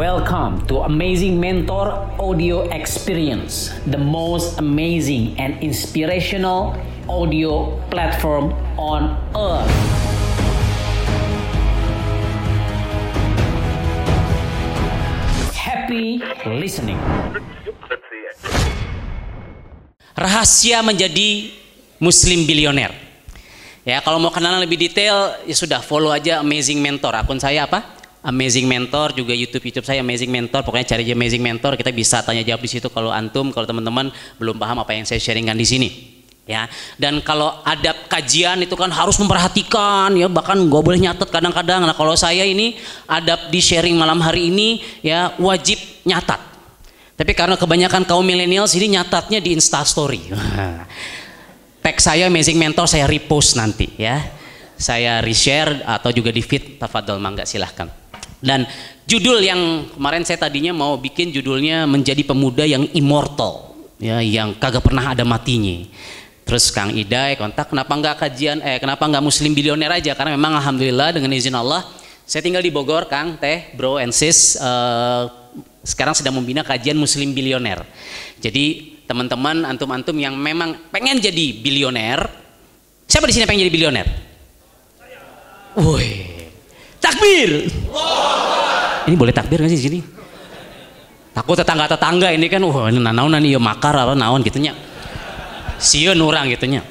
Welcome 0.00 0.64
to 0.72 0.80
Amazing 0.88 1.36
Mentor 1.36 1.92
Audio 2.16 2.64
Experience, 2.72 3.68
the 3.84 4.00
most 4.00 4.56
amazing 4.56 5.36
and 5.36 5.60
inspirational 5.60 6.72
audio 7.04 7.76
platform 7.92 8.56
on 8.80 9.12
earth. 9.36 9.68
Happy 15.52 16.24
listening. 16.48 16.96
Rahasia 20.16 20.80
menjadi 20.80 21.52
muslim 22.00 22.48
bilioner. 22.48 22.96
Ya, 23.84 24.00
kalau 24.00 24.16
mau 24.16 24.32
kenalan 24.32 24.64
lebih 24.64 24.80
detail, 24.80 25.36
ya 25.44 25.52
sudah 25.52 25.84
follow 25.84 26.08
aja 26.08 26.40
Amazing 26.40 26.80
Mentor. 26.80 27.12
Akun 27.20 27.36
saya 27.36 27.68
apa? 27.68 27.99
Amazing 28.20 28.68
Mentor 28.68 29.16
juga 29.16 29.32
YouTube 29.32 29.72
YouTube 29.72 29.86
saya 29.88 30.04
Amazing 30.04 30.28
Mentor. 30.28 30.60
Pokoknya 30.60 30.92
cari 30.92 31.08
aja 31.08 31.16
Amazing 31.16 31.40
Mentor. 31.40 31.72
Kita 31.80 31.88
bisa 31.88 32.20
tanya 32.20 32.44
jawab 32.44 32.60
di 32.60 32.68
situ 32.68 32.92
kalau 32.92 33.08
antum, 33.08 33.48
kalau 33.48 33.64
teman-teman 33.64 34.12
belum 34.36 34.60
paham 34.60 34.76
apa 34.84 34.92
yang 34.92 35.08
saya 35.08 35.16
sharingkan 35.16 35.56
di 35.56 35.64
sini. 35.64 35.90
Ya, 36.50 36.66
dan 36.98 37.22
kalau 37.22 37.62
ada 37.62 37.94
kajian 38.10 38.58
itu 38.58 38.74
kan 38.74 38.90
harus 38.90 39.14
memperhatikan 39.22 40.10
ya 40.18 40.26
bahkan 40.26 40.58
gak 40.58 40.82
boleh 40.82 40.98
nyatet 40.98 41.30
kadang-kadang. 41.30 41.86
Nah 41.86 41.94
kalau 41.94 42.18
saya 42.18 42.42
ini 42.42 42.74
adab 43.06 43.54
di 43.54 43.62
sharing 43.62 43.94
malam 43.94 44.18
hari 44.18 44.50
ini 44.50 44.82
ya 44.98 45.30
wajib 45.38 45.78
nyatat. 46.02 46.42
Tapi 47.14 47.32
karena 47.38 47.54
kebanyakan 47.54 48.02
kaum 48.02 48.26
milenial 48.26 48.66
ini 48.66 48.98
nyatatnya 48.98 49.38
di 49.38 49.54
Instastory. 49.54 50.32
Tag 51.84 51.96
saya 52.02 52.26
Amazing 52.26 52.58
Mentor 52.58 52.90
saya 52.90 53.06
repost 53.06 53.56
nanti 53.56 53.86
ya. 53.96 54.20
Saya 54.80 55.20
reshare 55.20 55.84
atau 55.84 56.08
juga 56.08 56.32
di 56.32 56.40
feed 56.40 56.80
tafadhol 56.80 57.20
mangga 57.20 57.44
silahkan. 57.44 57.99
Dan 58.40 58.64
judul 59.04 59.44
yang 59.44 59.92
kemarin 59.92 60.24
saya 60.24 60.40
tadinya 60.40 60.72
mau 60.72 60.96
bikin 60.96 61.28
judulnya 61.28 61.84
menjadi 61.84 62.24
pemuda 62.24 62.64
yang 62.64 62.88
immortal 62.96 63.76
ya 64.00 64.24
yang 64.24 64.56
kagak 64.56 64.80
pernah 64.80 65.12
ada 65.12 65.22
matinya. 65.22 65.84
Terus 66.48 66.72
Kang 66.72 66.90
Idai 66.96 67.36
kontak 67.36 67.70
kenapa 67.70 67.92
nggak 67.94 68.16
kajian 68.16 68.58
eh 68.64 68.80
kenapa 68.80 69.06
nggak 69.06 69.22
muslim 69.22 69.52
bilioner 69.52 69.92
aja 69.92 70.16
karena 70.16 70.34
memang 70.34 70.58
alhamdulillah 70.58 71.14
dengan 71.14 71.30
izin 71.36 71.54
Allah 71.54 71.84
saya 72.24 72.42
tinggal 72.42 72.64
di 72.64 72.72
Bogor 72.72 73.06
Kang 73.06 73.38
Teh 73.38 73.70
Bro 73.76 74.00
and 74.02 74.10
Sis 74.10 74.56
uh, 74.58 75.28
sekarang 75.84 76.12
sedang 76.16 76.36
membina 76.36 76.60
kajian 76.62 76.96
muslim 76.96 77.32
bilioner. 77.32 77.84
Jadi 78.40 78.96
teman-teman 79.08 79.66
antum-antum 79.66 80.14
yang 80.16 80.36
memang 80.36 80.76
pengen 80.92 81.18
jadi 81.18 81.58
bilioner, 81.58 82.30
siapa 83.08 83.26
di 83.26 83.34
sini 83.34 83.48
pengen 83.48 83.66
jadi 83.66 83.74
bilioner? 83.74 84.06
Woi, 85.74 86.08
takbir. 87.02 87.66
Ini 89.08 89.16
boleh 89.16 89.32
takbir 89.32 89.62
nggak 89.62 89.72
sih 89.72 89.80
sini? 89.80 90.00
Takut 91.30 91.54
tetangga-tetangga 91.54 92.34
ini 92.34 92.50
kan, 92.50 92.58
wah 92.66 92.90
ini 92.90 92.98
naon 92.98 93.30
nih 93.38 93.54
ya 93.54 93.60
makar 93.62 93.94
apa 93.94 94.18
naon 94.18 94.42
gitunya. 94.42 94.74
Siun 95.80 96.18
orang 96.20 96.50
gitunya. 96.50 96.82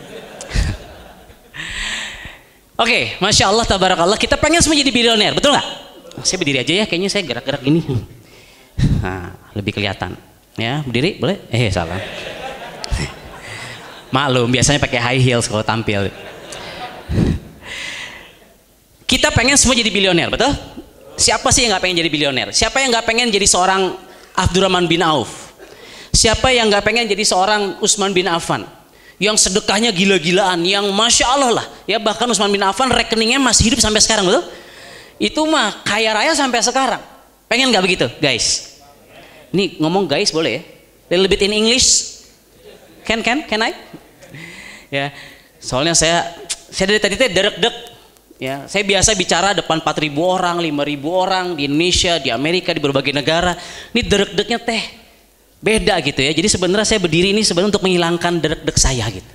Oke, 2.82 3.20
masya 3.20 3.52
Allah, 3.52 3.68
tabarakallah. 3.68 4.18
Kita 4.18 4.40
pengen 4.40 4.64
semua 4.64 4.80
jadi 4.80 4.90
bilioner, 4.90 5.36
betul 5.36 5.54
nggak? 5.54 5.68
Saya 6.24 6.40
berdiri 6.40 6.60
aja 6.64 6.74
ya, 6.84 6.86
kayaknya 6.88 7.10
saya 7.12 7.24
gerak-gerak 7.28 7.64
gini. 7.64 7.84
Nah, 8.80 9.36
lebih 9.60 9.76
kelihatan. 9.76 10.16
Ya, 10.56 10.80
berdiri 10.88 11.20
boleh? 11.20 11.36
Eh, 11.52 11.68
salah. 11.68 12.00
Maklum, 14.16 14.48
biasanya 14.48 14.80
pakai 14.80 15.04
high 15.04 15.20
heels 15.20 15.52
kalau 15.52 15.68
tampil. 15.68 16.08
Kita 19.04 19.36
pengen 19.36 19.60
semua 19.60 19.76
jadi 19.76 19.92
bilioner, 19.92 20.32
betul? 20.32 20.56
Siapa 21.20 21.52
sih 21.52 21.68
yang 21.68 21.76
nggak 21.76 21.84
pengen 21.84 21.98
jadi 22.00 22.10
bilioner? 22.10 22.48
Siapa 22.56 22.80
yang 22.80 22.96
nggak 22.96 23.04
pengen 23.04 23.28
jadi 23.28 23.44
seorang 23.44 23.92
Abdurrahman 24.40 24.88
bin 24.88 25.04
Auf? 25.04 25.52
Siapa 26.16 26.50
yang 26.56 26.72
nggak 26.72 26.82
pengen 26.88 27.06
jadi 27.12 27.22
seorang 27.28 27.78
Usman 27.84 28.16
bin 28.16 28.26
Affan? 28.32 28.64
Yang 29.20 29.52
sedekahnya 29.52 29.92
gila-gilaan, 29.92 30.64
yang 30.64 30.88
masya 30.96 31.28
Allah 31.28 31.52
lah, 31.60 31.66
ya 31.84 32.00
bahkan 32.00 32.24
Usman 32.32 32.48
bin 32.56 32.64
Affan 32.64 32.88
rekeningnya 32.88 33.36
masih 33.36 33.68
hidup 33.68 33.84
sampai 33.84 34.00
sekarang, 34.00 34.24
betul? 34.24 34.48
Itu 35.20 35.44
mah 35.44 35.84
kaya 35.84 36.16
raya 36.16 36.32
sampai 36.32 36.64
sekarang. 36.64 37.04
Pengen 37.52 37.68
nggak 37.68 37.84
begitu, 37.84 38.08
guys? 38.24 38.80
Ini 39.52 39.82
ngomong 39.84 40.08
guys 40.08 40.32
boleh 40.32 40.52
ya? 40.56 40.62
Little 41.12 41.28
bit 41.28 41.42
in 41.44 41.52
English? 41.52 42.22
Can 43.04 43.20
can 43.20 43.44
can 43.44 43.60
I? 43.60 43.76
Ya, 44.88 45.12
soalnya 45.60 45.98
saya 45.98 46.32
saya 46.72 46.96
dari 46.96 47.02
tadi 47.04 47.20
teh 47.20 47.28
derek-dek. 47.28 47.76
Ya, 48.40 48.64
saya 48.72 48.88
biasa 48.88 49.20
bicara 49.20 49.52
depan 49.52 49.84
4.000 49.84 50.16
orang, 50.16 50.64
5.000 50.64 50.72
orang 51.12 51.46
di 51.60 51.68
Indonesia, 51.68 52.16
di 52.24 52.32
Amerika, 52.32 52.72
di 52.72 52.80
berbagai 52.80 53.12
negara. 53.12 53.52
Ini 53.92 54.00
derek-deknya 54.00 54.60
teh 54.64 54.84
beda 55.60 56.00
gitu 56.00 56.24
ya. 56.24 56.32
Jadi 56.32 56.48
sebenarnya 56.48 56.88
saya 56.88 57.04
berdiri 57.04 57.36
ini 57.36 57.44
sebenarnya 57.44 57.76
untuk 57.76 57.84
menghilangkan 57.84 58.40
derek-dek 58.40 58.80
saya 58.80 59.12
gitu. 59.12 59.28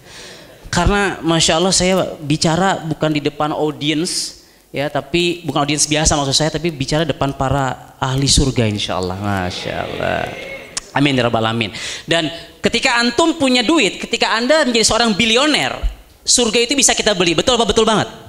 Karena 0.72 1.20
masya 1.20 1.60
Allah 1.60 1.76
saya 1.76 2.16
bicara 2.16 2.81
bukan 2.81 3.12
di 3.12 3.20
depan 3.20 3.53
audiens 3.53 4.41
ya, 4.72 4.88
tapi 4.88 5.44
bukan 5.44 5.69
audiens 5.69 5.84
biasa 5.84 6.16
maksud 6.16 6.32
saya, 6.32 6.48
tapi 6.48 6.72
bicara 6.72 7.04
depan 7.04 7.36
para 7.36 7.92
ahli 8.00 8.25
surga 8.25 8.65
insya 8.65 8.97
Allah. 8.97 9.21
Masya 9.21 9.75
Allah. 9.84 10.25
Amin 10.97 11.12
ya 11.12 11.28
alamin. 11.28 11.76
Dan 12.09 12.32
ketika 12.65 12.97
antum 13.04 13.36
punya 13.36 13.60
duit, 13.60 14.00
ketika 14.00 14.32
anda 14.32 14.65
menjadi 14.65 14.88
seorang 14.88 15.12
bilioner, 15.12 15.76
surga 16.25 16.65
itu 16.65 16.72
bisa 16.72 16.97
kita 16.97 17.12
beli. 17.12 17.36
Betul 17.36 17.60
apa 17.60 17.69
betul 17.69 17.84
banget? 17.84 18.23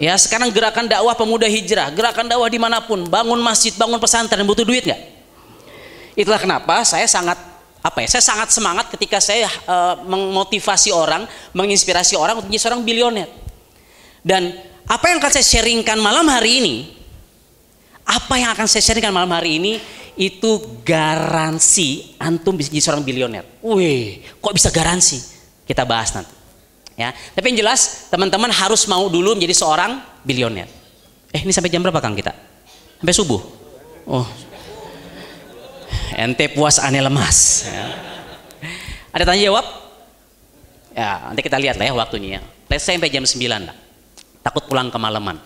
Ya 0.00 0.16
sekarang 0.16 0.48
gerakan 0.48 0.88
dakwah 0.88 1.12
pemuda 1.12 1.44
hijrah, 1.44 1.92
gerakan 1.92 2.24
dakwah 2.24 2.48
di 2.48 2.56
mana 2.56 2.80
pun, 2.80 3.04
bangun 3.04 3.36
masjid, 3.44 3.76
bangun 3.76 4.00
pesantren, 4.00 4.40
butuh 4.48 4.64
duit 4.64 4.88
nggak? 4.88 5.00
Itulah 6.16 6.40
kenapa 6.40 6.80
saya 6.84 7.04
sangat 7.04 7.36
apa 7.84 7.98
ya? 8.00 8.08
Saya 8.08 8.24
sangat 8.24 8.48
semangat 8.52 8.88
ketika 8.88 9.20
saya 9.20 9.52
uh, 9.68 10.00
memotivasi 10.04 10.92
orang, 10.92 11.28
menginspirasi 11.52 12.16
orang 12.16 12.40
untuk 12.40 12.48
menjadi 12.48 12.68
seorang 12.68 12.82
bilioner. 12.84 13.28
Dan 14.24 14.56
apa 14.88 15.12
yang 15.12 15.20
akan 15.20 15.32
saya 15.32 15.44
sharingkan 15.44 15.98
malam 16.00 16.24
hari 16.28 16.64
ini, 16.64 16.76
apa 18.08 18.34
yang 18.40 18.50
akan 18.56 18.64
saya 18.64 18.80
sharingkan 18.80 19.12
malam 19.12 19.30
hari 19.32 19.60
ini 19.60 19.72
itu 20.16 20.80
garansi 20.84 22.16
antum 22.20 22.56
bisa 22.56 22.68
jadi 22.72 22.84
seorang 22.84 23.04
bilioner. 23.04 23.44
Wih, 23.64 24.24
kok 24.40 24.52
bisa 24.56 24.68
garansi? 24.68 25.20
Kita 25.64 25.84
bahas 25.88 26.12
nanti. 26.12 26.41
Ya, 27.02 27.10
tapi 27.34 27.50
yang 27.50 27.66
jelas 27.66 28.06
teman-teman 28.12 28.54
harus 28.54 28.86
mau 28.86 29.10
dulu 29.10 29.34
menjadi 29.34 29.58
seorang 29.58 29.98
bilioner. 30.22 30.70
Eh, 31.34 31.42
ini 31.42 31.50
sampai 31.50 31.72
jam 31.72 31.82
berapa 31.82 31.98
Kang 31.98 32.14
kita? 32.14 32.30
Sampai 33.02 33.14
subuh. 33.16 33.40
Oh, 34.06 34.26
ente 36.16 36.48
puas 36.52 36.76
aneh 36.78 37.00
lemas 37.00 37.68
ya. 37.68 37.84
ada 39.12 39.24
tanya 39.24 39.42
jawab 39.48 39.66
ya 40.92 41.32
nanti 41.32 41.40
kita 41.40 41.56
lihat 41.56 41.76
lah 41.80 41.88
ya 41.88 41.94
waktunya 41.96 42.28
ya 42.38 42.40
let's 42.68 42.84
say 42.84 42.96
sampai 42.96 43.08
jam 43.08 43.24
9 43.24 43.40
lah 43.48 43.76
takut 44.44 44.64
pulang 44.68 44.92
kemalaman 44.92 45.40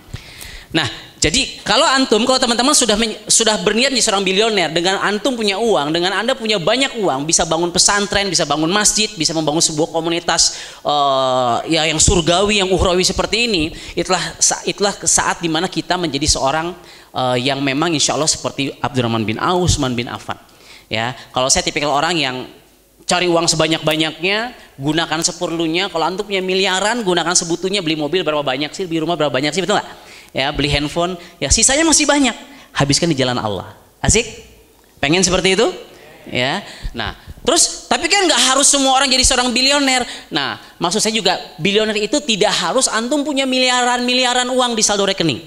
nah 0.77 0.89
jadi 1.17 1.65
kalau 1.65 1.89
antum 1.89 2.21
kalau 2.29 2.37
teman-teman 2.37 2.77
sudah 2.77 2.93
sudah 3.25 3.57
berniat 3.65 3.89
di 3.89 4.05
seorang 4.05 4.21
bilioner 4.21 4.69
dengan 4.69 5.01
antum 5.01 5.33
punya 5.33 5.57
uang 5.57 5.89
dengan 5.89 6.13
anda 6.13 6.37
punya 6.37 6.61
banyak 6.61 7.01
uang 7.01 7.25
bisa 7.25 7.49
bangun 7.49 7.73
pesantren 7.73 8.29
bisa 8.29 8.45
bangun 8.45 8.69
masjid 8.69 9.09
bisa 9.17 9.33
membangun 9.33 9.65
sebuah 9.65 9.89
komunitas 9.97 10.61
uh, 10.85 11.65
ya 11.65 11.89
yang 11.89 11.97
surgawi 11.97 12.61
yang 12.61 12.69
uhrawi 12.69 13.01
seperti 13.01 13.49
ini 13.49 13.73
itulah 13.97 14.21
itulah 14.69 14.93
saat 15.09 15.41
di 15.41 15.49
mana 15.49 15.73
kita 15.73 15.97
menjadi 15.97 16.29
seorang 16.29 16.77
uh, 17.17 17.37
yang 17.41 17.65
memang 17.65 17.97
insya 17.97 18.13
Allah 18.13 18.29
seperti 18.29 18.77
Abdurrahman 18.85 19.25
bin 19.25 19.41
Auf, 19.41 19.73
Usman 19.73 19.97
bin 19.97 20.13
Affan. 20.13 20.37
Ya 20.93 21.17
kalau 21.33 21.49
saya 21.49 21.65
tipikal 21.65 21.97
orang 21.97 22.15
yang 22.21 22.37
cari 23.09 23.27
uang 23.27 23.49
sebanyak-banyaknya 23.49 24.53
gunakan 24.77 25.21
seperlunya. 25.25 25.89
Kalau 25.89 26.05
antum 26.05 26.29
punya 26.29 26.45
miliaran 26.45 27.01
gunakan 27.01 27.33
sebutunya 27.33 27.81
beli 27.81 27.97
mobil 27.97 28.21
berapa 28.21 28.45
banyak 28.45 28.71
sih 28.77 28.85
beli 28.85 29.01
rumah 29.01 29.17
berapa 29.17 29.33
banyak 29.33 29.57
sih 29.57 29.65
betul 29.65 29.81
nggak 29.81 30.06
ya 30.37 30.53
beli 30.53 30.69
handphone 30.69 31.17
ya 31.41 31.49
sisanya 31.49 31.89
masih 31.89 32.05
banyak 32.05 32.37
habiskan 32.77 33.09
di 33.09 33.17
jalan 33.17 33.41
Allah 33.41 33.73
asik 34.05 34.29
pengen 35.01 35.25
seperti 35.25 35.57
itu 35.57 35.65
ya 36.29 36.61
nah 36.93 37.17
terus 37.41 37.89
tapi 37.89 38.13
kan 38.13 38.29
nggak 38.29 38.53
harus 38.53 38.69
semua 38.69 39.01
orang 39.01 39.09
jadi 39.09 39.25
seorang 39.25 39.49
bilioner 39.57 40.05
nah 40.29 40.61
maksud 40.77 41.01
saya 41.01 41.17
juga 41.17 41.41
bilioner 41.57 41.97
itu 41.97 42.21
tidak 42.21 42.53
harus 42.53 42.85
antum 42.93 43.25
punya 43.25 43.49
miliaran 43.49 44.05
miliaran 44.05 44.53
uang 44.53 44.77
di 44.77 44.85
saldo 44.85 45.09
rekening 45.09 45.41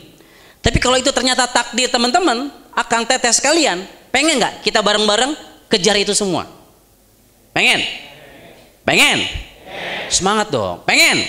tapi 0.65 0.81
kalau 0.81 0.97
itu 0.97 1.13
ternyata 1.13 1.45
takdir 1.45 1.94
teman-teman 1.94 2.50
akan 2.74 3.01
tetes 3.06 3.38
kalian 3.38 3.86
Pengen 4.09 4.41
nggak 4.41 4.65
kita 4.65 4.81
bareng-bareng 4.81 5.38
kejar 5.69 5.94
itu 6.01 6.18
semua? 6.18 6.50
Pengen? 7.53 7.81
Pengen? 8.81 9.21
Semangat 10.09 10.50
dong. 10.50 10.81
Pengen? 10.86 11.21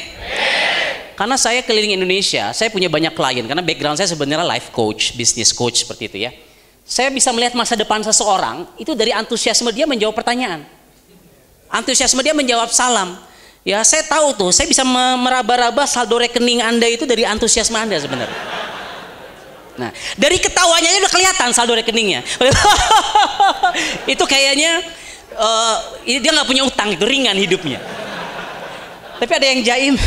Karena 1.21 1.37
saya 1.37 1.61
keliling 1.61 2.01
Indonesia, 2.01 2.49
saya 2.57 2.73
punya 2.73 2.89
banyak 2.89 3.13
klien 3.13 3.45
karena 3.45 3.61
background 3.61 4.01
saya 4.01 4.09
sebenarnya 4.09 4.41
life 4.41 4.73
coach, 4.73 5.13
business 5.13 5.53
coach 5.53 5.85
seperti 5.85 6.09
itu 6.09 6.17
ya. 6.25 6.33
Saya 6.81 7.13
bisa 7.13 7.29
melihat 7.37 7.53
masa 7.53 7.77
depan 7.77 8.01
seseorang 8.01 8.65
itu 8.81 8.97
dari 8.97 9.13
antusiasme 9.13 9.69
dia 9.69 9.85
menjawab 9.85 10.17
pertanyaan. 10.17 10.65
Antusiasme 11.69 12.25
dia 12.25 12.33
menjawab 12.33 12.73
salam. 12.73 13.21
Ya, 13.69 13.85
saya 13.85 14.01
tahu 14.09 14.33
tuh, 14.33 14.49
saya 14.49 14.65
bisa 14.65 14.81
meraba-raba 15.21 15.85
saldo 15.85 16.17
rekening 16.17 16.65
Anda 16.65 16.89
itu 16.89 17.05
dari 17.05 17.29
antusiasme 17.29 17.77
Anda 17.77 18.01
sebenarnya. 18.01 18.41
Nah, 19.77 19.93
dari 20.17 20.41
ketawanya 20.41 21.05
udah 21.05 21.13
kelihatan 21.13 21.53
saldo 21.53 21.77
rekeningnya. 21.77 22.25
itu 24.17 24.25
kayaknya 24.25 24.89
uh, 25.37 26.01
dia 26.09 26.33
nggak 26.33 26.49
punya 26.49 26.65
utang, 26.65 26.97
itu 26.97 27.05
ringan 27.05 27.37
hidupnya. 27.37 28.09
Tapi 29.21 29.33
ada 29.37 29.47
yang 29.47 29.61
jaim. 29.61 29.95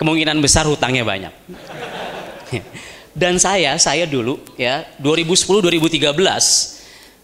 Kemungkinan 0.00 0.40
besar 0.40 0.64
hutangnya 0.64 1.04
banyak. 1.04 1.32
Dan 3.12 3.36
saya, 3.36 3.76
saya 3.76 4.08
dulu 4.08 4.40
ya 4.56 4.86
2010 5.02 5.44
2013 5.60 6.78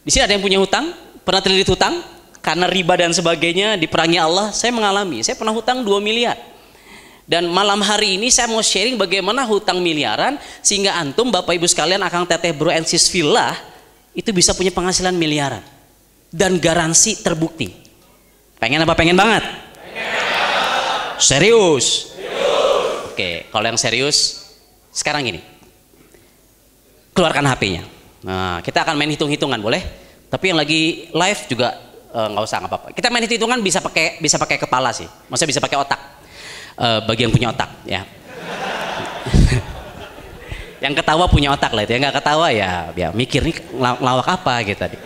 di 0.05 0.13
sini 0.13 0.21
ada 0.21 0.37
yang 0.37 0.45
punya 0.45 0.61
hutang, 0.61 0.93
pernah 1.25 1.41
terlilit 1.41 1.65
hutang 1.65 2.05
karena 2.45 2.69
riba 2.69 2.93
dan 2.93 3.09
sebagainya 3.09 3.81
diperangi 3.81 4.21
Allah, 4.21 4.53
saya 4.53 4.69
mengalami. 4.69 5.25
Saya 5.25 5.33
pernah 5.41 5.57
hutang 5.57 5.81
2 5.81 5.97
miliar. 6.05 6.37
Dan 7.25 7.49
malam 7.49 7.81
hari 7.81 8.21
ini 8.21 8.29
saya 8.29 8.53
mau 8.53 8.61
sharing 8.61 9.01
bagaimana 9.01 9.49
hutang 9.49 9.81
miliaran 9.81 10.37
sehingga 10.61 10.93
antum 11.01 11.33
Bapak 11.33 11.57
Ibu 11.57 11.65
sekalian 11.65 12.05
akan 12.05 12.29
teteh 12.29 12.53
bro 12.53 12.69
and 12.69 12.85
sis 12.85 13.09
villa 13.09 13.57
itu 14.13 14.29
bisa 14.29 14.53
punya 14.53 14.69
penghasilan 14.69 15.17
miliaran 15.17 15.65
dan 16.29 16.61
garansi 16.61 17.25
terbukti. 17.25 17.84
Pengen 18.59 18.83
apa 18.83 18.95
pengen 18.97 19.17
banget? 19.19 19.45
Pengen. 19.45 21.19
Serius. 21.19 22.15
serius. 22.15 23.13
Oke, 23.13 23.47
kalau 23.51 23.67
yang 23.67 23.79
serius 23.79 24.51
sekarang 24.95 25.27
ini 25.27 25.41
keluarkan 27.15 27.47
HP-nya. 27.47 27.83
Nah, 28.27 28.59
kita 28.65 28.83
akan 28.83 28.99
main 28.99 29.11
hitung-hitungan, 29.15 29.63
boleh? 29.63 29.83
Tapi 30.29 30.51
yang 30.51 30.59
lagi 30.59 31.07
live 31.15 31.41
juga 31.47 31.79
eh, 32.11 32.29
nggak 32.35 32.43
uh, 32.43 32.49
usah 32.49 32.59
nggak 32.59 32.71
apa-apa. 32.75 32.89
Kita 32.91 33.07
main 33.15 33.23
hitung-hitungan 33.23 33.63
bisa 33.63 33.79
pakai 33.79 34.19
bisa 34.19 34.35
pakai 34.35 34.59
kepala 34.59 34.91
sih. 34.91 35.07
Maksudnya 35.31 35.51
bisa 35.55 35.63
pakai 35.63 35.79
otak. 35.79 36.01
Uh, 36.75 36.99
bagi 37.07 37.23
yang 37.23 37.31
punya 37.31 37.55
otak, 37.55 37.71
ya. 37.87 38.03
yang 40.85 40.91
ketawa 40.91 41.31
punya 41.31 41.55
otak 41.55 41.71
lah 41.71 41.87
itu. 41.87 41.95
Yang 41.95 42.11
nggak 42.11 42.17
ketawa 42.19 42.51
ya, 42.51 42.91
ya 42.99 43.15
mikir 43.15 43.47
nih 43.47 43.55
ngelawak 43.79 44.27
apa 44.27 44.55
gitu 44.67 44.79
tadi. 44.83 44.99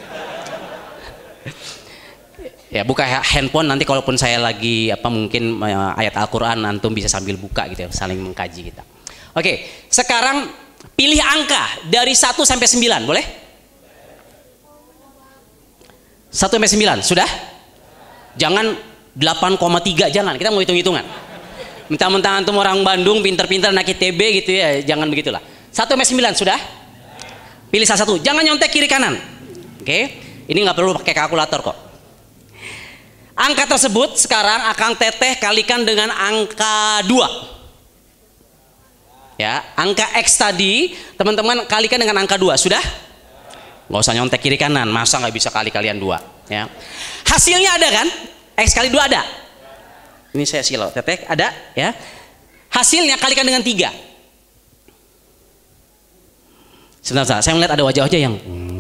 Ya 2.69 2.85
buka 2.85 3.05
handphone 3.05 3.69
nanti 3.69 3.89
kalaupun 3.89 4.17
saya 4.21 4.37
lagi 4.41 4.93
apa 4.93 5.09
mungkin 5.09 5.61
uh, 5.61 5.97
ayat 5.97 6.15
Al-Qur'an 6.17 6.61
antum 6.65 6.93
bisa 6.93 7.09
sambil 7.09 7.37
buka 7.37 7.69
gitu 7.73 7.87
ya, 7.87 7.91
saling 7.93 8.21
mengkaji 8.21 8.73
kita. 8.73 8.85
Oke, 9.37 9.87
sekarang 9.89 10.69
Pilih 10.95 11.19
angka 11.19 11.91
dari 11.91 12.15
1 12.15 12.39
sampai 12.39 12.67
9, 12.67 13.07
boleh? 13.07 13.25
1 16.31 16.39
sampai 16.39 16.71
9, 16.71 17.03
sudah? 17.03 17.27
Jangan 18.39 18.79
8,3 19.19 20.15
jangan, 20.15 20.35
kita 20.39 20.55
mau 20.55 20.63
hitung-hitungan. 20.63 21.03
Mentang-mentang 21.91 22.43
antum 22.43 22.55
orang 22.63 22.83
Bandung 22.87 23.23
pinter-pinter 23.27 23.75
naik 23.75 23.99
TB 23.99 24.21
gitu 24.43 24.51
ya, 24.55 24.79
jangan 24.87 25.11
begitulah. 25.11 25.43
1 25.75 25.87
sampai 25.87 26.07
9 26.07 26.35
sudah? 26.39 26.59
Pilih 27.75 27.87
salah 27.87 28.07
satu, 28.07 28.23
jangan 28.23 28.47
nyontek 28.47 28.71
kiri 28.71 28.87
kanan. 28.87 29.19
Oke, 29.83 29.99
ini 30.47 30.59
nggak 30.63 30.79
perlu 30.79 30.95
pakai 30.95 31.15
kalkulator 31.15 31.59
kok. 31.63 31.77
Angka 33.39 33.71
tersebut 33.71 34.19
sekarang 34.19 34.67
akan 34.75 34.99
teteh 34.99 35.39
kalikan 35.39 35.87
dengan 35.87 36.11
angka 36.11 37.07
2. 37.07 39.39
Ya, 39.39 39.63
angka 39.79 40.11
X 40.19 40.35
tadi 40.35 40.99
teman-teman 41.15 41.63
kalikan 41.71 42.03
dengan 42.03 42.19
angka 42.19 42.35
2. 42.35 42.59
Sudah? 42.59 42.83
Nggak 43.89 44.01
usah 44.03 44.15
nyontek 44.19 44.43
kiri 44.43 44.59
kanan, 44.59 44.91
masa 44.91 45.23
nggak 45.23 45.33
bisa 45.33 45.49
kali 45.49 45.73
kalian 45.73 45.97
dua? 45.97 46.21
Ya. 46.51 46.69
Hasilnya 47.25 47.81
ada 47.81 47.89
kan? 47.89 48.05
X 48.59 48.77
kali 48.77 48.93
2 48.93 49.01
ada. 49.01 49.25
Ini 50.35 50.45
saya 50.45 50.61
silau, 50.61 50.93
tetek 50.93 51.25
ada 51.25 51.49
ya. 51.73 51.97
Hasilnya 52.69 53.17
kalikan 53.17 53.49
dengan 53.49 53.65
3. 53.65 53.89
Sebentar, 57.01 57.41
saya 57.41 57.57
melihat 57.57 57.73
ada 57.79 57.85
wajah-wajah 57.89 58.21
yang 58.21 58.37
hmm. 58.37 58.78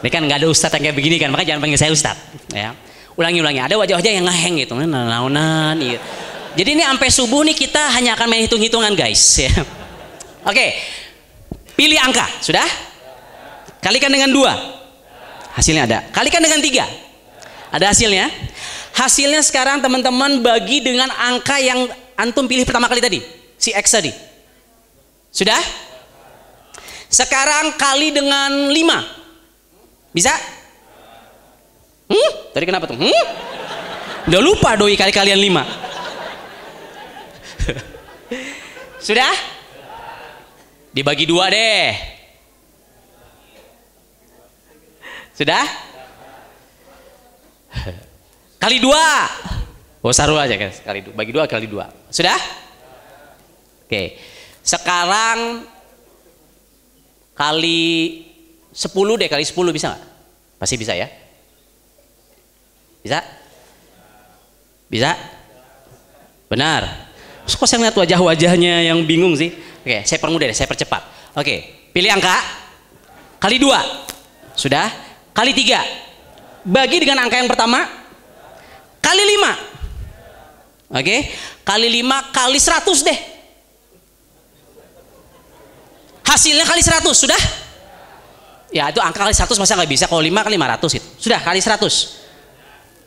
Ini 0.00 0.08
kan 0.08 0.24
nggak 0.24 0.38
ada 0.40 0.48
ustadz 0.48 0.74
yang 0.80 0.90
kayak 0.90 0.96
begini 0.96 1.16
kan, 1.20 1.28
maka 1.28 1.44
jangan 1.44 1.60
panggil 1.60 1.76
saya 1.76 1.92
ustadz. 1.92 2.52
Ya. 2.56 2.72
Ulangi-ulangi 3.20 3.60
ada 3.60 3.74
wajah-wajah 3.76 4.12
yang 4.16 4.24
ngeheng 4.24 4.64
gitu 4.64 4.72
naunan 4.80 5.76
iya. 5.76 6.00
jadi 6.56 6.72
ini 6.72 6.82
sampai 6.88 7.08
subuh 7.12 7.44
nih 7.44 7.52
kita 7.52 7.92
hanya 7.92 8.16
akan 8.16 8.26
main 8.32 8.48
hitung-hitungan 8.48 8.96
guys 8.96 9.20
ya. 9.36 9.52
Oke 10.48 10.72
pilih 11.76 12.00
angka 12.00 12.24
sudah? 12.40 12.64
Kalikan 13.80 14.12
dengan 14.12 14.32
dua. 14.32 14.52
Hasilnya 15.56 15.88
ada. 15.88 15.98
Kalikan 16.12 16.40
dengan 16.40 16.60
tiga. 16.60 16.84
Ada 17.72 17.92
hasilnya? 17.92 18.28
Hasilnya 18.92 19.40
sekarang 19.40 19.80
teman-teman 19.80 20.40
bagi 20.44 20.84
dengan 20.84 21.08
angka 21.08 21.56
yang 21.60 21.88
antum 22.16 22.44
pilih 22.44 22.64
pertama 22.64 22.88
kali 22.88 23.04
tadi 23.04 23.20
si 23.60 23.72
X 23.76 24.00
tadi. 24.00 24.12
Sudah? 25.28 25.60
Sekarang 27.08 27.76
kali 27.76 28.16
dengan 28.16 28.72
lima 28.72 29.19
bisa 30.10 30.34
Hmm? 32.10 32.30
Tadi 32.50 32.66
kenapa 32.66 32.90
tuh? 32.90 32.98
Hmm? 32.98 33.26
Udah 34.26 34.42
lupa 34.42 34.74
doi 34.74 34.98
kali 34.98 35.14
kalian 35.14 35.38
lima. 35.38 35.62
Sudah? 39.06 39.30
Dibagi 40.90 41.30
dua 41.30 41.46
deh. 41.54 41.94
Sudah? 45.38 45.62
Kali 48.58 48.82
dua. 48.82 49.30
Oh 50.02 50.10
saru 50.10 50.34
aja 50.34 50.58
guys. 50.58 50.82
Kali 50.82 51.06
dua. 51.06 51.14
Bagi 51.14 51.30
dua 51.30 51.46
kali 51.46 51.70
dua. 51.70 51.86
Sudah? 52.10 52.42
Oke. 53.86 54.18
Sekarang 54.66 55.62
kali 57.38 58.26
sepuluh 58.70 59.18
deh. 59.20 59.26
Kali 59.26 59.42
sepuluh 59.42 59.74
bisa 59.74 59.92
nggak? 59.92 60.02
Pasti 60.58 60.74
bisa 60.78 60.94
ya. 60.94 61.06
Bisa? 63.00 63.18
Bisa? 64.90 65.14
Benar. 66.50 67.10
Kok 67.50 67.66
saya 67.66 67.90
lihat 67.90 67.96
wajah-wajahnya 67.98 68.86
yang 68.86 69.02
bingung 69.06 69.34
sih? 69.34 69.50
Oke, 69.82 70.06
saya 70.06 70.18
permudah 70.22 70.46
deh, 70.46 70.56
saya 70.56 70.68
percepat. 70.70 71.02
Oke, 71.34 71.88
pilih 71.90 72.12
angka. 72.12 72.36
Kali 73.40 73.56
dua. 73.56 73.80
Sudah? 74.54 74.86
Kali 75.32 75.56
tiga. 75.56 75.80
Bagi 76.62 77.00
dengan 77.00 77.24
angka 77.24 77.40
yang 77.40 77.48
pertama. 77.48 77.88
Kali 79.00 79.22
lima. 79.24 79.52
Oke, 80.90 81.32
kali 81.64 81.88
lima 81.88 82.28
kali 82.34 82.58
seratus 82.60 83.00
deh. 83.06 83.18
Hasilnya 86.26 86.62
kali 86.62 86.82
seratus, 86.84 87.26
sudah? 87.26 87.42
Ya 88.70 88.86
itu 88.86 89.02
angka 89.02 89.26
kali 89.26 89.34
seratus 89.34 89.58
masa 89.58 89.74
nggak 89.74 89.90
bisa, 89.90 90.06
kalau 90.06 90.22
lima 90.22 90.46
kali 90.46 90.54
lima 90.54 90.70
ratus 90.70 91.02
itu. 91.02 91.26
Sudah, 91.26 91.42
kali 91.42 91.58
seratus. 91.58 92.22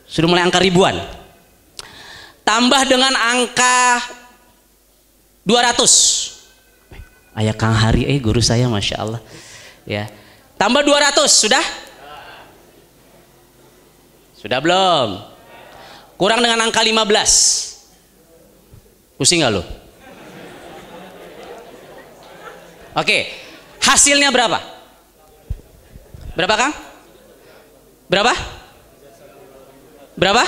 Sudah 0.04 0.28
mulai 0.28 0.44
angka 0.44 0.60
ribuan. 0.60 1.00
Tambah 2.44 2.84
dengan 2.84 3.16
angka 3.16 4.04
200. 5.48 7.32
Ayah 7.34 7.56
Kang 7.56 7.72
Hari, 7.72 8.04
eh 8.04 8.20
guru 8.20 8.44
saya 8.44 8.68
Masya 8.68 8.96
Allah. 9.00 9.20
Ya. 9.88 10.12
Tambah 10.60 10.84
200, 10.84 11.24
sudah? 11.32 11.64
Sudah 14.36 14.60
belum? 14.60 15.24
Kurang 16.20 16.44
dengan 16.44 16.68
angka 16.68 16.84
15. 16.84 19.16
Pusing 19.16 19.40
gak 19.40 19.56
lo? 19.56 19.64
Oke, 22.94 23.26
hasilnya 23.82 24.30
berapa? 24.30 24.73
Berapa 26.34 26.54
Kang? 26.58 26.72
Berapa? 28.10 28.34
Berapa? 30.18 30.44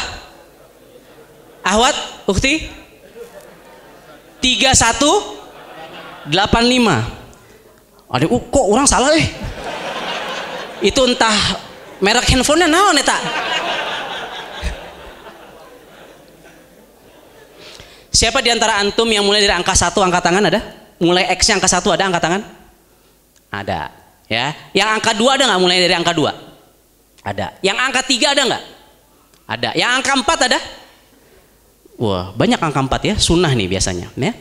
Ahwat, 1.66 1.94
Ukti? 2.30 2.66
3185. 4.38 6.30
Aduh, 8.06 8.30
uh, 8.30 8.42
kok 8.50 8.66
orang 8.70 8.86
salah 8.86 9.10
eh? 9.18 9.26
Itu 10.78 11.02
entah 11.10 11.34
merek 11.98 12.30
handphonenya 12.30 12.70
naon 12.70 12.94
eta. 12.94 13.18
Siapa 18.14 18.40
di 18.40 18.48
antara 18.48 18.78
antum 18.78 19.10
yang 19.10 19.26
mulai 19.26 19.42
dari 19.42 19.52
angka 19.52 19.74
satu 19.74 20.00
angkat 20.00 20.22
tangan 20.22 20.46
ada? 20.46 20.60
Mulai 21.02 21.28
X 21.36 21.50
angka 21.52 21.68
satu 21.68 21.92
ada 21.92 22.06
angkat 22.06 22.22
tangan? 22.22 22.42
Ada. 23.52 24.05
Ya. 24.26 24.54
Yang 24.74 24.88
angka 24.98 25.12
dua 25.14 25.38
ada 25.38 25.46
nggak 25.46 25.60
mulai 25.62 25.78
dari 25.78 25.94
angka 25.94 26.10
dua? 26.10 26.34
Ada. 27.22 27.58
Yang 27.62 27.78
angka 27.78 28.00
tiga 28.06 28.34
ada 28.34 28.42
nggak? 28.42 28.64
Ada. 29.46 29.70
Yang 29.78 29.90
angka 30.02 30.12
empat 30.18 30.38
ada? 30.50 30.58
Wah, 31.96 32.34
banyak 32.34 32.60
angka 32.60 32.80
empat 32.82 33.00
ya, 33.06 33.14
sunnah 33.16 33.50
nih 33.54 33.70
biasanya. 33.70 34.12
Ya. 34.18 34.34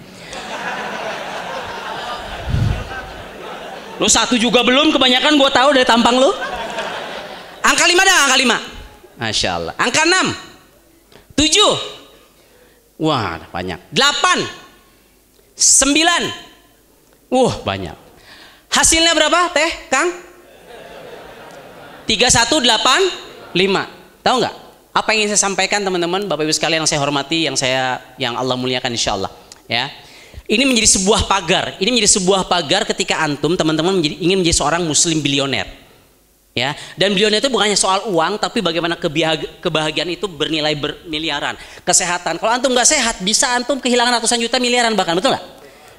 Lo 3.95 4.11
satu 4.11 4.35
juga 4.35 4.59
belum, 4.59 4.91
kebanyakan 4.91 5.39
gue 5.39 5.49
tahu 5.55 5.69
dari 5.71 5.87
tampang 5.87 6.19
lo. 6.19 6.35
Angka 7.63 7.85
lima 7.87 8.01
ada 8.03 8.15
angka 8.27 8.37
lima. 8.37 8.57
Masya 9.15 9.49
Allah. 9.55 9.73
Angka 9.79 10.03
enam. 10.03 10.27
Tujuh. 11.39 11.73
Wah, 12.99 13.39
banyak. 13.49 13.79
Delapan. 13.95 14.43
Sembilan. 15.55 16.23
Wah, 17.31 17.55
banyak. 17.63 18.04
Hasilnya 18.75 19.15
berapa, 19.15 19.55
Teh, 19.55 19.71
Kang? 19.87 20.11
Tiga 22.03 22.27
satu 22.27 22.59
delapan 22.59 22.99
lima. 23.55 23.87
Tahu 24.19 24.35
nggak? 24.43 24.55
Apa 24.91 25.15
yang 25.15 25.23
ingin 25.23 25.31
saya 25.31 25.47
sampaikan 25.47 25.79
teman-teman, 25.79 26.27
Bapak 26.27 26.43
Ibu 26.43 26.51
sekalian 26.51 26.83
yang 26.83 26.89
saya 26.91 26.99
hormati, 26.99 27.47
yang 27.47 27.55
saya, 27.55 28.03
yang 28.19 28.35
Allah 28.35 28.59
muliakan 28.59 28.91
insya 28.91 29.15
Allah. 29.15 29.31
Ya, 29.71 29.87
ini 30.51 30.67
menjadi 30.67 30.91
sebuah 30.99 31.23
pagar. 31.23 31.79
Ini 31.79 31.87
menjadi 31.87 32.19
sebuah 32.19 32.51
pagar 32.51 32.83
ketika 32.83 33.23
antum 33.23 33.55
teman-teman 33.55 34.03
ingin 34.03 34.43
menjadi 34.43 34.59
seorang 34.59 34.83
muslim 34.83 35.23
bilioner. 35.23 35.71
Ya, 36.55 36.75
dan 36.99 37.15
bilioner 37.15 37.43
itu 37.43 37.51
bukannya 37.51 37.79
soal 37.79 38.07
uang, 38.11 38.39
tapi 38.39 38.59
bagaimana 38.59 38.95
kebahagiaan 39.59 40.11
itu 40.11 40.27
bernilai 40.27 40.75
bermiliaran. 40.75 41.55
Kesehatan. 41.83 42.39
Kalau 42.39 42.51
antum 42.51 42.75
nggak 42.75 42.87
sehat, 42.87 43.23
bisa 43.23 43.55
antum 43.55 43.79
kehilangan 43.79 44.19
ratusan 44.19 44.39
juta 44.39 44.59
miliaran 44.59 44.95
bahkan, 44.95 45.15
betul 45.15 45.31
nggak? 45.31 45.54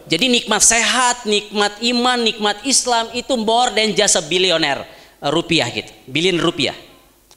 Jadi 0.07 0.31
nikmat 0.31 0.63
sehat, 0.63 1.27
nikmat 1.27 1.83
iman, 1.83 2.19
nikmat 2.23 2.57
Islam 2.63 3.11
itu 3.11 3.35
more 3.35 3.75
than 3.75 3.91
just 3.91 4.15
a 4.15 4.23
bilioner 4.23 4.87
rupiah 5.35 5.67
gitu, 5.71 5.91
billion 6.07 6.39
rupiah. 6.39 6.75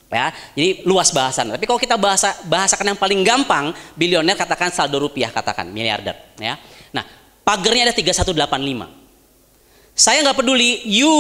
Ya 0.10 0.34
jadi 0.58 0.82
luas 0.90 1.14
bahasan. 1.14 1.54
Tapi 1.54 1.66
kalau 1.70 1.78
kita 1.78 1.94
bahasa 1.94 2.34
bahasakan 2.46 2.94
yang 2.94 3.00
paling 3.00 3.22
gampang 3.22 3.74
bilioner 3.94 4.34
katakan 4.34 4.74
saldo 4.74 4.98
rupiah 4.98 5.30
katakan 5.30 5.70
miliarder 5.70 6.18
ya. 6.42 6.58
Nah 6.90 7.06
pagernya 7.46 7.90
ada 7.90 7.94
3185 7.94 9.00
saya 10.00 10.24
nggak 10.24 10.40
peduli 10.40 10.80
you 10.88 11.12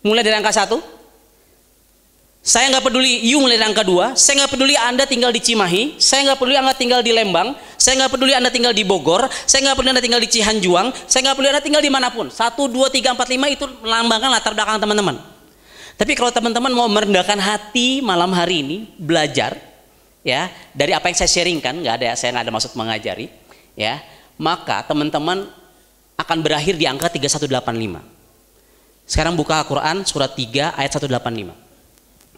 mulai 0.00 0.24
dari 0.24 0.40
angka 0.40 0.56
satu. 0.56 0.80
Saya 2.40 2.72
nggak 2.72 2.88
peduli 2.88 3.28
you 3.28 3.36
mulai 3.44 3.60
dari 3.60 3.68
angka 3.68 3.84
dua. 3.84 4.16
Saya 4.16 4.40
nggak 4.40 4.56
peduli 4.56 4.72
anda 4.80 5.04
tinggal 5.04 5.36
di 5.36 5.44
Cimahi. 5.44 6.00
Saya 6.00 6.32
nggak 6.32 6.40
peduli 6.40 6.56
anda 6.56 6.72
tinggal 6.72 7.04
di 7.04 7.12
Lembang 7.12 7.52
saya 7.82 7.98
nggak 7.98 8.14
peduli 8.14 8.30
anda 8.30 8.54
tinggal 8.54 8.70
di 8.70 8.86
Bogor 8.86 9.26
saya 9.42 9.66
nggak 9.66 9.74
peduli 9.82 9.90
anda 9.98 10.04
tinggal 10.04 10.22
di 10.22 10.30
Cihanjuang 10.30 10.94
saya 11.10 11.26
nggak 11.26 11.34
peduli 11.34 11.50
anda 11.50 11.62
tinggal 11.66 11.82
di 11.82 11.90
mana 11.90 12.14
pun 12.14 12.30
satu 12.30 12.70
dua 12.70 12.86
tiga 12.94 13.10
empat 13.10 13.26
lima 13.26 13.50
itu 13.50 13.66
melambangkan 13.82 14.30
latar 14.30 14.54
belakang 14.54 14.78
teman-teman 14.78 15.18
tapi 15.98 16.14
kalau 16.14 16.30
teman-teman 16.30 16.70
mau 16.70 16.86
merendahkan 16.86 17.42
hati 17.42 17.98
malam 17.98 18.30
hari 18.30 18.62
ini 18.62 18.76
belajar 18.94 19.58
ya 20.22 20.46
dari 20.70 20.94
apa 20.94 21.10
yang 21.10 21.18
saya 21.18 21.30
sharingkan 21.42 21.82
nggak 21.82 21.94
ada 21.98 22.14
saya 22.14 22.38
nggak 22.38 22.44
ada 22.46 22.52
maksud 22.54 22.72
mengajari 22.78 23.26
ya 23.74 23.98
maka 24.38 24.86
teman-teman 24.86 25.50
akan 26.22 26.38
berakhir 26.40 26.78
di 26.78 26.86
angka 26.86 27.10
3185. 27.10 28.02
Sekarang 29.08 29.34
buka 29.34 29.58
Al-Quran 29.60 30.06
surat 30.06 30.32
3 30.32 30.78
ayat 30.78 30.90
185. 30.94 31.50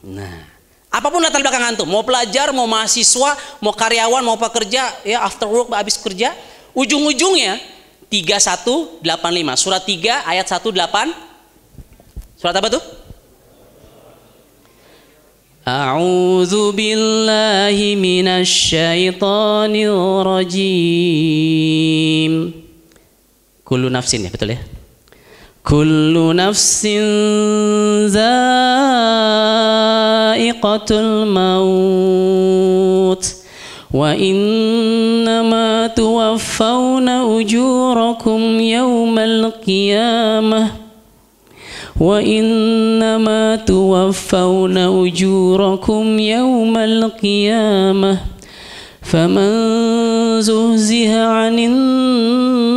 Nah, 0.08 0.53
apa 0.94 1.10
pun 1.10 1.18
latar 1.18 1.42
belakang 1.42 1.74
antum, 1.74 1.90
mau 1.90 2.06
pelajar, 2.06 2.54
mau 2.54 2.70
mahasiswa, 2.70 3.34
mau 3.58 3.74
karyawan, 3.74 4.22
mau 4.22 4.38
pekerja, 4.38 4.94
ya 5.02 5.26
after 5.26 5.50
work 5.50 5.74
habis 5.74 5.98
kerja, 5.98 6.30
ujung-ujungnya 6.70 7.58
3185 8.06 9.02
surat 9.58 9.82
3 9.82 10.22
ayat 10.22 10.46
18 10.46 10.70
surat 12.38 12.54
apa 12.54 12.68
tuh? 12.70 12.78
A'udzu 15.66 16.70
billahi 16.76 17.96
minasyaitonir 17.98 19.98
rajim. 20.22 21.02
Kullu 23.66 23.90
nafsin 23.90 24.22
ya 24.22 24.30
betul 24.30 24.54
ya? 24.54 24.73
كل 25.68 26.36
نفس 26.36 26.86
ذائقة 30.44 30.86
الموت 30.90 32.24
وإنما 33.94 35.86
توفون 35.86 37.08
أجوركم 37.08 38.60
يوم 38.60 39.18
القيامة 39.18 40.70
وإنما 42.00 43.56
توفون 43.56 44.78
أجوركم 44.78 46.18
يوم 46.18 46.76
القيامة 46.76 48.18
فمن 49.02 49.50
زهزه 50.40 51.24
عن 51.24 51.58
النار 51.58 52.74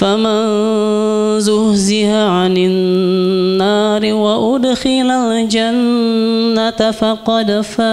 فمن 0.00 1.40
زهزه 1.40 2.22
عن 2.22 2.56
النار 2.56 4.14
وأدخل 4.14 5.10
الجنة 5.10 6.90
فقد 6.90 7.60
فاز 7.60 7.86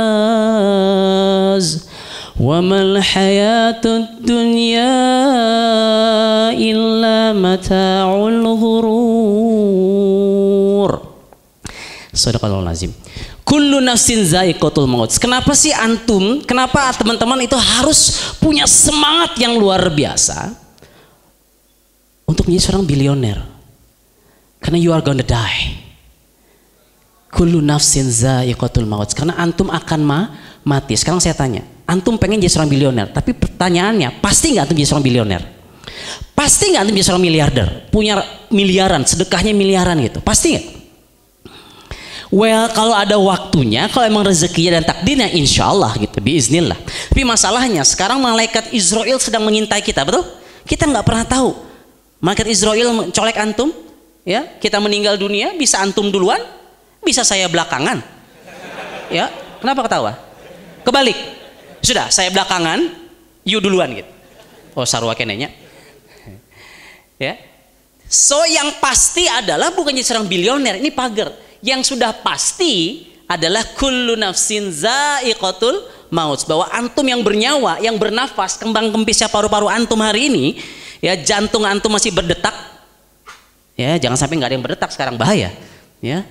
وما 2.39 2.81
الحياة 2.81 3.81
الدنيا 3.85 4.93
إلا 6.51 7.33
متاع 7.33 8.27
الغرور 8.27 9.93
Sadaqallahu 12.13 12.61
lazim. 12.61 12.93
Kullu 13.41 13.81
nafsin 13.81 14.21
za'iqatul 14.21 14.85
maut. 14.85 15.09
Kenapa 15.17 15.57
sih 15.57 15.73
antum, 15.73 16.45
kenapa 16.45 16.93
teman-teman 16.93 17.41
itu 17.41 17.57
harus 17.57 18.37
punya 18.37 18.69
semangat 18.69 19.33
yang 19.41 19.57
luar 19.57 19.89
biasa 19.89 20.53
Untuk 22.38 22.54
menjadi 22.54 22.70
seorang 22.70 22.86
bilioner? 22.86 23.38
Karena 24.62 24.78
you 24.78 24.94
are 24.94 25.02
gonna 25.02 25.26
die. 25.26 25.74
Kullu 27.34 27.58
nafsin 27.58 28.06
za'iqatul 28.06 28.86
maut. 28.86 29.10
Karena 29.10 29.34
antum 29.42 29.66
akan 29.74 30.00
ma 30.06 30.30
mati. 30.62 30.94
Sekarang 30.94 31.18
saya 31.18 31.34
tanya, 31.34 31.66
antum 31.82 32.14
pengen 32.14 32.38
jadi 32.38 32.54
seorang 32.54 32.70
bilioner, 32.70 33.10
tapi 33.10 33.34
pertanyaannya, 33.34 34.22
pasti 34.22 34.54
nggak 34.54 34.70
antum 34.70 34.78
jadi 34.78 34.88
seorang 34.88 35.06
bilioner? 35.10 35.42
Pasti 36.38 36.64
nggak 36.70 36.82
antum 36.86 36.94
jadi 36.94 37.06
seorang 37.10 37.24
miliarder, 37.26 37.68
punya 37.90 38.22
miliaran, 38.54 39.02
sedekahnya 39.02 39.50
miliaran 39.50 39.98
gitu, 40.06 40.22
pasti 40.22 40.54
nggak? 40.54 40.66
Well, 42.28 42.68
kalau 42.76 42.92
ada 42.92 43.16
waktunya, 43.16 43.88
kalau 43.88 44.04
emang 44.04 44.28
rezekinya 44.28 44.78
dan 44.78 44.84
takdirnya, 44.84 45.32
insya 45.32 45.72
Allah 45.72 45.96
gitu, 45.96 46.20
biiznillah. 46.20 46.76
Tapi 47.08 47.24
masalahnya, 47.24 47.80
sekarang 47.82 48.20
malaikat 48.20 48.68
Israel 48.76 49.16
sedang 49.16 49.48
mengintai 49.48 49.80
kita, 49.80 50.04
betul? 50.04 50.28
Kita 50.68 50.84
nggak 50.84 51.02
pernah 51.08 51.24
tahu. 51.24 51.67
Malaikat 52.18 52.46
Israel 52.50 53.14
colek 53.14 53.38
antum, 53.38 53.70
ya, 54.26 54.58
kita 54.58 54.82
meninggal 54.82 55.14
dunia, 55.14 55.54
bisa 55.54 55.78
antum 55.78 56.10
duluan, 56.10 56.42
bisa 57.02 57.22
saya 57.22 57.46
belakangan. 57.46 58.02
Ya, 59.08 59.30
kenapa 59.62 59.86
ketawa? 59.86 60.18
Kebalik, 60.82 61.16
sudah, 61.78 62.10
saya 62.10 62.28
belakangan, 62.34 62.90
you 63.46 63.62
duluan 63.62 63.94
gitu. 63.94 64.10
Oh, 64.74 64.86
sarwa 64.86 65.14
kenenya. 65.14 65.50
ya. 67.22 67.38
So 68.08 68.40
yang 68.46 68.78
pasti 68.80 69.26
adalah 69.28 69.74
bukan 69.74 69.94
jadi 69.94 70.06
seorang 70.06 70.26
bilioner, 70.26 70.80
ini 70.80 70.90
pagar. 70.94 71.34
Yang 71.58 71.94
sudah 71.94 72.14
pasti 72.22 73.04
adalah 73.28 73.66
kullu 73.76 74.16
nafsin 74.16 74.70
za'iqatul 74.72 75.84
maut. 76.08 76.40
Bahwa 76.48 76.70
antum 76.72 77.04
yang 77.04 77.20
bernyawa, 77.20 77.82
yang 77.82 77.98
bernafas, 78.00 78.56
kembang 78.56 78.88
kempisnya 78.94 79.28
paru-paru 79.28 79.68
antum 79.68 80.00
hari 80.00 80.32
ini, 80.32 80.46
ya 80.98 81.14
jantung 81.18 81.64
antum 81.64 81.92
masih 81.92 82.14
berdetak. 82.14 82.54
Ya, 83.78 83.94
jangan 83.94 84.18
sampai 84.18 84.42
nggak 84.42 84.50
ada 84.50 84.56
yang 84.58 84.66
berdetak 84.66 84.90
sekarang 84.90 85.14
bahaya. 85.14 85.54
Ya. 86.02 86.26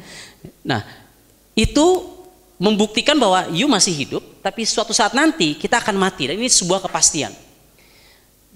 Nah, 0.67 0.83
itu 1.55 2.03
membuktikan 2.59 3.15
bahwa 3.15 3.47
you 3.55 3.71
masih 3.71 3.95
hidup, 3.95 4.23
tapi 4.43 4.67
suatu 4.67 4.91
saat 4.91 5.15
nanti 5.15 5.55
kita 5.55 5.79
akan 5.79 5.95
mati. 5.95 6.27
Dan 6.27 6.35
ini 6.43 6.51
sebuah 6.51 6.83
kepastian. 6.83 7.31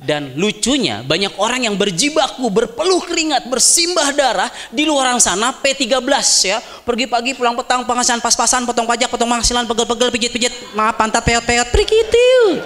Dan 0.02 0.34
lucunya 0.34 1.06
banyak 1.06 1.38
orang 1.38 1.70
yang 1.70 1.78
berjibaku, 1.78 2.50
berpeluh 2.50 3.06
keringat, 3.06 3.46
bersimbah 3.46 4.10
darah 4.18 4.50
di 4.74 4.82
luar 4.82 5.14
sana 5.22 5.54
P13 5.54 6.02
ya. 6.42 6.58
Pergi 6.82 7.06
pagi 7.06 7.38
pulang 7.38 7.54
petang 7.54 7.86
penghasilan 7.86 8.18
pas-pasan, 8.18 8.66
potong 8.66 8.90
pajak, 8.90 9.14
potong 9.14 9.30
penghasilan, 9.30 9.70
pegel-pegel, 9.70 10.10
pijit-pijit, 10.10 10.74
maaf 10.74 10.98
pantat 10.98 11.22
peot-peot, 11.22 11.70
prikitil. 11.70 12.66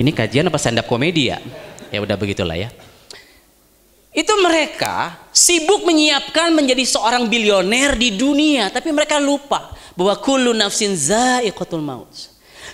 Ini 0.00 0.16
kajian 0.16 0.48
apa 0.48 0.56
stand 0.56 0.80
up 0.80 0.88
komedi 0.88 1.28
ya? 1.28 1.36
Ya 1.92 2.00
udah 2.00 2.16
begitulah 2.16 2.56
ya. 2.56 2.72
Itu 4.16 4.32
mereka 4.40 5.28
sibuk 5.28 5.84
menyiapkan 5.84 6.56
menjadi 6.56 6.88
seorang 6.88 7.28
bilioner 7.28 8.00
di 8.00 8.16
dunia, 8.16 8.72
tapi 8.72 8.96
mereka 8.96 9.20
lupa 9.20 9.76
bahwa 9.92 10.16
kullu 10.16 10.56
nafsin 10.56 10.96
za'iqatul 10.96 11.84
maut. 11.84 12.08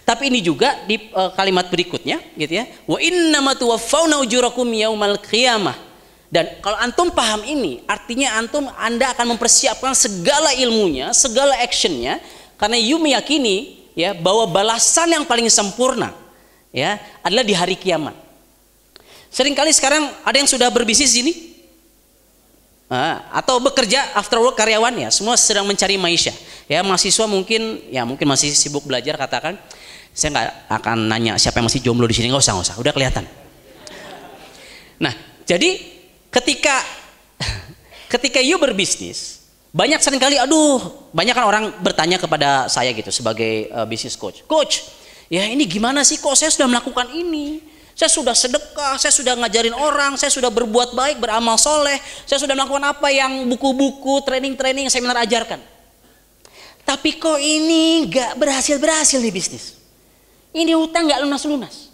Tapi 0.06 0.30
ini 0.30 0.38
juga 0.38 0.86
di 0.86 1.10
uh, 1.10 1.34
kalimat 1.34 1.66
berikutnya 1.66 2.22
gitu 2.38 2.62
ya. 2.62 2.64
Wa 2.86 3.02
innama 3.02 3.58
tuwaffawna 3.58 4.22
ujurakum 4.22 4.70
yaumal 4.70 5.18
qiyamah. 5.18 5.74
Dan 6.30 6.62
kalau 6.62 6.78
antum 6.78 7.10
paham 7.10 7.42
ini, 7.42 7.82
artinya 7.90 8.38
antum 8.38 8.70
Anda 8.78 9.10
akan 9.18 9.34
mempersiapkan 9.34 9.98
segala 9.98 10.54
ilmunya, 10.54 11.10
segala 11.10 11.58
actionnya, 11.58 12.22
karena 12.54 12.78
you 12.78 13.02
meyakini 13.02 13.82
ya 13.98 14.14
bahwa 14.14 14.46
balasan 14.46 15.10
yang 15.10 15.26
paling 15.26 15.50
sempurna 15.50 16.25
ya 16.70 16.98
adalah 17.22 17.44
di 17.46 17.54
hari 17.54 17.74
kiamat. 17.78 18.14
Seringkali 19.30 19.70
sekarang 19.74 20.06
ada 20.24 20.36
yang 20.38 20.48
sudah 20.48 20.70
berbisnis 20.72 21.12
ini? 21.18 21.56
Atau 23.34 23.58
bekerja 23.58 24.14
after 24.14 24.38
work 24.38 24.54
karyawan 24.54 24.94
ya 24.94 25.10
semua 25.10 25.34
sedang 25.34 25.66
mencari 25.66 25.98
maisha 25.98 26.30
ya 26.70 26.82
mahasiswa 26.82 27.26
mungkin 27.26 27.82
ya 27.90 28.02
mungkin 28.02 28.26
masih 28.26 28.50
sibuk 28.54 28.86
belajar 28.86 29.14
katakan 29.18 29.58
saya 30.10 30.30
nggak 30.34 30.48
akan 30.82 30.98
nanya 31.06 31.32
siapa 31.38 31.62
yang 31.62 31.66
masih 31.70 31.82
jomblo 31.82 32.06
di 32.10 32.14
sini 32.14 32.30
nggak 32.30 32.42
usah 32.42 32.52
nggak 32.58 32.66
usah 32.70 32.76
udah 32.78 32.92
kelihatan 32.94 33.24
nah 34.98 35.14
jadi 35.46 35.78
ketika 36.30 36.82
ketika 38.18 38.38
you 38.42 38.58
berbisnis 38.58 39.46
banyak 39.70 40.02
sering 40.02 40.18
kali 40.18 40.38
aduh 40.38 41.10
banyak 41.14 41.34
kan 41.36 41.44
orang 41.46 41.64
bertanya 41.82 42.18
kepada 42.18 42.66
saya 42.66 42.90
gitu 42.94 43.14
sebagai 43.14 43.70
uh, 43.70 43.86
bisnis 43.86 44.18
coach 44.18 44.42
coach 44.46 44.82
ya 45.26 45.46
ini 45.46 45.66
gimana 45.66 46.06
sih 46.06 46.18
kok 46.22 46.34
saya 46.38 46.50
sudah 46.50 46.70
melakukan 46.70 47.10
ini 47.14 47.76
saya 47.96 48.12
sudah 48.12 48.36
sedekah, 48.36 49.00
saya 49.00 49.08
sudah 49.08 49.32
ngajarin 49.40 49.72
orang, 49.72 50.20
saya 50.20 50.28
sudah 50.28 50.52
berbuat 50.52 50.92
baik, 50.92 51.16
beramal 51.16 51.56
soleh, 51.56 51.96
saya 52.28 52.36
sudah 52.36 52.52
melakukan 52.52 52.92
apa 52.92 53.08
yang 53.08 53.48
buku-buku, 53.48 54.20
training-training 54.20 54.92
seminar 54.92 55.16
ajarkan. 55.24 55.56
Tapi 56.84 57.16
kok 57.16 57.40
ini 57.40 58.04
gak 58.12 58.36
berhasil-berhasil 58.36 59.16
nih 59.16 59.32
bisnis. 59.32 59.80
Ini 60.52 60.76
hutang 60.76 61.08
gak 61.08 61.24
lunas-lunas. 61.24 61.88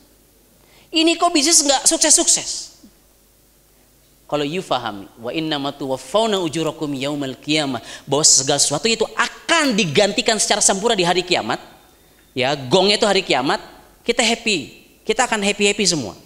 Ini 0.91 1.15
kok 1.15 1.31
bisnis 1.31 1.63
gak 1.63 1.87
sukses-sukses. 1.87 2.83
Kalau 4.27 4.43
you 4.43 4.59
fahami, 4.59 5.07
wa 5.23 5.31
inna 5.31 5.57
matu 5.63 5.87
wa 5.87 5.97
fauna 5.97 6.43
ujurakum 6.43 6.91
yaumal 6.99 7.39
qiyamah, 7.39 7.79
bahwa 8.11 8.27
segala 8.27 8.59
sesuatu 8.59 8.91
itu 8.91 9.07
akan 9.15 9.79
digantikan 9.79 10.35
secara 10.35 10.59
sempurna 10.59 10.99
di 10.99 11.07
hari 11.07 11.23
kiamat. 11.23 11.63
Ya, 12.33 12.57
gongnya 12.57 12.97
itu 12.97 13.05
hari 13.05 13.21
kiamat, 13.21 13.61
kita 14.03 14.25
happy, 14.25 14.89
kita 15.05 15.29
akan 15.29 15.45
happy-happy 15.45 15.85
semua. 15.85 16.17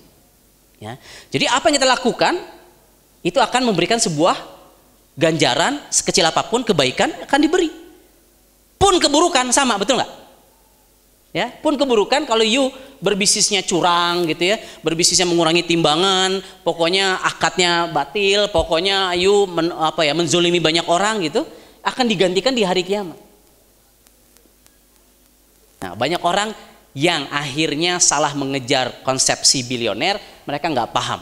Ya. 0.79 0.95
Jadi 1.33 1.51
apa 1.51 1.67
yang 1.67 1.77
kita 1.83 1.89
lakukan 1.89 2.35
itu 3.27 3.43
akan 3.43 3.67
memberikan 3.67 3.99
sebuah 3.99 4.39
ganjaran 5.19 5.83
sekecil 5.89 6.29
apa 6.29 6.47
pun 6.47 6.63
kebaikan 6.63 7.11
akan 7.27 7.39
diberi. 7.43 7.73
Pun 8.77 9.01
keburukan 9.01 9.51
sama, 9.51 9.81
betul 9.81 9.99
nggak? 9.99 10.13
Ya, 11.35 11.53
pun 11.53 11.77
keburukan 11.77 12.25
kalau 12.25 12.47
you 12.47 12.73
berbisnisnya 13.03 13.61
curang 13.61 14.25
gitu 14.25 14.55
ya, 14.55 14.57
berbisnisnya 14.81 15.29
mengurangi 15.29 15.69
timbangan, 15.69 16.41
pokoknya 16.65 17.21
akadnya 17.21 17.93
batil, 17.93 18.49
pokoknya 18.49 19.13
you 19.19 19.45
men, 19.45 19.69
apa 19.75 20.07
ya 20.07 20.17
menzolimi 20.17 20.63
banyak 20.63 20.87
orang 20.89 21.21
gitu, 21.27 21.45
akan 21.85 22.05
digantikan 22.09 22.57
di 22.57 22.65
hari 22.65 22.81
kiamat. 22.81 23.25
Nah, 25.83 25.92
banyak 25.92 26.23
orang 26.25 26.52
yang 26.97 27.28
akhirnya 27.28 28.00
salah 28.00 28.33
mengejar 28.33 29.04
konsepsi 29.04 29.61
bilioner, 29.68 30.16
mereka 30.49 30.73
nggak 30.73 30.90
paham. 30.97 31.21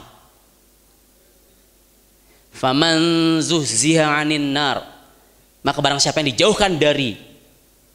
Faman 2.54 2.98
'anin 3.42 4.54
nar. 4.54 4.86
Maka 5.66 5.78
barang 5.82 5.98
siapa 5.98 6.22
yang 6.22 6.30
dijauhkan 6.30 6.78
dari 6.78 7.18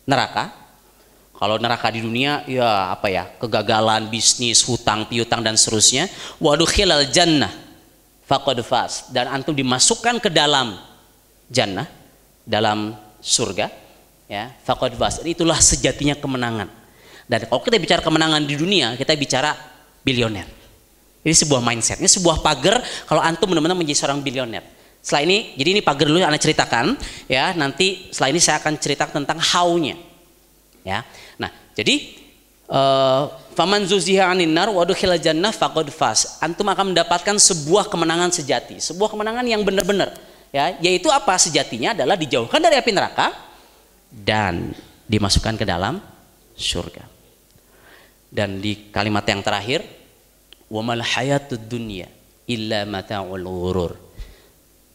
neraka, 0.04 0.52
kalau 1.40 1.56
neraka 1.56 1.88
di 1.88 2.04
dunia 2.04 2.44
ya 2.44 2.92
apa 2.92 3.08
ya, 3.08 3.32
kegagalan 3.40 4.12
bisnis, 4.12 4.60
hutang, 4.68 5.08
piutang 5.08 5.40
dan 5.40 5.56
seterusnya, 5.56 6.12
wadukhilal 6.44 7.08
jannah 7.08 7.54
faqad 8.28 8.60
fas 8.60 9.08
dan 9.16 9.32
antum 9.32 9.56
dimasukkan 9.56 10.20
ke 10.20 10.28
dalam 10.28 10.76
jannah, 11.48 11.88
dalam 12.44 12.92
surga, 13.24 13.72
ya, 14.30 14.54
faqad 14.62 14.94
fas. 14.96 15.26
Itulah 15.26 15.58
sejatinya 15.58 16.14
kemenangan. 16.14 16.70
Dan 17.26 17.50
kalau 17.50 17.62
kita 17.66 17.82
bicara 17.82 18.02
kemenangan 18.06 18.46
di 18.46 18.56
dunia, 18.56 18.94
kita 18.94 19.18
bicara 19.18 19.58
bilioner. 20.06 20.46
Ini 21.20 21.36
sebuah 21.36 21.60
mindset, 21.60 22.00
ini 22.00 22.08
sebuah 22.08 22.40
pagar 22.40 22.80
kalau 23.04 23.20
antum 23.20 23.52
benar-benar 23.52 23.76
menjadi 23.76 24.08
seorang 24.08 24.24
bilioner. 24.24 24.64
Setelah 25.04 25.28
ini, 25.28 25.38
jadi 25.60 25.70
ini 25.76 25.82
pagar 25.84 26.08
dulu 26.08 26.20
yang 26.20 26.32
anda 26.32 26.40
ceritakan, 26.40 26.96
ya. 27.28 27.52
Nanti 27.56 28.08
setelah 28.08 28.30
ini 28.32 28.40
saya 28.40 28.56
akan 28.64 28.74
ceritakan 28.80 29.14
tentang 29.24 29.40
how-nya, 29.40 30.00
ya. 30.88 31.04
Nah, 31.36 31.52
jadi 31.76 32.16
uh, 32.72 33.32
faman 33.52 33.84
zuziha 33.84 34.32
anin 34.32 34.52
nar 34.52 34.72
wa 34.72 34.88
jannah 35.20 35.52
fas. 35.92 36.40
Antum 36.40 36.68
akan 36.72 36.96
mendapatkan 36.96 37.36
sebuah 37.36 37.92
kemenangan 37.92 38.32
sejati, 38.32 38.80
sebuah 38.80 39.12
kemenangan 39.12 39.44
yang 39.44 39.64
benar-benar, 39.64 40.16
ya. 40.56 40.76
Yaitu 40.80 41.12
apa 41.12 41.36
sejatinya 41.36 41.92
adalah 41.92 42.16
dijauhkan 42.16 42.64
dari 42.64 42.80
api 42.80 42.92
neraka 42.96 43.49
dan 44.10 44.74
dimasukkan 45.06 45.56
ke 45.58 45.66
dalam 45.66 46.02
surga. 46.58 47.06
Dan 48.30 48.62
di 48.62 48.94
kalimat 48.94 49.26
yang 49.26 49.42
terakhir, 49.42 49.82
wa 50.70 50.82
mal 50.86 51.02
hayatud 51.02 51.66
dunya 51.66 52.06
illa 52.46 52.86
mata'ul 52.86 53.46
ghurur. 53.46 53.94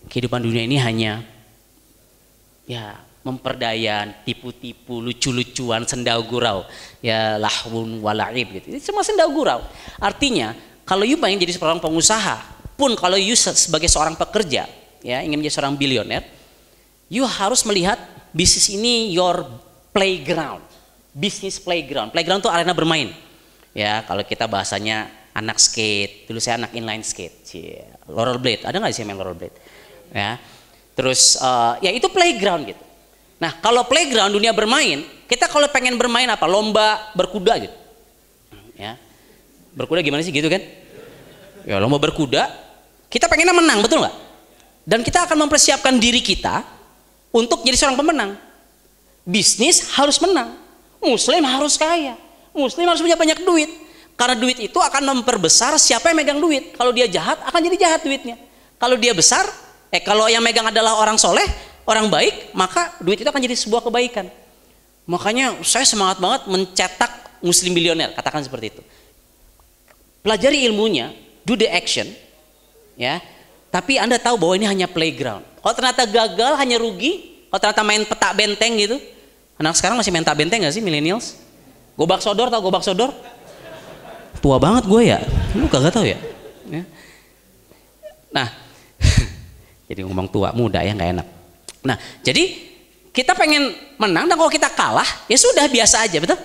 Kehidupan 0.07 0.43
dunia 0.43 0.63
ini 0.67 0.77
hanya 0.79 1.25
ya 2.69 2.99
memperdaya, 3.25 4.05
tipu-tipu, 4.23 5.01
lucu-lucuan, 5.01 5.89
sendau 5.89 6.21
gurau, 6.29 6.69
ya 7.01 7.41
lahun 7.41 8.05
walaib 8.05 8.53
gitu. 8.61 8.77
Ini 8.77 8.79
semua 8.85 9.01
sendau 9.01 9.33
gurau. 9.33 9.65
Artinya, 9.97 10.53
kalau 10.85 11.09
you 11.09 11.17
pengen 11.17 11.41
jadi 11.41 11.57
seorang 11.57 11.81
pengusaha, 11.81 12.45
pun 12.77 12.93
kalau 12.95 13.17
you 13.17 13.33
sebagai 13.33 13.89
seorang 13.89 14.13
pekerja, 14.13 14.69
ya 15.01 15.25
ingin 15.25 15.41
menjadi 15.41 15.57
seorang 15.57 15.75
bilioner, 15.75 16.21
you 17.09 17.25
harus 17.25 17.65
melihat 17.65 17.97
bisnis 18.35 18.67
ini 18.75 19.15
your 19.15 19.47
playground, 19.95 20.67
bisnis 21.15 21.63
playground. 21.63 22.11
Playground 22.11 22.43
itu 22.43 22.51
arena 22.51 22.75
bermain. 22.75 23.15
Ya, 23.71 24.03
kalau 24.03 24.27
kita 24.27 24.51
bahasanya 24.51 25.07
anak 25.35 25.63
skate, 25.63 26.27
dulu 26.27 26.43
saya 26.43 26.59
anak 26.59 26.75
inline 26.75 27.07
skate, 27.07 27.47
Cie. 27.47 27.87
rollerblade. 28.11 28.67
Ada 28.67 28.83
nggak 28.83 28.93
sih 28.93 29.07
main 29.07 29.19
rollerblade? 29.19 29.57
Ya. 30.11 30.43
Terus 30.95 31.39
uh, 31.39 31.79
ya 31.79 31.95
itu 31.95 32.11
playground 32.11 32.71
gitu. 32.71 32.83
Nah, 33.39 33.59
kalau 33.59 33.83
playground 33.87 34.31
dunia 34.31 34.55
bermain, 34.55 35.03
kita 35.27 35.51
kalau 35.51 35.67
pengen 35.71 35.99
bermain 35.99 36.27
apa? 36.31 36.47
Lomba 36.47 37.11
berkuda 37.15 37.59
gitu. 37.63 37.77
Ya. 38.79 38.99
Berkuda 39.75 40.03
gimana 40.03 40.23
sih 40.23 40.31
gitu 40.31 40.47
kan? 40.47 40.63
Ya, 41.67 41.83
lomba 41.83 41.99
berkuda, 41.99 42.47
kita 43.11 43.27
pengennya 43.27 43.57
menang, 43.57 43.83
betul 43.83 44.03
nggak? 44.05 44.17
Dan 44.85 45.01
kita 45.01 45.25
akan 45.25 45.49
mempersiapkan 45.49 45.97
diri 45.97 46.21
kita 46.21 46.74
untuk 47.35 47.67
jadi 47.67 47.75
seorang 47.75 47.99
pemenang. 47.99 48.39
Bisnis 49.27 49.91
harus 49.99 50.23
menang. 50.23 50.55
Muslim 51.03 51.43
harus 51.43 51.75
kaya. 51.75 52.15
Muslim 52.55 52.87
harus 52.87 53.03
punya 53.03 53.19
banyak 53.19 53.43
duit. 53.43 53.71
Karena 54.15 54.39
duit 54.39 54.63
itu 54.63 54.79
akan 54.79 55.03
memperbesar 55.11 55.75
siapa 55.83 56.15
yang 56.15 56.23
megang 56.23 56.39
duit. 56.39 56.79
Kalau 56.79 56.95
dia 56.95 57.11
jahat 57.11 57.43
akan 57.43 57.61
jadi 57.67 57.77
jahat 57.91 58.01
duitnya. 58.07 58.39
Kalau 58.79 58.95
dia 58.95 59.11
besar, 59.11 59.43
eh 59.91 59.99
kalau 59.99 60.31
yang 60.31 60.39
megang 60.39 60.71
adalah 60.71 61.03
orang 61.03 61.19
soleh, 61.19 61.45
orang 61.83 62.07
baik, 62.07 62.55
maka 62.55 62.95
duit 63.03 63.19
itu 63.19 63.27
akan 63.27 63.43
jadi 63.43 63.59
sebuah 63.59 63.83
kebaikan. 63.83 64.31
Makanya 65.11 65.59
saya 65.67 65.83
semangat 65.83 66.23
banget 66.23 66.47
mencetak 66.47 67.43
muslim 67.43 67.75
bilioner, 67.75 68.15
katakan 68.15 68.47
seperti 68.47 68.79
itu. 68.79 68.83
Pelajari 70.23 70.65
ilmunya, 70.65 71.13
do 71.45 71.59
the 71.59 71.69
action, 71.69 72.09
ya. 72.97 73.21
Tapi 73.75 73.99
anda 73.99 74.23
tahu 74.23 74.39
bahwa 74.39 74.55
ini 74.55 74.71
hanya 74.71 74.87
playground. 74.87 75.43
Kalau 75.59 75.75
ternyata 75.75 76.07
gagal, 76.07 76.55
hanya 76.63 76.79
rugi. 76.79 77.43
Kalau 77.51 77.59
ternyata 77.59 77.83
main 77.83 78.07
petak 78.07 78.31
benteng 78.39 78.79
gitu, 78.79 79.03
anak 79.59 79.75
sekarang 79.75 79.99
masih 79.99 80.15
main 80.15 80.23
petak 80.23 80.39
benteng 80.39 80.63
gak 80.63 80.79
sih 80.79 80.79
millennials? 80.79 81.35
Gobak 81.99 82.23
sodor 82.23 82.55
tau 82.55 82.63
gobak 82.63 82.87
sodor? 82.87 83.11
Tua 84.39 84.63
banget 84.63 84.87
gue 84.87 85.03
ya. 85.11 85.19
Lu 85.59 85.67
kagak 85.67 85.91
tau 85.91 86.07
ya? 86.07 86.15
ya. 86.71 86.87
Nah, 88.31 88.47
jadi 89.91 90.07
ngomong 90.07 90.31
tua 90.31 90.55
muda 90.55 90.79
ya 90.79 90.95
nggak 90.95 91.11
enak. 91.19 91.27
Nah, 91.83 91.99
jadi 92.23 92.55
kita 93.11 93.35
pengen 93.35 93.75
menang 93.99 94.31
dan 94.31 94.39
kalau 94.39 94.51
kita 94.51 94.71
kalah 94.71 95.07
ya 95.27 95.35
sudah 95.35 95.67
biasa 95.67 96.07
aja 96.07 96.23
betul. 96.23 96.39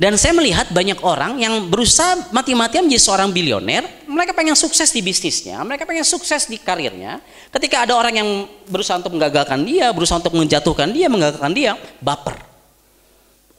Dan 0.00 0.16
saya 0.16 0.32
melihat 0.32 0.72
banyak 0.72 0.96
orang 1.04 1.36
yang 1.44 1.68
berusaha 1.68 2.32
mati-matian 2.32 2.88
menjadi 2.88 3.04
seorang 3.04 3.28
bilioner, 3.36 3.84
mereka 4.08 4.32
pengen 4.32 4.56
sukses 4.56 4.88
di 4.96 5.04
bisnisnya, 5.04 5.60
mereka 5.60 5.84
pengen 5.84 6.08
sukses 6.08 6.48
di 6.48 6.56
karirnya. 6.56 7.20
Ketika 7.52 7.84
ada 7.84 7.92
orang 7.92 8.16
yang 8.16 8.48
berusaha 8.64 8.96
untuk 8.96 9.12
menggagalkan 9.12 9.60
dia, 9.60 9.92
berusaha 9.92 10.16
untuk 10.16 10.32
menjatuhkan 10.32 10.88
dia, 10.88 11.12
menggagalkan 11.12 11.52
dia, 11.52 11.76
baper 12.00 12.32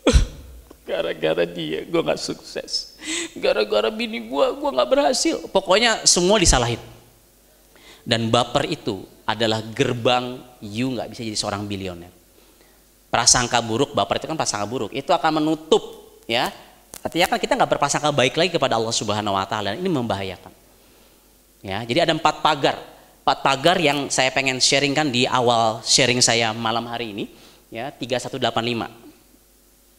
Gara-gara 0.89 1.45
dia 1.45 1.85
gue 1.85 2.01
gak 2.01 2.17
sukses. 2.17 2.97
Gara-gara 3.37 3.93
bini 3.93 4.25
gue, 4.25 4.45
gue 4.57 4.69
gak 4.81 4.89
berhasil. 4.89 5.45
Pokoknya 5.53 6.09
semua 6.09 6.41
disalahin. 6.41 6.81
Dan 8.01 8.33
baper 8.33 8.65
itu 8.65 9.05
adalah 9.29 9.61
gerbang 9.61 10.41
you 10.57 10.89
gak 10.97 11.13
bisa 11.13 11.21
jadi 11.21 11.37
seorang 11.37 11.69
bilioner. 11.69 12.09
Prasangka 13.13 13.61
buruk, 13.61 13.93
baper 13.93 14.17
itu 14.17 14.25
kan 14.25 14.33
prasangka 14.33 14.65
buruk. 14.65 14.89
Itu 14.89 15.13
akan 15.13 15.37
menutup 15.37 16.00
ya. 16.27 16.53
Artinya 17.01 17.25
kan 17.25 17.37
kita 17.41 17.53
nggak 17.57 17.71
berprasangka 17.77 18.13
baik 18.13 18.37
lagi 18.37 18.53
kepada 18.53 18.77
Allah 18.77 18.93
Subhanahu 18.93 19.33
Wa 19.33 19.45
Taala. 19.49 19.73
Ini 19.73 19.89
membahayakan. 19.89 20.53
Ya, 21.61 21.81
jadi 21.85 22.09
ada 22.09 22.13
empat 22.17 22.41
pagar, 22.41 22.77
empat 23.21 23.37
pagar 23.45 23.77
yang 23.77 24.09
saya 24.09 24.33
pengen 24.33 24.57
sharingkan 24.57 25.13
di 25.13 25.29
awal 25.29 25.81
sharing 25.85 26.21
saya 26.21 26.53
malam 26.53 26.85
hari 26.89 27.13
ini. 27.13 27.25
Ya, 27.69 27.89
3185. 27.93 28.41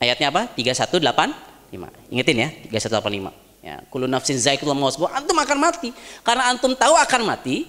Ayatnya 0.02 0.28
apa? 0.30 0.42
3185. 0.54 1.90
Ingetin 2.11 2.37
ya, 2.37 2.48
3185. 2.70 3.30
Ya, 3.62 3.78
kullu 3.90 4.11
nafsin 4.11 4.38
zaikatul 4.42 4.74
maut. 4.74 4.98
Antum 5.11 5.38
akan 5.38 5.58
mati. 5.58 5.94
Karena 6.26 6.50
antum 6.50 6.74
tahu 6.74 6.98
akan 6.98 7.22
mati, 7.22 7.62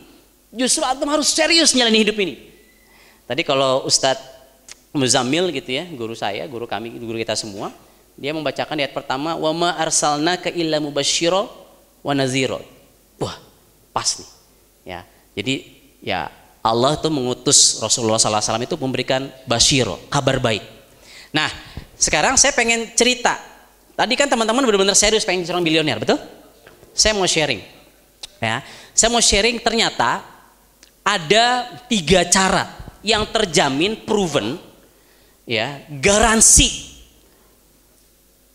Justru 0.54 0.86
antum 0.86 1.10
harus 1.10 1.34
serius 1.34 1.74
nyalani 1.74 2.06
hidup 2.06 2.18
ini. 2.22 2.38
Tadi 3.26 3.42
kalau 3.42 3.90
Ustadz 3.90 4.22
Muzamil 4.94 5.50
gitu 5.50 5.74
ya, 5.74 5.90
guru 5.90 6.14
saya, 6.14 6.46
guru 6.46 6.70
kami, 6.70 6.94
guru 7.02 7.18
kita 7.18 7.34
semua, 7.34 7.74
dia 8.14 8.32
membacakan 8.32 8.78
ayat 8.78 8.94
pertama, 8.94 9.34
"Wa 9.34 9.52
ma 9.52 9.74
arsalnaka 9.78 10.54
illa 10.54 10.78
mubasyshira 10.78 11.50
wa 12.06 12.14
nazira." 12.14 12.62
Wah, 13.18 13.36
pas 13.90 14.10
nih. 14.20 14.30
Ya. 14.84 15.02
Jadi 15.34 15.56
ya 16.04 16.30
Allah 16.64 16.96
tuh 16.96 17.12
mengutus 17.12 17.82
Rasulullah 17.84 18.22
SAW 18.22 18.64
itu 18.64 18.78
memberikan 18.80 19.28
basyiro, 19.44 20.00
kabar 20.08 20.40
baik. 20.40 20.64
Nah, 21.34 21.50
sekarang 21.98 22.40
saya 22.40 22.54
pengen 22.56 22.94
cerita. 22.96 23.36
Tadi 23.94 24.14
kan 24.16 24.30
teman-teman 24.30 24.64
benar-benar 24.64 24.96
serius 24.96 25.26
pengen 25.26 25.44
seorang 25.44 25.66
bilioner, 25.66 26.00
betul? 26.00 26.18
Saya 26.94 27.18
mau 27.18 27.26
sharing. 27.26 27.62
Ya, 28.40 28.62
saya 28.94 29.10
mau 29.10 29.24
sharing 29.24 29.60
ternyata 29.60 30.24
ada 31.04 31.46
tiga 31.92 32.24
cara 32.28 32.70
yang 33.04 33.28
terjamin 33.28 34.00
proven 34.08 34.56
ya 35.44 35.84
garansi 36.00 36.93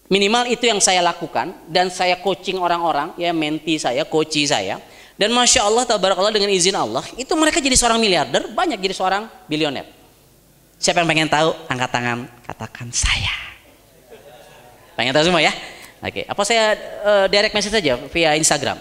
minimal 0.08 0.48
itu 0.48 0.68
yang 0.68 0.80
saya 0.80 1.04
lakukan 1.04 1.54
dan 1.68 1.92
saya 1.92 2.18
coaching 2.20 2.58
orang-orang 2.60 3.14
ya 3.20 3.32
menti 3.32 3.76
saya 3.80 4.04
coachi 4.08 4.44
saya. 4.48 4.80
Dan 5.18 5.34
masya 5.34 5.66
Allah 5.66 5.82
tabarakallah 5.82 6.30
dengan 6.30 6.46
izin 6.46 6.78
Allah 6.78 7.02
itu 7.18 7.30
mereka 7.34 7.58
jadi 7.58 7.74
seorang 7.74 7.98
miliarder 7.98 8.54
banyak 8.54 8.78
jadi 8.78 8.94
seorang 8.94 9.26
bilioner. 9.50 9.82
Siapa 10.78 11.02
yang 11.02 11.10
pengen 11.10 11.26
tahu? 11.26 11.50
Angkat 11.66 11.90
tangan 11.90 12.18
katakan 12.46 12.86
saya. 12.94 13.34
Pengen 14.94 15.10
tahu 15.10 15.26
semua 15.26 15.42
ya? 15.42 15.50
Oke 15.98 16.22
apa 16.22 16.42
saya 16.46 16.78
uh, 17.02 17.26
direct 17.26 17.50
message 17.50 17.74
saja 17.74 17.98
via 17.98 18.38
Instagram? 18.38 18.78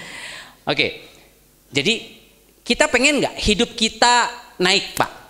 Oke 0.72 1.04
jadi 1.68 2.08
kita 2.64 2.88
pengen 2.88 3.20
nggak 3.20 3.36
hidup 3.36 3.76
kita 3.76 4.32
naik 4.56 4.96
pak? 4.96 5.20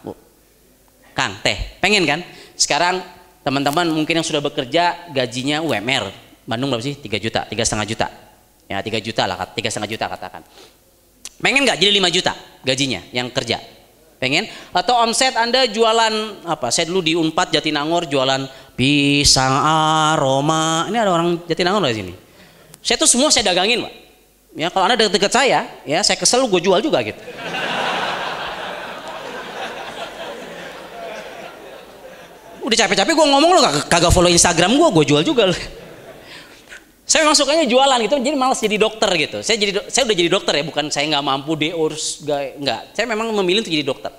Kang, 1.21 1.37
teh, 1.45 1.77
pengen 1.83 2.07
kan? 2.07 2.21
Sekarang 2.57 3.03
teman-teman 3.41 3.89
mungkin 3.89 4.21
yang 4.21 4.27
sudah 4.27 4.43
bekerja 4.45 5.13
gajinya 5.13 5.65
UMR, 5.65 6.13
Bandung 6.45 6.73
berapa 6.73 6.83
sih? 6.83 6.99
3 6.99 7.21
juta, 7.23 7.47
tiga 7.47 7.63
setengah 7.63 7.87
juta. 7.87 8.07
Ya 8.67 8.79
3 8.83 8.99
juta 9.03 9.23
lah, 9.27 9.39
tiga 9.55 9.71
setengah 9.71 9.91
juta 9.91 10.07
katakan. 10.11 10.43
Pengen 11.41 11.65
nggak 11.65 11.79
jadi 11.81 11.93
5 11.97 12.11
juta 12.13 12.33
gajinya 12.67 13.01
yang 13.15 13.33
kerja? 13.33 13.59
Pengen? 14.21 14.45
Atau 14.77 14.93
omset 15.01 15.33
Anda 15.33 15.65
jualan 15.65 16.45
apa? 16.45 16.69
Saya 16.69 16.93
dulu 16.93 17.01
di 17.01 17.17
Unpad 17.17 17.57
Jatinangor 17.57 18.05
jualan 18.05 18.45
pisang 18.77 19.57
aroma. 19.57 20.85
Ini 20.93 21.01
ada 21.01 21.17
orang 21.17 21.41
Jatinangor 21.49 21.81
di 21.89 21.97
sini. 21.97 22.13
Saya 22.85 23.01
tuh 23.01 23.09
semua 23.09 23.33
saya 23.33 23.49
dagangin, 23.49 23.81
Pak. 23.81 23.93
Ya 24.61 24.69
kalau 24.69 24.85
Anda 24.91 25.01
dekat-dekat 25.01 25.33
saya, 25.33 25.65
ya 25.89 26.05
saya 26.05 26.21
kesel 26.21 26.45
gue 26.45 26.61
jual 26.61 26.85
juga 26.85 27.01
gitu. 27.01 27.17
Udah 32.61 32.77
capek-capek 32.77 33.13
gue 33.17 33.27
ngomong 33.27 33.51
lo 33.57 33.61
kagak 33.89 34.13
follow 34.13 34.31
Instagram 34.31 34.77
gue, 34.77 34.89
gue 35.01 35.05
jual 35.11 35.23
juga 35.25 35.49
lo. 35.49 35.57
Saya 37.11 37.27
memang 37.27 37.35
sukanya 37.35 37.67
jualan 37.67 37.99
gitu, 38.07 38.23
jadi 38.23 38.39
malas 38.39 38.63
jadi 38.63 38.79
dokter 38.79 39.11
gitu. 39.19 39.43
Saya 39.43 39.59
jadi 39.59 39.83
saya 39.91 40.07
udah 40.07 40.15
jadi 40.15 40.31
dokter 40.31 40.53
ya, 40.55 40.63
bukan 40.63 40.95
saya 40.95 41.11
nggak 41.11 41.25
mampu 41.27 41.59
deurs, 41.59 42.23
nggak. 42.23 42.95
Saya 42.95 43.07
memang 43.11 43.35
memilih 43.43 43.67
untuk 43.67 43.75
jadi 43.75 43.83
dokter. 43.83 44.13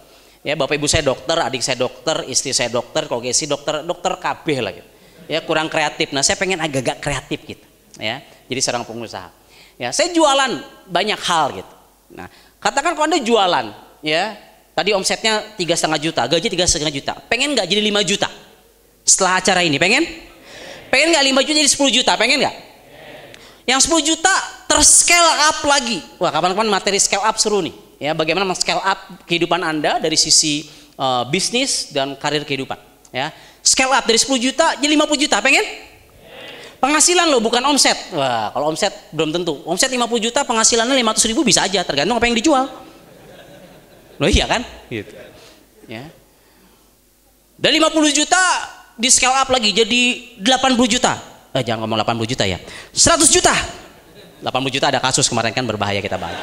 Ya 0.44 0.60
bapak 0.60 0.76
ibu 0.76 0.92
saya 0.92 1.06
dokter, 1.06 1.40
adik 1.40 1.64
saya 1.64 1.80
dokter, 1.80 2.28
istri 2.28 2.52
saya 2.52 2.68
dokter, 2.68 3.08
kalau 3.08 3.24
si 3.32 3.48
dokter, 3.48 3.86
dokter 3.88 4.12
KB 4.20 4.46
lah 4.60 4.74
gitu. 4.76 4.90
Ya 5.32 5.40
kurang 5.40 5.72
kreatif. 5.72 6.12
Nah 6.12 6.20
saya 6.20 6.36
pengen 6.36 6.60
agak-agak 6.60 7.00
kreatif 7.00 7.40
gitu. 7.48 7.66
Ya 7.96 8.28
jadi 8.52 8.60
seorang 8.60 8.84
pengusaha. 8.84 9.32
Ya 9.80 9.96
saya 9.96 10.12
jualan 10.12 10.60
banyak 10.92 11.20
hal 11.24 11.64
gitu. 11.64 11.74
Nah 12.12 12.28
katakan 12.60 12.92
kalau 12.98 13.08
anda 13.08 13.24
jualan, 13.24 13.72
ya 14.04 14.36
Tadi 14.82 14.98
omsetnya 14.98 15.46
tiga 15.62 15.78
setengah 15.78 16.02
juta, 16.02 16.26
gaji 16.26 16.50
tiga 16.50 16.66
setengah 16.66 16.90
juta. 16.90 17.14
Pengen 17.30 17.54
nggak 17.54 17.70
jadi 17.70 17.86
5 17.86 18.02
juta? 18.02 18.26
Setelah 19.06 19.38
acara 19.38 19.62
ini, 19.62 19.78
pengen? 19.78 20.02
Pengen 20.90 21.14
nggak 21.14 21.22
5 21.22 21.46
juta 21.46 21.58
jadi 21.62 21.70
10 21.70 21.98
juta? 22.02 22.12
Pengen 22.18 22.42
nggak? 22.42 22.56
Yang 23.70 23.94
10 23.94 24.10
juta 24.10 24.34
terscale 24.66 25.54
up 25.54 25.62
lagi. 25.70 26.02
Wah, 26.18 26.34
kapan-kapan 26.34 26.66
materi 26.66 26.98
scale 26.98 27.22
up 27.22 27.38
seru 27.38 27.62
nih. 27.62 27.78
Ya, 28.02 28.18
bagaimana 28.18 28.50
scale 28.58 28.82
up 28.82 29.22
kehidupan 29.30 29.62
Anda 29.62 30.02
dari 30.02 30.18
sisi 30.18 30.66
uh, 30.98 31.30
bisnis 31.30 31.94
dan 31.94 32.18
karir 32.18 32.42
kehidupan. 32.42 32.82
Ya, 33.14 33.30
scale 33.62 33.94
up 33.94 34.10
dari 34.10 34.18
10 34.18 34.34
juta 34.42 34.82
jadi 34.82 34.98
50 34.98 35.24
juta, 35.30 35.38
pengen? 35.46 35.62
Penghasilan 36.82 37.30
lo 37.30 37.38
bukan 37.38 37.62
omset. 37.70 38.18
Wah, 38.18 38.50
kalau 38.50 38.74
omset 38.74 39.14
belum 39.14 39.30
tentu. 39.30 39.62
Omset 39.62 39.94
50 39.94 40.10
juta, 40.26 40.42
penghasilannya 40.42 40.98
500 41.06 41.30
ribu 41.30 41.46
bisa 41.46 41.62
aja, 41.70 41.86
tergantung 41.86 42.18
apa 42.18 42.26
yang 42.26 42.34
dijual. 42.34 42.90
Loh 44.22 44.30
iya 44.30 44.46
kan? 44.46 44.62
Gitu. 44.86 45.18
Ya. 45.90 46.06
Dan 47.58 47.72
50 47.74 48.14
juta 48.14 48.42
di 48.94 49.10
scale 49.10 49.34
up 49.34 49.50
lagi 49.50 49.74
jadi 49.74 50.02
80 50.38 50.78
juta. 50.86 51.18
Eh, 51.58 51.66
jangan 51.66 51.90
ngomong 51.90 52.06
80 52.06 52.30
juta 52.30 52.46
ya. 52.46 52.62
100 52.94 53.26
juta. 53.34 53.50
80 54.46 54.76
juta 54.78 54.86
ada 54.94 55.02
kasus 55.02 55.26
kemarin 55.26 55.50
kan 55.50 55.66
berbahaya 55.66 55.98
kita 56.06 56.22
bahas. 56.22 56.38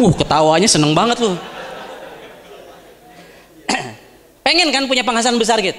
Uh, 0.00 0.12
ketawanya 0.16 0.68
seneng 0.68 0.96
banget 0.96 1.20
loh. 1.20 1.36
pengen 4.46 4.72
kan 4.72 4.88
punya 4.88 5.04
penghasilan 5.04 5.36
besar 5.36 5.60
gitu. 5.60 5.76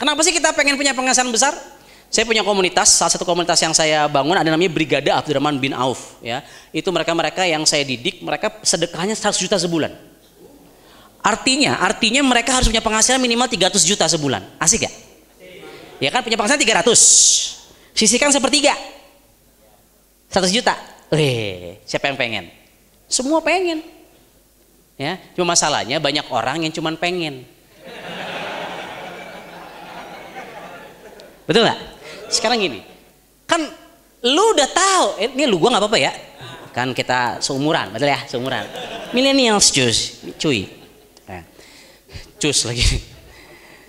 Kenapa 0.00 0.20
sih 0.24 0.32
kita 0.32 0.56
pengen 0.56 0.80
punya 0.80 0.96
penghasilan 0.96 1.28
besar? 1.28 1.52
Saya 2.06 2.22
punya 2.24 2.46
komunitas, 2.46 2.94
salah 2.94 3.12
satu 3.12 3.26
komunitas 3.26 3.58
yang 3.58 3.74
saya 3.74 4.06
bangun 4.06 4.38
ada 4.38 4.46
namanya 4.46 4.70
Brigade 4.70 5.10
Abdurrahman 5.10 5.58
bin 5.58 5.74
Auf 5.74 6.22
ya. 6.22 6.40
Itu 6.70 6.94
mereka-mereka 6.94 7.42
yang 7.44 7.66
saya 7.66 7.82
didik, 7.82 8.22
mereka 8.22 8.62
sedekahnya 8.62 9.18
100 9.18 9.36
juta 9.42 9.58
sebulan. 9.58 9.92
Artinya, 11.26 11.82
artinya 11.82 12.22
mereka 12.22 12.54
harus 12.54 12.70
punya 12.70 12.78
penghasilan 12.78 13.18
minimal 13.18 13.50
300 13.50 13.82
juta 13.82 14.06
sebulan. 14.06 14.46
Asik 14.62 14.86
ya? 14.86 14.92
Ya 15.98 16.14
kan 16.14 16.22
punya 16.22 16.38
penghasilan 16.38 16.62
300. 16.62 16.94
Sisihkan 17.98 18.30
sepertiga. 18.30 18.78
100 20.30 20.54
juta. 20.54 20.78
Weh, 21.10 21.82
siapa 21.82 22.06
yang 22.06 22.14
pengen? 22.14 22.44
Semua 23.10 23.42
pengen. 23.42 23.82
Ya, 24.96 25.18
cuma 25.34 25.52
masalahnya 25.52 25.98
banyak 25.98 26.24
orang 26.30 26.62
yang 26.62 26.72
cuma 26.72 26.94
pengen. 26.94 27.42
Betul 31.46 31.62
nggak? 31.62 31.95
Sekarang 32.28 32.58
gini 32.58 32.80
kan 33.46 33.62
lu 34.26 34.44
udah 34.54 34.68
tahu 34.70 35.06
eh, 35.22 35.30
ini 35.30 35.44
lu 35.46 35.60
gua 35.62 35.76
nggak 35.76 35.82
apa-apa 35.82 35.98
ya. 36.00 36.12
Kan 36.74 36.92
kita 36.92 37.40
seumuran 37.40 37.88
betul 37.94 38.10
ya 38.12 38.20
seumuran. 38.28 38.64
Millennials 39.16 39.72
cus 39.72 40.20
cuy. 40.36 40.68
Ya. 41.24 41.40
cus 42.36 42.58
lagi. 42.68 42.84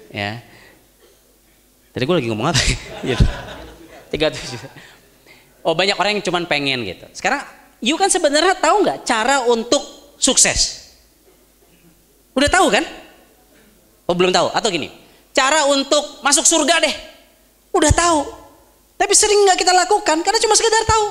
Ya. 0.08 0.40
Tadi 1.92 2.04
gue 2.08 2.16
lagi 2.16 2.30
ngomong 2.32 2.48
apa? 2.54 2.62
Ya 3.12 3.18
tiga 4.08 4.32
oh 5.68 5.76
banyak 5.76 6.00
orang 6.00 6.16
yang 6.16 6.24
cuman 6.24 6.48
pengen 6.48 6.88
gitu. 6.88 7.06
Sekarang 7.12 7.44
you 7.84 8.00
kan 8.00 8.08
sebenarnya 8.08 8.56
tahu 8.56 8.88
nggak 8.88 9.04
cara 9.04 9.44
untuk 9.44 9.84
sukses? 10.16 10.96
Udah 12.32 12.48
tahu 12.48 12.72
kan? 12.72 12.88
Oh 14.08 14.16
belum 14.16 14.32
tahu. 14.32 14.48
Atau 14.56 14.72
gini 14.72 14.88
cara 15.38 15.70
untuk 15.70 16.26
masuk 16.26 16.50
surga 16.50 16.82
deh 16.82 17.17
Udah 17.78 17.94
tahu. 17.94 18.20
Tapi 18.98 19.14
sering 19.14 19.46
nggak 19.46 19.62
kita 19.62 19.74
lakukan 19.78 20.18
karena 20.26 20.40
cuma 20.42 20.58
sekedar 20.58 20.84
tahu. 20.90 21.06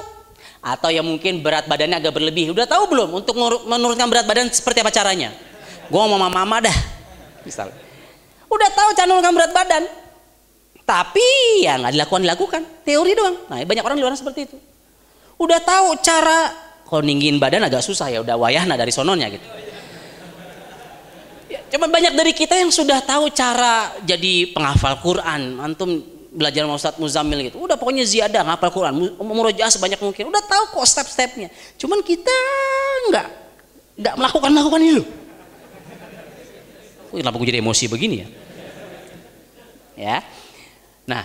Atau 0.59 0.91
yang 0.91 1.07
mungkin 1.07 1.39
berat 1.39 1.71
badannya 1.71 2.03
agak 2.03 2.19
berlebih. 2.19 2.51
Udah 2.51 2.67
tahu 2.67 2.91
belum 2.91 3.23
untuk 3.23 3.39
menurunkan 3.39 4.11
berat 4.11 4.27
badan 4.27 4.51
seperti 4.51 4.83
apa 4.83 4.91
caranya? 4.91 5.31
Gue 5.87 6.01
mau 6.03 6.19
mama 6.19 6.27
mama 6.27 6.67
dah. 6.67 6.77
Misal. 7.47 7.71
Udah 8.51 8.71
tahu 8.75 8.91
cara 8.99 9.07
menurunkan 9.07 9.35
berat 9.39 9.53
badan. 9.55 9.83
Tapi 10.83 11.29
ya 11.63 11.79
nggak 11.79 11.95
dilakukan 11.95 12.21
dilakukan. 12.27 12.63
Teori 12.83 13.13
doang. 13.15 13.37
Nah 13.47 13.63
banyak 13.63 13.85
orang 13.87 13.97
di 13.99 14.03
luar 14.03 14.19
seperti 14.19 14.51
itu. 14.51 14.59
Udah 15.39 15.63
tahu 15.63 15.95
cara 16.03 16.51
kalau 16.87 17.03
ninggin 17.03 17.39
badan 17.39 17.67
agak 17.67 17.83
susah 17.83 18.11
ya 18.11 18.23
udah 18.23 18.35
wayahna 18.35 18.75
dari 18.75 18.91
sononya 18.91 19.31
gitu. 19.31 19.47
Ya, 21.47 21.63
cuma 21.71 21.87
banyak 21.87 22.19
dari 22.19 22.35
kita 22.35 22.59
yang 22.59 22.75
sudah 22.75 22.99
tahu 23.07 23.31
cara 23.31 23.95
jadi 24.03 24.51
penghafal 24.51 24.99
Quran. 24.99 25.63
Antum 25.63 26.16
belajar 26.37 26.69
sama 26.69 26.77
Ustadz 26.77 27.01
Muzamil 27.01 27.49
gitu. 27.49 27.57
Udah 27.65 27.81
pokoknya 27.81 28.05
ziyadah 28.05 28.45
ngapal 28.45 28.69
Quran, 28.69 29.17
murojaah 29.17 29.73
sebanyak 29.73 29.97
mungkin. 30.05 30.29
Udah 30.29 30.45
tahu 30.45 30.77
kok 30.77 30.87
step-stepnya. 30.87 31.49
Cuman 31.81 32.05
kita 32.05 32.37
nggak 33.09 33.27
nggak 33.97 34.15
melakukan 34.21 34.51
melakukan 34.53 34.81
itu. 34.85 35.03
Kenapa 37.17 37.41
gue 37.41 37.49
jadi 37.49 37.65
emosi 37.65 37.85
begini 37.89 38.17
ya? 38.21 38.29
Ya. 39.97 40.17
Nah, 41.09 41.25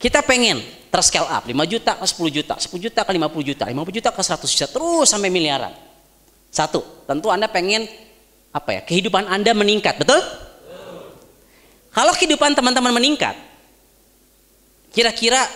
kita 0.00 0.24
pengen 0.24 0.64
terscale 0.88 1.28
up 1.28 1.44
5 1.44 1.52
juta 1.68 1.92
ke 2.00 2.06
10 2.08 2.32
juta, 2.32 2.54
10 2.56 2.80
juta 2.80 3.00
ke 3.04 3.12
50 3.12 3.48
juta, 3.52 3.64
50 3.68 3.96
juta 4.00 4.08
ke 4.08 4.22
100 4.24 4.48
juta, 4.48 4.66
terus 4.72 5.06
sampai 5.12 5.28
miliaran. 5.28 5.76
Satu, 6.48 6.80
tentu 7.04 7.28
Anda 7.28 7.44
pengen 7.52 7.84
apa 8.48 8.72
ya? 8.72 8.80
Kehidupan 8.88 9.28
Anda 9.28 9.52
meningkat, 9.52 10.00
betul? 10.00 10.16
Kalau 11.92 12.12
kehidupan 12.16 12.56
teman-teman 12.56 12.96
meningkat, 12.96 13.36
Kira-kira 14.98 15.46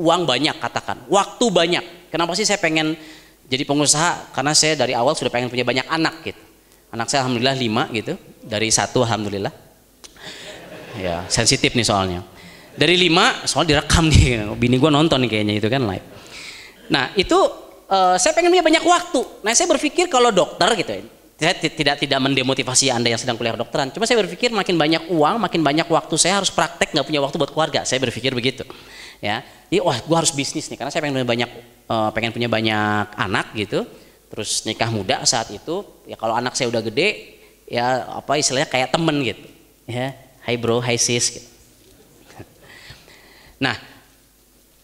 uang 0.00 0.24
banyak 0.24 0.56
katakan, 0.56 1.04
waktu 1.12 1.44
banyak. 1.52 1.84
Kenapa 2.08 2.32
sih 2.32 2.48
saya 2.48 2.56
pengen 2.56 2.96
jadi 3.44 3.68
pengusaha 3.68 4.32
karena 4.32 4.56
saya 4.56 4.72
dari 4.72 4.96
awal 4.96 5.12
sudah 5.12 5.28
pengen 5.28 5.52
punya 5.52 5.68
banyak 5.68 5.84
anak 5.84 6.24
gitu. 6.24 6.40
Anak 6.96 7.12
saya 7.12 7.28
alhamdulillah 7.28 7.60
lima 7.60 7.92
gitu, 7.92 8.16
dari 8.40 8.72
satu 8.72 9.04
alhamdulillah. 9.04 9.52
Ya 10.96 11.28
sensitif 11.28 11.76
nih 11.76 11.84
soalnya. 11.84 12.24
Dari 12.72 12.96
lima 12.96 13.44
soal 13.44 13.68
direkam 13.68 14.08
nih, 14.08 14.56
bini 14.56 14.80
gue 14.80 14.88
nonton 14.88 15.20
nih 15.28 15.28
kayaknya 15.28 15.60
itu 15.60 15.68
kan 15.68 15.84
live. 15.84 16.06
Nah 16.88 17.12
itu 17.20 17.36
uh, 17.92 18.16
saya 18.16 18.32
pengen 18.32 18.48
punya 18.48 18.64
banyak 18.64 18.80
waktu. 18.80 19.44
Nah 19.44 19.52
saya 19.52 19.68
berpikir 19.76 20.08
kalau 20.08 20.32
dokter 20.32 20.72
gitu 20.72 20.88
ya, 20.96 21.04
saya 21.36 21.52
tidak 21.52 22.00
tidak 22.00 22.18
mendemotivasi 22.20 22.88
anda 22.88 23.12
yang 23.12 23.20
sedang 23.20 23.36
kuliah 23.36 23.52
kedokteran. 23.52 23.92
Cuma 23.92 24.08
saya 24.08 24.24
berpikir 24.24 24.48
makin 24.48 24.80
banyak 24.80 25.12
uang, 25.12 25.36
makin 25.36 25.60
banyak 25.60 25.84
waktu 25.84 26.14
saya 26.16 26.40
harus 26.40 26.48
praktek 26.48 26.96
nggak 26.96 27.06
punya 27.06 27.20
waktu 27.20 27.36
buat 27.36 27.52
keluarga. 27.52 27.84
Saya 27.84 28.00
berpikir 28.00 28.32
begitu 28.32 28.64
ya 29.20 29.42
jadi 29.72 29.80
wah 29.82 29.96
gue 29.96 30.16
harus 30.16 30.32
bisnis 30.32 30.68
nih 30.68 30.78
karena 30.78 30.90
saya 30.92 31.02
pengen 31.04 31.16
punya 31.20 31.28
banyak 31.28 31.50
uh, 31.88 32.10
pengen 32.12 32.32
punya 32.32 32.48
banyak 32.50 33.06
anak 33.16 33.46
gitu 33.56 33.84
terus 34.28 34.66
nikah 34.66 34.90
muda 34.90 35.22
saat 35.24 35.48
itu 35.54 35.84
ya 36.04 36.18
kalau 36.18 36.36
anak 36.36 36.58
saya 36.58 36.68
udah 36.68 36.82
gede 36.84 37.38
ya 37.66 38.18
apa 38.20 38.36
istilahnya 38.38 38.68
kayak 38.68 38.92
temen 38.92 39.16
gitu 39.24 39.46
ya 39.88 40.12
hai 40.46 40.54
bro 40.58 40.82
hai 40.82 40.98
sis 41.00 41.40
gitu. 41.40 41.48
nah 43.64 43.74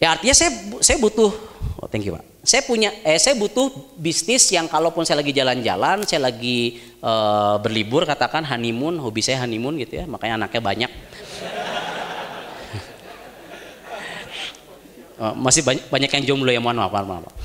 ya 0.01 0.17
artinya 0.17 0.35
saya 0.35 0.51
saya 0.81 0.97
butuh 0.99 1.31
oh 1.79 1.87
thank 1.87 2.03
you 2.03 2.15
pak 2.15 2.32
saya 2.43 2.59
punya 2.67 2.91
eh 3.07 3.15
saya 3.15 3.39
butuh 3.39 3.71
bisnis 3.95 4.51
yang 4.51 4.67
kalaupun 4.67 5.07
saya 5.07 5.23
lagi 5.23 5.31
jalan-jalan 5.31 6.03
saya 6.03 6.27
lagi 6.27 6.83
uh, 6.99 7.55
berlibur 7.63 8.03
katakan 8.03 8.43
honeymoon 8.43 8.99
hobi 8.99 9.23
saya 9.23 9.47
honeymoon 9.47 9.79
gitu 9.79 10.03
ya 10.03 10.05
makanya 10.05 10.43
anaknya 10.43 10.61
banyak 10.61 10.91
Oh, 15.13 15.33
masih 15.45 15.61
banyak, 15.61 15.85
banyak 15.93 16.09
yang 16.09 16.23
jomblo 16.25 16.49
ya 16.49 16.57
mohon 16.57 16.81
maaf, 16.81 16.89
mohon 16.89 17.21
maaf. 17.21 17.35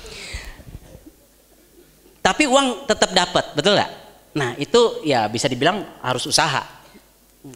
Tapi 2.24 2.44
uang 2.48 2.88
tetap 2.88 3.12
dapat, 3.12 3.52
betul 3.52 3.76
nggak? 3.76 3.92
Nah 4.40 4.56
itu 4.56 5.04
ya 5.04 5.28
bisa 5.28 5.52
dibilang 5.52 5.84
harus 6.00 6.24
usaha. 6.24 6.64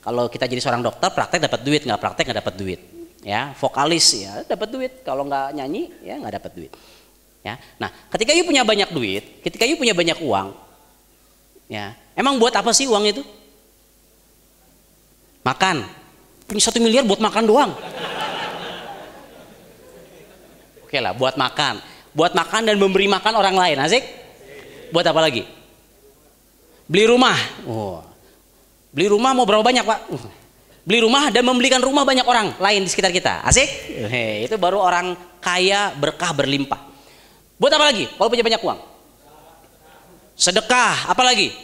Kalau 0.04 0.28
kita 0.28 0.44
jadi 0.44 0.60
seorang 0.60 0.84
dokter, 0.84 1.08
praktek 1.12 1.48
dapat 1.48 1.60
duit, 1.64 1.82
nggak 1.88 2.00
praktek 2.00 2.24
nggak 2.28 2.40
dapat 2.44 2.54
duit. 2.60 2.80
Ya, 3.24 3.56
vokalis 3.56 4.20
ya 4.20 4.44
dapat 4.44 4.68
duit. 4.68 4.92
Kalau 5.00 5.24
nggak 5.24 5.56
nyanyi 5.56 5.92
ya 6.04 6.20
nggak 6.20 6.44
dapat 6.44 6.52
duit. 6.60 6.72
Ya, 7.42 7.58
nah 7.74 7.90
ketika 8.14 8.30
you 8.30 8.46
punya 8.46 8.62
banyak 8.62 8.94
duit, 8.94 9.42
ketika 9.42 9.66
you 9.66 9.74
punya 9.74 9.90
banyak 9.90 10.14
uang, 10.22 10.54
ya 11.66 11.98
emang 12.14 12.38
buat 12.38 12.54
apa 12.54 12.70
sih 12.70 12.86
uang 12.86 13.02
itu? 13.10 13.22
Makan. 15.42 15.82
Punya 16.46 16.62
satu 16.62 16.78
miliar 16.78 17.02
buat 17.02 17.18
makan 17.18 17.42
doang. 17.42 17.74
Oke 20.86 21.02
lah, 21.02 21.10
buat 21.16 21.34
makan. 21.34 21.82
Buat 22.14 22.36
makan 22.36 22.68
dan 22.68 22.76
memberi 22.78 23.10
makan 23.10 23.34
orang 23.34 23.56
lain. 23.58 23.76
Asik? 23.80 24.04
Buat 24.94 25.08
apa 25.08 25.24
lagi? 25.24 25.42
Beli 26.86 27.08
rumah. 27.08 27.34
Oh. 27.64 28.04
Beli 28.92 29.08
rumah 29.08 29.32
mau 29.32 29.48
berapa 29.48 29.64
banyak, 29.64 29.82
Pak? 29.82 29.98
Uh. 30.12 30.20
Beli 30.84 31.00
rumah 31.00 31.32
dan 31.32 31.42
membelikan 31.48 31.80
rumah 31.80 32.04
banyak 32.04 32.28
orang 32.28 32.52
lain 32.60 32.84
di 32.84 32.90
sekitar 32.92 33.08
kita. 33.08 33.40
Asik? 33.40 33.66
Hei, 34.12 34.44
itu 34.44 34.54
baru 34.60 34.84
orang 34.84 35.16
kaya 35.40 35.96
berkah 35.96 36.36
berlimpah. 36.36 36.91
Buat 37.62 37.78
apa 37.78 37.94
lagi? 37.94 38.10
Kalau 38.10 38.26
punya 38.26 38.42
banyak 38.42 38.58
uang. 38.58 38.80
Sedekah, 40.34 41.06
apa 41.06 41.22
lagi? 41.22 41.54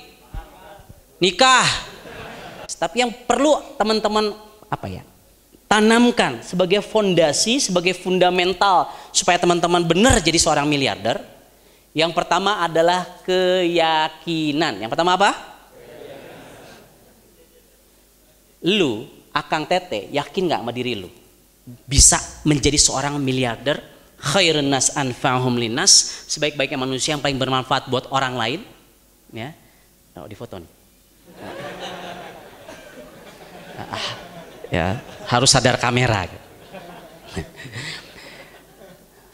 Nikah. 1.18 1.66
Tapi 2.78 3.02
yang 3.02 3.10
perlu 3.26 3.58
teman-teman 3.74 4.30
apa 4.70 4.86
ya? 4.86 5.02
tanamkan 5.68 6.40
sebagai 6.40 6.80
fondasi, 6.80 7.60
sebagai 7.60 7.92
fundamental 7.92 8.88
supaya 9.12 9.36
teman-teman 9.36 9.84
benar 9.84 10.18
jadi 10.24 10.40
seorang 10.40 10.64
miliarder. 10.64 11.20
Yang 11.92 12.16
pertama 12.16 12.64
adalah 12.64 13.04
keyakinan. 13.22 14.80
Yang 14.80 14.90
pertama 14.96 15.20
apa? 15.20 15.30
Lu, 18.64 19.06
Akang 19.30 19.68
Tete, 19.68 20.10
yakin 20.10 20.50
nggak 20.50 20.60
sama 20.64 20.72
diri 20.74 20.98
lu? 20.98 21.12
Bisa 21.84 22.18
menjadi 22.48 22.80
seorang 22.80 23.20
miliarder? 23.20 23.97
Khairun 24.18 24.66
nas 24.66 24.90
anfa'hum 24.98 25.54
linas, 25.54 26.26
sebaik-baiknya 26.26 26.74
manusia 26.74 27.14
yang 27.14 27.22
paling 27.22 27.38
bermanfaat 27.38 27.86
buat 27.86 28.10
orang 28.10 28.34
lain. 28.34 28.60
Ya. 29.30 29.54
Oh, 30.18 30.26
di 30.26 30.34
foto 30.34 30.58
nih. 30.58 30.70
Ah, 33.78 34.06
ya 34.74 34.98
harus 35.30 35.54
sadar 35.54 35.78
kamera 35.78 36.26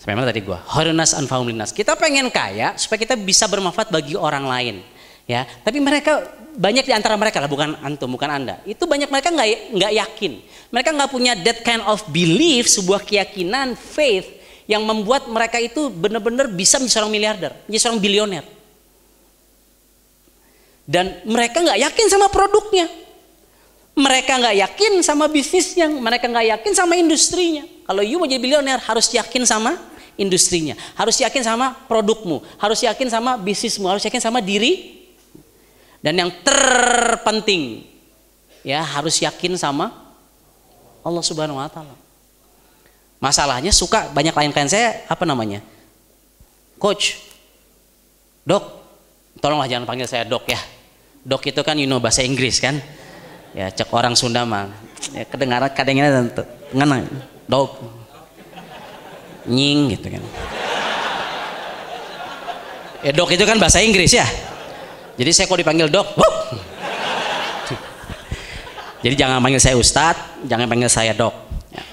mana 0.04 0.28
tadi 0.28 0.44
gua 0.44 0.60
horunas 0.76 1.16
anfaulinas 1.16 1.72
kita 1.72 1.96
pengen 1.96 2.28
kaya 2.28 2.76
supaya 2.76 3.00
kita 3.00 3.16
bisa 3.16 3.48
bermanfaat 3.48 3.88
bagi 3.88 4.12
orang 4.12 4.44
lain 4.44 4.84
ya 5.24 5.48
tapi 5.64 5.80
mereka 5.80 6.20
banyak 6.60 6.84
di 6.84 6.92
antara 6.92 7.16
mereka 7.16 7.40
lah 7.40 7.48
bukan 7.48 7.80
antum 7.80 8.12
bukan 8.12 8.28
anda 8.28 8.60
itu 8.68 8.84
banyak 8.84 9.08
mereka 9.08 9.32
nggak 9.32 9.72
nggak 9.72 9.92
yakin 9.96 10.32
mereka 10.68 10.88
nggak 10.92 11.08
punya 11.10 11.32
that 11.40 11.64
kind 11.64 11.80
of 11.88 12.04
belief 12.12 12.68
sebuah 12.68 13.00
keyakinan 13.00 13.72
faith 13.80 14.43
yang 14.64 14.82
membuat 14.84 15.28
mereka 15.28 15.60
itu 15.60 15.92
benar-benar 15.92 16.48
bisa 16.48 16.80
menjadi 16.80 16.94
seorang 17.00 17.12
miliarder 17.12 17.52
menjadi 17.68 17.82
seorang 17.88 18.00
bilioner 18.00 18.44
dan 20.84 21.24
mereka 21.24 21.64
nggak 21.64 21.80
yakin 21.80 22.06
sama 22.08 22.26
produknya 22.28 22.86
mereka 23.94 24.34
nggak 24.34 24.56
yakin 24.58 24.92
sama 25.06 25.30
bisnisnya, 25.30 25.86
mereka 25.86 26.26
nggak 26.26 26.58
yakin 26.58 26.72
sama 26.74 26.98
industrinya. 26.98 27.62
Kalau 27.86 28.02
you 28.02 28.18
mau 28.18 28.26
jadi 28.26 28.42
bilioner 28.42 28.82
harus 28.82 29.06
yakin 29.14 29.46
sama 29.46 29.78
industrinya, 30.18 30.74
harus 30.98 31.14
yakin 31.22 31.42
sama 31.46 31.78
produkmu, 31.86 32.42
harus 32.58 32.82
yakin 32.82 33.06
sama 33.06 33.38
bisnismu, 33.38 33.86
harus 33.86 34.02
yakin 34.02 34.18
sama 34.18 34.42
diri. 34.42 35.06
Dan 36.02 36.20
yang 36.20 36.30
terpenting 36.42 37.86
ya 38.66 38.82
harus 38.82 39.22
yakin 39.22 39.56
sama 39.56 39.94
Allah 41.06 41.22
Subhanahu 41.22 41.56
wa 41.56 41.70
taala. 41.70 41.94
Masalahnya 43.24 43.72
suka 43.72 44.12
banyak 44.12 44.36
klien-klien 44.36 44.68
saya 44.68 45.00
apa 45.08 45.24
namanya? 45.24 45.64
Coach, 46.76 47.16
dok, 48.44 48.84
tolonglah 49.40 49.64
jangan 49.64 49.88
panggil 49.88 50.04
saya 50.04 50.28
dok 50.28 50.44
ya. 50.44 50.60
Dok 51.24 51.40
itu 51.48 51.60
kan 51.64 51.80
you 51.80 51.88
know 51.88 51.96
bahasa 51.96 52.20
Inggris 52.20 52.60
kan? 52.60 52.76
Ya 53.56 53.72
cek 53.72 53.88
orang 53.96 54.12
Sunda 54.12 54.44
mah. 54.44 54.68
Ya 55.16 55.24
kedengaran 55.24 55.72
kadangnya 55.72 56.12
tentu 56.12 56.44
ngana 56.76 57.08
dog 57.48 57.80
nying 59.48 59.96
gitu 59.96 60.12
kan. 60.12 60.22
Ya 63.00 63.12
dok 63.16 63.32
itu 63.32 63.44
kan 63.48 63.56
bahasa 63.56 63.80
Inggris 63.80 64.12
ya. 64.12 64.28
Jadi 65.16 65.30
saya 65.32 65.48
kok 65.48 65.56
dipanggil 65.56 65.88
dok 65.88 66.12
jadi 69.04 69.20
jangan 69.20 69.44
panggil 69.44 69.60
saya 69.60 69.76
ustadz 69.76 70.48
jangan 70.48 70.64
panggil 70.64 70.88
saya 70.88 71.12
dok 71.12 71.36
ya. 71.76 71.84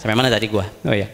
Sampai 0.00 0.16
mana 0.16 0.32
tadi 0.32 0.48
gua 0.48 0.64
oh 0.64 0.96
ya 0.96 1.12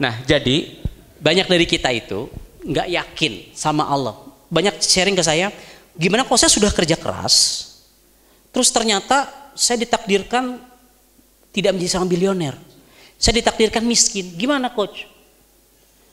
nah 0.00 0.16
jadi 0.24 0.80
banyak 1.20 1.44
dari 1.44 1.66
kita 1.68 1.92
itu 1.92 2.32
nggak 2.64 2.88
yakin 2.88 3.32
sama 3.52 3.84
Allah 3.84 4.16
banyak 4.48 4.80
sharing 4.80 5.12
ke 5.12 5.20
saya 5.20 5.52
Gimana 5.96 6.28
kalau 6.28 6.36
saya 6.36 6.52
sudah 6.52 6.68
kerja 6.68 6.92
keras, 6.92 7.64
terus 8.52 8.68
ternyata 8.68 9.24
saya 9.56 9.80
ditakdirkan 9.80 10.60
tidak 11.56 11.72
menjadi 11.72 11.90
seorang 11.96 12.10
bilioner. 12.12 12.54
Saya 13.16 13.40
ditakdirkan 13.40 13.80
miskin. 13.80 14.36
Gimana 14.36 14.68
coach? 14.68 15.08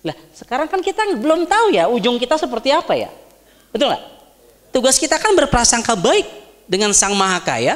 Lah, 0.08 0.16
sekarang 0.32 0.72
kan 0.72 0.80
kita 0.80 1.04
belum 1.20 1.44
tahu 1.52 1.76
ya 1.76 1.92
ujung 1.92 2.16
kita 2.16 2.40
seperti 2.40 2.72
apa 2.72 2.96
ya. 2.96 3.12
Betul 3.76 3.92
nggak? 3.92 4.04
Tugas 4.72 4.96
kita 4.96 5.20
kan 5.20 5.36
berprasangka 5.36 6.00
baik 6.00 6.28
dengan 6.64 6.96
Sang 6.96 7.12
Maha 7.12 7.44
Kaya, 7.44 7.76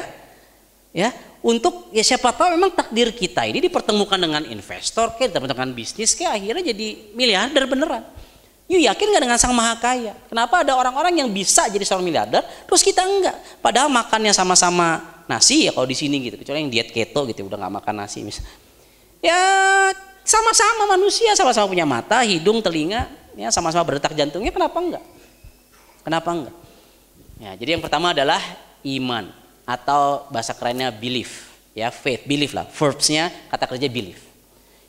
ya, 0.96 1.12
untuk 1.38 1.94
ya 1.94 2.02
siapa 2.02 2.34
tahu 2.34 2.58
memang 2.58 2.74
takdir 2.74 3.14
kita 3.14 3.46
ini 3.46 3.62
dipertemukan 3.62 4.18
dengan 4.18 4.42
investor, 4.50 5.14
kayak 5.14 5.30
dipertemukan 5.30 5.70
bisnis, 5.70 6.18
kayak 6.18 6.34
akhirnya 6.34 6.74
jadi 6.74 6.86
miliarder 7.14 7.64
beneran. 7.70 8.02
You 8.68 8.82
yakin 8.84 9.06
nggak 9.08 9.22
dengan 9.24 9.38
sang 9.40 9.54
maha 9.56 9.80
kaya? 9.80 10.12
Kenapa 10.28 10.60
ada 10.60 10.76
orang-orang 10.76 11.24
yang 11.24 11.30
bisa 11.32 11.70
jadi 11.72 11.80
seorang 11.86 12.04
miliarder, 12.04 12.44
terus 12.68 12.84
kita 12.84 13.00
enggak? 13.00 13.38
Padahal 13.64 13.88
makannya 13.88 14.34
sama-sama 14.34 15.22
nasi 15.24 15.64
ya 15.64 15.72
kalau 15.72 15.88
di 15.88 15.96
sini 15.96 16.20
gitu, 16.20 16.36
kecuali 16.36 16.66
yang 16.66 16.72
diet 16.74 16.90
keto 16.92 17.24
gitu, 17.30 17.48
udah 17.48 17.56
nggak 17.56 17.74
makan 17.80 17.94
nasi 18.02 18.26
misalnya. 18.26 18.50
Ya 19.24 19.40
sama-sama 20.26 20.84
manusia, 20.98 21.32
sama-sama 21.38 21.70
punya 21.70 21.88
mata, 21.88 22.20
hidung, 22.26 22.60
telinga, 22.60 23.08
ya 23.38 23.48
sama-sama 23.48 23.88
berdetak 23.88 24.12
jantungnya, 24.12 24.52
kenapa 24.52 24.76
enggak? 24.76 25.04
Kenapa 26.04 26.28
enggak? 26.34 26.56
Ya, 27.38 27.54
jadi 27.54 27.78
yang 27.78 27.82
pertama 27.86 28.10
adalah 28.10 28.42
iman 28.82 29.37
atau 29.68 30.24
bahasa 30.32 30.56
kerennya 30.56 30.88
belief, 30.88 31.52
ya 31.76 31.92
faith, 31.92 32.24
belief 32.24 32.56
lah. 32.56 32.64
Verbsnya 32.64 33.28
kata 33.52 33.68
kerja 33.68 33.84
belief. 33.92 34.24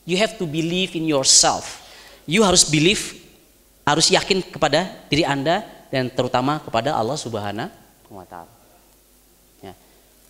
You 0.08 0.16
have 0.16 0.40
to 0.40 0.48
believe 0.48 0.96
in 0.96 1.04
yourself. 1.04 1.84
You 2.24 2.48
harus 2.48 2.64
believe 2.64 3.20
harus 3.84 4.08
yakin 4.08 4.40
kepada 4.40 4.88
diri 5.12 5.28
Anda 5.28 5.68
dan 5.92 6.08
terutama 6.08 6.64
kepada 6.64 6.96
Allah 6.96 7.20
Subhanahu 7.20 7.68
wa 8.08 8.24
taala. 8.24 8.50
Ya. 9.60 9.76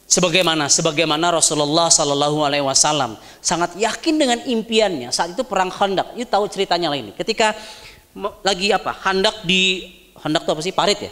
Sebagaimana 0.10 0.66
sebagaimana 0.66 1.30
Rasulullah 1.30 1.94
Shallallahu 1.94 2.42
Alaihi 2.42 2.66
Wasallam 2.66 3.22
sangat 3.46 3.78
yakin 3.78 4.18
dengan 4.18 4.40
impiannya 4.42 5.14
saat 5.14 5.38
itu 5.38 5.46
perang 5.46 5.70
Khandaq. 5.70 6.18
Itu 6.18 6.26
tahu 6.26 6.50
ceritanya 6.50 6.90
lah 6.90 6.98
ini. 6.98 7.14
Ketika 7.14 7.54
lagi 8.42 8.74
apa? 8.74 8.98
Khandaq 8.98 9.46
di 9.46 9.94
Khandaq 10.18 10.42
itu 10.42 10.52
apa 10.58 10.62
sih? 10.66 10.74
Parit 10.74 11.00
ya? 11.06 11.12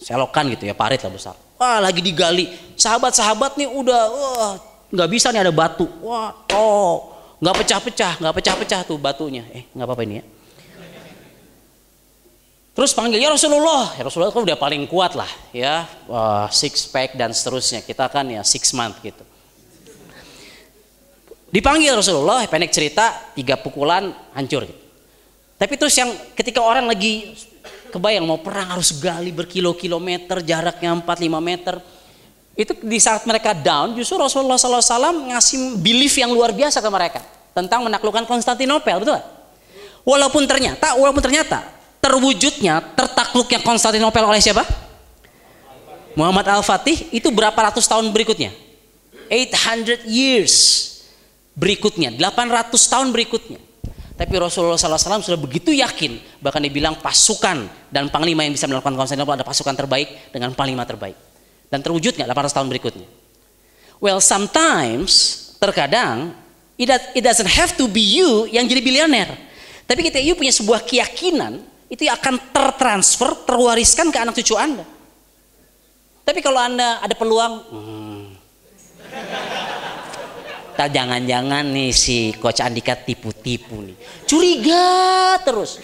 Selokan 0.00 0.48
gitu 0.56 0.64
ya, 0.66 0.74
parit 0.74 1.02
lah 1.04 1.12
besar. 1.12 1.45
Wah 1.56 1.80
lagi 1.80 2.04
digali. 2.04 2.52
Sahabat-sahabat 2.76 3.56
nih 3.56 3.68
udah 3.68 4.02
wah 4.12 4.52
nggak 4.92 5.08
bisa 5.08 5.32
nih 5.32 5.48
ada 5.48 5.52
batu. 5.52 5.88
Wah 6.04 6.32
oh 6.52 7.16
nggak 7.40 7.54
pecah-pecah, 7.64 8.12
nggak 8.20 8.34
pecah-pecah 8.40 8.80
tuh 8.84 8.96
batunya. 9.00 9.44
Eh 9.52 9.64
nggak 9.72 9.86
apa-apa 9.88 10.04
ini 10.04 10.14
ya. 10.20 10.24
Terus 12.76 12.92
panggil 12.92 13.16
ya 13.16 13.32
Rasulullah, 13.32 13.96
ya 13.96 14.04
Rasulullah 14.04 14.28
kan 14.28 14.44
udah 14.44 14.60
paling 14.60 14.84
kuat 14.84 15.16
lah 15.16 15.28
ya, 15.48 15.88
uh, 16.12 16.44
six 16.52 16.84
pack 16.84 17.16
dan 17.16 17.32
seterusnya. 17.32 17.80
Kita 17.80 18.04
kan 18.12 18.28
ya 18.28 18.44
six 18.44 18.76
month 18.76 19.00
gitu. 19.00 19.24
Dipanggil 21.48 21.96
Rasulullah, 21.96 22.44
pendek 22.44 22.68
cerita, 22.68 23.32
tiga 23.32 23.56
pukulan 23.56 24.12
hancur. 24.36 24.68
Gitu. 24.68 24.82
Tapi 25.56 25.72
terus 25.80 25.96
yang 25.96 26.12
ketika 26.36 26.60
orang 26.60 26.84
lagi 26.84 27.32
kebayang 27.96 28.28
mau 28.28 28.36
perang 28.36 28.76
harus 28.76 28.92
gali 29.00 29.32
berkilo-kilometer, 29.32 30.44
jaraknya 30.44 30.92
4-5 31.00 31.40
meter. 31.40 31.80
Itu 32.52 32.76
di 32.84 33.00
saat 33.00 33.24
mereka 33.24 33.56
down, 33.56 33.96
justru 33.96 34.20
Rasulullah 34.20 34.60
SAW 34.60 35.32
ngasih 35.32 35.80
belief 35.80 36.16
yang 36.20 36.32
luar 36.32 36.52
biasa 36.52 36.84
ke 36.84 36.90
mereka 36.92 37.20
tentang 37.56 37.88
menaklukkan 37.88 38.28
Konstantinopel, 38.28 39.00
betul? 39.00 39.20
Walaupun 40.04 40.44
ternyata, 40.44 40.92
walaupun 40.96 41.24
ternyata 41.24 41.64
terwujudnya 42.00 42.84
tertakluknya 42.92 43.60
Konstantinopel 43.64 44.24
oleh 44.24 44.40
siapa? 44.40 44.64
Muhammad 46.16 46.48
Al-Fatih 46.48 47.12
itu 47.12 47.28
berapa 47.28 47.56
ratus 47.56 47.84
tahun 47.84 48.08
berikutnya? 48.08 48.52
800 49.28 50.08
years 50.08 50.54
berikutnya, 51.52 52.12
800 52.12 52.72
tahun 52.72 53.12
berikutnya. 53.12 53.60
Tapi 54.16 54.32
Rasulullah 54.40 54.80
SAW 54.80 55.20
sudah 55.20 55.36
begitu 55.36 55.76
yakin, 55.76 56.40
bahkan 56.40 56.64
dibilang 56.64 56.96
pasukan 57.04 57.68
dan 57.92 58.08
panglima 58.08 58.48
yang 58.48 58.56
bisa 58.56 58.64
melakukan 58.64 58.96
Konstantinopel 58.96 59.36
ada 59.36 59.44
pasukan 59.44 59.76
terbaik 59.76 60.32
dengan 60.32 60.56
panglima 60.56 60.88
terbaik. 60.88 61.16
Dan 61.68 61.84
terwujudnya 61.84 62.24
800 62.24 62.56
tahun 62.56 62.68
berikutnya. 62.72 63.08
Well, 64.00 64.24
sometimes 64.24 65.44
terkadang 65.60 66.32
it 66.80 67.22
doesn't 67.24 67.48
have 67.48 67.76
to 67.76 67.84
be 67.88 68.00
you 68.00 68.48
yang 68.48 68.64
jadi 68.64 68.80
bilioner. 68.80 69.28
Tapi 69.84 70.00
kita 70.08 70.16
you 70.16 70.32
punya 70.32 70.52
sebuah 70.52 70.80
keyakinan 70.84 71.60
itu 71.92 72.08
akan 72.08 72.50
tertransfer, 72.50 73.46
terwariskan 73.46 74.08
ke 74.10 74.18
anak 74.18 74.34
cucu 74.40 74.56
Anda. 74.56 74.82
Tapi 76.26 76.42
kalau 76.42 76.58
Anda 76.58 76.98
ada 76.98 77.14
peluang, 77.14 77.52
hmm, 77.70 78.05
tak 80.76 80.92
jangan-jangan 80.92 81.64
nih 81.64 81.90
si 81.90 82.36
Coach 82.36 82.60
Andika 82.60 82.94
tipu-tipu 82.94 83.80
nih. 83.80 83.96
Curiga 84.28 85.40
terus. 85.40 85.80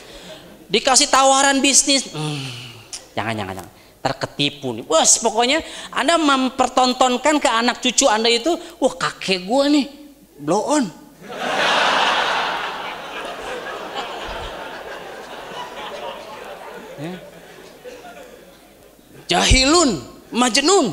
Dikasih 0.68 1.08
tawaran 1.08 1.60
bisnis, 1.60 2.12
hmm, 2.12 2.44
jangan-jangan 3.16 3.64
jangan. 3.64 3.72
Terketipu 4.02 4.76
nih. 4.76 4.84
Wah, 4.88 5.04
pokoknya 5.04 5.64
Anda 5.92 6.20
mempertontonkan 6.20 7.40
ke 7.40 7.48
anak 7.48 7.80
cucu 7.80 8.08
Anda 8.08 8.28
itu, 8.28 8.52
wah 8.80 8.94
kakek 8.96 9.48
gua 9.48 9.68
nih, 9.68 9.88
blow 10.40 10.62
on. 10.80 10.84
jahilun 19.32 19.90
majnun 20.28 20.92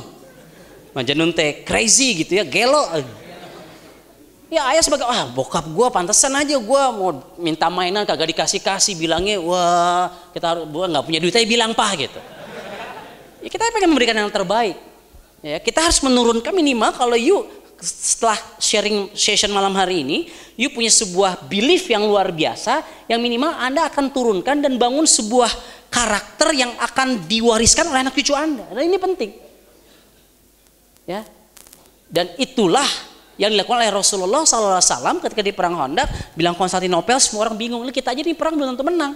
majnun 0.96 1.30
teh 1.36 1.68
crazy 1.68 2.24
gitu 2.24 2.40
ya 2.40 2.46
gelo 2.48 2.88
ya 4.50 4.66
ayah 4.74 4.82
sebagai 4.82 5.06
ah 5.06 5.30
bokap 5.30 5.64
gue 5.70 5.88
pantesan 5.94 6.34
aja 6.34 6.58
gue 6.58 6.82
mau 6.92 7.22
minta 7.38 7.70
mainan 7.70 8.04
kagak 8.04 8.34
dikasih 8.34 8.60
kasih 8.60 8.98
bilangnya 8.98 9.38
wah 9.38 10.10
kita 10.34 10.46
harus 10.58 10.66
gua 10.68 10.90
nggak 10.90 11.06
punya 11.06 11.20
duit 11.22 11.34
aja 11.38 11.46
bilang 11.46 11.72
pah 11.78 11.94
gitu 11.94 12.18
ya 13.46 13.48
kita 13.48 13.70
pengen 13.70 13.94
memberikan 13.94 14.18
yang 14.18 14.34
terbaik 14.34 14.76
ya 15.46 15.62
kita 15.62 15.86
harus 15.86 16.02
menurunkan 16.02 16.52
minimal 16.52 16.90
kalau 16.98 17.14
you 17.16 17.46
setelah 17.80 18.36
sharing 18.60 19.08
session 19.16 19.56
malam 19.56 19.72
hari 19.72 20.04
ini, 20.04 20.28
you 20.60 20.68
punya 20.68 20.92
sebuah 20.92 21.48
belief 21.48 21.88
yang 21.88 22.04
luar 22.04 22.28
biasa 22.36 22.84
yang 23.08 23.24
minimal 23.24 23.56
Anda 23.56 23.88
akan 23.88 24.12
turunkan 24.12 24.60
dan 24.60 24.76
bangun 24.76 25.08
sebuah 25.08 25.48
karakter 25.88 26.52
yang 26.54 26.76
akan 26.76 27.24
diwariskan 27.24 27.88
oleh 27.88 28.04
anak 28.04 28.14
cucu 28.20 28.36
Anda. 28.36 28.68
Dan 28.76 28.84
ini 28.84 29.00
penting. 29.00 29.32
Ya. 31.08 31.24
Dan 32.12 32.36
itulah 32.36 32.86
yang 33.40 33.56
dilakukan 33.56 33.80
oleh 33.80 33.92
Rasulullah 33.96 34.44
SAW 34.44 35.24
ketika 35.24 35.40
di 35.40 35.56
perang 35.56 35.80
Honda 35.80 36.04
bilang 36.36 36.60
Konstantinopel 36.60 37.24
semua 37.24 37.48
orang 37.48 37.56
bingung. 37.56 37.88
Ini 37.88 37.96
kita 37.96 38.12
aja 38.12 38.20
di 38.20 38.36
perang 38.36 38.60
belum 38.60 38.76
tentu 38.76 38.84
menang. 38.84 39.16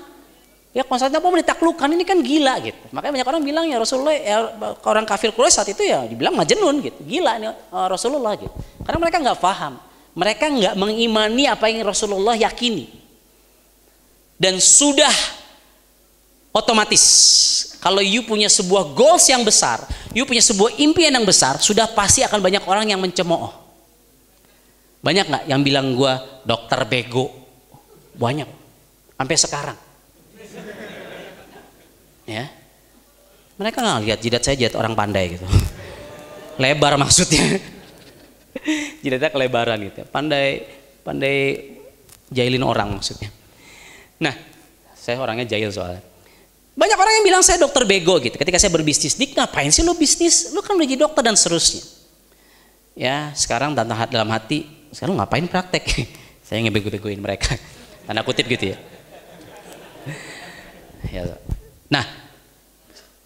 Ya 0.72 0.88
Konstantinopel 0.88 1.28
mau 1.28 1.40
ditaklukkan 1.44 1.92
ini 1.92 2.08
kan 2.08 2.24
gila 2.24 2.56
gitu. 2.64 2.80
Makanya 2.96 3.20
banyak 3.20 3.28
orang 3.28 3.42
bilang 3.44 3.66
ya 3.68 3.78
Rasulullah 3.84 4.16
ya, 4.16 4.48
orang 4.88 5.04
kafir 5.04 5.36
Quraisy 5.36 5.54
saat 5.60 5.70
itu 5.76 5.84
ya 5.84 6.08
dibilang 6.08 6.40
majnun 6.40 6.80
gitu. 6.80 7.04
Gila 7.04 7.36
nih 7.36 7.52
uh, 7.52 7.88
Rasulullah 7.92 8.34
gitu. 8.40 8.56
Karena 8.88 8.98
mereka 9.04 9.18
nggak 9.20 9.40
paham. 9.44 9.74
Mereka 10.16 10.46
nggak 10.48 10.74
mengimani 10.80 11.44
apa 11.52 11.68
yang 11.68 11.84
Rasulullah 11.84 12.40
yakini. 12.40 12.88
Dan 14.40 14.56
sudah 14.64 15.12
otomatis 16.56 17.04
kalau 17.84 18.00
you 18.00 18.24
punya 18.24 18.48
sebuah 18.48 18.96
goals 18.96 19.28
yang 19.28 19.44
besar, 19.44 19.84
you 20.16 20.24
punya 20.24 20.40
sebuah 20.40 20.80
impian 20.80 21.12
yang 21.12 21.28
besar, 21.28 21.60
sudah 21.60 21.92
pasti 21.92 22.24
akan 22.24 22.40
banyak 22.40 22.64
orang 22.64 22.88
yang 22.88 23.04
mencemooh. 23.04 23.63
Banyak 25.04 25.26
nggak 25.28 25.44
yang 25.52 25.62
bilang 25.68 25.92
gue 25.94 26.14
dokter 26.48 26.80
bego? 26.88 27.28
Banyak, 28.16 28.48
sampai 29.20 29.36
sekarang. 29.36 29.78
Ya, 32.24 32.48
mereka 33.60 33.84
nggak 33.84 34.00
lihat 34.08 34.20
jidat 34.24 34.42
saya 34.48 34.56
jidat 34.56 34.80
orang 34.80 34.96
pandai 34.96 35.36
gitu, 35.36 35.44
lebar 36.56 36.96
maksudnya. 36.96 37.60
Jidatnya 39.04 39.28
kelebaran 39.28 39.76
gitu, 39.84 40.08
pandai 40.08 40.64
pandai 41.04 41.68
jahilin 42.32 42.64
orang 42.64 42.96
maksudnya. 42.96 43.28
Nah, 44.24 44.32
saya 44.96 45.20
orangnya 45.20 45.44
jahil 45.52 45.68
soalnya. 45.68 46.00
Banyak 46.74 46.96
orang 46.96 47.14
yang 47.20 47.26
bilang 47.28 47.44
saya 47.44 47.60
dokter 47.60 47.84
bego 47.84 48.24
gitu. 48.24 48.40
Ketika 48.40 48.56
saya 48.56 48.72
berbisnis, 48.72 49.20
dik 49.20 49.36
ngapain 49.36 49.68
sih 49.68 49.84
lo 49.84 50.00
bisnis? 50.00 50.56
Lo 50.56 50.64
kan 50.64 50.80
udah 50.80 50.88
dokter 50.96 51.22
dan 51.28 51.36
seterusnya. 51.36 51.84
Ya 52.96 53.36
sekarang 53.36 53.76
dalam 53.76 54.30
hati, 54.32 54.64
sekarang 54.94 55.18
ngapain 55.18 55.46
praktek? 55.50 55.84
saya 56.48 56.62
ngebego-begoin 56.64 57.18
mereka. 57.18 57.58
Tanda 58.06 58.22
kutip 58.22 58.46
gitu 58.46 58.72
ya. 58.72 58.78
ya. 61.10 61.36
Nah, 61.90 62.06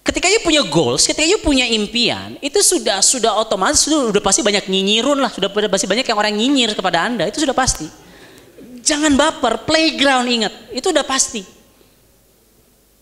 ketika 0.07 0.31
you 0.31 0.39
punya 0.39 0.63
goals, 0.63 1.03
ketika 1.03 1.27
you 1.27 1.39
punya 1.43 1.67
impian, 1.67 2.39
itu 2.39 2.63
sudah 2.63 3.03
sudah 3.03 3.35
otomatis 3.35 3.83
sudah, 3.83 4.15
sudah 4.15 4.23
pasti 4.23 4.41
banyak 4.45 4.69
nyinyirun 4.69 5.19
lah, 5.19 5.31
sudah 5.33 5.51
pasti 5.67 5.87
banyak 5.89 6.05
yang 6.07 6.17
orang 6.17 6.33
nyinyir 6.35 6.71
kepada 6.71 7.03
anda, 7.03 7.27
itu 7.27 7.43
sudah 7.43 7.57
pasti. 7.57 7.89
Jangan 8.87 9.19
baper, 9.19 9.67
playground 9.67 10.27
ingat, 10.31 10.53
itu 10.71 10.87
udah 10.95 11.03
pasti. 11.03 11.43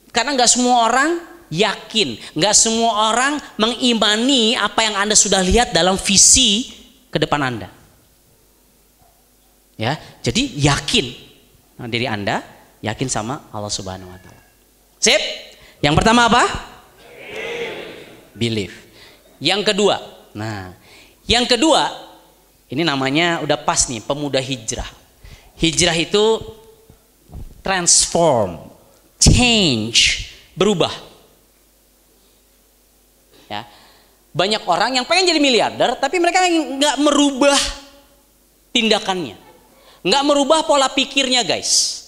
Karena 0.10 0.34
nggak 0.34 0.50
semua 0.50 0.90
orang 0.90 1.10
yakin, 1.52 2.16
nggak 2.34 2.56
semua 2.56 3.12
orang 3.12 3.38
mengimani 3.60 4.56
apa 4.56 4.80
yang 4.82 4.96
Anda 4.96 5.14
sudah 5.14 5.44
lihat 5.44 5.76
dalam 5.76 6.00
visi 6.00 6.72
ke 7.12 7.20
depan 7.20 7.44
Anda. 7.44 7.75
Ya, 9.76 10.00
jadi 10.24 10.56
yakin 10.56 11.06
nah, 11.76 11.88
diri 11.92 12.08
Anda, 12.08 12.40
yakin 12.80 13.12
sama 13.12 13.52
Allah 13.52 13.72
Subhanahu 13.72 14.08
wa 14.08 14.20
taala. 14.20 14.44
Sip? 15.04 15.20
Yang 15.84 15.96
pertama 16.00 16.32
apa? 16.32 16.44
Believe. 18.32 18.74
Yang 19.44 19.76
kedua, 19.76 20.00
nah, 20.32 20.72
yang 21.28 21.44
kedua 21.44 21.92
ini 22.72 22.82
namanya 22.82 23.44
udah 23.44 23.60
pas 23.62 23.86
nih, 23.92 24.02
pemuda 24.02 24.40
hijrah. 24.42 24.88
Hijrah 25.60 25.96
itu 25.96 26.42
transform, 27.60 28.60
change, 29.22 30.32
berubah. 30.58 30.92
Ya. 33.52 33.68
Banyak 34.36 34.68
orang 34.68 35.00
yang 35.00 35.06
pengen 35.08 35.32
jadi 35.32 35.40
miliarder 35.40 35.96
tapi 35.96 36.20
mereka 36.20 36.44
nggak 36.44 36.96
merubah 37.00 37.56
tindakannya. 38.76 39.45
Nggak 40.06 40.24
merubah 40.24 40.62
pola 40.62 40.86
pikirnya, 40.86 41.42
guys. 41.42 42.04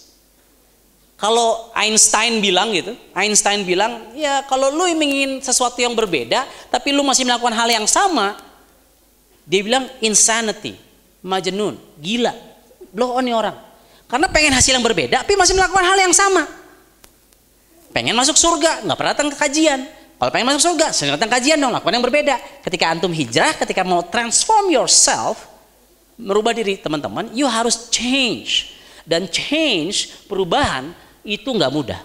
Kalau 1.18 1.74
Einstein 1.74 2.38
bilang 2.38 2.70
gitu, 2.70 2.93
Einstein 3.18 3.66
bilang, 3.66 4.14
ya 4.14 4.45
kalau 4.45 4.70
lu 4.70 4.86
ingin 4.86 5.41
sesuatu 5.41 5.82
yang 5.82 5.98
berbeda, 5.98 6.45
tapi 6.70 6.93
lu 6.93 7.02
masih 7.02 7.26
melakukan 7.26 7.58
hal 7.58 7.66
yang 7.74 7.89
sama, 7.89 8.38
dia 9.41 9.66
bilang 9.66 9.89
insanity, 9.98 10.78
majnun, 11.26 11.74
gila, 11.98 12.38
blow 12.93 13.18
on 13.18 13.26
orang. 13.34 13.58
Karena 14.06 14.30
pengen 14.30 14.54
hasil 14.54 14.78
yang 14.78 14.86
berbeda, 14.86 15.26
tapi 15.26 15.34
masih 15.34 15.58
melakukan 15.58 15.89
hal 15.89 15.98
yang 15.98 16.14
sama 16.14 16.45
pengen 17.98 18.14
masuk 18.14 18.38
surga 18.38 18.86
nggak 18.86 18.93
pernah 18.93 19.12
datang 19.18 19.34
ke 19.34 19.38
kajian 19.41 19.82
Kalau 20.18 20.34
pengen 20.34 20.50
masuk 20.50 20.74
surga, 20.74 21.14
datang 21.14 21.30
kajian 21.30 21.62
dong, 21.62 21.70
lakukan 21.70 21.93
yang 21.93 22.02
berbeda. 22.02 22.41
Ketika 22.66 22.89
antum 22.89 23.14
hijrah, 23.14 23.54
ketika 23.54 23.86
mau 23.86 24.02
transform 24.02 24.74
yourself, 24.74 25.45
merubah 26.18 26.51
diri 26.51 26.82
teman-teman, 26.82 27.30
you 27.32 27.45
harus 27.45 27.88
change. 27.93 28.74
Dan 29.07 29.30
change, 29.32 30.28
perubahan, 30.28 30.91
itu 31.24 31.47
nggak 31.47 31.72
mudah. 31.72 32.01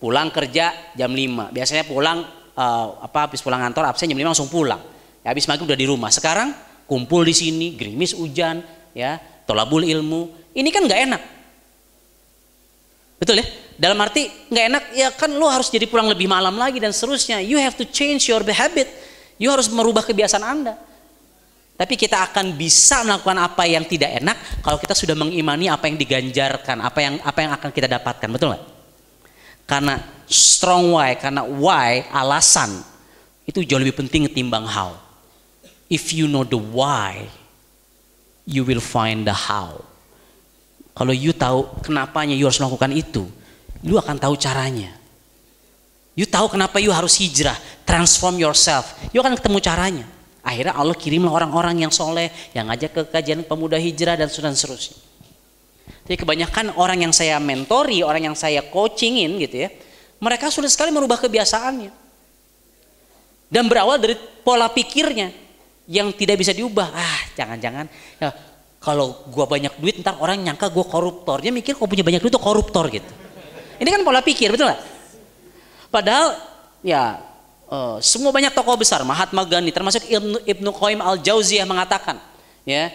Pulang 0.00 0.30
kerja 0.32 0.72
jam 0.94 1.10
5, 1.12 1.52
biasanya 1.52 1.84
pulang 1.84 2.24
uh, 2.56 2.86
apa 3.02 3.28
habis 3.28 3.44
pulang 3.44 3.60
kantor 3.60 3.92
absen 3.92 4.08
jam 4.08 4.16
5 4.16 4.30
langsung 4.32 4.48
pulang. 4.48 4.80
Ya, 5.20 5.34
habis 5.34 5.44
maghrib 5.50 5.66
udah 5.66 5.78
di 5.78 5.86
rumah. 5.90 6.08
Sekarang 6.14 6.54
kumpul 6.86 7.26
di 7.26 7.34
sini, 7.34 7.74
gerimis 7.74 8.14
hujan, 8.14 8.62
ya, 8.94 9.18
tolabul 9.44 9.82
ilmu. 9.82 10.54
Ini 10.54 10.68
kan 10.70 10.86
nggak 10.86 11.00
enak. 11.10 11.22
Betul 13.16 13.42
ya? 13.42 13.46
Dalam 13.76 13.98
arti 14.00 14.28
nggak 14.48 14.64
enak, 14.72 14.84
ya 14.96 15.08
kan 15.12 15.32
lo 15.36 15.48
harus 15.48 15.68
jadi 15.68 15.84
pulang 15.84 16.08
lebih 16.08 16.28
malam 16.28 16.56
lagi 16.56 16.80
dan 16.80 16.92
seterusnya. 16.96 17.44
You 17.44 17.60
have 17.60 17.76
to 17.76 17.84
change 17.84 18.28
your 18.28 18.40
habit. 18.40 18.88
You 19.36 19.52
harus 19.52 19.68
merubah 19.68 20.04
kebiasaan 20.04 20.44
Anda. 20.44 20.74
Tapi 21.76 21.92
kita 21.92 22.24
akan 22.32 22.56
bisa 22.56 23.04
melakukan 23.04 23.36
apa 23.36 23.68
yang 23.68 23.84
tidak 23.84 24.16
enak 24.16 24.64
kalau 24.64 24.80
kita 24.80 24.96
sudah 24.96 25.12
mengimani 25.12 25.68
apa 25.68 25.84
yang 25.84 26.00
diganjarkan, 26.00 26.80
apa 26.80 26.98
yang 27.04 27.14
apa 27.20 27.38
yang 27.44 27.52
akan 27.52 27.68
kita 27.68 27.84
dapatkan, 27.84 28.28
betul 28.32 28.56
nggak? 28.56 28.64
Karena 29.68 30.00
strong 30.24 30.96
why, 30.96 31.20
karena 31.20 31.44
why 31.44 32.08
alasan 32.08 32.80
itu 33.44 33.60
jauh 33.60 33.76
lebih 33.76 33.92
penting 33.92 34.24
ketimbang 34.24 34.64
how. 34.64 34.96
If 35.92 36.16
you 36.16 36.32
know 36.32 36.48
the 36.48 36.56
why, 36.56 37.28
you 38.48 38.64
will 38.64 38.80
find 38.80 39.28
the 39.28 39.36
how. 39.36 39.84
Kalau 40.96 41.12
you 41.12 41.36
tahu 41.36 41.84
kenapanya 41.84 42.32
you 42.32 42.48
harus 42.48 42.56
melakukan 42.56 42.88
itu, 42.96 43.28
you 43.84 44.00
akan 44.00 44.16
tahu 44.16 44.32
caranya. 44.40 44.96
You 46.16 46.24
tahu 46.24 46.56
kenapa 46.56 46.80
you 46.80 46.88
harus 46.88 47.20
hijrah, 47.20 47.60
transform 47.84 48.40
yourself. 48.40 48.96
You 49.16 49.24
akan 49.24 49.32
ketemu 49.40 49.64
caranya. 49.64 50.04
Akhirnya 50.44 50.76
Allah 50.76 50.92
kirimlah 50.92 51.32
orang-orang 51.32 51.88
yang 51.88 51.88
soleh, 51.88 52.28
yang 52.52 52.68
ngajak 52.68 52.92
ke 52.92 53.02
kajian 53.08 53.48
pemuda 53.48 53.80
hijrah 53.80 54.12
dan 54.12 54.28
seterusnya. 54.28 54.92
Jadi 56.04 56.20
kebanyakan 56.20 56.76
orang 56.76 57.00
yang 57.00 57.16
saya 57.16 57.40
mentori, 57.40 58.04
orang 58.04 58.28
yang 58.28 58.36
saya 58.36 58.60
coachingin 58.60 59.40
gitu 59.40 59.64
ya, 59.64 59.72
mereka 60.20 60.52
sudah 60.52 60.68
sekali 60.68 60.92
merubah 60.92 61.16
kebiasaannya. 61.16 61.88
Dan 63.48 63.72
berawal 63.72 63.96
dari 63.96 64.20
pola 64.44 64.68
pikirnya 64.68 65.32
yang 65.88 66.12
tidak 66.12 66.36
bisa 66.36 66.52
diubah. 66.52 66.92
Ah, 66.92 67.20
jangan-jangan 67.40 67.88
ya, 68.20 68.30
kalau 68.84 69.26
gua 69.32 69.48
banyak 69.48 69.80
duit 69.80 69.96
ntar 70.04 70.20
orang 70.20 70.44
nyangka 70.44 70.68
gua 70.68 70.84
koruptor. 70.84 71.40
Dia 71.40 71.56
mikir 71.56 71.72
kau 71.72 71.88
punya 71.88 72.04
banyak 72.04 72.20
duit 72.20 72.36
itu 72.36 72.42
koruptor 72.42 72.92
gitu. 72.92 73.08
Ini 73.80 73.88
kan 73.88 74.04
pola 74.04 74.20
pikir, 74.20 74.52
betul 74.52 74.68
nggak? 74.68 74.80
Padahal 75.88 76.36
ya 76.84 77.25
uh, 77.70 77.96
semua 78.02 78.30
banyak 78.34 78.52
tokoh 78.54 78.78
besar, 78.78 79.02
Mahatma 79.02 79.42
Gandhi 79.46 79.70
termasuk 79.70 80.02
Ibnu, 80.06 80.42
Ibnu 80.46 80.70
Qayyim 80.74 81.00
al-Jauziyah 81.02 81.66
mengatakan, 81.66 82.18
ya, 82.66 82.90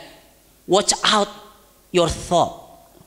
watch 0.67 0.95
out 1.05 1.29
your 1.91 2.07
thought. 2.07 2.59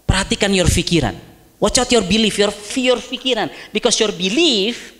Perhatikan 0.04 0.52
your 0.52 0.68
pikiran. 0.68 1.16
Watch 1.58 1.80
out 1.80 1.88
your 1.88 2.04
belief, 2.04 2.36
your 2.36 2.52
fear 2.52 3.00
pikiran. 3.00 3.48
Because 3.72 3.96
your 3.96 4.12
belief, 4.12 4.92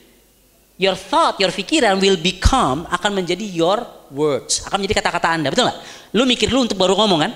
your 0.80 0.96
thought, 0.96 1.36
your 1.38 1.52
pikiran 1.52 2.00
will 2.00 2.16
become 2.16 2.88
akan 2.88 3.22
menjadi 3.22 3.44
your 3.44 3.84
words, 4.10 4.64
akan 4.66 4.80
menjadi 4.80 5.04
kata-kata 5.04 5.28
anda, 5.34 5.48
betul 5.52 5.68
nggak? 5.68 5.78
Lu 6.14 6.22
mikir 6.24 6.48
lu 6.50 6.64
untuk 6.64 6.78
baru 6.78 6.94
ngomong 6.98 7.20
kan? 7.20 7.32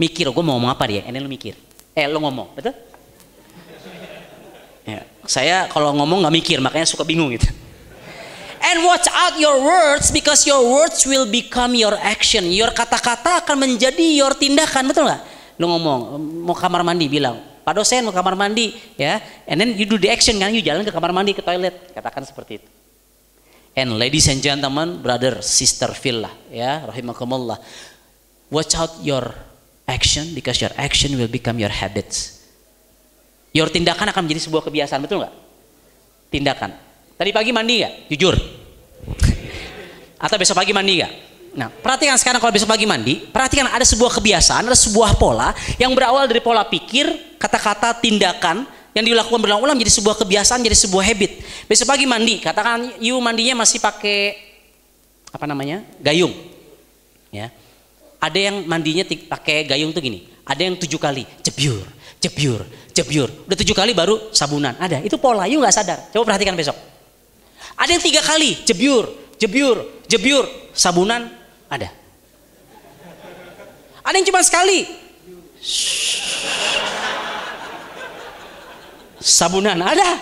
Mikir, 0.00 0.32
gue 0.32 0.44
mau 0.44 0.56
ngomong 0.56 0.72
apa 0.72 0.84
dia? 0.88 1.04
Ini 1.04 1.18
lu 1.20 1.28
mikir. 1.28 1.56
Eh, 1.92 2.06
lu 2.08 2.22
ngomong, 2.22 2.56
betul? 2.56 2.72
Ya, 4.88 5.04
saya 5.28 5.68
kalau 5.68 5.92
ngomong 5.92 6.24
nggak 6.24 6.34
mikir, 6.40 6.58
makanya 6.64 6.88
suka 6.88 7.04
bingung 7.04 7.28
gitu. 7.36 7.50
And 8.60 8.84
watch 8.84 9.08
out 9.08 9.40
your 9.40 9.64
words 9.64 10.12
because 10.12 10.44
your 10.44 10.60
words 10.60 11.08
will 11.08 11.24
become 11.24 11.72
your 11.72 11.96
action. 11.96 12.44
Your 12.52 12.68
kata-kata 12.76 13.40
akan 13.40 13.56
menjadi 13.56 14.20
your 14.20 14.36
tindakan, 14.36 14.92
betul 14.92 15.08
nggak? 15.08 15.22
Lu 15.56 15.64
ngomong, 15.64 16.20
mau 16.44 16.52
kamar 16.52 16.84
mandi 16.84 17.08
bilang, 17.08 17.40
Pak 17.64 17.72
dosen 17.76 18.04
mau 18.04 18.12
kamar 18.12 18.36
mandi, 18.36 18.76
ya. 19.00 19.20
And 19.48 19.60
then 19.60 19.76
you 19.80 19.88
do 19.88 19.96
the 19.96 20.12
action 20.12 20.36
kan, 20.36 20.52
you 20.52 20.60
jalan 20.60 20.84
ke 20.84 20.92
kamar 20.92 21.12
mandi, 21.12 21.32
ke 21.32 21.40
toilet, 21.40 21.92
katakan 21.96 22.24
seperti 22.24 22.60
itu. 22.60 22.68
And 23.72 23.96
ladies 23.96 24.28
and 24.28 24.44
gentlemen, 24.44 25.00
brother, 25.00 25.40
sister, 25.40 25.88
villa, 25.96 26.28
ya, 26.52 26.84
rahimakumullah. 26.84 27.56
Watch 28.52 28.74
out 28.76 28.98
your 29.00 29.30
action 29.88 30.34
because 30.36 30.60
your 30.60 30.74
action 30.76 31.16
will 31.16 31.30
become 31.30 31.56
your 31.56 31.72
habits. 31.72 32.44
Your 33.56 33.72
tindakan 33.72 34.10
akan 34.12 34.26
menjadi 34.26 34.50
sebuah 34.50 34.66
kebiasaan, 34.68 35.00
betul 35.00 35.22
nggak? 35.22 35.34
Tindakan. 36.28 36.89
Tadi 37.20 37.36
pagi 37.36 37.52
mandi 37.52 37.84
nggak? 37.84 38.08
Jujur. 38.16 38.32
Atau 40.16 40.40
besok 40.40 40.56
pagi 40.56 40.72
mandi 40.72 41.04
nggak? 41.04 41.12
Nah, 41.52 41.68
perhatikan 41.68 42.16
sekarang 42.16 42.40
kalau 42.40 42.48
besok 42.48 42.72
pagi 42.72 42.88
mandi, 42.88 43.20
perhatikan 43.20 43.68
ada 43.68 43.84
sebuah 43.84 44.08
kebiasaan, 44.16 44.64
ada 44.64 44.78
sebuah 44.78 45.20
pola 45.20 45.52
yang 45.76 45.92
berawal 45.92 46.24
dari 46.24 46.40
pola 46.40 46.64
pikir, 46.64 47.36
kata-kata, 47.36 47.92
tindakan 48.00 48.64
yang 48.96 49.04
dilakukan 49.04 49.36
berulang-ulang 49.36 49.76
menjadi 49.76 50.00
sebuah 50.00 50.16
kebiasaan, 50.16 50.64
jadi 50.64 50.72
sebuah 50.72 51.04
habit. 51.12 51.44
Besok 51.68 51.92
pagi 51.92 52.08
mandi, 52.08 52.40
katakan 52.40 52.96
you 53.04 53.20
mandinya 53.20 53.68
masih 53.68 53.84
pakai 53.84 54.40
apa 55.28 55.44
namanya? 55.44 55.84
gayung. 56.00 56.32
Ya. 57.28 57.52
Ada 58.16 58.48
yang 58.48 58.64
mandinya 58.64 59.04
pakai 59.04 59.68
gayung 59.68 59.92
tuh 59.92 60.00
gini, 60.00 60.24
ada 60.48 60.64
yang 60.64 60.72
tujuh 60.72 60.96
kali, 60.96 61.28
jebyur, 61.44 61.84
jebyur, 62.16 62.64
jebyur. 62.96 63.28
Udah 63.44 63.58
tujuh 63.60 63.76
kali 63.76 63.92
baru 63.92 64.32
sabunan. 64.32 64.72
Ada, 64.80 65.04
itu 65.04 65.20
pola, 65.20 65.44
you 65.44 65.60
nggak 65.60 65.76
sadar. 65.76 66.08
Coba 66.16 66.32
perhatikan 66.32 66.56
besok. 66.56 66.89
Ada 67.80 67.96
yang 67.96 68.04
tiga 68.04 68.20
kali, 68.20 68.60
jebyur, 68.68 69.08
jebyur, 69.40 70.04
jebyur, 70.04 70.44
sabunan, 70.76 71.32
ada. 71.72 71.88
Ada 74.04 74.14
yang 74.20 74.28
cuma 74.28 74.44
sekali. 74.44 74.84
Sabunan 79.16 79.80
ada. 79.80 80.20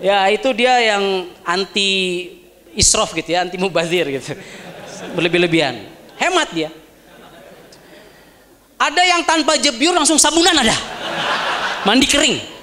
Ya 0.00 0.32
itu 0.32 0.48
dia 0.56 0.80
yang 0.80 1.28
anti 1.44 1.90
israf 2.72 3.12
gitu 3.12 3.36
ya, 3.36 3.44
anti 3.44 3.60
mubazir 3.60 4.08
gitu. 4.08 4.32
Berlebih-lebihan. 5.12 5.76
Hemat 6.16 6.48
dia. 6.56 6.70
Ada 8.80 9.02
yang 9.04 9.28
tanpa 9.28 9.60
jebyur 9.60 9.92
langsung 9.92 10.16
sabunan 10.16 10.56
ada. 10.56 10.76
Mandi 11.84 12.08
kering. 12.08 12.57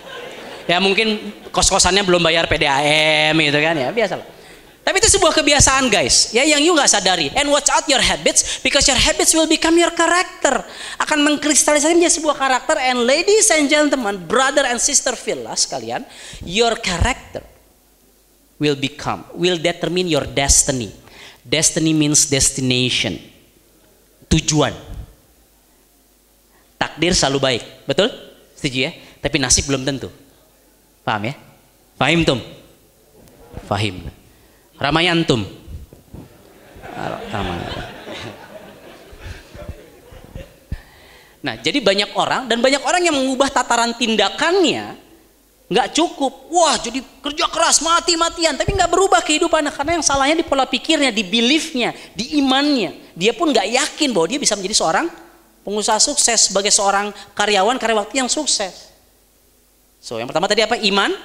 Ya 0.66 0.82
mungkin 0.82 1.34
kos-kosannya 1.54 2.02
belum 2.02 2.26
bayar 2.26 2.50
PDAM 2.50 3.38
gitu 3.38 3.60
kan 3.62 3.78
ya, 3.78 3.90
biasalah. 3.94 4.26
Tapi 4.86 5.02
itu 5.02 5.10
sebuah 5.18 5.34
kebiasaan 5.34 5.90
guys, 5.90 6.30
ya 6.30 6.46
yang 6.46 6.62
you 6.62 6.70
nggak 6.78 6.86
sadari. 6.86 7.34
And 7.34 7.50
watch 7.50 7.74
out 7.74 7.90
your 7.90 8.06
habits 8.06 8.62
because 8.62 8.86
your 8.86 9.02
habits 9.02 9.34
will 9.34 9.50
become 9.50 9.74
your 9.82 9.90
character. 9.90 10.62
Akan 11.02 11.26
mengkristalisasi 11.26 11.98
menjadi 11.98 12.22
sebuah 12.22 12.38
karakter. 12.38 12.78
And 12.78 13.02
ladies 13.02 13.50
and 13.50 13.66
gentlemen, 13.66 14.22
brother 14.30 14.62
and 14.70 14.78
sister 14.78 15.18
villa 15.18 15.58
sekalian, 15.58 16.06
your 16.46 16.78
character 16.78 17.42
will 18.62 18.78
become, 18.78 19.26
will 19.34 19.58
determine 19.58 20.06
your 20.06 20.30
destiny. 20.30 20.94
Destiny 21.42 21.94
means 21.94 22.30
destination, 22.30 23.18
tujuan. 24.30 24.74
Takdir 26.78 27.14
selalu 27.18 27.38
baik, 27.42 27.64
betul? 27.90 28.10
Setuju 28.54 28.78
ya? 28.86 28.92
Tapi 29.18 29.42
nasib 29.42 29.66
belum 29.66 29.82
tentu. 29.82 30.10
Paham 31.06 31.30
ya? 31.30 31.34
Fahim 32.02 32.26
tum? 32.26 32.42
Fahim. 33.70 34.10
Ramayantum. 34.82 35.46
Nah, 41.46 41.62
jadi 41.62 41.78
banyak 41.78 42.18
orang 42.18 42.50
dan 42.50 42.58
banyak 42.58 42.82
orang 42.82 43.06
yang 43.06 43.14
mengubah 43.14 43.54
tataran 43.54 43.94
tindakannya 43.94 44.98
nggak 45.70 45.88
cukup. 45.94 46.50
Wah, 46.50 46.78
jadi 46.82 47.02
kerja 47.02 47.46
keras 47.50 47.82
mati-matian, 47.86 48.58
tapi 48.58 48.74
nggak 48.74 48.90
berubah 48.90 49.22
kehidupannya 49.22 49.70
karena 49.74 50.02
yang 50.02 50.06
salahnya 50.06 50.42
di 50.42 50.46
pola 50.46 50.66
pikirnya, 50.66 51.14
di 51.14 51.22
beliefnya, 51.22 51.94
di 52.18 52.42
imannya. 52.42 53.14
Dia 53.14 53.34
pun 53.38 53.54
nggak 53.54 53.66
yakin 53.66 54.10
bahwa 54.10 54.26
dia 54.30 54.40
bisa 54.42 54.58
menjadi 54.58 54.76
seorang 54.78 55.06
pengusaha 55.62 55.98
sukses 56.02 56.50
sebagai 56.50 56.74
seorang 56.74 57.14
karyawan 57.38 57.78
karyawati 57.78 58.26
yang 58.26 58.30
sukses. 58.30 58.95
So, 60.06 60.22
yang 60.22 60.30
pertama 60.30 60.46
tadi 60.46 60.62
apa? 60.62 60.78
Iman, 60.78 61.18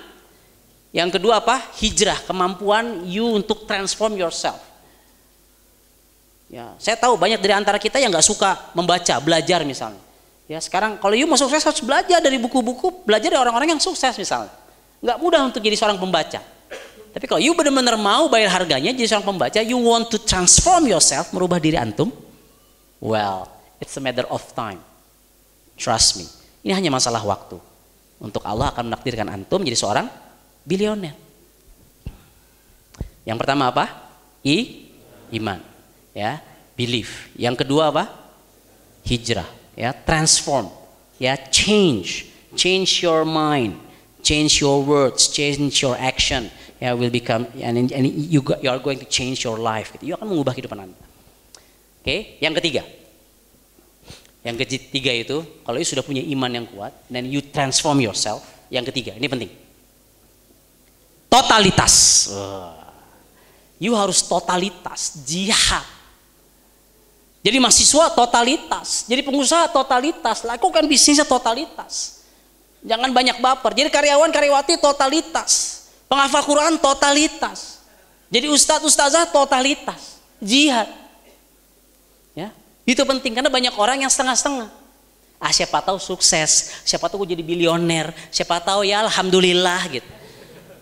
yang 0.89 1.13
kedua 1.13 1.45
apa? 1.45 1.61
Hijrah, 1.77 2.25
kemampuan 2.25 3.05
you 3.05 3.29
untuk 3.29 3.69
transform 3.69 4.17
yourself. 4.17 4.57
Ya, 6.49 6.73
saya 6.81 6.97
tahu 6.97 7.21
banyak 7.21 7.45
dari 7.45 7.53
antara 7.61 7.77
kita 7.77 8.01
yang 8.01 8.09
nggak 8.09 8.25
suka 8.25 8.73
membaca, 8.73 9.21
belajar 9.21 9.61
misalnya. 9.69 10.01
Ya, 10.49 10.57
sekarang 10.65 10.97
kalau 10.97 11.13
you 11.13 11.29
mau 11.29 11.37
sukses 11.37 11.61
harus 11.61 11.85
belajar 11.85 12.25
dari 12.25 12.41
buku-buku, 12.41 13.05
belajar 13.05 13.29
dari 13.29 13.39
orang-orang 13.45 13.77
yang 13.77 13.83
sukses 13.85 14.17
misalnya. 14.17 14.51
Nggak 15.05 15.19
mudah 15.21 15.41
untuk 15.45 15.61
jadi 15.61 15.77
seorang 15.77 16.01
pembaca. 16.01 16.41
Tapi 17.13 17.25
kalau 17.29 17.39
you 17.39 17.53
benar-benar 17.53 18.01
mau 18.01 18.33
bayar 18.33 18.49
harganya 18.49 18.97
jadi 18.97 19.13
seorang 19.13 19.29
pembaca, 19.29 19.61
you 19.61 19.77
want 19.77 20.09
to 20.09 20.17
transform 20.25 20.89
yourself, 20.89 21.29
merubah 21.37 21.61
diri 21.61 21.77
antum, 21.77 22.09
well, 22.97 23.45
it's 23.77 23.93
a 24.01 24.03
matter 24.03 24.25
of 24.33 24.41
time. 24.57 24.81
Trust 25.77 26.17
me. 26.17 26.25
Ini 26.65 26.81
hanya 26.81 26.91
masalah 26.91 27.21
waktu. 27.23 27.70
Untuk 28.21 28.45
Allah 28.45 28.71
akan 28.71 28.93
menakdirkan 28.93 29.27
antum 29.33 29.65
menjadi 29.65 29.81
seorang 29.81 30.07
bilioner. 30.63 31.17
Yang 33.25 33.39
pertama 33.41 33.73
apa? 33.73 33.85
I 34.45 34.89
iman, 35.37 35.61
ya, 36.13 36.41
belief. 36.77 37.33
Yang 37.37 37.65
kedua 37.65 37.93
apa? 37.93 38.05
Hijrah, 39.05 39.49
ya, 39.77 39.97
transform, 39.97 40.69
ya, 41.17 41.37
change, 41.49 42.29
change 42.57 43.01
your 43.01 43.25
mind, 43.25 43.77
change 44.21 44.61
your 44.61 44.85
words, 44.85 45.33
change 45.33 45.81
your 45.81 45.97
action, 45.97 46.53
ya, 46.81 46.93
will 46.93 47.13
become 47.13 47.49
and, 47.61 47.89
and 47.89 48.05
you 48.09 48.41
you 48.41 48.69
are 48.69 48.81
going 48.81 49.01
to 49.01 49.09
change 49.09 49.45
your 49.45 49.57
life. 49.57 49.93
Gitu. 49.97 50.13
You 50.13 50.15
akan 50.21 50.29
mengubah 50.29 50.53
kehidupan 50.57 50.89
anda. 50.89 50.97
Oke, 52.01 52.05
okay? 52.05 52.21
yang 52.41 52.57
ketiga, 52.57 52.85
yang 54.41 54.57
ketiga 54.57 55.13
itu, 55.13 55.45
kalau 55.63 55.77
you 55.77 55.85
sudah 55.85 56.01
punya 56.01 56.25
iman 56.25 56.49
yang 56.49 56.67
kuat, 56.69 56.97
dan 57.13 57.29
you 57.29 57.45
transform 57.45 58.01
yourself. 58.01 58.41
Yang 58.73 58.95
ketiga, 58.95 59.13
ini 59.21 59.29
penting. 59.29 59.51
Totalitas. 61.29 62.27
You 63.77 63.93
harus 63.97 64.25
totalitas, 64.25 65.21
jihad. 65.25 65.85
Jadi 67.41 67.57
mahasiswa 67.57 68.13
totalitas, 68.13 69.09
jadi 69.09 69.25
pengusaha 69.25 69.73
totalitas, 69.73 70.45
lakukan 70.45 70.85
bisnisnya 70.85 71.25
totalitas. 71.25 72.21
Jangan 72.85 73.09
banyak 73.17 73.41
baper. 73.41 73.73
Jadi 73.73 73.89
karyawan 73.89 74.29
karyawati 74.29 74.77
totalitas, 74.77 75.85
penghafal 76.05 76.45
Quran 76.45 76.77
totalitas. 76.77 77.81
Jadi 78.29 78.53
ustadz 78.53 78.85
ustazah 78.85 79.25
totalitas, 79.33 80.21
jihad. 80.37 80.89
Itu 82.91 83.07
penting 83.07 83.39
karena 83.39 83.47
banyak 83.47 83.79
orang 83.79 84.03
yang 84.03 84.11
setengah-setengah. 84.11 84.67
Ah 85.39 85.55
siapa 85.55 85.79
tahu 85.79 86.03
sukses, 86.03 86.83
siapa 86.83 87.07
tahu 87.07 87.23
gue 87.23 87.39
jadi 87.39 87.47
bilioner, 87.47 88.11
siapa 88.35 88.59
tahu 88.59 88.83
ya 88.83 89.07
alhamdulillah 89.07 89.81
gitu. 89.95 90.11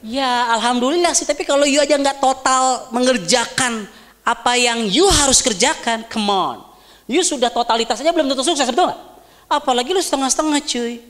Ya 0.01 0.49
alhamdulillah 0.57 1.13
sih, 1.13 1.29
tapi 1.29 1.45
kalau 1.45 1.69
you 1.69 1.85
aja 1.85 2.01
nggak 2.01 2.17
total 2.17 2.89
mengerjakan 2.97 3.85
apa 4.25 4.53
yang 4.57 4.89
you 4.89 5.05
harus 5.21 5.45
kerjakan, 5.45 6.09
come 6.09 6.33
on. 6.33 6.65
You 7.05 7.21
sudah 7.21 7.53
totalitas 7.53 8.01
aja 8.01 8.09
belum 8.09 8.33
tentu 8.33 8.41
sukses, 8.41 8.65
betul 8.65 8.89
nggak? 8.89 9.01
Apalagi 9.45 9.93
lu 9.93 10.01
setengah-setengah 10.01 10.59
cuy. 10.65 11.05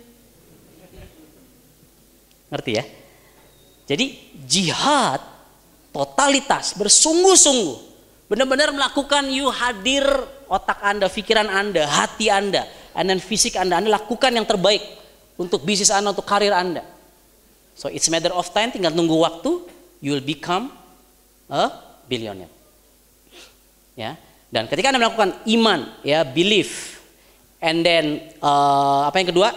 Ngerti 2.51 2.70
ya? 2.74 2.84
Jadi 3.86 4.34
jihad 4.44 5.22
totalitas 5.94 6.74
bersungguh-sungguh 6.74 7.88
benar-benar 8.29 8.70
melakukan 8.76 9.26
you 9.33 9.49
hadir 9.49 10.05
otak 10.47 10.79
anda, 10.85 11.09
pikiran 11.09 11.49
anda, 11.49 11.89
hati 11.89 12.29
anda, 12.29 12.68
dan 12.93 13.18
fisik 13.18 13.57
anda, 13.57 13.81
anda 13.81 13.89
lakukan 13.93 14.31
yang 14.31 14.45
terbaik 14.45 14.85
untuk 15.41 15.64
bisnis 15.64 15.89
anda, 15.89 16.12
untuk 16.12 16.29
karir 16.29 16.53
anda. 16.53 16.85
So 17.72 17.89
it's 17.89 18.07
matter 18.12 18.31
of 18.37 18.49
time, 18.53 18.70
tinggal 18.70 18.93
tunggu 18.93 19.16
waktu, 19.16 19.64
you 20.05 20.12
will 20.12 20.24
become 20.24 20.68
a 21.49 21.72
billionaire. 22.05 22.53
Ya, 23.99 24.14
dan 24.49 24.70
ketika 24.70 24.93
anda 24.93 25.01
melakukan 25.03 25.35
iman, 25.49 25.91
ya 26.05 26.22
belief, 26.22 27.03
and 27.59 27.83
then 27.83 28.33
uh, 28.39 29.09
apa 29.09 29.16
yang 29.20 29.29
kedua? 29.35 29.49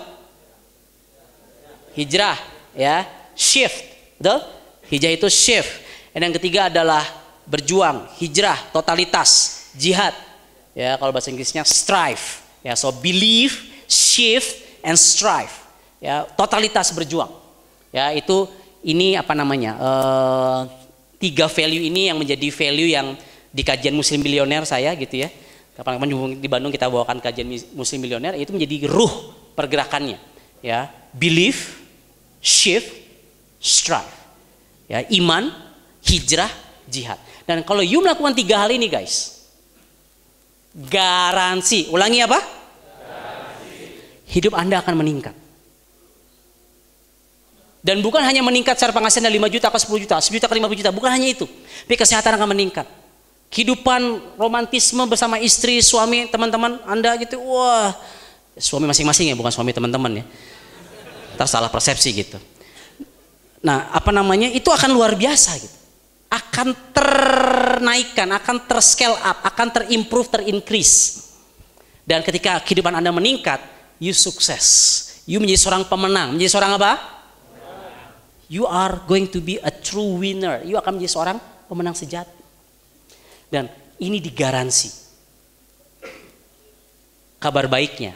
Hijrah, 1.92 2.40
ya 2.72 3.04
shift, 3.36 3.84
betul? 4.16 4.40
Hijrah 4.88 5.12
itu 5.16 5.28
shift. 5.28 5.72
Dan 6.12 6.28
yang 6.28 6.36
ketiga 6.36 6.68
adalah 6.68 7.04
berjuang, 7.52 8.08
hijrah, 8.16 8.56
totalitas, 8.72 9.68
jihad. 9.76 10.16
Ya, 10.72 10.96
kalau 10.96 11.12
bahasa 11.12 11.28
Inggrisnya 11.28 11.68
strive. 11.68 12.40
Ya, 12.64 12.80
so 12.80 12.96
believe, 12.96 13.52
shift, 13.92 14.64
and 14.80 14.96
strive. 14.96 15.52
Ya, 16.00 16.24
totalitas 16.40 16.96
berjuang. 16.96 17.28
Ya, 17.92 18.16
itu 18.16 18.48
ini 18.88 19.20
apa 19.20 19.36
namanya? 19.36 19.76
Uh, 19.76 20.60
tiga 21.20 21.52
value 21.52 21.92
ini 21.92 22.08
yang 22.08 22.18
menjadi 22.18 22.48
value 22.48 22.90
yang 22.96 23.20
di 23.52 23.68
kajian 23.68 23.92
Muslim 23.92 24.24
Milioner 24.24 24.64
saya 24.64 24.96
gitu 24.96 25.28
ya. 25.28 25.30
Kapan-kapan 25.76 26.40
di 26.40 26.48
Bandung 26.48 26.72
kita 26.72 26.88
bawakan 26.88 27.20
kajian 27.20 27.52
Muslim 27.76 28.00
Milioner 28.00 28.40
itu 28.40 28.56
menjadi 28.56 28.88
ruh 28.88 29.36
pergerakannya. 29.60 30.16
Ya, 30.64 30.88
believe, 31.12 31.60
shift, 32.40 32.88
strive. 33.60 34.16
Ya, 34.88 35.04
iman, 35.20 35.52
hijrah, 36.08 36.50
jihad. 36.88 37.20
Dan 37.46 37.66
kalau 37.66 37.82
you 37.82 38.00
melakukan 38.02 38.38
tiga 38.38 38.62
hal 38.62 38.70
ini 38.70 38.88
guys, 38.88 39.46
garansi, 40.76 41.92
ulangi 41.92 42.24
apa? 42.24 42.40
Garansi. 42.40 43.86
Hidup 44.30 44.54
Anda 44.56 44.80
akan 44.80 44.96
meningkat. 45.02 45.36
Dan 47.82 48.06
bukan 48.06 48.22
hanya 48.22 48.46
meningkat 48.46 48.78
secara 48.78 48.94
penghasilan 48.94 49.26
dari 49.26 49.42
5 49.42 49.50
juta 49.58 49.68
ke 49.74 49.78
10 49.82 50.06
juta, 50.06 50.16
10 50.22 50.38
juta 50.38 50.46
ke 50.46 50.54
50 50.54 50.80
juta, 50.86 50.90
bukan 50.94 51.10
hanya 51.10 51.34
itu. 51.34 51.50
Tapi 51.50 51.98
kesehatan 51.98 52.38
akan 52.38 52.54
meningkat. 52.54 52.86
Kehidupan 53.50 54.22
romantisme 54.38 55.02
bersama 55.10 55.42
istri, 55.42 55.82
suami, 55.82 56.30
teman-teman 56.30 56.78
Anda 56.86 57.18
gitu, 57.18 57.42
wah, 57.42 57.98
suami 58.54 58.86
masing-masing 58.86 59.34
ya, 59.34 59.36
bukan 59.36 59.50
suami 59.50 59.74
teman-teman 59.74 60.22
ya. 60.22 60.26
Ntar 61.36 61.50
salah 61.50 61.74
persepsi 61.74 62.14
gitu. 62.14 62.38
Nah, 63.66 63.90
apa 63.90 64.14
namanya? 64.14 64.46
Itu 64.54 64.70
akan 64.70 64.94
luar 64.94 65.18
biasa 65.18 65.58
gitu. 65.58 65.81
Akan 66.32 66.72
ternaikkan, 66.96 68.32
akan 68.32 68.64
terscale 68.64 69.20
up, 69.20 69.44
akan 69.44 69.68
terimprove, 69.84 70.32
terincrease. 70.32 71.28
Dan 72.08 72.24
ketika 72.24 72.64
kehidupan 72.64 72.96
Anda 72.96 73.12
meningkat, 73.12 73.60
you 74.00 74.16
sukses. 74.16 74.66
You 75.28 75.44
menjadi 75.44 75.60
seorang 75.68 75.84
pemenang. 75.92 76.34
Menjadi 76.34 76.52
seorang 76.56 76.80
apa? 76.80 77.22
you 78.52 78.68
are 78.68 79.00
going 79.08 79.32
to 79.32 79.40
be 79.40 79.56
a 79.64 79.72
true 79.72 80.20
winner. 80.20 80.60
You 80.68 80.76
akan 80.76 81.00
menjadi 81.00 81.16
seorang 81.16 81.38
pemenang 81.72 81.96
sejati. 81.96 82.36
Dan 83.48 83.72
ini 83.96 84.20
digaransi. 84.20 85.00
Kabar 87.40 87.66
baiknya, 87.66 88.14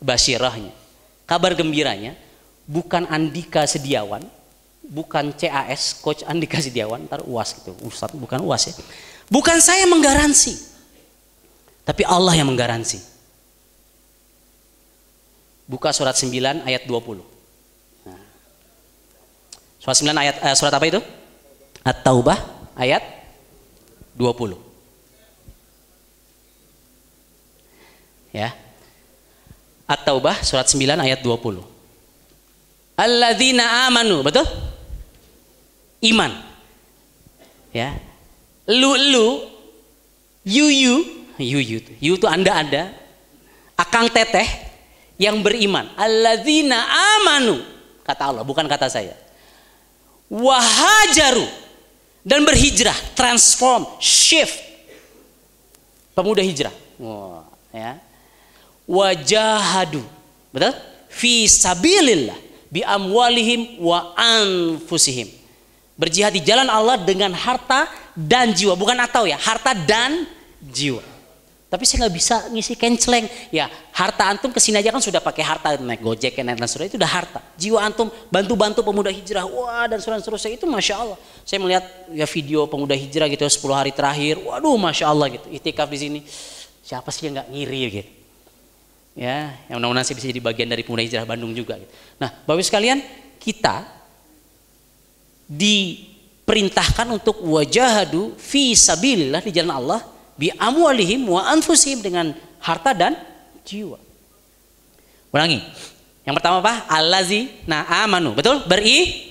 basirahnya, 0.00 0.72
kabar 1.28 1.52
gembiranya, 1.52 2.16
bukan 2.64 3.04
Andika 3.12 3.68
Sediawan, 3.68 4.24
bukan 4.88 5.36
CAS, 5.36 6.00
Coach 6.00 6.24
Andika 6.24 6.56
Sediawan, 6.58 7.04
ntar 7.04 7.20
UAS 7.28 7.60
gitu, 7.60 7.76
Ustadz 7.84 8.16
bukan 8.16 8.40
UAS 8.40 8.72
ya. 8.72 8.74
Bukan 9.28 9.60
saya 9.60 9.84
menggaransi, 9.84 10.56
tapi 11.84 12.02
Allah 12.08 12.32
yang 12.32 12.48
menggaransi. 12.48 13.00
Buka 15.68 15.92
surat 15.92 16.16
9 16.16 16.64
ayat 16.64 16.88
20. 16.88 17.20
Surat 19.84 19.96
9 20.00 20.16
ayat 20.16 20.36
eh, 20.40 20.56
surat 20.56 20.72
apa 20.72 20.84
itu? 20.88 21.00
At-Taubah 21.84 22.40
ayat 22.72 23.04
20. 24.16 24.56
Ya. 28.32 28.56
At-Taubah 29.84 30.40
surat 30.40 30.64
9 30.68 31.00
ayat 31.00 31.20
20. 31.20 31.60
Alladzina 32.96 33.88
amanu, 33.88 34.20
betul? 34.26 34.44
Iman. 36.04 36.32
Ya. 37.74 37.98
Lu 38.68 38.94
lu 38.94 39.26
you 40.44 40.68
you 40.68 40.94
you 41.40 41.58
you 41.58 41.78
you 41.98 42.12
itu 42.16 42.26
Anda 42.28 42.52
Anda 42.58 42.82
akang 43.74 44.10
teteh 44.10 44.46
yang 45.18 45.42
beriman. 45.42 45.90
Alladzina 45.98 46.86
amanu 47.18 47.62
kata 48.06 48.30
Allah, 48.30 48.44
bukan 48.46 48.64
kata 48.66 48.86
saya 48.90 49.28
wahajaru 50.28 51.48
dan 52.22 52.44
berhijrah, 52.44 52.94
transform, 53.16 53.88
shift. 53.98 54.60
Pemuda 56.12 56.44
hijrah. 56.44 56.74
Wah, 57.00 57.46
ya. 57.72 57.96
Wajahadu. 58.84 60.04
Betul? 60.52 60.74
Fi 61.08 61.46
sabilillah 61.48 62.36
bi 62.68 62.84
amwalihim 62.84 63.80
wa 63.80 64.12
anfusihim. 64.18 65.30
Berjihad 65.98 66.30
di 66.30 66.46
jalan 66.46 66.70
Allah 66.70 66.94
dengan 67.02 67.34
harta 67.34 67.90
dan 68.14 68.54
jiwa, 68.54 68.78
bukan 68.78 68.94
atau 69.02 69.26
ya, 69.26 69.34
harta 69.34 69.74
dan 69.74 70.30
jiwa. 70.62 71.02
Tapi 71.68 71.84
saya 71.84 72.08
nggak 72.08 72.14
bisa 72.16 72.36
ngisi 72.48 72.72
kenceleng. 72.80 73.28
Ya 73.52 73.68
harta 73.92 74.24
antum 74.24 74.48
ke 74.48 74.56
sini 74.56 74.80
aja 74.80 74.88
kan 74.88 75.04
sudah 75.04 75.20
pakai 75.20 75.44
harta 75.44 75.76
naik 75.76 76.00
gojek 76.00 76.32
dan 76.40 76.56
lain 76.56 76.64
sebagainya 76.64 76.96
itu 76.96 76.98
udah 77.02 77.12
harta. 77.12 77.40
Jiwa 77.60 77.78
antum 77.84 78.08
bantu-bantu 78.32 78.80
pemuda 78.80 79.12
hijrah, 79.12 79.44
wah 79.44 79.84
dan 79.84 80.00
seterusnya 80.00 80.56
itu 80.56 80.64
masya 80.64 80.96
Allah. 80.96 81.18
Saya 81.44 81.60
melihat 81.60 81.84
ya 82.08 82.24
video 82.24 82.64
pemuda 82.64 82.96
hijrah 82.96 83.28
gitu 83.28 83.44
10 83.44 83.68
hari 83.76 83.92
terakhir, 83.92 84.40
waduh 84.40 84.80
masya 84.80 85.12
Allah 85.12 85.28
gitu. 85.28 85.44
Itikaf 85.52 85.92
di 85.92 85.98
sini, 86.00 86.20
siapa 86.80 87.12
sih 87.12 87.28
yang 87.28 87.36
nggak 87.36 87.48
ngiri 87.52 87.80
gitu. 87.92 88.10
Ya, 89.18 89.52
yang 89.68 89.82
mudah-mudahan 89.82 90.06
saya 90.08 90.16
bisa 90.16 90.30
jadi 90.30 90.40
bagian 90.40 90.72
dari 90.72 90.86
pemuda 90.86 91.04
hijrah 91.04 91.28
Bandung 91.28 91.52
juga. 91.52 91.76
Gitu. 91.76 91.90
Nah, 92.16 92.32
bapak 92.48 92.64
sekalian, 92.64 93.04
kita 93.42 93.97
diperintahkan 95.48 97.08
untuk 97.08 97.40
wajahadu 97.40 98.36
fi 98.36 98.76
sabilillah 98.76 99.40
di 99.40 99.50
jalan 99.50 99.72
Allah 99.72 100.00
bi 100.36 100.52
amwalihim 100.54 101.26
wa 101.26 101.48
anfusihim 101.48 102.04
dengan 102.04 102.36
harta 102.60 102.92
dan 102.92 103.16
jiwa. 103.64 103.96
Ulangi. 105.32 105.64
Yang 106.28 106.34
pertama 106.44 106.60
apa? 106.60 106.84
Allazi 106.92 107.48
nah 107.64 107.88
amanu. 108.04 108.36
Betul? 108.36 108.60
Beri 108.68 109.28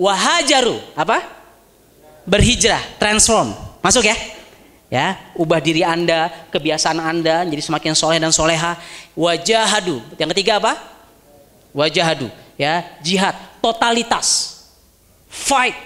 wahajaru 0.00 0.80
apa? 0.96 1.20
Berhijrah, 2.24 2.80
transform. 2.98 3.52
Masuk 3.84 4.02
ya? 4.02 4.16
Ya, 4.86 5.18
ubah 5.34 5.58
diri 5.58 5.82
Anda, 5.82 6.30
kebiasaan 6.54 7.02
Anda 7.02 7.42
jadi 7.42 7.58
semakin 7.58 7.92
soleh 7.92 8.22
dan 8.22 8.30
soleha. 8.30 8.78
Wajahadu. 9.18 9.98
Yang 10.16 10.30
ketiga 10.34 10.62
apa? 10.62 10.78
Wajahadu. 11.74 12.30
Ya, 12.56 12.86
jihad, 13.02 13.34
totalitas. 13.58 14.55
Fight. 15.36 15.76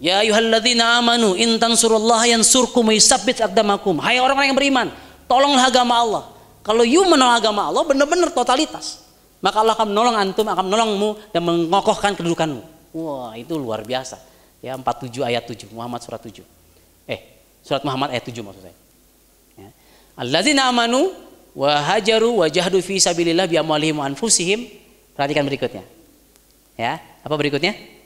Ya 0.00 0.24
ayyuhalladzina 0.24 1.02
amanu 1.02 1.36
in 1.36 1.60
tansurullaha 1.60 2.24
yansurkum 2.32 2.88
wa 2.88 2.94
yusabbit 2.96 3.44
aqdamakum. 3.44 4.00
Hai 4.00 4.22
orang-orang 4.22 4.54
yang 4.54 4.58
beriman, 4.58 4.88
tolonglah 5.28 5.68
agama 5.68 5.94
Allah. 6.00 6.22
Kalau 6.64 6.86
you 6.86 7.04
menolong 7.04 7.36
agama 7.36 7.68
Allah 7.68 7.82
benar-benar 7.84 8.32
totalitas. 8.32 9.04
Maka 9.38 9.62
Allah 9.62 9.74
akan 9.78 9.94
menolong 9.94 10.16
antum, 10.18 10.46
akan 10.48 10.64
menolongmu 10.66 11.10
dan 11.30 11.42
mengokohkan 11.44 12.14
kedudukanmu. 12.16 12.62
Wah, 12.94 13.36
itu 13.38 13.54
luar 13.54 13.86
biasa. 13.86 14.18
Ya 14.58 14.74
47 14.74 15.22
ayat 15.22 15.46
7 15.46 15.70
Muhammad 15.70 16.02
surat 16.02 16.18
7. 16.18 16.42
Eh, 17.06 17.20
Surat 17.62 17.82
Muhammad 17.86 18.10
ayat 18.10 18.26
7 18.26 18.42
maksud 18.42 18.62
saya. 18.64 18.76
Ya. 19.54 19.70
Allazina 20.18 20.66
amanu 20.66 21.14
wa 21.54 21.78
hajaru 21.78 22.42
wa 22.42 22.46
jahadu 22.50 22.82
fi 22.82 22.98
sabilillah 22.98 23.46
bi 23.46 23.54
amwalihim 23.54 24.02
wa 24.02 24.06
anfusihim. 24.10 24.66
Perhatikan 25.14 25.46
berikutnya. 25.46 25.86
Ya, 26.74 26.98
apa 27.22 27.34
berikutnya? 27.34 27.97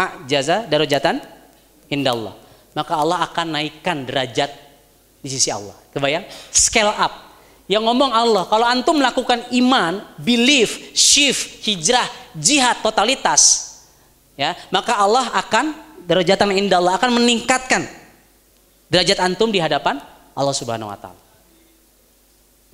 A 0.00 0.24
jaza 0.24 0.64
darajatan 0.64 1.20
indallah. 1.92 2.32
Maka 2.72 2.96
Allah 2.96 3.20
akan 3.28 3.46
naikkan 3.60 4.08
derajat 4.08 4.48
di 5.20 5.28
sisi 5.28 5.52
Allah. 5.52 5.76
Kebayang? 5.92 6.24
Scale 6.48 6.96
up. 6.96 7.12
Yang 7.68 7.86
ngomong 7.86 8.10
Allah, 8.10 8.48
kalau 8.48 8.66
antum 8.66 8.98
melakukan 8.98 9.46
iman, 9.54 10.02
belief, 10.18 10.90
shift, 10.96 11.62
hijrah, 11.62 12.08
jihad, 12.34 12.82
totalitas, 12.82 13.70
ya, 14.34 14.58
maka 14.74 14.98
Allah 14.98 15.30
akan 15.38 15.70
derajatan 16.02 16.50
indah 16.50 16.82
Allah 16.82 16.98
akan 16.98 17.22
meningkatkan 17.22 17.86
derajat 18.90 19.22
antum 19.22 19.54
di 19.54 19.62
hadapan 19.62 20.02
Allah 20.34 20.54
Subhanahu 20.56 20.90
wa 20.90 20.98
taala. 20.98 21.22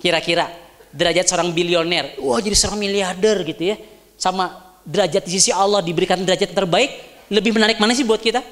Kira-kira 0.00 0.48
derajat 0.94 1.28
seorang 1.28 1.52
bilioner, 1.52 2.16
wah 2.24 2.40
jadi 2.40 2.56
seorang 2.56 2.80
miliarder 2.80 3.44
gitu 3.44 3.74
ya. 3.74 3.76
Sama 4.16 4.80
derajat 4.80 5.28
di 5.28 5.32
sisi 5.36 5.52
Allah 5.52 5.84
diberikan 5.84 6.24
derajat 6.24 6.56
terbaik, 6.56 7.15
lebih 7.30 7.54
menarik 7.54 7.78
mana 7.78 7.92
sih 7.92 8.06
buat 8.06 8.22
kita? 8.22 8.42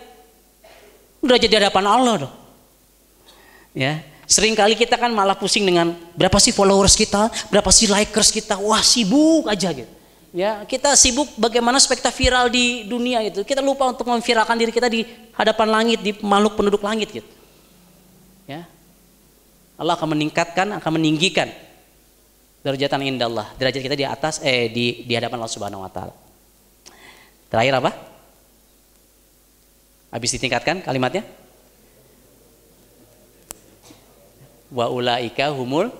Derajat 1.24 1.48
di 1.48 1.56
hadapan 1.56 1.84
Allah 1.88 2.14
dong. 2.26 2.34
Ya, 3.74 4.06
sering 4.24 4.54
kali 4.54 4.78
kita 4.78 4.94
kan 4.94 5.10
malah 5.10 5.34
pusing 5.34 5.66
dengan 5.66 5.98
berapa 6.14 6.38
sih 6.38 6.54
followers 6.54 6.94
kita, 6.94 7.26
berapa 7.50 7.70
sih 7.74 7.90
likers 7.90 8.30
kita, 8.30 8.54
wah 8.60 8.82
sibuk 8.84 9.50
aja 9.50 9.72
gitu. 9.74 9.90
Ya, 10.34 10.66
kita 10.66 10.98
sibuk 10.98 11.30
bagaimana 11.38 11.78
kita 11.78 12.10
viral 12.10 12.50
di 12.50 12.90
dunia 12.90 13.22
itu. 13.22 13.46
Kita 13.46 13.62
lupa 13.62 13.86
untuk 13.86 14.10
memviralkan 14.10 14.58
diri 14.58 14.74
kita 14.74 14.90
di 14.90 15.06
hadapan 15.34 15.68
langit, 15.70 16.02
di 16.02 16.10
makhluk 16.22 16.58
penduduk 16.58 16.82
langit 16.82 17.10
gitu. 17.14 17.30
Ya. 18.50 18.66
Allah 19.78 19.94
akan 19.94 20.14
meningkatkan, 20.14 20.74
akan 20.78 20.90
meninggikan 20.98 21.50
derajatan 22.66 23.02
indah 23.06 23.30
Allah. 23.30 23.46
Derajat 23.58 23.82
kita 23.82 23.94
di 23.98 24.06
atas 24.06 24.42
eh 24.42 24.70
di 24.70 25.06
di 25.06 25.12
hadapan 25.14 25.38
Allah 25.38 25.54
Subhanahu 25.54 25.82
wa 25.82 25.90
taala. 25.90 26.14
Terakhir 27.50 27.78
apa? 27.78 28.13
Habis 30.14 30.38
ditingkatkan 30.38 30.86
kalimatnya? 30.86 31.26
Wa 34.70 34.86
ulaika 34.86 35.50
humul 35.50 35.90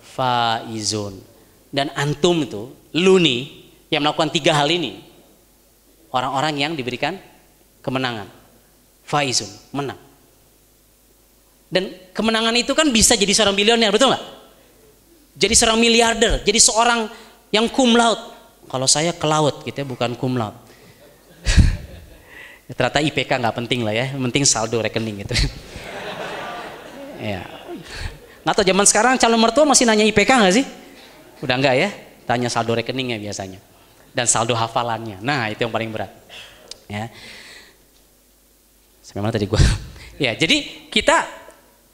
faizun. 0.00 1.20
Dan 1.68 1.92
antum 1.92 2.40
itu 2.40 2.72
lu 2.96 3.20
nih 3.20 3.68
yang 3.92 4.00
melakukan 4.00 4.32
tiga 4.32 4.56
hal 4.56 4.72
ini 4.72 5.04
orang-orang 6.16 6.56
yang 6.56 6.72
diberikan 6.72 7.20
kemenangan. 7.84 8.24
Faizun 9.04 9.52
menang. 9.76 10.00
Dan 11.68 11.92
kemenangan 12.16 12.56
itu 12.56 12.72
kan 12.72 12.88
bisa 12.88 13.20
jadi 13.20 13.36
seorang 13.36 13.52
milioner 13.52 13.92
betul 13.92 14.16
nggak? 14.16 14.24
Jadi 15.36 15.52
seorang 15.52 15.76
miliarder 15.76 16.40
jadi 16.40 16.56
seorang 16.56 17.12
yang 17.52 17.68
cum 17.68 17.92
laude. 17.92 18.32
Kalau 18.66 18.88
saya 18.88 19.12
ke 19.12 19.26
laut 19.28 19.60
gitu 19.62 19.76
ya 19.76 19.86
bukan 19.86 20.16
cum 20.16 20.40
laude 20.40 20.65
ternyata 22.74 22.98
IPK 22.98 23.30
nggak 23.38 23.56
penting 23.62 23.86
lah 23.86 23.94
ya. 23.94 24.10
Penting 24.14 24.42
saldo 24.42 24.82
rekening 24.82 25.22
gitu. 25.22 25.36
Ya 27.16 27.48
nggak 28.46 28.62
tahu 28.62 28.66
zaman 28.70 28.86
sekarang 28.86 29.14
calon 29.18 29.42
mertua 29.42 29.66
masih 29.66 29.90
nanya 29.90 30.06
IPK 30.06 30.30
nggak 30.30 30.54
sih? 30.54 30.62
Udah 31.42 31.58
enggak 31.58 31.74
ya? 31.74 31.90
Tanya 32.22 32.46
saldo 32.46 32.78
rekeningnya 32.78 33.18
biasanya. 33.18 33.58
Dan 34.14 34.30
saldo 34.30 34.54
hafalannya. 34.54 35.18
Nah 35.18 35.50
itu 35.50 35.66
yang 35.66 35.74
paling 35.74 35.90
berat. 35.90 36.14
Ya. 36.86 37.10
Sampai 39.02 39.26
mana 39.26 39.34
tadi 39.34 39.50
gua? 39.50 39.58
Ya 40.16 40.32
jadi 40.32 40.88
kita 40.88 41.28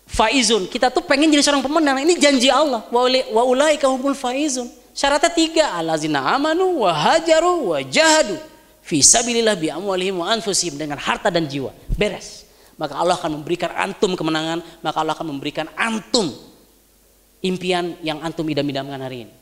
faizun. 0.06 0.70
Kita 0.70 0.94
tuh 0.94 1.02
pengen 1.02 1.26
jadi 1.32 1.42
seorang 1.42 1.64
pemenang. 1.64 1.98
Ini 2.06 2.14
janji 2.20 2.46
Allah. 2.52 2.86
Wa 2.92 3.42
ulaika 3.42 3.90
humul 3.90 4.14
faizun. 4.14 4.70
Syaratnya 4.94 5.32
tiga. 5.34 5.74
Alazina 5.74 6.22
amanu 6.30 6.86
wa 6.86 6.94
hajaru 6.94 7.74
wa 7.74 7.82
jahadu 7.82 8.51
fi 8.82 8.98
sabilillah 9.00 9.54
bi 9.56 9.70
amwalihim 9.70 10.20
wa 10.20 10.30
anfusihim 10.34 10.76
dengan 10.76 10.98
harta 10.98 11.30
dan 11.30 11.46
jiwa. 11.46 11.70
Beres. 11.94 12.42
Maka 12.76 12.98
Allah 12.98 13.14
akan 13.14 13.40
memberikan 13.40 13.70
antum 13.78 14.18
kemenangan 14.18 14.58
maka 14.82 14.96
Allah 14.98 15.14
akan 15.14 15.38
memberikan 15.38 15.70
antum 15.78 16.34
impian 17.42 17.98
yang 18.00 18.22
antum 18.22 18.46
idam-idamkan 18.46 18.98
hari 19.02 19.28
ini. 19.28 19.32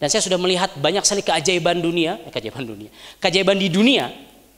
Dan 0.00 0.08
saya 0.08 0.24
sudah 0.24 0.40
melihat 0.40 0.72
banyak 0.80 1.04
sekali 1.04 1.20
keajaiban 1.20 1.76
dunia, 1.84 2.16
eh, 2.24 2.32
keajaiban 2.32 2.64
dunia, 2.64 2.88
keajaiban 3.20 3.56
di 3.60 3.68
dunia, 3.68 4.08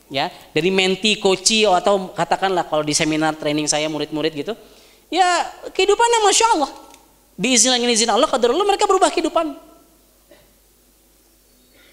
ya 0.06 0.30
dari 0.54 0.70
menti, 0.70 1.18
koci 1.18 1.66
atau 1.66 2.14
katakanlah 2.14 2.70
kalau 2.70 2.86
di 2.86 2.94
seminar 2.94 3.34
training 3.34 3.66
saya 3.66 3.90
murid-murid 3.90 4.30
gitu, 4.38 4.54
ya 5.10 5.26
kehidupannya 5.74 6.18
masya 6.22 6.46
Allah, 6.54 6.70
izin 7.42 7.74
izin 7.74 8.10
Allah, 8.14 8.30
kadar 8.30 8.54
Allah 8.54 8.66
mereka 8.70 8.86
berubah 8.86 9.10
kehidupan. 9.10 9.58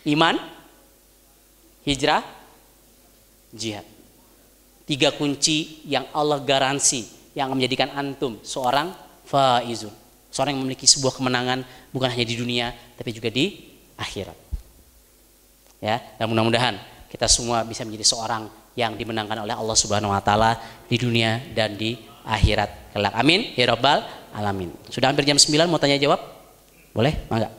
Iman, 0.06 0.38
hijrah, 1.89 2.22
jihad. 3.54 3.86
Tiga 4.89 5.14
kunci 5.14 5.86
yang 5.86 6.10
Allah 6.16 6.41
garansi 6.41 7.06
yang 7.38 7.54
menjadikan 7.54 7.93
antum 7.93 8.41
seorang 8.41 8.89
faizun. 9.26 9.93
Seorang 10.30 10.58
yang 10.58 10.62
memiliki 10.66 10.86
sebuah 10.86 11.18
kemenangan 11.18 11.66
bukan 11.93 12.10
hanya 12.10 12.26
di 12.26 12.36
dunia 12.38 12.74
tapi 12.97 13.14
juga 13.14 13.30
di 13.30 13.54
akhirat. 13.97 14.38
Ya, 15.80 16.02
dan 16.20 16.26
mudah-mudahan 16.28 16.76
kita 17.08 17.26
semua 17.30 17.64
bisa 17.64 17.86
menjadi 17.88 18.06
seorang 18.06 18.52
yang 18.76 18.93
dimenangkan 18.97 19.45
oleh 19.45 19.56
Allah 19.56 19.78
Subhanahu 19.78 20.12
wa 20.12 20.22
taala 20.22 20.60
di 20.86 20.97
dunia 21.00 21.41
dan 21.54 21.78
di 21.78 21.97
akhirat 22.26 22.93
kelak. 22.93 23.14
Amin 23.18 23.54
ya 23.58 23.70
rabbal 23.70 24.06
alamin. 24.34 24.70
Sudah 24.89 25.10
hampir 25.10 25.26
jam 25.26 25.38
9 25.38 25.70
mau 25.70 25.82
tanya 25.82 25.97
jawab? 25.97 26.22
Boleh? 26.93 27.26
Mangga. 27.30 27.50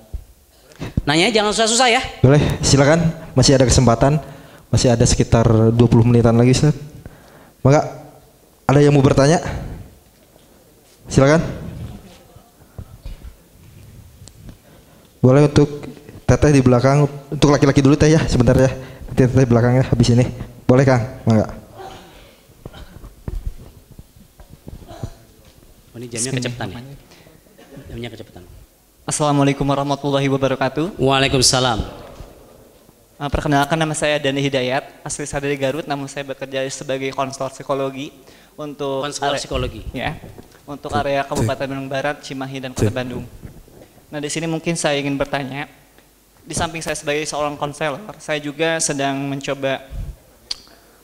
Nanya 1.04 1.28
jangan 1.28 1.52
susah-susah 1.52 1.88
ya. 1.92 2.00
Boleh, 2.24 2.40
silakan. 2.64 3.04
Masih 3.36 3.56
ada 3.56 3.68
kesempatan. 3.68 4.16
Masih 4.70 4.94
ada 4.94 5.02
sekitar 5.02 5.46
20 5.74 5.76
menitan 6.06 6.34
lagi, 6.38 6.54
Ustaz. 6.54 6.74
Mangga. 7.60 7.82
Ada 8.70 8.78
yang 8.86 8.94
mau 8.94 9.02
bertanya? 9.02 9.42
Silakan. 11.10 11.42
Boleh 15.20 15.50
untuk 15.50 15.84
teteh 16.22 16.54
di 16.54 16.62
belakang, 16.62 17.04
untuk 17.28 17.50
laki-laki 17.50 17.82
dulu 17.82 17.98
teh 17.98 18.14
ya 18.14 18.22
sebentar 18.30 18.54
ya. 18.54 18.70
Teteh 19.10 19.26
di 19.26 19.50
belakang 19.50 19.82
ya 19.82 19.84
habis 19.90 20.08
ini. 20.14 20.24
Boleh 20.64 20.86
Kang? 20.86 21.02
Enggak. 21.26 21.50
Oh, 25.90 25.98
ini 25.98 26.06
jamnya 26.06 26.30
kecepatan 26.38 26.68
ya? 26.70 26.80
Jamnya 27.90 28.08
kecepatan. 28.14 28.42
Assalamualaikum 29.02 29.66
warahmatullahi 29.66 30.30
wabarakatuh. 30.30 30.94
Waalaikumsalam. 30.94 31.99
Uh, 33.20 33.28
perkenalkan 33.28 33.76
nama 33.76 33.92
saya 33.92 34.16
Dani 34.16 34.40
Hidayat, 34.40 35.04
asli 35.04 35.28
saya 35.28 35.44
dari 35.44 35.52
Garut, 35.60 35.84
namun 35.84 36.08
saya 36.08 36.24
bekerja 36.24 36.64
sebagai 36.72 37.12
konselor 37.12 37.52
psikologi 37.52 38.08
untuk 38.56 39.04
konselor 39.04 39.36
psikologi. 39.36 39.84
Ya, 39.92 40.16
untuk 40.64 40.88
area 40.96 41.20
Kabupaten 41.28 41.68
Bandung 41.68 41.92
Barat, 41.92 42.24
Cimahi 42.24 42.64
dan 42.64 42.72
Kota 42.72 42.88
Bandung. 42.88 43.28
Nah, 44.08 44.24
di 44.24 44.32
sini 44.32 44.48
mungkin 44.48 44.72
saya 44.72 44.96
ingin 44.96 45.20
bertanya, 45.20 45.68
di 46.48 46.56
samping 46.56 46.80
saya 46.80 46.96
sebagai 46.96 47.20
seorang 47.28 47.60
konselor, 47.60 48.00
saya 48.16 48.40
juga 48.40 48.80
sedang 48.80 49.20
mencoba 49.28 49.84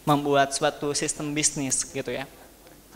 membuat 0.09 0.57
suatu 0.57 0.97
sistem 0.97 1.37
bisnis 1.37 1.85
gitu 1.85 2.17
ya. 2.17 2.25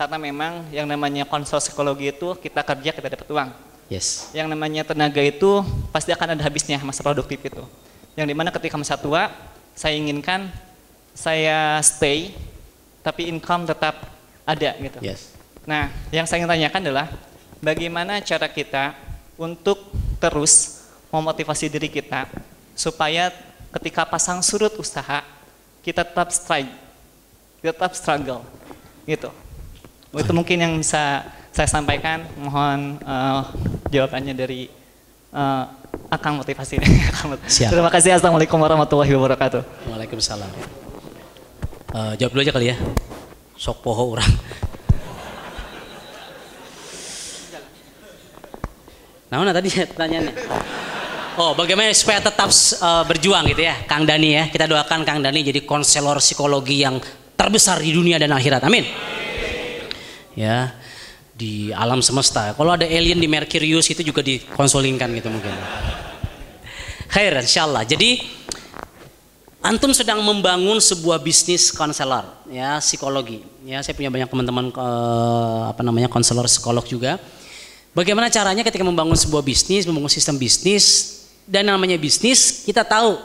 Karena 0.01 0.17
memang 0.17 0.65
yang 0.73 0.89
namanya 0.89 1.29
konsol 1.29 1.61
psikologi 1.61 2.09
itu 2.09 2.41
kita 2.41 2.65
kerja 2.65 2.89
kita 2.89 3.13
dapat 3.13 3.29
uang. 3.29 3.53
Yes. 3.85 4.33
Yang 4.33 4.49
namanya 4.49 4.81
tenaga 4.81 5.21
itu 5.21 5.61
pasti 5.93 6.09
akan 6.09 6.33
ada 6.33 6.41
habisnya 6.41 6.81
masa 6.81 7.05
produktif 7.05 7.37
itu. 7.37 7.61
Yang 8.15 8.27
di 8.31 8.35
mana 8.35 8.49
ketika 8.51 8.75
masa 8.75 8.99
tua, 8.99 9.31
saya 9.75 9.95
inginkan 9.95 10.51
saya 11.15 11.79
stay, 11.83 12.35
tapi 13.03 13.27
income 13.31 13.67
tetap 13.67 14.03
ada 14.47 14.71
gitu. 14.79 14.99
Yes. 14.99 15.31
Nah, 15.63 15.93
yang 16.09 16.25
saya 16.25 16.43
ingin 16.43 16.51
tanyakan 16.51 16.81
adalah 16.89 17.07
bagaimana 17.61 18.19
cara 18.23 18.49
kita 18.49 18.97
untuk 19.37 19.77
terus 20.17 20.85
memotivasi 21.13 21.69
diri 21.69 21.89
kita 21.91 22.27
supaya 22.73 23.29
ketika 23.79 24.07
pasang 24.07 24.39
surut 24.41 24.73
usaha 24.79 25.21
kita 25.81 26.05
tetap 26.05 26.29
strike, 26.29 26.71
kita 27.61 27.73
tetap 27.73 27.93
struggle, 27.97 28.41
gitu. 29.09 29.29
Itu 30.13 30.31
mungkin 30.35 30.57
yang 30.61 30.73
bisa 30.77 31.25
saya 31.49 31.67
sampaikan. 31.67 32.25
Mohon 32.37 33.01
uh, 33.01 33.41
jawabannya 33.89 34.33
dari 34.37 34.69
uh, 35.33 35.65
akang 36.11 36.35
motivasi. 36.35 36.75
Siap. 37.55 37.71
Terima 37.71 37.87
kasih. 37.87 38.19
Assalamualaikum 38.19 38.59
warahmatullahi 38.59 39.15
wabarakatuh. 39.15 39.63
Waalaikumsalam. 39.87 40.51
Uh, 41.95 42.13
jawab 42.19 42.35
dulu 42.35 42.41
aja 42.43 42.51
kali 42.51 42.67
ya. 42.75 42.77
Sok 43.55 43.79
poho 43.79 44.19
orang. 44.19 44.27
Nah, 49.31 49.39
nah 49.39 49.55
tadi 49.55 49.71
pertanyaannya. 49.95 50.35
Oh, 51.39 51.55
bagaimana 51.55 51.95
supaya 51.95 52.19
tetap 52.19 52.51
uh, 52.83 53.07
berjuang 53.07 53.47
gitu 53.47 53.63
ya, 53.63 53.87
Kang 53.87 54.03
Dani 54.03 54.35
ya. 54.35 54.43
Kita 54.51 54.67
doakan 54.67 55.07
Kang 55.07 55.23
Dani 55.23 55.39
jadi 55.47 55.63
konselor 55.63 56.19
psikologi 56.19 56.83
yang 56.83 56.99
terbesar 57.39 57.79
di 57.79 57.95
dunia 57.95 58.19
dan 58.19 58.35
akhirat. 58.35 58.59
Amin. 58.67 58.83
Ya, 60.35 60.75
di 61.41 61.73
alam 61.73 62.05
semesta. 62.05 62.53
Kalau 62.53 62.77
ada 62.77 62.85
alien 62.85 63.17
di 63.17 63.25
Merkurius 63.25 63.89
itu 63.89 64.05
juga 64.05 64.21
dikonsolingkan 64.21 65.09
gitu 65.17 65.33
mungkin. 65.33 65.49
Khair 67.09 67.41
insyaallah. 67.41 67.81
Jadi 67.89 68.21
antum 69.65 69.89
sedang 69.89 70.21
membangun 70.21 70.77
sebuah 70.77 71.17
bisnis 71.17 71.73
konselor 71.73 72.29
ya 72.53 72.77
psikologi. 72.77 73.41
Ya, 73.65 73.81
saya 73.81 73.97
punya 73.97 74.13
banyak 74.13 74.29
teman-teman 74.29 74.69
uh, 74.77 75.73
apa 75.73 75.81
namanya 75.81 76.05
konselor 76.05 76.45
psikolog 76.45 76.85
juga. 76.85 77.17
Bagaimana 77.91 78.29
caranya 78.29 78.63
ketika 78.63 78.85
membangun 78.85 79.17
sebuah 79.19 79.43
bisnis, 79.43 79.83
membangun 79.83 80.07
sistem 80.07 80.39
bisnis, 80.39 81.19
dan 81.51 81.67
namanya 81.67 81.97
bisnis 81.97 82.63
kita 82.63 82.85
tahu 82.85 83.17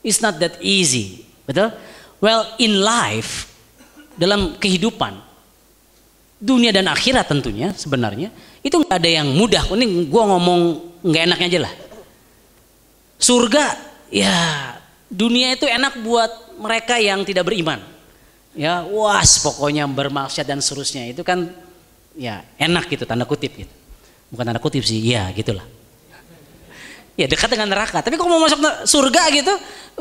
it's 0.00 0.22
not 0.22 0.38
that 0.38 0.56
easy 0.62 1.26
betul 1.44 1.68
well 2.22 2.46
in 2.56 2.78
life 2.80 3.50
dalam 4.16 4.56
kehidupan 4.56 5.12
dunia 6.36 6.70
dan 6.72 6.88
akhirat 6.88 7.26
tentunya 7.28 7.72
sebenarnya. 7.72 8.28
Itu 8.60 8.80
nggak 8.82 8.96
ada 8.96 9.10
yang 9.10 9.28
mudah. 9.32 9.64
Ini 9.72 10.08
gue 10.08 10.22
ngomong 10.22 10.60
nggak 11.04 11.22
enaknya 11.32 11.46
aja 11.48 11.60
lah. 11.68 11.72
Surga 13.16 13.64
ya 14.12 14.36
dunia 15.08 15.56
itu 15.56 15.64
enak 15.64 16.04
buat 16.04 16.60
mereka 16.60 17.00
yang 17.00 17.24
tidak 17.24 17.48
beriman. 17.48 17.80
Ya 18.56 18.84
was 18.88 19.40
pokoknya 19.40 19.84
bermaksiat 19.88 20.48
dan 20.48 20.60
seterusnya. 20.60 21.08
Itu 21.08 21.24
kan 21.24 21.52
ya 22.16 22.44
enak 22.56 22.88
gitu 22.88 23.04
tanda 23.04 23.28
kutip 23.28 23.52
gitu. 23.52 23.72
Bukan 24.32 24.44
tanda 24.44 24.60
kutip 24.60 24.82
sih 24.84 25.00
ya 25.00 25.28
gitulah. 25.32 25.64
Ya 27.16 27.24
dekat 27.24 27.48
dengan 27.48 27.72
neraka. 27.72 28.04
Tapi 28.04 28.20
kalau 28.20 28.36
mau 28.36 28.44
masuk 28.44 28.60
surga 28.84 29.32
gitu, 29.32 29.54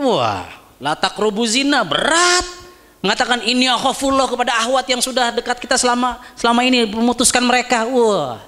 wah, 0.03 0.51
latak 0.83 1.15
zina 1.47 1.87
berat. 1.87 2.64
Mengatakan 3.05 3.45
ini 3.45 3.69
akhafullah 3.69 4.25
kepada 4.25 4.65
ahwat 4.65 4.89
yang 4.89 4.97
sudah 4.97 5.29
dekat 5.29 5.61
kita 5.61 5.77
selama 5.77 6.17
selama 6.33 6.65
ini 6.65 6.89
memutuskan 6.89 7.45
mereka. 7.45 7.85
Wah, 7.85 8.41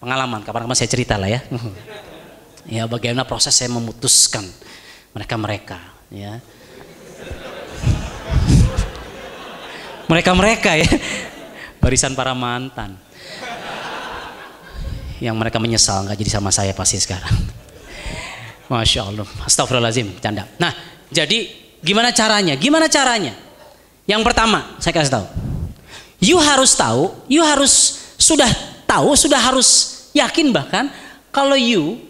pengalaman 0.00 0.40
kapan-kapan 0.40 0.72
saya 0.80 0.88
cerita 0.88 1.20
lah 1.20 1.28
ya. 1.28 1.44
ya 2.80 2.88
bagaimana 2.88 3.28
proses 3.28 3.52
saya 3.52 3.68
memutuskan 3.68 4.48
mereka-mereka 5.12 5.76
ya. 6.08 6.40
Mereka-mereka 10.08 10.72
ya. 10.80 10.88
Barisan 11.76 12.16
para 12.16 12.32
mantan. 12.32 12.96
Yang 15.20 15.36
mereka 15.36 15.60
menyesal 15.60 16.08
nggak 16.08 16.16
jadi 16.16 16.32
sama 16.32 16.48
saya 16.48 16.72
pasti 16.72 16.96
sekarang. 16.96 17.36
Masya 18.72 19.04
Allah. 19.04 19.28
Astagfirullahaladzim. 19.44 20.16
Canda. 20.16 20.48
Nah, 20.56 20.72
jadi 21.12 21.52
gimana 21.84 22.08
caranya? 22.16 22.56
Gimana 22.56 22.88
caranya? 22.88 23.47
Yang 24.08 24.22
pertama, 24.24 24.64
saya 24.80 24.96
kasih 24.96 25.12
tahu. 25.12 25.26
You 26.18 26.40
harus 26.40 26.72
tahu, 26.72 27.12
you 27.28 27.44
harus 27.44 28.00
sudah 28.16 28.48
tahu, 28.88 29.12
sudah 29.12 29.36
harus 29.36 30.00
yakin 30.16 30.48
bahkan 30.48 30.88
kalau 31.28 31.54
you 31.54 32.00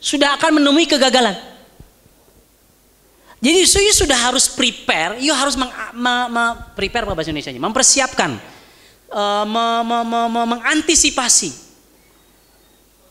sudah 0.00 0.34
akan 0.40 0.58
menemui 0.58 0.88
kegagalan. 0.88 1.36
Jadi 3.42 3.68
you 3.68 3.94
sudah 3.94 4.16
harus 4.16 4.48
prepare, 4.48 5.20
you 5.20 5.34
harus 5.34 5.58
meng, 5.58 5.68
me, 5.92 6.14
me, 6.30 6.44
prepare 6.78 7.04
bahasa 7.04 7.34
Indonesia 7.34 7.52
mempersiapkan, 7.52 8.38
uh, 9.12 9.44
me, 9.44 9.66
me, 9.82 9.98
me, 10.08 10.20
me, 10.30 10.42
mengantisipasi 10.56 11.71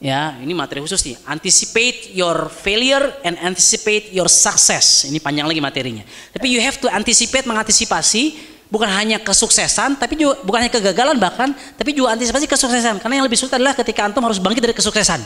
Ya, 0.01 0.33
ini 0.41 0.57
materi 0.57 0.81
khusus 0.81 0.97
nih. 1.05 1.13
Anticipate 1.29 2.09
your 2.17 2.49
failure 2.49 3.21
and 3.21 3.37
anticipate 3.37 4.09
your 4.09 4.25
success. 4.25 5.05
Ini 5.05 5.21
panjang 5.21 5.45
lagi 5.45 5.61
materinya. 5.61 6.01
Tapi 6.33 6.49
you 6.49 6.57
have 6.57 6.81
to 6.81 6.89
anticipate 6.89 7.45
mengantisipasi 7.45 8.33
bukan 8.73 8.89
hanya 8.89 9.21
kesuksesan, 9.21 10.01
tapi 10.01 10.17
juga 10.17 10.41
bukan 10.41 10.65
hanya 10.65 10.73
kegagalan 10.73 11.21
bahkan, 11.21 11.53
tapi 11.77 11.93
juga 11.93 12.17
antisipasi 12.17 12.49
kesuksesan. 12.49 12.97
Karena 12.97 13.21
yang 13.21 13.25
lebih 13.29 13.37
sulit 13.37 13.53
adalah 13.53 13.77
ketika 13.77 14.01
antum 14.01 14.25
harus 14.25 14.41
bangkit 14.41 14.65
dari 14.65 14.73
kesuksesan. 14.73 15.21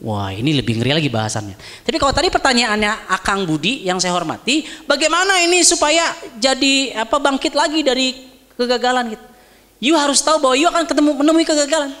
Wah, 0.00 0.32
ini 0.32 0.56
lebih 0.56 0.80
ngeri 0.80 0.96
lagi 0.96 1.12
bahasannya. 1.12 1.84
Tapi 1.84 1.96
kalau 2.00 2.16
tadi 2.16 2.32
pertanyaannya 2.32 3.12
Akang 3.12 3.44
Budi 3.44 3.84
yang 3.84 4.00
saya 4.00 4.16
hormati, 4.16 4.64
bagaimana 4.88 5.36
ini 5.44 5.60
supaya 5.68 6.16
jadi 6.40 6.96
apa 6.96 7.20
bangkit 7.20 7.52
lagi 7.52 7.84
dari 7.84 8.16
kegagalan 8.56 9.12
gitu. 9.12 9.24
You 9.84 10.00
harus 10.00 10.24
tahu 10.24 10.40
bahwa 10.40 10.56
you 10.56 10.64
akan 10.72 10.88
ketemu 10.88 11.10
menemui 11.12 11.44
kegagalan. 11.44 11.92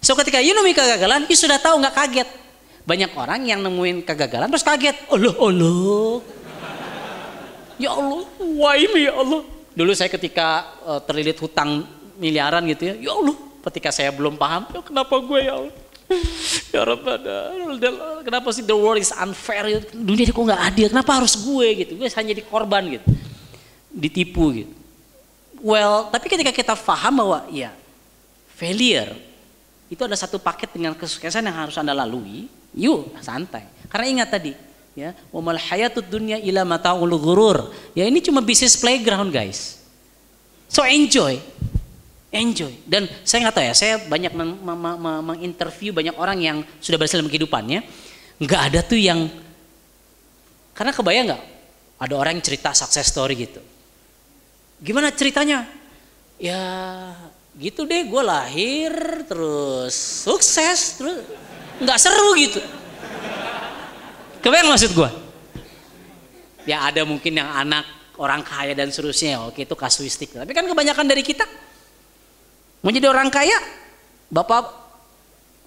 So 0.00 0.16
ketika 0.16 0.40
you 0.40 0.56
nemui 0.56 0.72
kegagalan, 0.72 1.28
you 1.28 1.36
sudah 1.36 1.60
tahu 1.60 1.76
nggak 1.80 1.94
kaget. 1.94 2.28
Banyak 2.88 3.12
orang 3.12 3.40
yang 3.44 3.60
nemuin 3.60 4.00
kegagalan 4.02 4.48
terus 4.48 4.64
kaget. 4.64 4.96
Allah, 5.12 5.36
Allah. 5.36 6.24
Ya 7.76 7.92
Allah, 7.92 8.24
why 8.40 8.80
me 8.92 9.08
ya 9.08 9.14
Allah. 9.16 9.44
Dulu 9.76 9.92
saya 9.92 10.08
ketika 10.12 10.76
uh, 10.84 11.00
terlilit 11.04 11.36
hutang 11.40 11.84
miliaran 12.16 12.64
gitu 12.68 12.92
ya, 12.92 12.94
ya 12.96 13.12
Allah. 13.12 13.36
Ketika 13.60 13.92
saya 13.92 14.08
belum 14.08 14.40
paham, 14.40 14.68
ya 14.72 14.80
kenapa 14.80 15.14
gue 15.20 15.40
ya 15.44 15.54
Allah. 15.60 15.74
Ya 16.74 16.82
Rabbana, 16.82 17.54
kenapa 18.26 18.50
sih 18.50 18.66
the 18.66 18.74
world 18.74 18.98
is 18.98 19.14
unfair? 19.14 19.78
Dunia 19.94 20.26
ini 20.26 20.34
kok 20.34 20.42
nggak 20.42 20.62
adil? 20.66 20.86
Kenapa 20.90 21.22
harus 21.22 21.38
gue 21.38 21.66
gitu? 21.86 21.92
Gue 22.02 22.10
hanya 22.10 22.28
jadi 22.34 22.42
korban 22.42 22.82
gitu, 22.98 23.06
ditipu 23.94 24.50
gitu. 24.50 24.74
Well, 25.62 26.10
tapi 26.10 26.26
ketika 26.26 26.50
kita 26.50 26.74
paham 26.74 27.22
bahwa 27.22 27.46
ya 27.54 27.70
failure 28.58 29.14
itu 29.90 30.06
ada 30.06 30.14
satu 30.14 30.38
paket 30.38 30.70
dengan 30.70 30.94
kesuksesan 30.94 31.42
yang 31.42 31.66
harus 31.66 31.74
anda 31.74 31.90
lalui. 31.90 32.46
Yuk 32.78 33.18
santai. 33.18 33.66
Karena 33.90 34.06
ingat 34.22 34.28
tadi 34.30 34.54
ya 34.94 35.10
wamal 35.34 35.58
hayatud 35.58 36.06
dunya 36.06 36.38
ila 36.38 36.62
mataul 36.62 37.10
ghurur. 37.18 37.74
Ya 37.98 38.06
ini 38.06 38.22
cuma 38.22 38.38
bisnis 38.38 38.78
playground 38.78 39.34
guys. 39.34 39.82
So 40.70 40.86
enjoy. 40.86 41.42
Enjoy. 42.30 42.70
Dan 42.86 43.10
saya 43.26 43.50
nggak 43.50 43.54
tahu 43.58 43.66
ya 43.66 43.74
saya 43.74 43.94
banyak 44.06 44.30
menginterview 45.26 45.90
banyak 45.90 46.14
orang 46.14 46.38
yang 46.38 46.56
sudah 46.78 46.94
berhasil 46.94 47.18
dalam 47.18 47.26
kehidupannya 47.26 47.82
nggak 48.38 48.60
ada 48.70 48.80
tuh 48.86 48.96
yang 48.96 49.26
karena 50.70 50.94
kebayang 50.94 51.26
nggak? 51.34 51.44
Ada 52.00 52.14
orang 52.16 52.38
yang 52.38 52.44
cerita 52.46 52.70
success 52.72 53.10
story 53.10 53.36
gitu. 53.36 53.60
Gimana 54.80 55.12
ceritanya? 55.12 55.68
Ya 56.40 56.56
gitu 57.60 57.84
deh 57.84 58.08
gue 58.08 58.22
lahir 58.24 58.88
terus 59.28 59.92
sukses 60.24 60.96
terus 60.96 61.20
nggak 61.76 61.98
seru 62.00 62.32
gitu. 62.40 62.60
Kebayang 64.40 64.72
maksud 64.72 64.96
gue 64.96 65.10
ya 66.64 66.88
ada 66.88 67.04
mungkin 67.04 67.36
yang 67.36 67.52
anak 67.52 67.84
orang 68.16 68.40
kaya 68.40 68.72
dan 68.72 68.88
seterusnya 68.88 69.44
oke 69.44 69.60
itu 69.60 69.76
kasuistik. 69.76 70.32
Tapi 70.32 70.48
kan 70.56 70.64
kebanyakan 70.64 71.04
dari 71.04 71.20
kita 71.20 71.44
mau 72.80 72.88
jadi 72.88 73.12
orang 73.12 73.28
kaya 73.28 73.60
bapak 74.32 74.72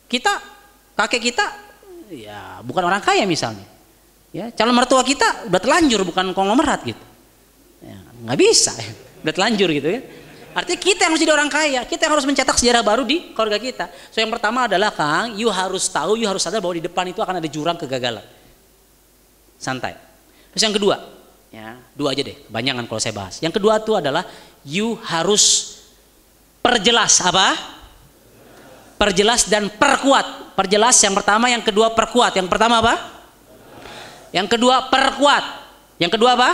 kita 0.10 0.34
kakek 0.98 1.30
kita 1.30 1.46
ya 2.10 2.66
bukan 2.66 2.90
orang 2.90 3.06
kaya 3.06 3.30
misalnya. 3.30 3.70
Ya 4.34 4.50
calon 4.50 4.74
mertua 4.74 5.06
kita 5.06 5.46
udah 5.46 5.62
telanjur 5.62 6.02
bukan 6.10 6.34
konglomerat 6.34 6.82
gitu. 6.90 7.06
Ya, 7.86 8.02
nggak 8.26 8.38
bisa 8.42 8.74
udah 9.22 9.34
telanjur 9.38 9.70
gitu 9.70 9.94
ya 9.94 10.23
Artinya 10.54 10.80
kita 10.80 11.10
yang 11.10 11.12
harus 11.18 11.22
jadi 11.26 11.34
orang 11.34 11.50
kaya, 11.50 11.82
kita 11.82 12.06
yang 12.06 12.14
harus 12.14 12.30
mencetak 12.30 12.56
sejarah 12.62 12.86
baru 12.86 13.02
di 13.02 13.34
keluarga 13.34 13.58
kita. 13.58 13.90
So 14.14 14.22
yang 14.22 14.30
pertama 14.30 14.70
adalah 14.70 14.94
Kang, 14.94 15.34
you 15.34 15.50
harus 15.50 15.90
tahu, 15.90 16.14
you 16.14 16.30
harus 16.30 16.46
sadar 16.46 16.62
bahwa 16.62 16.78
di 16.78 16.86
depan 16.86 17.10
itu 17.10 17.26
akan 17.26 17.42
ada 17.42 17.50
jurang 17.50 17.74
kegagalan. 17.74 18.22
Santai. 19.58 19.98
Terus 20.54 20.62
yang 20.62 20.76
kedua, 20.78 21.02
ya 21.50 21.82
dua 21.98 22.14
aja 22.14 22.22
deh, 22.22 22.38
kebanyakan 22.46 22.86
kalau 22.86 23.02
saya 23.02 23.18
bahas. 23.18 23.42
Yang 23.42 23.58
kedua 23.58 23.82
itu 23.82 23.98
adalah 23.98 24.30
you 24.62 24.94
harus 25.10 25.74
perjelas 26.62 27.18
apa? 27.26 27.58
Perjelas 29.02 29.50
dan 29.50 29.74
perkuat. 29.74 30.54
Perjelas 30.54 31.02
yang 31.02 31.18
pertama, 31.18 31.50
yang 31.50 31.66
kedua 31.66 31.98
perkuat. 31.98 32.38
Yang 32.38 32.46
pertama 32.54 32.78
apa? 32.78 32.94
Yang 34.30 34.54
kedua 34.54 34.86
perkuat. 34.94 35.44
Yang 35.98 36.12
kedua 36.14 36.38
apa? 36.38 36.50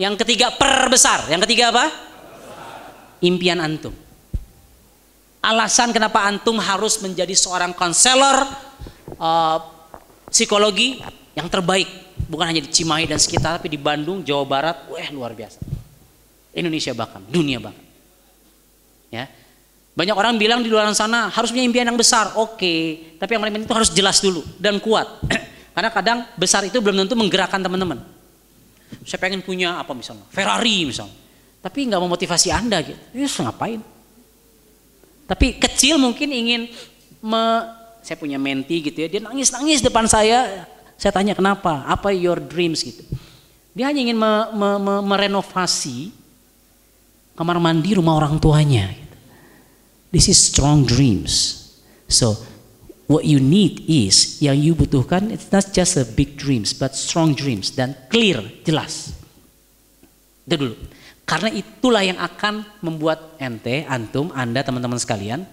Yang 0.00 0.24
ketiga 0.24 0.56
perbesar. 0.56 1.28
Yang 1.28 1.44
ketiga 1.44 1.68
apa? 1.68 2.07
Impian 3.24 3.58
antum. 3.62 3.94
alasan 5.38 5.94
kenapa 5.94 6.26
antum 6.26 6.58
harus 6.58 6.98
menjadi 6.98 7.30
seorang 7.32 7.70
konselor 7.72 8.42
uh, 9.16 9.58
psikologi 10.28 10.98
yang 11.38 11.46
terbaik 11.46 11.86
bukan 12.28 12.44
hanya 12.50 12.60
di 12.60 12.70
Cimahi 12.70 13.08
dan 13.08 13.16
sekitar 13.16 13.62
tapi 13.62 13.72
di 13.72 13.80
Bandung, 13.80 14.26
Jawa 14.26 14.44
Barat, 14.44 14.76
wah 14.90 15.08
luar 15.14 15.32
biasa. 15.32 15.62
Indonesia 16.52 16.92
bahkan, 16.92 17.22
dunia 17.24 17.62
bahkan. 17.62 17.84
Ya. 19.08 19.30
Banyak 19.94 20.14
orang 20.14 20.38
bilang 20.38 20.62
di 20.62 20.70
luar 20.70 20.86
sana 20.94 21.26
harus 21.30 21.50
punya 21.50 21.66
impian 21.66 21.86
yang 21.88 21.98
besar. 21.98 22.38
Oke, 22.38 23.16
tapi 23.18 23.34
yang 23.34 23.42
paling 23.42 23.54
penting 23.58 23.68
itu 23.70 23.76
harus 23.76 23.90
jelas 23.90 24.22
dulu 24.22 24.42
dan 24.58 24.78
kuat. 24.78 25.06
Karena 25.74 25.90
kadang 25.90 26.18
besar 26.34 26.62
itu 26.66 26.78
belum 26.78 27.06
tentu 27.06 27.14
menggerakkan 27.18 27.58
teman-teman. 27.58 27.98
Saya 29.02 29.18
pengen 29.18 29.42
punya 29.42 29.78
apa 29.78 29.94
misalnya, 29.94 30.26
Ferrari 30.30 30.86
misalnya. 30.86 31.14
Tapi 31.58 31.90
nggak 31.90 32.02
memotivasi 32.02 32.54
Anda 32.54 32.82
gitu. 32.82 33.00
Ya 33.14 33.26
ngapain? 33.26 33.82
Tapi 35.28 35.60
kecil 35.60 36.00
mungkin 36.00 36.32
ingin 36.32 36.72
me, 37.20 37.44
saya 38.00 38.16
punya 38.16 38.40
menti 38.40 38.80
gitu 38.80 38.96
ya, 39.04 39.08
dia 39.10 39.20
nangis-nangis 39.20 39.84
depan 39.84 40.08
saya. 40.08 40.64
Saya 40.98 41.12
tanya 41.14 41.36
kenapa? 41.36 41.84
Apa 41.86 42.10
your 42.10 42.40
dreams 42.42 42.82
gitu. 42.82 43.04
Dia 43.76 43.92
hanya 43.92 44.02
ingin 44.02 44.18
me, 44.18 44.32
me, 44.56 44.70
me, 44.82 44.94
merenovasi 45.04 46.10
kamar 47.38 47.62
mandi 47.62 47.94
rumah 47.94 48.18
orang 48.18 48.40
tuanya. 48.42 48.90
Gitu. 48.90 49.16
This 50.10 50.26
is 50.32 50.38
strong 50.40 50.88
dreams. 50.88 51.62
So 52.08 52.34
what 53.06 53.28
you 53.28 53.38
need 53.38 53.84
is 53.86 54.40
yang 54.40 54.56
you 54.56 54.72
butuhkan 54.72 55.28
it's 55.28 55.52
not 55.52 55.68
just 55.70 56.00
a 56.00 56.08
big 56.08 56.40
dreams 56.40 56.72
but 56.72 56.96
strong 56.96 57.36
dreams 57.36 57.70
dan 57.70 57.94
clear 58.08 58.40
jelas. 58.64 59.12
Itu 60.48 60.56
dulu. 60.56 60.74
Karena 61.28 61.52
itulah 61.52 62.00
yang 62.00 62.16
akan 62.16 62.64
membuat 62.80 63.36
ente, 63.36 63.84
antum, 63.84 64.32
anda, 64.32 64.64
teman-teman 64.64 64.96
sekalian 64.96 65.44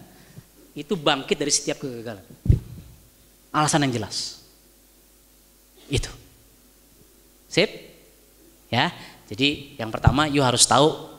itu 0.71 0.95
bangkit 0.95 1.35
dari 1.35 1.51
setiap 1.51 1.83
kegagalan. 1.83 2.23
Alasan 3.51 3.83
yang 3.83 3.99
jelas. 3.99 4.39
Itu. 5.91 6.07
Sip? 7.51 7.67
Ya. 8.71 8.95
Jadi 9.27 9.75
yang 9.75 9.91
pertama 9.91 10.31
you 10.31 10.39
harus 10.39 10.63
tahu 10.63 11.11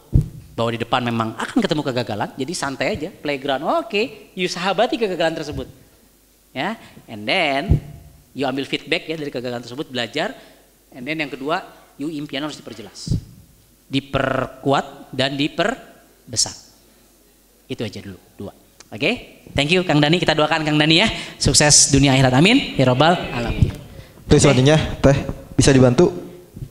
bahwa 0.57 0.73
di 0.73 0.81
depan 0.81 1.05
memang 1.05 1.37
akan 1.37 1.61
ketemu 1.61 1.83
kegagalan. 1.93 2.33
Jadi 2.41 2.53
santai 2.57 2.97
aja, 2.97 3.13
playground. 3.13 3.61
Oke, 3.61 3.77
okay. 3.85 4.05
you 4.33 4.49
sahabati 4.49 4.97
kegagalan 4.97 5.37
tersebut. 5.37 5.69
Ya. 6.57 6.81
And 7.05 7.29
then 7.29 7.77
you 8.33 8.49
ambil 8.49 8.65
feedback 8.65 9.05
ya 9.05 9.21
dari 9.21 9.29
kegagalan 9.29 9.61
tersebut, 9.61 9.93
belajar. 9.93 10.33
And 10.97 11.05
then 11.05 11.21
yang 11.21 11.29
kedua, 11.29 11.61
you 12.01 12.09
impian 12.09 12.41
harus 12.41 12.57
diperjelas 12.57 13.26
diperkuat 13.87 15.15
dan 15.15 15.39
diperbesar. 15.39 16.55
Itu 17.67 17.83
aja 17.83 17.99
dulu 18.03 18.19
dua. 18.39 18.53
Oke, 18.87 19.03
okay? 19.03 19.15
thank 19.55 19.75
you 19.75 19.83
Kang 19.83 19.99
Dani. 19.99 20.23
Kita 20.23 20.35
doakan 20.35 20.63
Kang 20.63 20.79
Dani 20.79 21.03
ya, 21.03 21.11
sukses 21.39 21.91
dunia 21.91 22.15
akhirat. 22.15 22.35
Amin. 22.39 22.79
Ya 22.79 22.87
robbal 22.87 23.19
alamin. 23.35 23.75
Terus 24.31 24.43
okay. 24.43 24.55
selanjutnya, 24.55 24.79
Teh 25.03 25.17
bisa 25.59 25.71
dibantu 25.75 26.15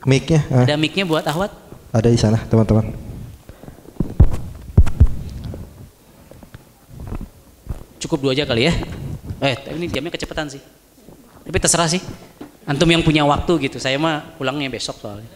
mic-nya. 0.07 0.47
Ada 0.47 0.79
mic-nya 0.79 1.03
buat 1.03 1.27
Ahwat? 1.27 1.51
Ada 1.91 2.07
di 2.11 2.19
sana, 2.19 2.39
teman-teman. 2.47 2.91
Cukup 7.99 8.21
dua 8.21 8.31
aja 8.37 8.45
kali 8.45 8.69
ya. 8.69 8.73
Eh, 9.41 9.55
ini 9.75 9.91
jamnya 9.91 10.13
kecepatan 10.13 10.47
sih. 10.47 10.61
Tapi 11.45 11.57
terserah 11.57 11.89
sih. 11.89 11.99
Antum 12.65 12.89
yang 12.89 13.01
punya 13.01 13.25
waktu 13.25 13.69
gitu. 13.69 13.77
Saya 13.81 13.97
mah 13.97 14.35
pulangnya 14.37 14.69
besok 14.69 14.97
soalnya. 15.01 15.27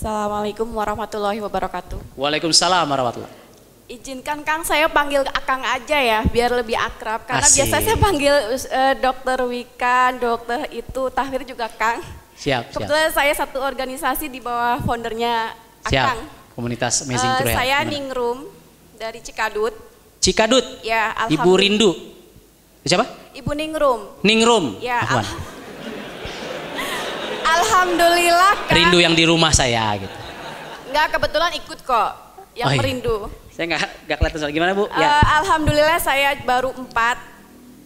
Assalamualaikum 0.00 0.64
warahmatullahi 0.72 1.44
wabarakatuh. 1.44 2.16
Waalaikumsalam 2.16 2.88
warahmatullahi. 2.88 3.36
Izinkan 3.84 4.40
Kang 4.48 4.64
saya 4.64 4.88
panggil 4.88 5.20
Akang 5.28 5.60
aja 5.60 6.00
ya 6.00 6.24
biar 6.24 6.56
lebih 6.56 6.72
akrab 6.72 7.28
karena 7.28 7.44
Asik. 7.44 7.68
biasa 7.68 7.84
saya 7.84 7.98
panggil 8.00 8.32
uh, 8.32 8.94
Dokter 8.96 9.36
Wika, 9.44 10.16
Dokter 10.16 10.72
itu 10.72 11.02
Tahir 11.12 11.44
juga 11.44 11.68
Kang. 11.68 12.00
Siap. 12.32 12.72
Kebetulan 12.72 13.12
siap. 13.12 13.16
saya 13.20 13.32
satu 13.44 13.60
organisasi 13.60 14.32
di 14.32 14.40
bawah 14.40 14.80
foundernya 14.88 15.52
Akang. 15.84 16.16
Siap. 16.16 16.56
Komunitas 16.56 17.04
Amazing 17.04 17.32
uh, 17.36 17.44
Saya 17.44 17.84
Ningrum 17.84 18.48
dari 18.96 19.20
Cikadut. 19.20 19.76
Cikadut. 20.16 20.64
Ya, 20.80 21.12
Ibu 21.28 21.60
Rindu. 21.60 21.92
Siapa? 22.88 23.04
Ibu 23.36 23.52
Ningrum. 23.52 24.24
Ningrum. 24.24 24.80
Ya, 24.80 25.04
Alhamdulillah 27.44 28.52
kan. 28.68 28.74
Rindu 28.76 28.98
yang 29.00 29.14
di 29.16 29.24
rumah 29.24 29.52
saya 29.54 29.96
gitu. 29.98 30.16
Enggak, 30.90 31.06
kebetulan 31.18 31.50
ikut 31.54 31.78
kok 31.86 32.10
yang 32.58 32.68
oh, 32.68 32.74
iya. 32.74 32.80
merindu. 32.82 33.16
Saya 33.54 33.64
enggak 33.70 33.82
enggak 34.06 34.16
kelihatan 34.18 34.38
soal 34.42 34.52
gimana 34.52 34.72
Bu? 34.74 34.84
Uh, 34.86 34.98
ya. 34.98 35.22
Alhamdulillah 35.42 35.98
saya 36.02 36.34
baru 36.42 36.74
empat 36.74 37.16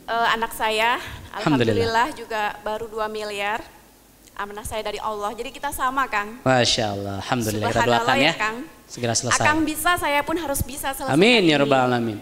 uh, 0.09 0.29
anak 0.33 0.53
saya. 0.57 1.01
Alhamdulillah. 1.35 1.75
Alhamdulillah 1.75 2.09
juga 2.15 2.43
baru 2.63 2.87
2 2.87 3.11
miliar. 3.11 3.61
Amanah 4.35 4.67
saya 4.67 4.83
dari 4.83 4.99
Allah. 4.99 5.31
Jadi 5.31 5.55
kita 5.55 5.71
sama, 5.71 6.11
Kang. 6.11 6.43
Masya 6.43 6.85
Allah. 6.91 7.23
Alhamdulillah. 7.23 7.71
Kita 7.71 7.87
doakan 7.87 8.17
ya. 8.19 8.35
Kang. 8.35 8.57
Segera 8.91 9.15
selesai. 9.15 9.39
Akang 9.39 9.63
bisa, 9.63 9.95
saya 9.95 10.21
pun 10.27 10.35
harus 10.39 10.59
bisa 10.63 10.91
selesai. 10.91 11.15
Amin 11.15 11.47
ya 11.47 11.59
rabbal 11.59 11.87
alamin. 11.87 12.19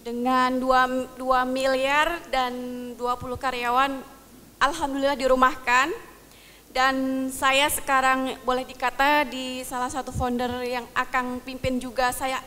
Dengan 0.00 0.56
2, 0.56 1.20
2 1.20 1.20
miliar 1.48 2.24
dan 2.32 2.52
20 2.96 3.36
karyawan, 3.36 4.00
Alhamdulillah 4.60 5.16
dirumahkan 5.16 5.92
dan 6.72 7.28
saya 7.28 7.68
sekarang 7.68 8.32
boleh 8.48 8.64
dikata 8.64 9.28
di 9.28 9.60
salah 9.60 9.92
satu 9.92 10.08
founder 10.08 10.48
yang 10.64 10.88
akan 10.96 11.36
pimpin 11.44 11.76
juga 11.76 12.08
saya 12.16 12.40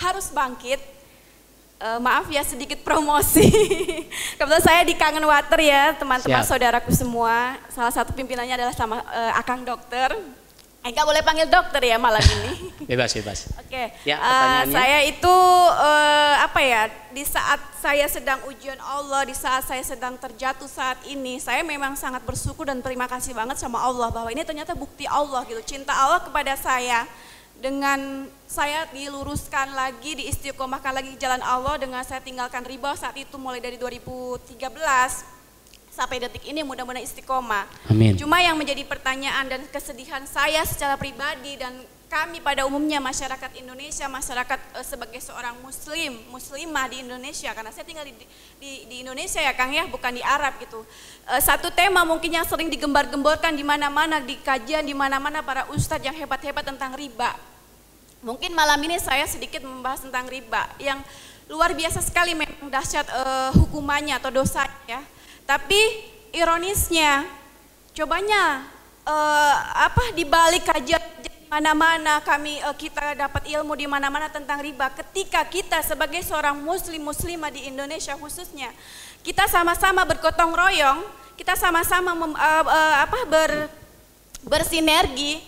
harus 0.00 0.32
bangkit. 0.32 0.80
Uh, 1.80 1.96
maaf 1.96 2.28
ya 2.28 2.44
sedikit 2.44 2.80
promosi. 2.84 3.48
Kebetulan 4.36 4.64
saya 4.64 4.80
di 4.84 4.92
Kangen 4.96 5.24
Water 5.24 5.60
ya 5.60 5.96
teman-teman 5.96 6.44
saudaraku 6.44 6.92
semua. 6.92 7.56
Salah 7.72 7.92
satu 7.92 8.12
pimpinannya 8.16 8.56
adalah 8.56 8.76
sama 8.76 9.00
uh, 9.04 9.32
Akang 9.36 9.64
Dokter. 9.64 10.12
Enggak 10.80 11.04
boleh 11.04 11.20
panggil 11.20 11.44
dokter 11.44 11.92
ya 11.92 12.00
malam 12.00 12.24
ini. 12.24 12.72
bebas, 12.90 13.12
bebas. 13.12 13.52
Oke. 13.60 13.68
Okay. 13.68 13.86
Ya, 14.08 14.16
uh, 14.16 14.64
saya 14.64 15.04
itu 15.04 15.36
uh, 15.76 16.34
apa 16.40 16.60
ya? 16.64 16.88
Di 17.12 17.20
saat 17.20 17.60
saya 17.84 18.08
sedang 18.08 18.40
ujian 18.48 18.80
Allah, 18.80 19.28
di 19.28 19.36
saat 19.36 19.68
saya 19.68 19.84
sedang 19.84 20.16
terjatuh 20.16 20.64
saat 20.64 20.96
ini, 21.04 21.36
saya 21.36 21.60
memang 21.60 22.00
sangat 22.00 22.24
bersyukur 22.24 22.64
dan 22.64 22.80
terima 22.80 23.04
kasih 23.04 23.36
banget 23.36 23.60
sama 23.60 23.76
Allah 23.76 24.08
bahwa 24.08 24.32
ini 24.32 24.40
ternyata 24.40 24.72
bukti 24.72 25.04
Allah 25.04 25.44
gitu, 25.44 25.60
cinta 25.68 25.92
Allah 25.92 26.24
kepada 26.24 26.56
saya. 26.56 27.04
Dengan 27.60 28.24
saya 28.48 28.88
diluruskan 28.88 29.76
lagi, 29.76 30.16
diistiqomahkan 30.16 30.96
lagi 30.96 31.12
jalan 31.20 31.44
Allah 31.44 31.76
dengan 31.76 32.00
saya 32.08 32.24
tinggalkan 32.24 32.64
riba 32.64 32.96
saat 32.96 33.12
itu 33.20 33.36
mulai 33.36 33.60
dari 33.60 33.76
2013 33.76 34.56
sampai 36.00 36.16
detik 36.16 36.48
ini 36.48 36.64
mudah-mudahan 36.64 37.04
istiqomah. 37.04 37.68
Amin. 37.92 38.16
Cuma 38.16 38.40
yang 38.40 38.56
menjadi 38.56 38.88
pertanyaan 38.88 39.44
dan 39.52 39.60
kesedihan 39.68 40.24
saya 40.24 40.64
secara 40.64 40.96
pribadi 40.96 41.60
dan 41.60 41.76
kami 42.08 42.42
pada 42.42 42.66
umumnya 42.66 42.98
masyarakat 42.98 43.54
Indonesia, 43.60 44.08
masyarakat 44.08 44.58
uh, 44.74 44.82
sebagai 44.82 45.20
seorang 45.20 45.54
muslim, 45.62 46.18
muslimah 46.32 46.90
di 46.90 47.06
Indonesia 47.06 47.54
karena 47.54 47.70
saya 47.70 47.86
tinggal 47.86 48.02
di, 48.02 48.16
di, 48.58 48.88
di 48.88 48.96
Indonesia 49.04 49.38
ya 49.38 49.52
Kang 49.54 49.70
ya, 49.70 49.86
bukan 49.86 50.16
di 50.16 50.24
Arab 50.24 50.56
gitu. 50.58 50.82
Uh, 51.28 51.38
satu 51.38 51.70
tema 51.70 52.02
mungkin 52.02 52.34
yang 52.34 52.48
sering 52.48 52.72
digembar-gemborkan 52.72 53.54
di 53.54 53.62
mana-mana 53.62 54.18
di 54.18 54.40
kajian 54.40 54.82
di 54.82 54.96
mana-mana 54.96 55.44
para 55.44 55.68
ustadz 55.70 56.02
yang 56.02 56.16
hebat-hebat 56.16 56.64
tentang 56.64 56.96
riba. 56.96 57.36
Mungkin 58.26 58.56
malam 58.56 58.80
ini 58.82 58.98
saya 58.98 59.28
sedikit 59.28 59.62
membahas 59.62 60.02
tentang 60.02 60.26
riba 60.26 60.66
yang 60.82 60.98
luar 61.46 61.76
biasa 61.78 62.02
sekali 62.02 62.34
memang 62.34 62.72
dahsyat 62.72 63.06
uh, 63.06 63.50
hukumannya 63.54 64.18
atau 64.18 64.34
dosanya 64.34 64.70
ya 64.86 65.00
tapi 65.50 65.82
ironisnya, 66.30 67.26
cobanya 67.90 68.62
uh, 69.02 69.54
apa 69.82 70.14
di 70.14 70.22
balik 70.22 70.62
kajian 70.62 71.02
mana-mana 71.50 72.22
kami 72.22 72.62
uh, 72.62 72.70
kita 72.78 73.18
dapat 73.18 73.50
ilmu 73.58 73.74
di 73.74 73.90
mana-mana 73.90 74.30
tentang 74.30 74.62
riba. 74.62 74.86
Ketika 74.94 75.42
kita 75.50 75.82
sebagai 75.82 76.22
seorang 76.22 76.54
muslim 76.54 77.02
muslimah 77.02 77.50
di 77.50 77.66
Indonesia 77.66 78.14
khususnya, 78.14 78.70
kita 79.26 79.50
sama-sama 79.50 80.06
bergotong 80.06 80.54
royong, 80.54 81.02
kita 81.34 81.58
sama-sama 81.58 82.14
uh, 82.14 82.30
uh, 82.70 82.96
apa 83.02 83.18
ber 83.26 83.50
bersinergi 84.46 85.42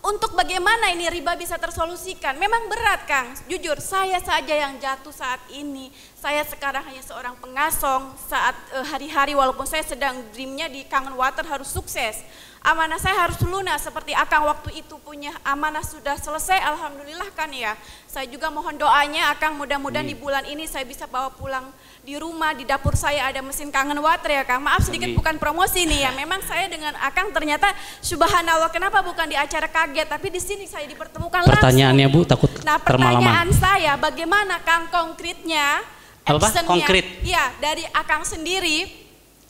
untuk 0.00 0.32
bagaimana 0.32 0.88
ini 0.88 1.04
riba 1.12 1.36
bisa 1.36 1.60
tersolusikan. 1.60 2.40
Memang 2.40 2.64
berat 2.72 3.04
Kang, 3.04 3.28
jujur 3.44 3.76
saya 3.76 4.16
saja 4.24 4.54
yang 4.56 4.80
jatuh 4.80 5.12
saat 5.12 5.40
ini. 5.52 5.92
Saya 6.16 6.40
sekarang 6.48 6.80
hanya 6.88 7.04
seorang 7.04 7.36
pengasong 7.36 8.16
saat 8.24 8.56
eh, 8.72 8.86
hari-hari 8.88 9.36
walaupun 9.36 9.68
saya 9.68 9.84
sedang 9.84 10.24
dreamnya 10.32 10.72
di 10.72 10.80
Kangen 10.88 11.12
Water 11.12 11.44
harus 11.44 11.68
sukses. 11.68 12.24
Amanah 12.66 12.98
saya 12.98 13.14
harus 13.22 13.38
lunas 13.46 13.78
seperti 13.78 14.10
Akang 14.10 14.42
waktu 14.42 14.82
itu 14.82 14.98
punya 14.98 15.30
amanah 15.46 15.86
sudah 15.86 16.18
selesai 16.18 16.58
Alhamdulillah 16.66 17.30
kan 17.30 17.46
ya. 17.54 17.78
Saya 18.10 18.26
juga 18.26 18.50
mohon 18.50 18.74
doanya 18.74 19.30
Akang 19.30 19.54
mudah-mudahan 19.54 20.02
di 20.02 20.18
bulan 20.18 20.42
ini 20.42 20.66
saya 20.66 20.82
bisa 20.82 21.06
bawa 21.06 21.30
pulang 21.30 21.70
di 22.02 22.18
rumah 22.18 22.58
di 22.58 22.66
dapur 22.66 22.98
saya 22.98 23.30
ada 23.30 23.38
mesin 23.38 23.70
Kangen 23.70 24.02
Water 24.02 24.34
ya 24.34 24.42
Kang. 24.42 24.66
Maaf 24.66 24.82
sedikit 24.82 25.14
Amin. 25.14 25.18
bukan 25.22 25.38
promosi 25.38 25.86
nih 25.86 26.10
ya. 26.10 26.10
Memang 26.18 26.42
saya 26.42 26.66
dengan 26.66 26.90
Akang 26.98 27.30
ternyata 27.30 27.70
subhanallah 28.02 28.74
kenapa 28.74 28.98
bukan 28.98 29.30
di 29.30 29.38
acara 29.38 29.70
kaget 29.70 30.10
tapi 30.10 30.26
di 30.34 30.42
sini 30.42 30.66
saya 30.66 30.90
dipertemukan 30.90 31.46
langsung. 31.46 31.54
Pertanyaannya 31.62 32.06
Bu 32.10 32.26
takut 32.26 32.50
Nah 32.66 32.82
termalaman. 32.82 33.22
pertanyaan 33.22 33.48
saya 33.54 33.92
bagaimana 33.94 34.58
Kang 34.66 34.90
konkretnya 34.90 35.86
Apa, 36.26 36.42
Pak? 36.42 36.50
actionnya? 36.50 36.66
Konkret? 36.66 37.06
Iya 37.22 37.44
dari 37.62 37.86
Akang 37.94 38.26
sendiri 38.26 39.05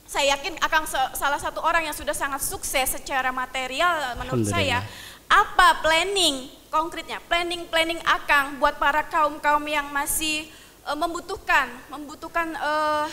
saya 0.06 0.38
yakin 0.38 0.54
Akang 0.62 0.86
se- 0.86 1.12
salah 1.18 1.38
satu 1.38 1.58
orang 1.60 1.86
yang 1.86 1.94
sudah 1.94 2.14
sangat 2.14 2.40
sukses 2.42 2.94
secara 2.94 3.34
material 3.34 4.16
menurut 4.22 4.46
saya. 4.46 4.80
Apa 5.26 5.82
planning 5.82 6.46
konkretnya? 6.70 7.18
Planning 7.26 7.66
planning 7.66 7.98
Akang 8.06 8.62
buat 8.62 8.78
para 8.78 9.02
kaum 9.06 9.42
kaum 9.42 9.66
yang 9.66 9.90
masih 9.90 10.46
eh, 10.86 10.96
membutuhkan 10.96 11.66
membutuhkan 11.90 12.54
eh, 12.54 13.06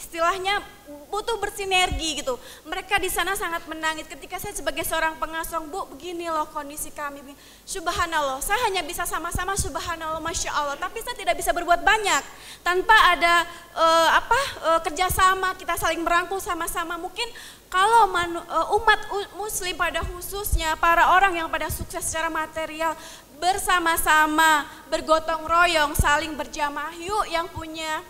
istilahnya 0.00 0.64
butuh 1.12 1.36
bersinergi 1.36 2.24
gitu. 2.24 2.40
Mereka 2.64 2.96
di 2.96 3.12
sana 3.12 3.36
sangat 3.36 3.68
menangis 3.68 4.08
ketika 4.08 4.40
saya 4.40 4.56
sebagai 4.56 4.80
seorang 4.82 5.20
pengasong, 5.20 5.68
Bu, 5.68 5.84
begini 5.92 6.32
loh 6.32 6.48
kondisi 6.48 6.88
kami. 6.88 7.20
Subhanallah, 7.68 8.40
saya 8.40 8.58
hanya 8.66 8.80
bisa 8.80 9.04
sama-sama 9.04 9.52
subhanallah, 9.60 10.18
masya 10.24 10.50
Allah. 10.56 10.80
Tapi 10.80 11.04
saya 11.04 11.14
tidak 11.14 11.36
bisa 11.36 11.52
berbuat 11.52 11.84
banyak 11.84 12.22
tanpa 12.64 12.96
ada 13.12 13.44
eh, 13.76 14.08
apa 14.16 14.40
eh, 14.72 14.80
kerjasama 14.88 15.52
kita 15.60 15.76
saling 15.76 16.00
merangkul 16.00 16.40
sama-sama. 16.40 16.96
Mungkin 16.96 17.28
kalau 17.68 18.08
manu- 18.08 18.42
eh, 18.48 18.76
umat 18.80 19.00
Muslim 19.36 19.76
pada 19.76 20.00
khususnya 20.00 20.74
para 20.80 21.12
orang 21.12 21.36
yang 21.36 21.48
pada 21.52 21.68
sukses 21.68 22.00
secara 22.02 22.32
material 22.32 22.96
bersama-sama 23.40 24.68
bergotong 24.88 25.44
royong, 25.44 25.92
saling 25.96 26.32
berjamaah. 26.36 26.92
Yuk 26.96 27.24
yang 27.28 27.48
punya 27.52 28.00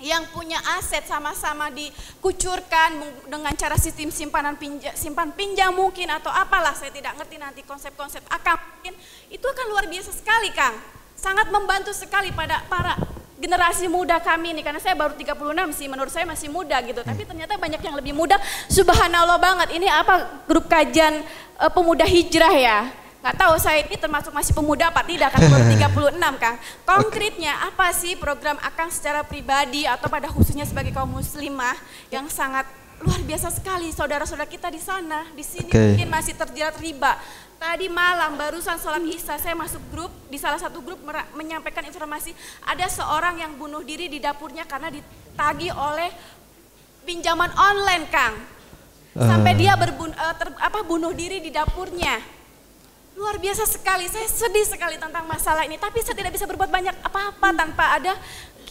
yang 0.00 0.24
punya 0.32 0.56
aset 0.80 1.04
sama-sama 1.04 1.68
dikucurkan 1.68 3.04
dengan 3.28 3.52
cara 3.52 3.76
sistem 3.76 4.08
simpanan 4.08 4.56
pinjam, 4.56 4.96
simpan 4.96 5.28
pinjam 5.36 5.76
mungkin 5.76 6.08
atau 6.08 6.32
apalah 6.32 6.72
saya 6.72 6.88
tidak 6.88 7.20
ngerti 7.20 7.36
nanti 7.36 7.60
konsep-konsep 7.68 8.24
akam 8.32 8.56
mungkin. 8.56 8.96
Itu 9.28 9.44
akan 9.44 9.66
luar 9.68 9.84
biasa 9.92 10.10
sekali 10.16 10.48
Kang. 10.56 10.72
Sangat 11.12 11.52
membantu 11.52 11.92
sekali 11.92 12.32
pada 12.32 12.64
para 12.64 12.96
generasi 13.36 13.88
muda 13.92 14.20
kami 14.20 14.56
nih 14.56 14.64
karena 14.64 14.80
saya 14.80 14.96
baru 14.96 15.16
36 15.16 15.36
sih 15.76 15.86
menurut 15.88 16.12
saya 16.12 16.24
masih 16.24 16.48
muda 16.48 16.80
gitu. 16.80 17.04
Tapi 17.04 17.28
ternyata 17.28 17.60
banyak 17.60 17.80
yang 17.84 17.96
lebih 18.00 18.16
muda. 18.16 18.40
Subhanallah 18.72 19.36
banget. 19.36 19.76
Ini 19.76 19.84
apa 19.84 20.44
grup 20.48 20.64
kajian 20.64 21.20
eh, 21.60 21.70
pemuda 21.76 22.08
hijrah 22.08 22.56
ya 22.56 22.78
nggak 23.20 23.36
tahu 23.36 23.54
saya 23.60 23.84
ini 23.84 24.00
termasuk 24.00 24.32
masih 24.32 24.56
pemuda 24.56 24.88
apa 24.88 25.04
tidak 25.04 25.28
kan 25.36 25.44
baru 25.44 25.64
36 25.76 26.40
Kang. 26.40 26.56
Konkretnya 26.88 27.52
apa 27.68 27.92
sih 27.92 28.16
program 28.16 28.56
Akang 28.64 28.88
secara 28.88 29.20
pribadi 29.20 29.84
atau 29.84 30.08
pada 30.08 30.32
khususnya 30.32 30.64
sebagai 30.64 30.92
kaum 30.96 31.08
muslimah 31.20 31.76
yang 32.08 32.24
sangat 32.32 32.64
luar 33.00 33.20
biasa 33.24 33.48
sekali 33.48 33.88
saudara-saudara 33.92 34.44
kita 34.48 34.68
di 34.68 34.80
sana, 34.80 35.24
di 35.32 35.40
sini 35.40 35.72
Oke. 35.72 35.80
mungkin 35.96 36.08
masih 36.12 36.36
terjerat 36.36 36.76
riba. 36.80 37.16
Tadi 37.60 37.92
malam 37.92 38.40
barusan 38.40 38.80
sholat 38.80 39.04
isya 39.04 39.36
saya 39.36 39.52
masuk 39.52 39.84
grup 39.92 40.12
di 40.32 40.40
salah 40.40 40.56
satu 40.56 40.80
grup 40.80 40.96
menyampaikan 41.36 41.84
informasi 41.84 42.32
ada 42.64 42.88
seorang 42.88 43.36
yang 43.36 43.52
bunuh 43.52 43.84
diri 43.84 44.08
di 44.08 44.16
dapurnya 44.16 44.64
karena 44.64 44.88
ditagi 44.88 45.68
oleh 45.68 46.08
pinjaman 47.04 47.52
online 47.52 48.08
Kang. 48.08 48.32
Sampai 49.12 49.58
dia 49.60 49.76
berbun, 49.76 50.08
eh, 50.08 50.34
ter- 50.40 50.56
apa 50.56 50.80
bunuh 50.86 51.12
diri 51.12 51.44
di 51.44 51.52
dapurnya. 51.52 52.39
Luar 53.20 53.36
biasa 53.36 53.68
sekali, 53.68 54.08
saya 54.08 54.24
sedih 54.24 54.64
sekali 54.64 54.96
tentang 54.96 55.28
masalah 55.28 55.68
ini. 55.68 55.76
Tapi 55.76 56.00
saya 56.00 56.16
tidak 56.16 56.32
bisa 56.32 56.48
berbuat 56.48 56.72
banyak 56.72 57.04
apa-apa 57.04 57.52
tanpa 57.52 58.00
ada 58.00 58.16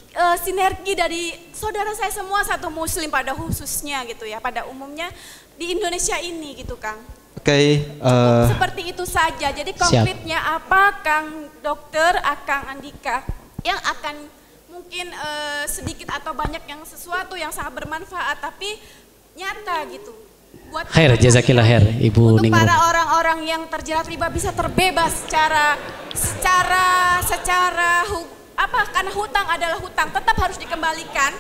eh, 0.10 0.38
sinergi 0.42 0.98
dari 0.98 1.38
saudara 1.54 1.94
saya 1.94 2.10
semua 2.10 2.42
satu 2.42 2.74
muslim 2.74 3.14
pada 3.14 3.38
khususnya 3.38 4.02
gitu 4.10 4.26
ya, 4.26 4.42
pada 4.42 4.66
umumnya 4.66 5.14
di 5.54 5.78
Indonesia 5.78 6.18
ini 6.18 6.58
gitu 6.66 6.74
Kang. 6.82 6.98
Oke, 7.38 7.86
eh, 7.86 8.46
Seperti 8.50 8.90
itu 8.90 9.06
saja. 9.06 9.54
Jadi 9.54 9.70
Siap. 9.70 9.86
konkretnya 9.86 10.42
apa 10.42 10.98
Kang 11.06 11.54
Dokter, 11.62 12.18
Akang 12.26 12.74
Andika 12.74 13.22
yang 13.62 13.78
akan 13.78 14.34
mungkin 14.74 15.14
eh, 15.14 15.70
sedikit 15.70 16.10
atau 16.10 16.34
banyak 16.34 16.66
yang 16.66 16.82
sesuatu 16.90 17.38
yang 17.38 17.54
sangat 17.54 17.86
bermanfaat 17.86 18.42
tapi 18.42 18.82
nyata 19.38 19.86
gitu. 19.94 20.29
Buat 20.70 20.86
Khair, 20.88 21.12
jazakillah 21.16 21.66
khair, 21.66 21.82
Ibu 22.00 22.22
untuk 22.32 22.46
Ningrum. 22.46 22.62
para 22.62 22.76
orang-orang 22.86 23.40
yang 23.44 23.62
terjerat 23.68 24.06
riba 24.06 24.30
bisa 24.30 24.54
terbebas 24.54 25.26
secara 25.26 25.74
secara 26.14 26.86
secara 27.22 28.06
hu- 28.06 28.30
apa 28.54 28.86
karena 28.92 29.12
hutang 29.12 29.48
adalah 29.48 29.78
hutang 29.78 30.10
tetap 30.10 30.36
harus 30.36 30.58
dikembalikan 30.58 31.34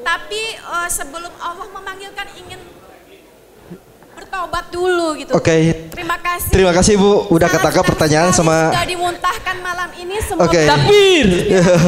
tapi 0.00 0.42
eh, 0.54 0.88
sebelum 0.88 1.30
Allah 1.38 1.70
memanggilkan 1.70 2.26
ingin 2.36 2.58
bertobat 4.14 4.64
dulu 4.70 5.18
gitu. 5.18 5.30
Oke. 5.34 5.90
Terima 5.90 6.16
kasih. 6.16 6.50
Terima 6.50 6.72
kasih 6.72 6.94
Bu 6.96 7.26
udah 7.28 7.46
Sangat 7.46 7.54
ketangkap 7.60 7.84
pertanyaan 7.84 8.30
sama 8.30 8.70
sudah 8.70 8.86
dimuntahkan 8.86 9.56
malam 9.58 9.90
ini 9.94 10.16
semoga 10.22 10.46
Oke. 10.46 10.62
Takbir. 10.64 11.26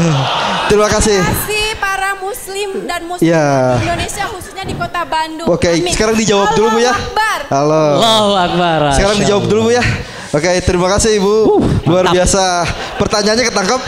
Terima 0.70 0.89
kasih. 0.91 1.18
Terima 1.18 1.31
kasih 1.33 1.64
para 1.79 2.11
muslim 2.18 2.68
dan 2.85 3.01
muslim 3.07 3.27
Ya. 3.27 3.79
Indonesia 3.79 4.24
khususnya 4.27 4.64
di 4.66 4.74
kota 4.74 5.03
Bandung. 5.07 5.47
Oke, 5.47 5.70
Amin. 5.72 5.95
sekarang 5.95 6.18
dijawab 6.18 6.53
dulu 6.53 6.77
Bu 6.77 6.81
ya. 6.83 6.93
Akbar. 6.93 7.39
Halo. 7.49 7.85
Allahu 7.97 8.33
Akbar. 8.35 8.79
Sekarang 8.99 9.16
dijawab 9.22 9.45
dulu 9.47 9.61
Bu 9.66 9.72
ya. 9.72 9.85
Oke, 10.35 10.51
terima 10.61 10.91
kasih 10.91 11.16
Ibu. 11.16 11.35
Luar 11.87 12.11
mantap. 12.11 12.14
biasa. 12.18 12.45
Pertanyaannya 12.99 13.45
ketangkap? 13.47 13.81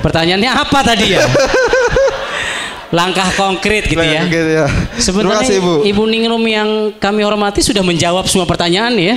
Pertanyaannya 0.00 0.50
apa 0.50 0.78
tadi 0.86 1.06
ya? 1.18 1.22
Langkah 2.92 3.24
konkret 3.40 3.88
gitu 3.88 4.04
ya. 4.04 4.28
Ya. 4.28 4.68
Sebenarnya 5.00 5.40
kasih 5.40 5.58
Ibu. 5.64 5.74
Ibu 5.88 6.02
Ningrum 6.04 6.44
yang 6.44 6.68
kami 7.00 7.24
hormati 7.24 7.64
sudah 7.64 7.80
menjawab 7.80 8.28
semua 8.28 8.44
pertanyaan 8.44 8.92
ya. 9.00 9.16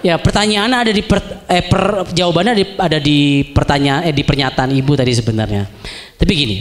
Ya 0.00 0.14
pertanyaan 0.16 0.68
ada 0.72 0.92
di 0.92 1.00
per- 1.00 1.44
eh, 1.48 1.64
per- 1.64 2.08
jawabannya 2.12 2.52
di- 2.56 2.76
ada 2.76 2.98
di 3.00 3.48
pertanyaan 3.48 4.04
eh, 4.08 4.12
di 4.12 4.24
pernyataan 4.24 4.76
Ibu 4.76 4.92
tadi 4.92 5.12
sebenarnya. 5.12 5.68
Tapi 6.20 6.32
gini, 6.36 6.56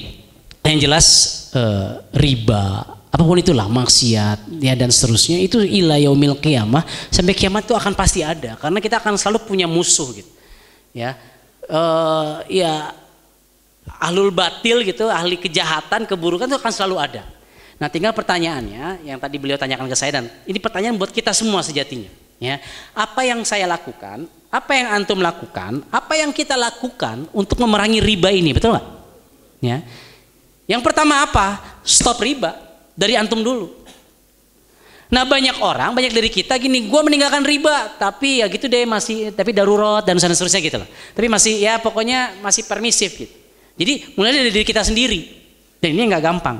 yang 0.64 0.80
jelas 0.80 1.06
eh, 1.52 2.00
riba 2.16 2.95
apa 3.10 3.24
pun 3.26 3.36
itulah 3.41 3.66
maksiat 3.68 4.62
ya 4.62 4.78
dan 4.78 4.93
seterusnya 4.93 5.41
itu 5.41 5.60
ila 5.66 5.97
yaumil 5.97 6.38
qiyamah 6.38 6.86
sampai 7.10 7.34
kiamat 7.34 7.66
itu 7.66 7.74
akan 7.74 7.97
pasti 7.97 8.22
ada 8.22 8.54
karena 8.56 8.78
kita 8.78 9.02
akan 9.02 9.18
selalu 9.20 9.43
punya 9.43 9.68
musuh 9.68 10.16
gitu. 10.16 10.32
Ya. 10.95 11.20
Eh, 11.68 12.64
ya 12.64 12.95
ahlul 13.98 14.30
batil 14.30 14.86
gitu, 14.86 15.10
ahli 15.10 15.42
kejahatan, 15.42 16.06
keburukan 16.06 16.46
itu 16.46 16.58
akan 16.62 16.74
selalu 16.74 16.96
ada. 17.02 17.24
Nah, 17.80 17.88
tinggal 17.88 18.12
pertanyaannya 18.12 19.08
yang 19.08 19.18
tadi 19.18 19.40
beliau 19.40 19.56
tanyakan 19.56 19.88
ke 19.88 19.96
saya 19.96 20.20
dan 20.20 20.28
ini 20.44 20.60
pertanyaan 20.60 21.00
buat 21.00 21.16
kita 21.16 21.32
semua 21.32 21.64
sejatinya, 21.64 22.12
ya. 22.38 22.60
Apa 22.92 23.24
yang 23.24 23.42
saya 23.48 23.66
lakukan, 23.66 24.28
apa 24.52 24.72
yang 24.76 24.88
antum 25.00 25.24
lakukan, 25.24 25.82
apa 25.88 26.14
yang 26.20 26.36
kita 26.36 26.60
lakukan 26.60 27.26
untuk 27.32 27.56
memerangi 27.58 28.04
riba 28.04 28.30
ini, 28.36 28.52
betul 28.52 28.76
nggak? 28.76 28.88
Ya. 29.64 29.82
Yang 30.68 30.82
pertama 30.86 31.24
apa? 31.24 31.80
Stop 31.88 32.20
riba 32.20 32.54
dari 33.00 33.16
antum 33.16 33.40
dulu. 33.40 33.80
Nah 35.10 35.26
banyak 35.26 35.58
orang, 35.64 35.96
banyak 35.98 36.14
dari 36.14 36.30
kita 36.30 36.54
gini, 36.62 36.86
gue 36.86 37.02
meninggalkan 37.02 37.42
riba, 37.42 37.98
tapi 37.98 38.44
ya 38.44 38.46
gitu 38.46 38.70
deh 38.70 38.86
masih, 38.86 39.34
tapi 39.34 39.56
darurat 39.56 40.06
dan 40.06 40.22
seterusnya 40.22 40.62
gitu 40.62 40.78
loh. 40.84 40.90
Tapi 41.18 41.26
masih 41.26 41.58
ya 41.58 41.82
pokoknya 41.82 42.38
masih 42.46 42.68
permisif 42.70 43.18
gitu. 43.18 43.39
Jadi 43.80 44.12
mulai 44.20 44.36
dari 44.36 44.52
diri 44.52 44.68
kita 44.68 44.84
sendiri. 44.84 45.32
Dan 45.80 45.96
ini 45.96 46.12
nggak 46.12 46.24
gampang. 46.24 46.60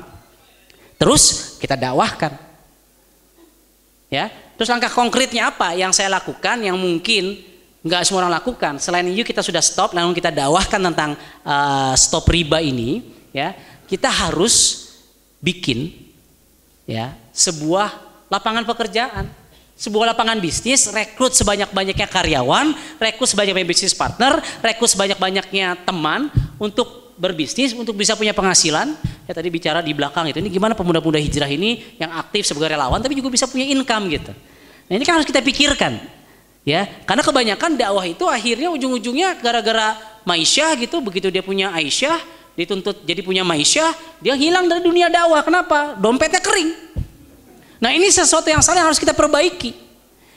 Terus 0.96 1.54
kita 1.60 1.76
dakwahkan. 1.76 2.32
Ya, 4.10 4.26
terus 4.58 4.66
langkah 4.66 4.90
konkretnya 4.90 5.54
apa 5.54 5.76
yang 5.76 5.94
saya 5.94 6.10
lakukan 6.10 6.58
yang 6.58 6.74
mungkin 6.74 7.38
nggak 7.84 8.02
semua 8.08 8.26
orang 8.26 8.40
lakukan. 8.40 8.80
Selain 8.82 9.06
itu 9.06 9.22
kita 9.22 9.44
sudah 9.44 9.62
stop, 9.62 9.94
lalu 9.94 10.18
kita 10.18 10.34
dakwahkan 10.34 10.80
tentang 10.90 11.14
uh, 11.44 11.94
stop 11.94 12.26
riba 12.26 12.58
ini. 12.58 13.04
Ya, 13.30 13.54
kita 13.86 14.10
harus 14.10 14.88
bikin 15.38 15.94
ya 16.88 17.14
sebuah 17.30 17.94
lapangan 18.26 18.66
pekerjaan 18.66 19.30
sebuah 19.80 20.12
lapangan 20.12 20.36
bisnis, 20.44 20.92
rekrut 20.92 21.32
sebanyak-banyaknya 21.32 22.04
karyawan, 22.04 22.76
rekrut 23.00 23.32
sebanyak-banyaknya 23.32 23.72
bisnis 23.72 23.96
partner, 23.96 24.36
rekrut 24.60 24.92
sebanyak-banyaknya 24.92 25.88
teman 25.88 26.28
untuk 26.60 27.09
berbisnis, 27.20 27.76
untuk 27.76 27.92
bisa 27.92 28.16
punya 28.16 28.32
penghasilan. 28.32 28.96
Ya 29.28 29.32
tadi 29.36 29.52
bicara 29.52 29.84
di 29.84 29.92
belakang 29.92 30.32
itu, 30.32 30.40
ini 30.40 30.48
gimana 30.48 30.72
pemuda-pemuda 30.72 31.20
hijrah 31.20 31.52
ini 31.52 32.00
yang 32.00 32.10
aktif 32.16 32.48
sebagai 32.48 32.72
relawan, 32.72 32.98
tapi 32.98 33.14
juga 33.14 33.28
bisa 33.28 33.44
punya 33.44 33.68
income 33.68 34.08
gitu. 34.08 34.32
Nah 34.88 34.94
ini 34.96 35.04
kan 35.04 35.20
harus 35.20 35.28
kita 35.28 35.38
pikirkan, 35.38 36.02
ya, 36.66 36.88
karena 37.06 37.22
kebanyakan 37.22 37.78
dakwah 37.78 38.02
itu 38.08 38.26
akhirnya 38.26 38.72
ujung-ujungnya 38.74 39.38
gara-gara 39.38 39.94
Maisyah 40.26 40.74
gitu, 40.82 40.98
begitu 40.98 41.30
dia 41.30 41.46
punya 41.46 41.70
Aisyah, 41.70 42.18
dituntut 42.58 43.08
jadi 43.08 43.24
punya 43.24 43.40
maisha, 43.46 43.94
dia 44.20 44.36
hilang 44.36 44.68
dari 44.68 44.84
dunia 44.84 45.08
dakwah. 45.08 45.40
Kenapa? 45.40 45.96
Dompetnya 45.96 46.44
kering. 46.44 46.70
Nah 47.80 47.90
ini 47.96 48.12
sesuatu 48.12 48.52
yang 48.52 48.60
salah 48.60 48.84
yang 48.84 48.88
harus 48.92 49.00
kita 49.00 49.16
perbaiki. 49.16 49.72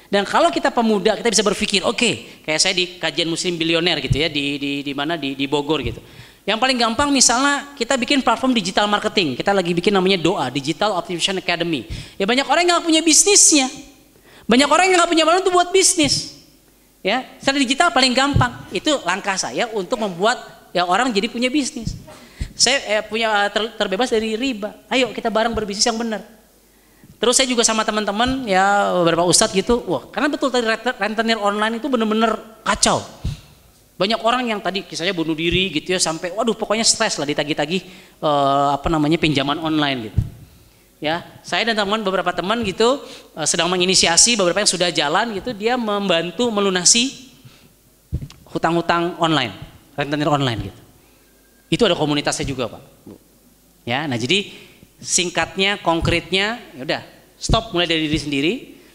Dan 0.08 0.24
kalau 0.30 0.54
kita 0.54 0.70
pemuda 0.70 1.18
kita 1.18 1.28
bisa 1.34 1.42
berpikir, 1.44 1.82
oke, 1.82 1.98
okay, 1.98 2.14
kayak 2.46 2.60
saya 2.62 2.74
di 2.78 3.02
kajian 3.02 3.26
muslim 3.26 3.58
bilioner 3.58 3.98
gitu 3.98 4.22
ya 4.22 4.30
di 4.30 4.62
di 4.62 4.72
di 4.86 4.94
mana 4.94 5.18
di 5.18 5.34
di 5.34 5.50
Bogor 5.50 5.82
gitu. 5.82 6.00
Yang 6.44 6.60
paling 6.60 6.76
gampang 6.76 7.08
misalnya 7.08 7.72
kita 7.80 7.96
bikin 7.96 8.20
platform 8.20 8.52
digital 8.52 8.84
marketing. 8.92 9.40
Kita 9.40 9.56
lagi 9.56 9.72
bikin 9.72 9.96
namanya 9.96 10.20
doa 10.20 10.52
Digital 10.52 10.92
Optimization 11.00 11.40
Academy. 11.40 11.88
Ya 12.20 12.28
banyak 12.28 12.44
orang 12.44 12.68
yang 12.68 12.80
gak 12.80 12.86
punya 12.88 13.00
bisnisnya. 13.00 13.72
Banyak 14.44 14.68
orang 14.68 14.92
yang 14.92 15.00
gak 15.00 15.12
punya 15.12 15.24
modal 15.24 15.40
untuk 15.40 15.56
buat 15.56 15.72
bisnis. 15.72 16.36
Ya, 17.04 17.28
secara 17.40 17.60
digital 17.60 17.92
paling 17.96 18.12
gampang. 18.12 18.52
Itu 18.76 19.00
langkah 19.08 19.40
saya 19.40 19.72
untuk 19.72 20.00
membuat 20.00 20.40
ya 20.76 20.84
orang 20.84 21.16
jadi 21.16 21.32
punya 21.32 21.48
bisnis. 21.48 21.96
Saya 22.60 23.00
eh, 23.00 23.04
punya 23.08 23.48
ter, 23.48 23.72
terbebas 23.80 24.12
dari 24.12 24.36
riba. 24.36 24.76
Ayo 24.92 25.16
kita 25.16 25.32
bareng 25.32 25.56
berbisnis 25.56 25.88
yang 25.88 25.96
benar. 25.96 26.24
Terus 27.24 27.40
saya 27.40 27.48
juga 27.48 27.64
sama 27.64 27.88
teman-teman 27.88 28.44
ya 28.44 28.92
beberapa 29.00 29.24
ustadz 29.24 29.56
gitu. 29.56 29.80
Wah, 29.88 30.12
karena 30.12 30.28
betul 30.28 30.52
tadi 30.52 30.68
rentenir 31.00 31.40
online 31.40 31.80
itu 31.80 31.88
benar-benar 31.88 32.36
kacau. 32.68 33.00
Banyak 34.04 34.20
orang 34.20 34.44
yang 34.52 34.60
tadi 34.60 34.84
kisahnya 34.84 35.16
bunuh 35.16 35.32
diri 35.32 35.72
gitu 35.72 35.96
ya 35.96 36.00
sampai 36.04 36.36
waduh 36.36 36.52
pokoknya 36.52 36.84
stres 36.84 37.16
lah 37.16 37.24
ditagi-tagi 37.24 37.88
eh, 38.20 38.68
apa 38.76 38.92
namanya 38.92 39.16
pinjaman 39.16 39.64
online 39.64 40.12
gitu. 40.12 40.20
Ya 41.00 41.24
saya 41.40 41.64
dan 41.64 41.80
teman 41.80 42.04
beberapa 42.04 42.36
teman 42.36 42.64
gitu 42.68 43.00
uh, 43.36 43.44
sedang 43.44 43.68
menginisiasi 43.68 44.40
beberapa 44.40 44.64
yang 44.64 44.72
sudah 44.72 44.88
jalan 44.88 45.36
gitu 45.36 45.52
dia 45.52 45.76
membantu 45.76 46.48
melunasi 46.48 47.32
hutang-hutang 48.52 49.16
online 49.24 49.52
rentenir 50.00 50.28
online 50.28 50.60
gitu. 50.68 50.80
Itu 51.72 51.84
ada 51.88 51.96
komunitasnya 51.96 52.44
juga 52.44 52.72
pak 52.72 52.84
ya 53.88 54.04
nah 54.08 54.20
jadi 54.20 54.52
singkatnya 55.00 55.80
konkretnya 55.80 56.60
ya 56.76 56.82
udah 56.88 57.02
stop 57.40 57.72
mulai 57.72 57.88
dari 57.88 58.08
diri 58.08 58.20
sendiri. 58.20 58.54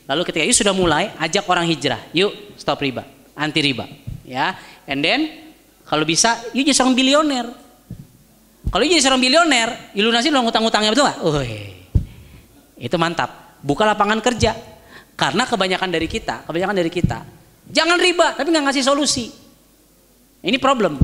Lalu 0.08 0.24
ketika 0.28 0.44
yuk 0.44 0.56
sudah 0.56 0.72
mulai 0.76 1.12
ajak 1.16 1.44
orang 1.48 1.64
hijrah 1.64 2.00
yuk 2.12 2.32
stop 2.60 2.80
riba 2.80 3.04
anti 3.36 3.60
riba 3.60 3.84
ya 4.28 4.56
and 4.88 5.04
then 5.04 5.28
kalau 5.84 6.08
bisa 6.08 6.40
yuk 6.56 6.64
jadi 6.64 6.74
seorang 6.74 6.96
bilioner 6.96 7.68
kalau 8.68 8.84
jadi 8.84 9.00
seorang 9.00 9.20
bilioner, 9.20 9.68
ilunasi 9.96 10.28
dong 10.28 10.44
hutang-hutangnya 10.44 10.92
betul 10.92 11.08
nggak? 11.08 11.18
Itu 12.76 12.96
mantap. 13.00 13.58
Buka 13.64 13.88
lapangan 13.88 14.20
kerja. 14.20 14.52
Karena 15.18 15.48
kebanyakan 15.48 15.88
dari 15.90 16.06
kita, 16.06 16.46
kebanyakan 16.46 16.76
dari 16.78 16.90
kita, 16.92 17.26
jangan 17.74 17.98
riba 17.98 18.38
tapi 18.38 18.54
nggak 18.54 18.70
ngasih 18.70 18.84
solusi. 18.86 19.26
Ini 20.46 20.54
problem. 20.62 20.94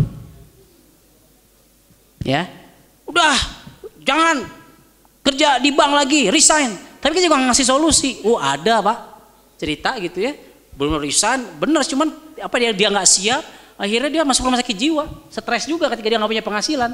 Ya, 2.22 2.46
udah 3.10 3.34
jangan 4.06 4.46
kerja 5.26 5.58
di 5.58 5.74
bank 5.74 5.92
lagi, 5.98 6.30
resign. 6.30 6.70
Tapi 7.02 7.10
kita 7.18 7.26
juga 7.26 7.42
ngasih 7.42 7.66
solusi. 7.66 8.22
Oh 8.22 8.38
ada 8.38 8.78
pak, 8.78 8.98
cerita 9.58 9.98
gitu 9.98 10.22
ya. 10.22 10.32
Belum 10.78 11.02
resign, 11.02 11.58
bener 11.58 11.82
cuman 11.82 12.08
apa 12.38 12.54
dia 12.62 12.70
dia 12.70 12.88
nggak 12.94 13.08
siap, 13.08 13.42
akhirnya 13.74 14.10
dia 14.10 14.22
masuk 14.22 14.46
rumah 14.46 14.58
sakit 14.60 14.76
jiwa, 14.76 15.04
stres 15.30 15.66
juga 15.66 15.90
ketika 15.92 16.06
dia 16.10 16.18
nggak 16.18 16.30
punya 16.30 16.44
penghasilan. 16.44 16.90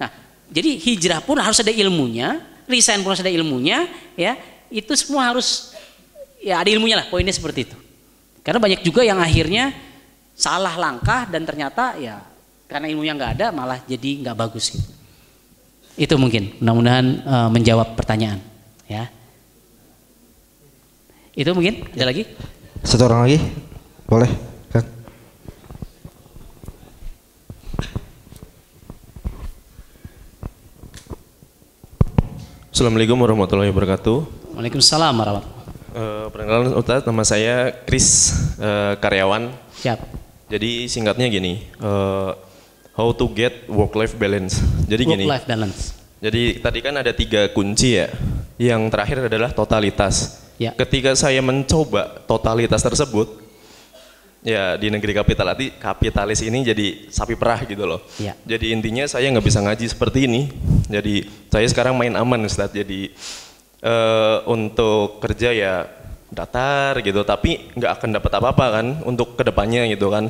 Nah, 0.00 0.10
jadi 0.48 0.76
hijrah 0.76 1.20
pun 1.24 1.36
harus 1.40 1.58
ada 1.60 1.72
ilmunya, 1.72 2.40
resign 2.68 3.00
pun 3.04 3.12
harus 3.12 3.22
ada 3.24 3.32
ilmunya, 3.32 3.88
ya 4.16 4.36
itu 4.72 4.92
semua 4.96 5.28
harus 5.32 5.76
ya 6.40 6.60
ada 6.60 6.70
ilmunya 6.72 7.00
lah. 7.00 7.06
Poinnya 7.08 7.32
seperti 7.32 7.68
itu. 7.68 7.76
Karena 8.42 8.58
banyak 8.58 8.80
juga 8.82 9.06
yang 9.06 9.22
akhirnya 9.22 9.70
salah 10.32 10.74
langkah 10.74 11.28
dan 11.30 11.46
ternyata 11.46 11.94
ya 12.00 12.18
karena 12.66 12.88
ilmunya 12.88 13.12
nggak 13.14 13.32
ada 13.38 13.46
malah 13.52 13.78
jadi 13.84 14.24
nggak 14.24 14.36
bagus 14.36 14.72
gitu. 14.72 14.90
Itu 15.92 16.16
mungkin 16.16 16.56
mudah-mudahan 16.58 17.06
uh, 17.22 17.48
menjawab 17.52 17.92
pertanyaan 17.94 18.40
ya. 18.88 19.12
Itu 21.32 21.52
mungkin 21.56 21.88
ada 21.96 22.12
lagi? 22.12 22.28
Satu 22.84 23.08
orang 23.08 23.24
lagi? 23.24 23.38
Boleh, 24.04 24.28
kan? 24.68 24.84
Assalamualaikum 32.82 33.14
warahmatullahi 33.14 33.70
wabarakatuh. 33.70 34.16
Waalaikumsalam 34.58 35.14
warahmatullahi 35.14 35.62
Uh, 35.94 36.26
perkenalkan 36.34 36.74
Ustaz, 36.74 37.06
nama 37.06 37.22
saya 37.22 37.70
Chris 37.86 38.34
uh, 38.58 38.98
karyawan. 38.98 39.54
Siap. 39.78 40.02
Jadi 40.50 40.90
singkatnya 40.90 41.30
gini, 41.30 41.62
uh, 41.78 42.34
how 42.98 43.14
to 43.14 43.30
get 43.38 43.70
work 43.70 43.94
life 43.94 44.18
balance. 44.18 44.58
Jadi 44.90 45.06
Work 45.06 45.14
gini. 45.14 45.24
life 45.30 45.46
balance. 45.46 45.94
Jadi 46.18 46.58
tadi 46.58 46.78
kan 46.82 46.98
ada 46.98 47.14
tiga 47.14 47.54
kunci 47.54 48.02
ya. 48.02 48.10
Yang 48.58 48.90
terakhir 48.90 49.30
adalah 49.30 49.54
totalitas. 49.54 50.42
Ya. 50.58 50.74
Ketika 50.74 51.14
saya 51.14 51.38
mencoba 51.38 52.26
totalitas 52.26 52.82
tersebut, 52.82 53.41
ya 54.42 54.74
di 54.74 54.90
negeri 54.90 55.14
kapitalis 55.14 55.78
kapitalis 55.78 56.42
ini 56.42 56.66
jadi 56.66 56.86
sapi 57.08 57.38
perah 57.38 57.62
gitu 57.62 57.86
loh. 57.86 58.02
Ya. 58.18 58.34
Jadi 58.42 58.74
intinya 58.74 59.06
saya 59.06 59.30
nggak 59.30 59.46
bisa 59.46 59.62
ngaji 59.62 59.86
seperti 59.86 60.26
ini. 60.26 60.50
Jadi 60.90 61.30
saya 61.48 61.66
sekarang 61.70 61.94
main 61.94 62.12
aman 62.18 62.42
Ustaz. 62.44 62.74
Jadi 62.74 63.14
eh, 63.80 64.36
untuk 64.50 65.22
kerja 65.22 65.54
ya 65.54 65.74
datar 66.32 66.98
gitu, 67.00 67.22
tapi 67.22 67.70
nggak 67.78 67.92
akan 68.02 68.10
dapat 68.18 68.32
apa-apa 68.42 68.66
kan 68.82 68.86
untuk 69.06 69.38
ke 69.38 69.42
depannya 69.46 69.86
gitu 69.88 70.10
kan. 70.10 70.28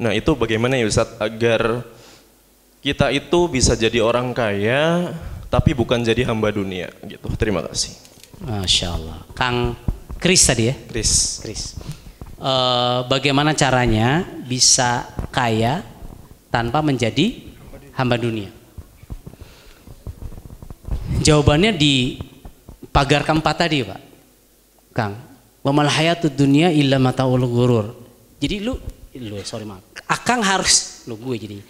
Nah 0.00 0.12
itu 0.16 0.32
bagaimana 0.34 0.80
ya 0.80 0.88
Ustaz 0.88 1.12
agar 1.20 1.84
kita 2.82 3.14
itu 3.14 3.46
bisa 3.46 3.78
jadi 3.78 4.02
orang 4.02 4.34
kaya 4.34 5.14
tapi 5.46 5.76
bukan 5.76 6.00
jadi 6.00 6.24
hamba 6.26 6.48
dunia 6.50 6.88
gitu. 7.04 7.28
Terima 7.36 7.60
kasih. 7.62 7.94
Masya 8.42 8.86
Allah. 8.96 9.18
Kang 9.36 9.76
Kris 10.18 10.42
tadi 10.48 10.72
ya? 10.72 10.74
Chris. 10.88 11.38
Kris. 11.44 11.76
Eh, 12.42 13.00
bagaimana 13.06 13.54
caranya 13.54 14.26
bisa 14.42 15.06
kaya 15.30 15.86
tanpa 16.50 16.82
menjadi 16.82 17.38
hamba 17.94 18.18
dunia? 18.18 18.50
Jawabannya 21.22 21.70
di 21.78 22.18
pagar 22.90 23.22
keempat 23.22 23.54
tadi, 23.62 23.86
Pak. 23.86 24.00
Kang, 24.90 25.14
wamal 25.62 25.86
hayatud 25.86 26.34
dunia 26.34 26.74
illa 26.74 26.98
mataul 26.98 27.46
gurur. 27.46 27.94
Jadi 28.42 28.58
lu, 28.58 28.74
lu 29.22 29.38
sorry 29.46 29.62
maaf. 29.62 29.86
Akang 30.10 30.42
harus, 30.42 31.06
lu 31.06 31.14
gue 31.22 31.38
jadi 31.38 31.62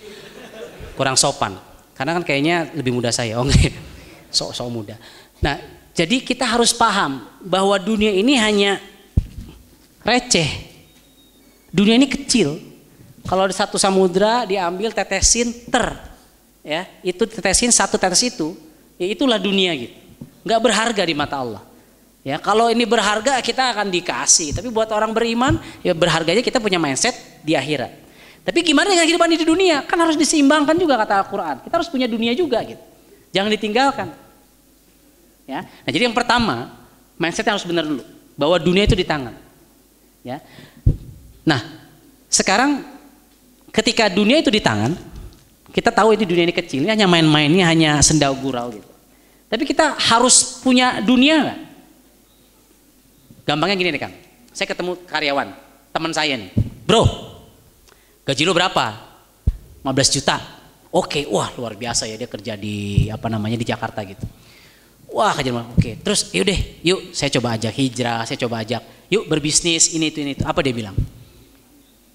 kurang 0.97 1.20
sopan. 1.20 1.53
Karena 1.93 2.16
kan 2.16 2.25
kayaknya 2.25 2.73
lebih 2.73 2.97
muda 2.97 3.12
saya, 3.12 3.37
oh 3.37 3.45
enggak. 3.45 3.77
Sok-sok 4.41 4.68
muda. 4.73 4.97
Nah, 5.45 5.61
jadi 5.93 6.25
kita 6.25 6.49
harus 6.49 6.73
paham 6.73 7.29
bahwa 7.45 7.77
dunia 7.77 8.09
ini 8.09 8.41
hanya 8.41 8.81
receh. 10.05 10.51
Dunia 11.73 11.97
ini 11.97 12.07
kecil. 12.07 12.61
Kalau 13.23 13.47
ada 13.47 13.55
satu 13.55 13.79
samudra 13.79 14.43
diambil 14.43 14.91
tetesin 14.91 15.55
ter, 15.71 15.95
ya 16.67 16.91
itu 17.07 17.23
tetesin 17.23 17.71
satu 17.71 17.95
tetes 17.95 18.19
itu, 18.27 18.59
ya 18.99 19.07
itulah 19.07 19.39
dunia 19.39 19.71
gitu. 19.79 19.95
Nggak 20.43 20.61
berharga 20.61 21.03
di 21.07 21.15
mata 21.15 21.39
Allah. 21.39 21.63
Ya 22.23 22.39
kalau 22.39 22.71
ini 22.71 22.83
berharga 22.83 23.39
kita 23.39 23.75
akan 23.75 23.91
dikasih. 23.95 24.59
Tapi 24.59 24.71
buat 24.75 24.91
orang 24.91 25.15
beriman, 25.15 25.59
ya 25.87 25.95
berharganya 25.95 26.43
kita 26.43 26.59
punya 26.59 26.83
mindset 26.83 27.15
di 27.47 27.55
akhirat. 27.55 27.91
Tapi 28.43 28.59
gimana 28.67 28.91
dengan 28.91 29.07
kehidupan 29.07 29.31
di 29.31 29.47
dunia? 29.47 29.87
Kan 29.87 30.03
harus 30.03 30.19
diseimbangkan 30.19 30.75
juga 30.75 30.99
kata 30.99 31.23
Al-Quran. 31.23 31.63
Kita 31.63 31.75
harus 31.79 31.91
punya 31.91 32.11
dunia 32.11 32.35
juga 32.35 32.59
gitu. 32.67 32.83
Jangan 33.31 33.51
ditinggalkan. 33.55 34.09
Ya. 35.47 35.62
Nah 35.62 35.91
jadi 35.91 36.11
yang 36.11 36.15
pertama 36.15 36.74
mindset 37.19 37.47
harus 37.47 37.62
benar 37.62 37.87
dulu 37.87 38.03
bahwa 38.35 38.59
dunia 38.59 38.83
itu 38.87 38.99
di 38.99 39.07
tangan. 39.07 39.35
Ya. 40.23 40.39
Nah 41.43 41.61
sekarang 42.31 42.86
ketika 43.74 44.07
dunia 44.09 44.39
itu 44.39 44.49
di 44.49 44.62
tangan, 44.62 44.94
kita 45.73 45.90
tahu 45.90 46.15
ini 46.15 46.24
dunia 46.28 46.44
ini 46.47 46.55
kecil, 46.55 46.86
ini 46.86 46.90
hanya 46.93 47.11
main-mainnya 47.11 47.65
hanya 47.66 47.90
senda 48.05 48.31
gurau 48.31 48.70
gitu. 48.70 48.89
Tapi 49.53 49.69
kita 49.69 49.99
harus 49.99 50.62
punya 50.65 51.01
dunia 51.05 51.36
nggak? 51.44 51.61
Gampangnya 53.43 53.77
gini 53.77 53.90
nih 53.93 54.01
Kang, 54.01 54.15
saya 54.55 54.70
ketemu 54.70 54.97
karyawan, 55.05 55.49
teman 55.90 56.12
saya 56.15 56.39
nih, 56.39 56.55
bro, 56.86 57.05
gaji 58.23 58.47
lo 58.47 58.55
berapa? 58.55 59.12
15 59.82 60.15
juta. 60.15 60.39
Oke, 60.93 61.27
wah 61.27 61.51
luar 61.59 61.74
biasa 61.74 62.07
ya 62.07 62.15
dia 62.15 62.31
kerja 62.31 62.55
di 62.55 63.09
apa 63.11 63.27
namanya 63.27 63.59
di 63.59 63.66
Jakarta 63.66 64.05
gitu. 64.07 64.23
Wah 65.11 65.35
kerja 65.35 65.53
oke. 65.53 66.01
Terus 66.05 66.31
yuk 66.31 66.44
deh, 66.47 66.61
yuk 66.86 67.01
saya 67.12 67.28
coba 67.32 67.59
ajak 67.59 67.74
hijrah, 67.77 68.23
saya 68.24 68.39
coba 68.40 68.62
ajak, 68.62 69.02
yuk 69.12 69.28
berbisnis 69.28 69.93
ini 69.93 70.09
itu 70.09 70.24
ini 70.24 70.32
itu. 70.32 70.44
Apa 70.48 70.64
dia 70.64 70.72
bilang? 70.72 70.97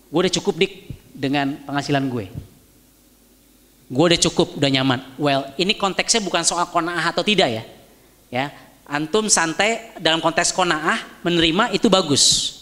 Gue 0.09 0.19
udah 0.25 0.33
cukup 0.33 0.57
dik 0.57 0.73
dengan 1.13 1.61
penghasilan 1.61 2.09
gue. 2.09 2.25
Gue 3.87 4.05
udah 4.09 4.19
cukup, 4.19 4.57
udah 4.57 4.69
nyaman. 4.73 4.99
Well, 5.15 5.53
ini 5.61 5.77
konteksnya 5.77 6.25
bukan 6.25 6.41
soal 6.41 6.65
konaah 6.73 7.13
atau 7.13 7.21
tidak 7.21 7.53
ya. 7.53 7.63
Ya, 8.27 8.45
antum 8.83 9.31
santai 9.31 9.95
dalam 10.01 10.19
konteks 10.19 10.51
konaah 10.51 10.99
menerima 11.23 11.71
itu 11.71 11.87
bagus. 11.87 12.55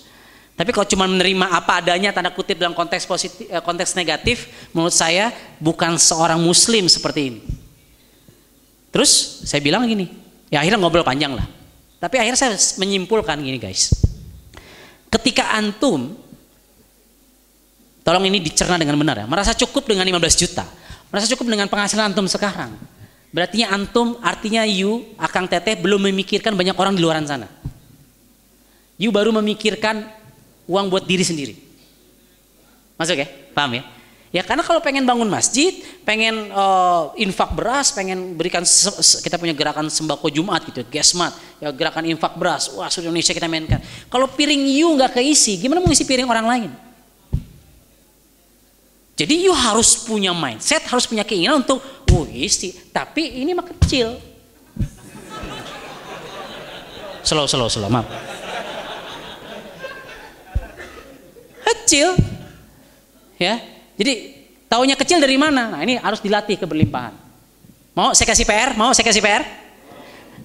Tapi 0.55 0.71
kalau 0.71 0.87
cuma 0.87 1.09
menerima 1.09 1.51
apa 1.51 1.81
adanya 1.83 2.13
tanda 2.13 2.31
kutip 2.31 2.61
dalam 2.61 2.77
konteks 2.77 3.03
positif 3.09 3.49
eh, 3.49 3.63
konteks 3.63 3.97
negatif, 3.97 4.69
menurut 4.71 4.93
saya 4.93 5.33
bukan 5.57 5.97
seorang 5.97 6.37
muslim 6.37 6.85
seperti 6.85 7.21
ini. 7.33 7.41
Terus 8.93 9.43
saya 9.43 9.59
bilang 9.59 9.83
gini, 9.89 10.07
ya 10.47 10.61
akhirnya 10.61 10.79
ngobrol 10.79 11.03
panjang 11.03 11.33
lah. 11.33 11.43
Tapi 11.99 12.21
akhirnya 12.21 12.37
saya 12.37 12.53
menyimpulkan 12.77 13.41
gini 13.41 13.57
guys. 13.57 14.14
Ketika 15.15 15.55
antum 15.55 16.11
tolong 18.03 18.27
ini 18.27 18.43
dicerna 18.43 18.75
dengan 18.75 18.99
benar 18.99 19.23
ya, 19.23 19.25
merasa 19.25 19.55
cukup 19.55 19.87
dengan 19.87 20.03
15 20.03 20.43
juta, 20.43 20.67
merasa 21.07 21.31
cukup 21.31 21.47
dengan 21.47 21.71
penghasilan 21.71 22.11
antum 22.11 22.27
sekarang. 22.27 22.75
Berarti 23.31 23.63
antum 23.63 24.19
artinya 24.19 24.67
you 24.67 25.07
akang 25.15 25.47
teteh 25.47 25.79
belum 25.79 26.11
memikirkan 26.11 26.51
banyak 26.51 26.75
orang 26.75 26.99
di 26.99 27.01
luar 27.03 27.19
sana. 27.23 27.47
You 28.99 29.11
baru 29.11 29.31
memikirkan 29.39 30.03
uang 30.67 30.91
buat 30.91 31.07
diri 31.07 31.23
sendiri. 31.23 31.55
Masuk 32.99 33.15
ya? 33.15 33.27
Paham 33.55 33.79
ya? 33.79 33.83
Ya 34.35 34.43
karena 34.43 34.67
kalau 34.67 34.83
pengen 34.83 35.07
bangun 35.07 35.31
masjid, 35.31 35.79
pengen 36.03 36.51
uh, 36.51 37.15
infak 37.15 37.55
beras, 37.55 37.95
pengen 37.95 38.35
berikan 38.35 38.67
kita 39.23 39.39
punya 39.39 39.55
gerakan 39.55 39.87
sembako 39.87 40.27
Jumat 40.27 40.59
gitu, 40.67 40.83
gesmat, 40.91 41.31
ya 41.63 41.71
gerakan 41.71 42.03
infak 42.03 42.35
beras. 42.35 42.67
Wah, 42.75 42.91
seluruh 42.91 43.15
Indonesia 43.15 43.31
kita 43.31 43.47
mainkan. 43.47 43.79
Kalau 44.11 44.27
piring 44.27 44.75
you 44.75 44.91
nggak 44.91 45.15
keisi, 45.15 45.55
gimana 45.55 45.79
mau 45.79 45.87
isi 45.87 46.03
piring 46.03 46.27
orang 46.27 46.47
lain? 46.51 46.69
Jadi 49.15 49.47
you 49.47 49.55
harus 49.55 50.03
punya 50.03 50.35
mindset, 50.35 50.83
harus 50.83 51.07
punya 51.07 51.23
keinginan 51.23 51.63
untuk, 51.63 51.79
oh 52.11 52.27
isi, 52.27 52.75
tapi 52.91 53.39
ini 53.39 53.55
mah 53.55 53.63
kecil. 53.63 54.19
Slow, 57.23 57.47
slow, 57.47 57.71
slow, 57.71 57.87
maaf. 57.87 58.03
Kecil, 61.63 62.19
ya 63.39 63.74
jadi 63.95 64.13
taunya 64.67 64.95
kecil 64.99 65.23
dari 65.23 65.39
mana? 65.39 65.71
Nah 65.71 65.81
ini 65.83 65.95
harus 65.95 66.19
dilatih 66.19 66.59
keberlimpahan. 66.59 67.15
Mau 67.95 68.11
saya 68.11 68.27
kasih 68.27 68.43
PR? 68.43 68.75
Mau 68.75 68.91
saya 68.91 69.07
kasih 69.07 69.23
PR? 69.23 69.43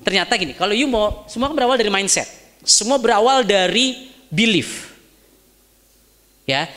Ternyata 0.01 0.33
gini, 0.39 0.55
kalau 0.57 0.73
you 0.73 0.89
mau, 0.89 1.27
semua 1.27 1.51
kan 1.51 1.57
berawal 1.59 1.77
dari 1.77 1.93
mindset. 1.93 2.25
Semua 2.63 2.97
berawal 2.97 3.45
dari 3.45 4.09
belief. 4.31 4.95
Ya, 6.49 6.71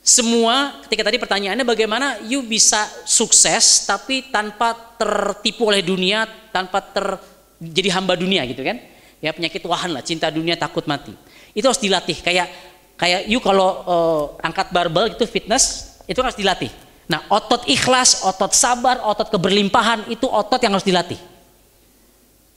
semua 0.00 0.80
ketika 0.88 1.06
tadi 1.06 1.20
pertanyaannya 1.20 1.62
bagaimana 1.62 2.18
you 2.26 2.40
bisa 2.42 2.88
sukses 3.04 3.84
tapi 3.84 4.32
tanpa 4.32 4.72
tertipu 4.96 5.68
oleh 5.68 5.84
dunia, 5.84 6.24
tanpa 6.50 6.80
ter 6.80 7.20
jadi 7.60 8.00
hamba 8.00 8.16
dunia 8.16 8.42
gitu 8.48 8.64
kan? 8.64 8.80
Ya 9.20 9.36
penyakit 9.36 9.60
wahan 9.68 9.92
lah, 9.92 10.00
cinta 10.00 10.32
dunia 10.32 10.56
takut 10.56 10.88
mati. 10.88 11.12
Itu 11.52 11.68
harus 11.68 11.78
dilatih 11.78 12.18
kayak 12.24 12.48
kayak 12.96 13.28
you 13.28 13.38
kalau 13.44 13.68
uh, 13.84 14.22
angkat 14.40 14.72
barbel 14.72 15.12
gitu 15.12 15.28
fitness 15.28 15.89
itu 16.10 16.18
harus 16.18 16.34
dilatih. 16.34 16.74
Nah, 17.06 17.22
otot 17.30 17.62
ikhlas, 17.70 18.26
otot 18.26 18.50
sabar, 18.50 18.98
otot 19.06 19.30
keberlimpahan 19.30 20.10
itu 20.10 20.26
otot 20.26 20.58
yang 20.58 20.74
harus 20.74 20.86
dilatih. 20.86 21.18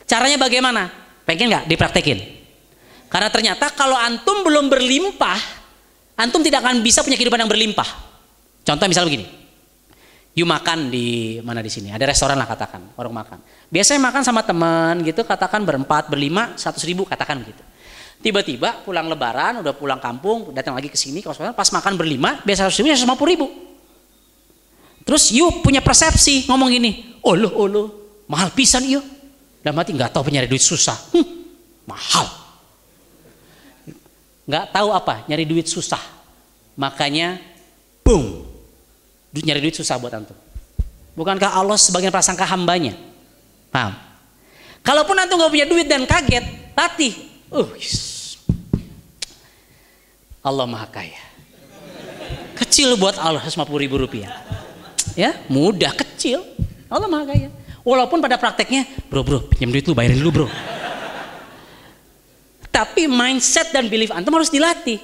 Caranya 0.10 0.42
bagaimana? 0.42 0.90
Pengen 1.26 1.54
nggak 1.54 1.66
dipraktekin? 1.70 2.18
Karena 3.14 3.30
ternyata 3.30 3.70
kalau 3.70 3.94
antum 3.94 4.42
belum 4.42 4.74
berlimpah, 4.74 5.38
antum 6.18 6.42
tidak 6.42 6.66
akan 6.66 6.82
bisa 6.82 7.06
punya 7.06 7.14
kehidupan 7.14 7.46
yang 7.46 7.50
berlimpah. 7.50 7.86
Contoh 8.66 8.86
misalnya 8.90 9.10
begini, 9.14 9.26
you 10.34 10.50
makan 10.50 10.90
di 10.90 11.38
mana 11.46 11.62
di 11.62 11.70
sini? 11.70 11.94
Ada 11.94 12.10
restoran 12.10 12.38
lah 12.38 12.50
katakan, 12.50 12.94
orang 12.98 13.14
makan. 13.14 13.38
Biasanya 13.70 14.02
makan 14.02 14.22
sama 14.26 14.42
teman 14.42 15.02
gitu, 15.06 15.22
katakan 15.22 15.62
berempat, 15.62 16.10
berlima, 16.10 16.58
satu 16.58 16.82
ribu 16.86 17.06
katakan 17.06 17.42
begitu. 17.42 17.62
Tiba-tiba 18.24 18.88
pulang 18.88 19.12
lebaran, 19.12 19.60
udah 19.60 19.76
pulang 19.76 20.00
kampung, 20.00 20.56
datang 20.56 20.72
lagi 20.72 20.88
ke 20.88 20.95
sini, 20.95 21.20
pas 21.20 21.68
makan 21.76 22.00
berlima, 22.00 22.40
biasa 22.48 22.72
harus 22.72 22.80
lima 22.80 23.20
puluh 23.20 23.36
ribu. 23.36 23.48
Terus 25.04 25.36
you 25.36 25.60
punya 25.60 25.84
persepsi 25.84 26.48
ngomong 26.48 26.72
gini, 26.72 27.20
oh 27.20 27.36
lo, 27.36 27.52
oh 27.52 27.68
lo, 27.68 27.84
mahal 28.32 28.56
pisan 28.56 28.88
yuk. 28.88 29.04
Dan 29.60 29.76
mati 29.76 29.91
nggak 29.91 30.16
tahu 30.16 30.32
nyari 30.32 30.48
duit 30.48 30.64
susah, 30.64 30.95
hm, 31.12 31.28
mahal. 31.84 32.32
Nggak 34.48 34.72
tahu 34.72 34.95
apa 34.95 35.28
nyari 35.28 35.44
duit 35.44 35.68
susah, 35.68 36.00
makanya 36.80 37.44
boom, 38.08 38.48
nyari 39.36 39.60
duit 39.60 39.76
susah 39.76 40.00
buat 40.00 40.16
antum. 40.16 40.40
Bukankah 41.20 41.60
Allah 41.60 41.76
sebagian 41.76 42.16
prasangka 42.16 42.48
hambanya? 42.48 42.95
Paham? 43.68 44.00
Kalaupun 44.80 45.20
antum 45.20 45.44
nggak 45.44 45.52
punya 45.52 45.68
duit 45.68 45.91
dan 45.91 46.08
kaget, 46.08 46.72
latih. 46.72 47.12
Uh, 47.52 47.68
Allah 50.44 50.68
maha 50.68 50.88
kaya. 50.91 51.24
Kecil 52.60 52.99
buat 52.99 53.15
Allah 53.15 53.40
150 53.40 53.64
ribu 53.80 53.95
rupiah. 53.95 54.44
Ya, 55.15 55.40
mudah 55.48 55.95
kecil. 55.95 56.44
Allah 56.91 57.07
maha 57.07 57.32
kaya. 57.32 57.49
Walaupun 57.84 58.20
pada 58.20 58.36
prakteknya, 58.36 58.84
bro 59.07 59.24
bro, 59.24 59.40
pinjam 59.48 59.72
duit 59.72 59.88
lu 59.88 59.95
bayarin 59.95 60.20
dulu 60.20 60.44
bro. 60.44 60.48
Tapi 62.72 63.07
mindset 63.07 63.72
dan 63.72 63.88
belief 63.88 64.11
antum 64.11 64.36
harus 64.36 64.52
dilatih. 64.52 64.99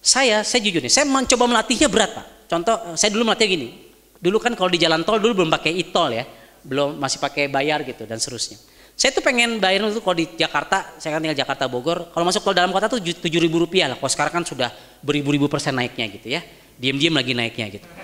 Saya, 0.00 0.40
saya 0.44 0.60
jujur 0.64 0.80
nih, 0.80 0.92
saya 0.92 1.04
mencoba 1.04 1.44
melatihnya 1.44 1.88
berat 1.92 2.10
pak. 2.16 2.26
Contoh, 2.48 2.96
saya 2.96 3.12
dulu 3.12 3.28
melatih 3.28 3.46
gini. 3.48 3.68
Dulu 4.16 4.36
kan 4.40 4.52
kalau 4.56 4.72
di 4.72 4.80
jalan 4.80 5.04
tol 5.04 5.20
dulu 5.20 5.44
belum 5.44 5.50
pakai 5.52 5.76
e-tol 5.76 6.12
ya, 6.12 6.24
belum 6.64 6.96
masih 7.00 7.20
pakai 7.20 7.48
bayar 7.48 7.84
gitu 7.84 8.04
dan 8.08 8.16
seterusnya. 8.16 8.60
Saya 9.00 9.16
tuh 9.16 9.24
pengen 9.24 9.56
bayar 9.56 9.88
itu 9.88 10.04
kalau 10.04 10.12
di 10.12 10.28
Jakarta, 10.36 10.92
saya 11.00 11.16
kan 11.16 11.24
tinggal 11.24 11.40
Jakarta 11.40 11.64
Bogor. 11.64 12.12
Kalau 12.12 12.20
masuk 12.20 12.44
tol 12.44 12.52
dalam 12.52 12.68
kota 12.68 12.84
tuh 12.84 13.00
tujuh 13.00 13.40
ribu 13.40 13.64
rupiah 13.64 13.88
lah. 13.88 13.96
Kalau 13.96 14.12
sekarang 14.12 14.32
kan 14.36 14.44
sudah 14.44 14.68
beribu-ribu 15.00 15.48
persen 15.48 15.72
naiknya 15.72 16.04
gitu 16.12 16.28
ya. 16.28 16.44
Diam-diam 16.76 17.16
lagi 17.16 17.32
naiknya 17.32 17.80
gitu. 17.80 17.88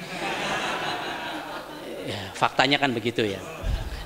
Ya, 2.06 2.30
faktanya 2.38 2.78
kan 2.78 2.94
begitu 2.94 3.26
ya. 3.26 3.42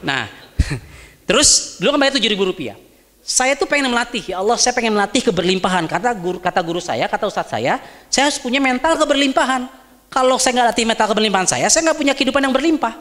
Nah, 0.00 0.24
terus 1.28 1.76
dulu 1.76 1.94
kan 1.94 2.00
bayar 2.00 2.16
tujuh 2.16 2.32
ribu 2.32 2.48
rupiah. 2.48 2.74
Saya 3.20 3.54
tuh 3.54 3.68
pengen 3.68 3.92
melatih, 3.92 4.32
ya 4.32 4.40
Allah 4.40 4.56
saya 4.56 4.72
pengen 4.72 4.96
melatih 4.96 5.20
keberlimpahan. 5.30 5.84
Kata 5.84 6.10
guru, 6.16 6.40
kata 6.40 6.58
guru 6.64 6.80
saya, 6.80 7.06
kata 7.06 7.28
ustadz 7.28 7.52
saya, 7.52 7.76
saya 8.08 8.32
harus 8.32 8.40
punya 8.40 8.58
mental 8.58 8.96
keberlimpahan. 8.96 9.68
Kalau 10.08 10.40
saya 10.40 10.58
nggak 10.58 10.68
latih 10.74 10.86
mental 10.88 11.06
keberlimpahan 11.12 11.46
saya, 11.46 11.68
saya 11.68 11.92
nggak 11.92 11.98
punya 12.00 12.16
kehidupan 12.16 12.40
yang 12.40 12.56
berlimpah. 12.56 12.98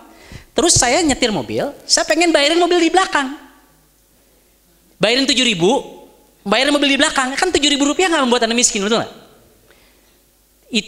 Terus 0.52 0.76
saya 0.76 0.99
nyetir 0.99 1.32
mobil, 1.32 1.72
saya 1.88 2.03
pengen 2.03 2.30
bayarin 2.36 2.60
mobil 2.60 2.78
di 2.84 2.91
belakang 2.91 3.49
bayarin 5.00 5.26
tujuh 5.26 5.46
ribu, 5.48 5.80
bayarin 6.44 6.76
mobil 6.76 6.94
di 6.94 7.00
belakang, 7.00 7.32
kan 7.40 7.50
tujuh 7.50 7.72
ribu 7.72 7.88
rupiah 7.88 8.12
nggak 8.12 8.24
membuat 8.28 8.44
anda 8.46 8.54
miskin, 8.54 8.84
betul 8.84 9.00
nggak? 9.00 9.12
It, 10.70 10.88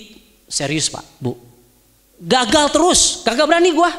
serius 0.52 0.92
pak, 0.92 1.02
bu, 1.18 1.40
gagal 2.20 2.70
terus, 2.76 3.24
gagal 3.24 3.48
berani 3.48 3.72
gua, 3.72 3.90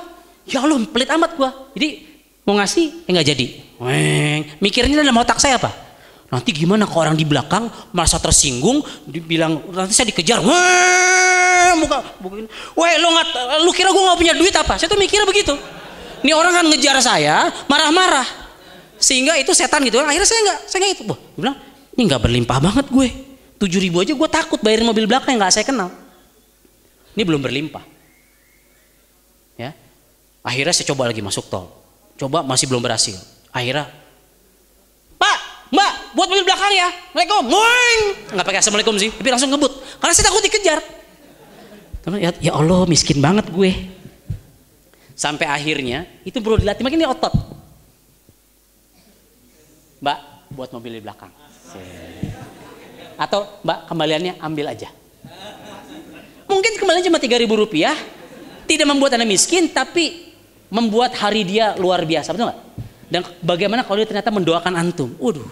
ya 0.46 0.62
Allah 0.62 0.78
pelit 0.86 1.10
amat 1.10 1.34
gua, 1.34 1.50
jadi 1.72 2.04
mau 2.44 2.60
ngasih, 2.60 3.08
eh 3.08 3.10
nggak 3.10 3.26
jadi, 3.34 3.46
Weng. 3.80 4.40
mikirnya 4.60 5.00
dalam 5.00 5.16
otak 5.16 5.40
saya 5.40 5.56
apa? 5.56 5.72
Nanti 6.32 6.48
gimana 6.54 6.88
kalau 6.88 7.08
orang 7.08 7.16
di 7.16 7.24
belakang 7.28 7.68
merasa 7.92 8.20
tersinggung, 8.20 8.84
dibilang 9.08 9.64
nanti 9.72 9.96
saya 9.96 10.12
dikejar, 10.12 10.44
Weng, 10.44 11.74
muka, 11.80 11.98
bukan, 12.20 12.46
weh 12.76 12.92
lo 13.00 13.08
nggak, 13.16 13.28
lu 13.64 13.72
kira 13.72 13.88
gua 13.90 14.12
nggak 14.12 14.18
punya 14.20 14.34
duit 14.36 14.54
apa? 14.54 14.76
Saya 14.76 14.92
tuh 14.92 15.00
mikirnya 15.00 15.24
begitu. 15.24 15.56
Ini 16.22 16.38
orang 16.38 16.54
kan 16.54 16.64
ngejar 16.70 17.02
saya, 17.02 17.50
marah-marah 17.66 18.41
sehingga 19.02 19.34
itu 19.34 19.50
setan 19.50 19.82
gitu 19.82 19.98
kan. 19.98 20.06
Akhirnya 20.06 20.28
saya 20.30 20.40
nggak 20.46 20.58
saya 20.70 20.78
nggak 20.78 20.92
itu. 20.94 21.02
Wah, 21.10 21.18
gue 21.18 21.40
bilang 21.42 21.56
ini 21.98 22.02
nggak 22.06 22.22
berlimpah 22.22 22.58
banget 22.62 22.86
gue. 22.86 23.08
Tujuh 23.58 23.78
ribu 23.82 23.98
aja 23.98 24.14
gue 24.14 24.28
takut 24.30 24.62
bayarin 24.62 24.86
mobil 24.86 25.10
belakang 25.10 25.34
yang 25.34 25.42
nggak 25.42 25.54
saya 25.58 25.66
kenal. 25.66 25.90
Ini 27.18 27.22
belum 27.26 27.42
berlimpah. 27.42 27.82
Ya. 29.58 29.74
Akhirnya 30.46 30.72
saya 30.72 30.86
coba 30.94 31.10
lagi 31.10 31.20
masuk 31.20 31.50
tol. 31.50 31.68
Coba 32.16 32.46
masih 32.46 32.70
belum 32.70 32.78
berhasil. 32.78 33.18
Akhirnya 33.50 33.90
pak 35.18 35.38
mbak 35.74 35.92
buat 36.14 36.28
mobil 36.30 36.46
belakang 36.46 36.72
ya. 36.72 36.88
Assalamualaikum. 36.90 37.42
Moing 37.50 38.00
nggak 38.38 38.46
pakai 38.46 38.60
assalamualaikum 38.62 38.94
sih 39.02 39.10
tapi 39.10 39.28
langsung 39.34 39.50
ngebut. 39.50 39.72
Karena 39.98 40.12
saya 40.14 40.26
takut 40.30 40.42
dikejar. 40.46 40.78
Ya, 42.18 42.30
ya 42.38 42.52
Allah 42.54 42.86
miskin 42.86 43.18
banget 43.18 43.50
gue. 43.50 43.70
Sampai 45.18 45.50
akhirnya 45.50 46.06
itu 46.22 46.38
perlu 46.38 46.58
dilatih. 46.58 46.82
Makin 46.86 46.98
ini 47.02 47.06
otot 47.10 47.61
Mbak, 50.02 50.18
buat 50.58 50.68
mobil 50.74 50.98
di 50.98 51.02
belakang. 51.02 51.30
Atau 53.14 53.46
Mbak, 53.62 53.78
kembaliannya 53.86 54.34
ambil 54.42 54.74
aja. 54.74 54.90
Mungkin 56.50 56.72
kembalian 56.76 57.06
cuma 57.06 57.22
tiga 57.22 57.38
ribu 57.38 57.54
rupiah, 57.54 57.94
tidak 58.66 58.86
membuat 58.90 59.14
anda 59.14 59.24
miskin, 59.24 59.70
tapi 59.70 60.34
membuat 60.68 61.14
hari 61.14 61.46
dia 61.46 61.78
luar 61.78 62.02
biasa, 62.02 62.34
betul 62.34 62.50
nggak? 62.50 62.60
Dan 63.12 63.20
bagaimana 63.44 63.86
kalau 63.86 64.02
dia 64.02 64.08
ternyata 64.08 64.34
mendoakan 64.34 64.72
antum? 64.74 65.14
Waduh. 65.22 65.46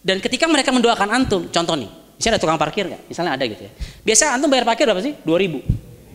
Dan 0.00 0.24
ketika 0.24 0.48
mereka 0.48 0.72
mendoakan 0.72 1.08
antum, 1.12 1.44
contoh 1.52 1.74
nih, 1.76 1.90
misalnya 2.16 2.38
ada 2.38 2.42
tukang 2.42 2.60
parkir 2.60 2.84
nggak? 2.88 3.02
Misalnya 3.10 3.36
ada 3.36 3.44
gitu 3.44 3.62
ya. 3.66 3.72
Biasa 4.06 4.38
antum 4.38 4.48
bayar 4.48 4.64
parkir 4.64 4.88
berapa 4.88 5.02
sih? 5.04 5.12
Dua 5.20 5.36
ribu. 5.36 5.60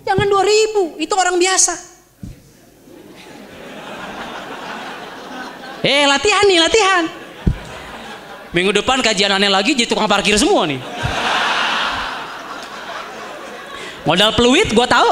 Jangan 0.02 0.26
dua 0.26 0.44
ribu, 0.48 0.98
itu 0.98 1.14
orang 1.14 1.38
biasa. 1.38 1.99
Eh 5.80 6.04
latihan 6.04 6.44
nih 6.44 6.60
latihan. 6.60 7.04
Minggu 8.50 8.74
depan 8.74 9.00
kajian 9.00 9.30
aneh 9.30 9.48
lagi 9.48 9.78
jadi 9.78 9.86
tukang 9.86 10.10
parkir 10.10 10.36
semua 10.36 10.66
nih. 10.66 10.82
Modal 14.04 14.34
peluit 14.34 14.74
gue 14.74 14.88
tahu. 14.90 15.10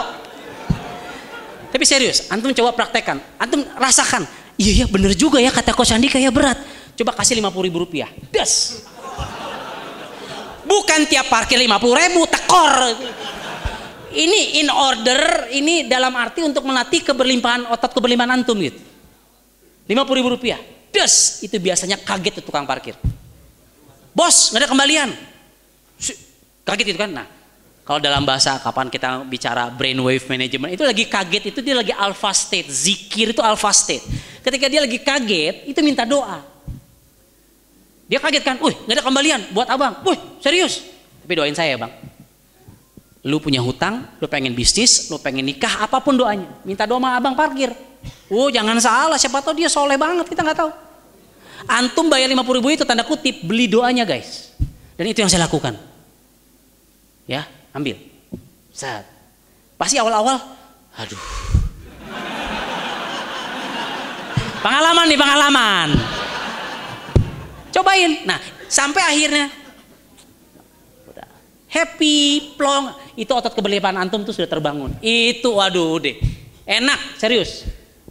Tapi 1.69 1.84
serius, 1.85 2.26
antum 2.34 2.49
coba 2.49 2.73
praktekkan. 2.73 3.22
Antum 3.38 3.61
rasakan. 3.77 4.26
Iya 4.57 4.84
ya 4.84 4.85
bener 4.89 5.14
juga 5.14 5.38
ya 5.38 5.53
kata 5.53 5.69
Coach 5.77 5.94
Andi 5.94 6.10
kayak 6.10 6.34
berat. 6.34 6.57
Coba 6.98 7.14
kasih 7.14 7.38
50 7.38 7.68
ribu 7.69 7.85
rupiah. 7.85 8.10
Das. 8.34 8.81
Bukan 10.65 11.06
tiap 11.06 11.30
parkir 11.30 11.61
50 11.61 11.77
ribu, 11.94 12.26
tekor. 12.26 12.73
Ini 14.18 14.65
in 14.65 14.68
order, 14.73 15.45
ini 15.53 15.85
dalam 15.85 16.10
arti 16.18 16.41
untuk 16.41 16.65
melatih 16.65 17.06
keberlimpahan 17.06 17.69
otot 17.69 17.94
keberlimpahan 17.94 18.34
antum 18.34 18.57
gitu. 18.57 18.97
50 19.88 20.19
ribu 20.19 20.30
rupiah. 20.35 20.59
Das, 20.91 21.39
itu 21.43 21.55
biasanya 21.55 21.95
kaget 21.99 22.43
tuh 22.43 22.51
tukang 22.51 22.68
parkir. 22.68 22.95
Bos, 24.11 24.51
nggak 24.51 24.68
ada 24.68 24.69
kembalian. 24.69 25.09
Kaget 26.68 26.85
itu 26.91 26.99
kan. 26.99 27.11
Nah, 27.11 27.27
kalau 27.88 28.03
dalam 28.03 28.27
bahasa 28.27 28.59
kapan 28.59 28.91
kita 28.91 29.23
bicara 29.23 29.72
brainwave 29.72 30.27
management 30.27 30.76
itu 30.76 30.84
lagi 30.84 31.07
kaget 31.07 31.55
itu 31.55 31.59
dia 31.64 31.76
lagi 31.77 31.95
alpha 31.95 32.35
state. 32.35 32.68
Zikir 32.68 33.31
itu 33.31 33.39
alpha 33.39 33.72
state. 33.72 34.03
Ketika 34.43 34.68
dia 34.68 34.84
lagi 34.84 34.99
kaget 34.99 35.72
itu 35.72 35.80
minta 35.80 36.03
doa. 36.03 36.43
Dia 38.07 38.19
kaget 38.23 38.43
kan, 38.43 38.55
"Wih, 38.64 38.76
nggak 38.88 38.99
ada 38.99 39.03
kembalian 39.03 39.41
buat 39.51 39.68
abang." 39.68 40.03
Wih, 40.03 40.19
serius. 40.39 40.84
Tapi 41.23 41.31
doain 41.35 41.55
saya, 41.55 41.76
Bang. 41.76 41.91
Lu 43.26 43.41
punya 43.41 43.64
hutang, 43.65 44.06
lu 44.22 44.30
pengen 44.30 44.53
bisnis, 44.53 45.10
lu 45.10 45.18
pengen 45.18 45.41
nikah, 45.41 45.81
apa 45.85 45.98
pun 45.98 46.14
doanya. 46.14 46.45
Minta 46.61 46.85
doa 46.85 47.02
sama 47.02 47.18
abang 47.18 47.34
parkir. 47.34 47.73
Oh, 48.30 48.52
jangan 48.53 48.77
salah, 48.77 49.18
siapa 49.18 49.41
tahu 49.41 49.57
dia 49.57 49.69
soleh 49.72 49.98
banget, 49.98 50.30
kita 50.30 50.45
nggak 50.45 50.60
tahu. 50.60 50.72
Antum 51.68 52.07
bayar 52.07 52.30
50 52.30 52.57
ribu 52.61 52.68
itu 52.69 52.85
tanda 52.85 53.03
kutip 53.03 53.44
beli 53.44 53.65
doanya 53.65 54.06
guys. 54.06 54.53
Dan 54.95 55.10
itu 55.10 55.19
yang 55.19 55.30
saya 55.30 55.49
lakukan. 55.49 55.76
Ya, 57.26 57.44
ambil. 57.73 57.98
Saat. 58.72 59.03
Pasti 59.76 59.98
awal-awal, 59.98 60.38
aduh. 60.95 61.22
Pengalaman 64.61 65.06
nih, 65.06 65.19
pengalaman. 65.19 65.89
Cobain. 67.69 68.11
Nah, 68.26 68.39
sampai 68.65 69.03
akhirnya 69.06 69.53
happy, 71.78 72.54
plong. 72.58 72.94
Itu 73.14 73.38
otot 73.38 73.54
keberlimpahan 73.54 73.98
antum 73.98 74.26
tuh 74.26 74.34
sudah 74.34 74.49
terbangun. 74.49 74.94
Itu 75.02 75.62
waduh 75.62 76.02
deh. 76.02 76.18
Enak, 76.66 77.22
serius. 77.22 77.64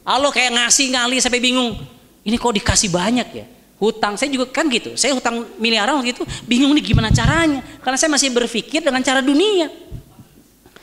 Allah 0.06 0.30
kayak 0.30 0.54
ngasih 0.54 0.94
ngali 0.94 1.18
sampai 1.18 1.42
bingung. 1.42 1.74
Ini 2.22 2.38
kok 2.38 2.54
dikasih 2.54 2.90
banyak 2.94 3.28
ya? 3.34 3.46
Hutang, 3.76 4.16
saya 4.16 4.32
juga 4.32 4.48
kan 4.48 4.70
gitu. 4.72 4.96
Saya 4.96 5.12
hutang 5.12 5.44
miliaran 5.60 6.00
waktu 6.00 6.16
itu 6.16 6.24
bingung 6.48 6.72
nih 6.72 6.94
gimana 6.94 7.12
caranya. 7.12 7.60
Karena 7.84 7.98
saya 8.00 8.08
masih 8.08 8.32
berpikir 8.32 8.80
dengan 8.80 9.04
cara 9.04 9.20
dunia. 9.20 9.68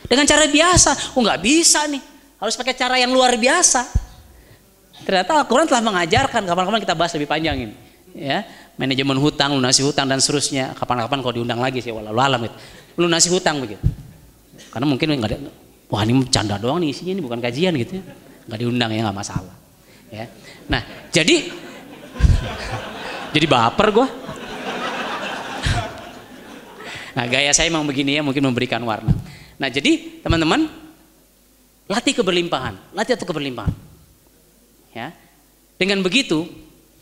Dengan 0.05 0.29
cara 0.29 0.45
biasa. 0.45 1.17
Oh 1.17 1.25
nggak 1.25 1.41
bisa 1.41 1.89
nih. 1.89 2.03
Harus 2.37 2.53
pakai 2.53 2.75
cara 2.77 3.01
yang 3.01 3.09
luar 3.09 3.33
biasa. 3.39 3.87
Ternyata 5.03 5.41
Al-Quran 5.41 5.65
telah 5.65 5.81
mengajarkan. 5.81 6.45
Kapan-kapan 6.45 6.79
kita 6.85 6.93
bahas 6.93 7.11
lebih 7.17 7.27
panjang 7.27 7.57
ini. 7.65 7.75
Ya, 8.13 8.45
manajemen 8.77 9.17
hutang, 9.21 9.53
lunasi 9.53 9.85
hutang 9.85 10.09
dan 10.09 10.17
seterusnya. 10.17 10.73
Kapan-kapan 10.73 11.17
kalau 11.21 11.33
diundang 11.41 11.61
lagi 11.61 11.79
sih, 11.79 11.93
walau 11.93 12.13
alam 12.17 12.41
itu. 12.45 12.55
Lunasi 12.97 13.29
hutang 13.29 13.61
begitu. 13.61 13.81
Karena 14.73 14.85
mungkin 14.89 15.13
nggak 15.13 15.29
ada, 15.29 15.37
wah 15.89 16.01
ini 16.01 16.25
canda 16.33 16.57
doang 16.57 16.81
nih 16.81 16.89
isinya 16.89 17.13
ini 17.13 17.21
bukan 17.21 17.37
kajian 17.37 17.73
gitu 17.77 18.01
ya. 18.01 18.03
Nggak 18.49 18.59
diundang 18.59 18.89
ya 18.89 19.01
nggak 19.05 19.17
masalah. 19.17 19.55
Ya. 20.09 20.25
Nah, 20.69 20.81
jadi 21.09 21.49
jadi 23.33 23.45
baper 23.49 23.87
gue. 23.93 24.07
Nah, 27.13 27.29
gaya 27.29 27.53
saya 27.53 27.69
memang 27.69 27.85
begini 27.85 28.17
ya, 28.17 28.25
mungkin 28.25 28.41
memberikan 28.41 28.81
warna. 28.81 29.13
Nah, 29.61 29.69
jadi 29.69 30.21
teman-teman 30.25 30.65
latih 31.85 32.17
keberlimpahan, 32.17 32.73
latih 32.97 33.13
atau 33.13 33.29
keberlimpahan. 33.29 33.73
Ya. 34.97 35.13
Dengan 35.77 36.01
begitu 36.01 36.49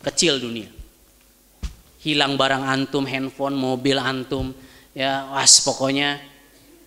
kecil 0.04 0.36
dunia. 0.36 0.68
Hilang 2.02 2.34
barang 2.34 2.66
antum, 2.66 3.06
handphone, 3.06 3.54
mobil 3.54 3.94
antum, 3.94 4.50
ya 4.90 5.30
was 5.30 5.62
pokoknya 5.62 6.18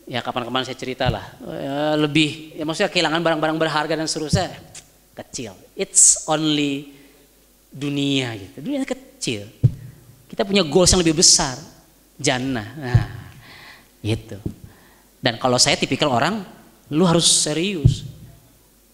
ya 0.05 0.19
kapan-kapan 0.21 0.67
saya 0.67 0.77
cerita 0.77 1.07
lah. 1.07 1.23
Ya, 1.39 1.95
lebih 1.95 2.53
ya 2.53 2.67
maksudnya 2.67 2.91
kehilangan 2.91 3.23
barang-barang 3.23 3.57
berharga 3.57 3.95
dan 3.95 4.05
seterusnya 4.05 4.51
kecil. 5.15 5.55
It's 5.73 6.27
only 6.27 6.91
dunia 7.71 8.35
gitu. 8.35 8.59
Dunia 8.59 8.83
kecil. 8.83 9.47
Kita 10.27 10.43
punya 10.43 10.67
goals 10.67 10.91
yang 10.91 10.99
lebih 10.99 11.15
besar. 11.19 11.55
Jannah. 12.15 12.67
Nah, 12.79 13.07
gitu. 13.99 14.39
Dan 15.19 15.35
kalau 15.35 15.59
saya 15.59 15.75
tipikal 15.75 16.11
orang, 16.11 16.43
lu 16.91 17.03
harus 17.03 17.27
serius 17.27 18.07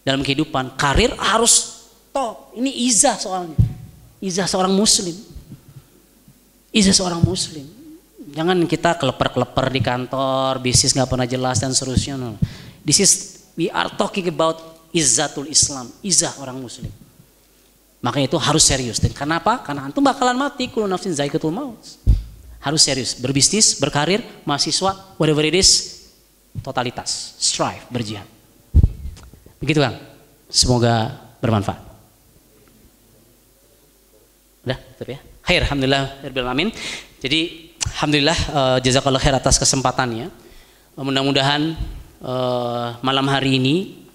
dalam 0.02 0.26
kehidupan. 0.26 0.74
Karir 0.74 1.14
harus 1.18 1.86
top. 2.10 2.50
Ini 2.58 2.70
izah 2.90 3.16
soalnya. 3.18 3.58
Izah 4.18 4.46
seorang 4.50 4.74
muslim. 4.74 5.14
Izah 6.72 6.96
seorang 6.96 7.20
muslim. 7.20 7.68
Jangan 8.32 8.64
kita 8.64 8.96
keleper-keleper 8.96 9.68
di 9.68 9.80
kantor, 9.84 10.56
bisnis 10.64 10.96
nggak 10.96 11.04
pernah 11.04 11.28
jelas 11.28 11.60
dan 11.60 11.76
seterusnya. 11.76 12.16
No. 12.16 12.40
This 12.80 13.04
is 13.04 13.10
we 13.60 13.68
are 13.68 13.92
talking 13.92 14.24
about 14.32 14.56
izzatul 14.88 15.44
Islam, 15.52 15.92
izah 16.00 16.32
orang 16.40 16.56
muslim. 16.56 16.88
Maka 18.02 18.18
itu 18.18 18.34
harus 18.40 18.64
serius. 18.64 18.98
Dan 18.98 19.12
kenapa? 19.12 19.60
Karena 19.62 19.86
antum 19.86 20.02
bakalan 20.02 20.34
mati 20.34 20.66
kullu 20.72 20.88
nafsin 20.88 21.12
zaikatul 21.12 21.52
maut. 21.52 21.78
Harus 22.58 22.82
serius, 22.82 23.14
berbisnis, 23.20 23.76
berkarir, 23.76 24.24
mahasiswa, 24.48 25.14
whatever 25.20 25.44
it 25.44 25.54
is, 25.54 26.02
totalitas, 26.64 27.36
strive, 27.38 27.84
berjihad. 27.92 28.26
Begitu 29.60 29.78
Kang. 29.78 29.98
Semoga 30.50 31.20
bermanfaat. 31.38 31.80
Udah, 34.66 34.78
tutup 34.94 35.14
ya. 35.14 35.31
Khair, 35.42 35.66
alhamdulillah, 35.66 36.22
amin. 36.54 36.70
Jadi 37.18 37.74
alhamdulillah 37.98 38.38
uh, 38.54 38.78
jazakallah 38.78 39.18
khair 39.18 39.34
atas 39.34 39.58
kesempatannya. 39.58 40.30
Uh, 40.94 41.02
mudah-mudahan 41.02 41.74
uh, 42.22 42.94
malam 43.02 43.26
hari 43.26 43.58
ini 43.58 44.06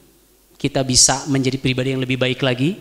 kita 0.56 0.88
bisa 0.88 1.28
menjadi 1.28 1.60
pribadi 1.60 1.91
yang 1.91 1.99
lebih 1.99 2.16
baik 2.16 2.40
lagi 2.40 2.80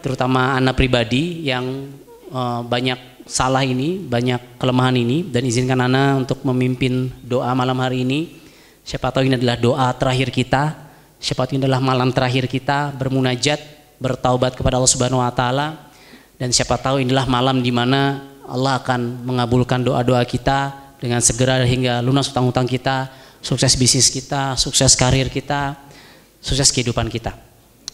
terutama 0.00 0.56
anak 0.56 0.80
pribadi 0.80 1.44
yang 1.44 1.92
uh, 2.32 2.64
banyak 2.64 3.20
salah 3.28 3.60
ini, 3.60 4.00
banyak 4.00 4.56
kelemahan 4.56 4.96
ini 4.96 5.28
dan 5.28 5.44
izinkan 5.44 5.84
Ana 5.84 6.16
untuk 6.16 6.40
memimpin 6.40 7.12
doa 7.20 7.52
malam 7.52 7.76
hari 7.84 8.00
ini. 8.00 8.40
Siapa 8.80 9.12
tahu 9.12 9.28
ini 9.28 9.36
adalah 9.36 9.60
doa 9.60 9.92
terakhir 9.92 10.32
kita, 10.32 10.72
siapa 11.20 11.44
tahu 11.44 11.60
ini 11.60 11.68
adalah 11.68 11.84
malam 11.84 12.08
terakhir 12.16 12.48
kita 12.48 12.96
bermunajat, 12.96 13.60
bertaubat 14.00 14.56
kepada 14.56 14.80
Allah 14.80 14.88
Subhanahu 14.88 15.20
wa 15.20 15.32
taala 15.32 15.83
dan 16.44 16.52
siapa 16.52 16.76
tahu 16.76 17.00
inilah 17.00 17.24
malam 17.24 17.64
di 17.64 17.72
mana 17.72 18.20
Allah 18.44 18.76
akan 18.76 19.24
mengabulkan 19.24 19.80
doa-doa 19.80 20.20
kita 20.28 20.76
dengan 21.00 21.24
segera 21.24 21.64
hingga 21.64 22.04
lunas 22.04 22.28
utang-utang 22.28 22.68
kita, 22.68 23.08
sukses 23.40 23.72
bisnis 23.80 24.12
kita, 24.12 24.52
sukses 24.52 24.92
karir 24.92 25.32
kita, 25.32 25.72
sukses 26.44 26.68
kehidupan 26.68 27.08
kita. 27.08 27.32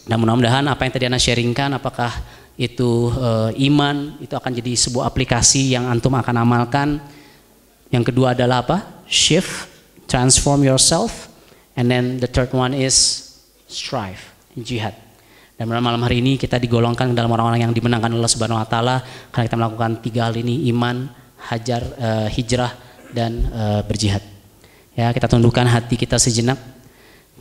Dan 0.03 0.19
mudah-mudahan 0.19 0.67
apa 0.67 0.83
yang 0.83 0.91
tadi 0.91 1.07
Anda 1.07 1.15
sharingkan, 1.15 1.79
apakah 1.79 2.11
itu 2.59 3.15
e, 3.15 3.55
iman, 3.71 4.19
itu 4.19 4.35
akan 4.35 4.51
jadi 4.51 4.75
sebuah 4.75 5.07
aplikasi 5.07 5.71
yang 5.71 5.87
antum 5.87 6.11
akan 6.11 6.35
amalkan. 6.43 6.99
Yang 7.87 8.11
kedua 8.11 8.35
adalah 8.35 8.67
apa? 8.67 8.83
Shift, 9.07 9.71
transform 10.11 10.67
yourself. 10.67 11.31
And 11.79 11.87
then 11.87 12.19
the 12.19 12.27
third 12.27 12.51
one 12.51 12.75
is 12.75 13.31
strive, 13.71 14.19
jihad. 14.59 14.99
Dan 15.61 15.69
malam 15.69 16.01
hari 16.01 16.25
ini 16.25 16.41
kita 16.41 16.57
digolongkan 16.57 17.13
dalam 17.13 17.29
orang-orang 17.29 17.69
yang 17.69 17.69
dimenangkan 17.69 18.09
Allah 18.09 18.25
Subhanahu 18.25 18.57
wa 18.57 18.65
taala 18.65 19.05
karena 19.29 19.45
kita 19.45 19.57
melakukan 19.61 19.91
tiga 20.01 20.25
hal 20.25 20.33
ini, 20.33 20.65
iman, 20.73 21.05
hajar, 21.37 21.85
e, 22.01 22.09
hijrah 22.33 22.73
dan 23.13 23.45
e, 23.45 23.85
berjihad. 23.85 24.25
Ya, 24.97 25.13
kita 25.13 25.29
tundukkan 25.29 25.69
hati 25.69 26.01
kita 26.01 26.17
sejenak 26.17 26.57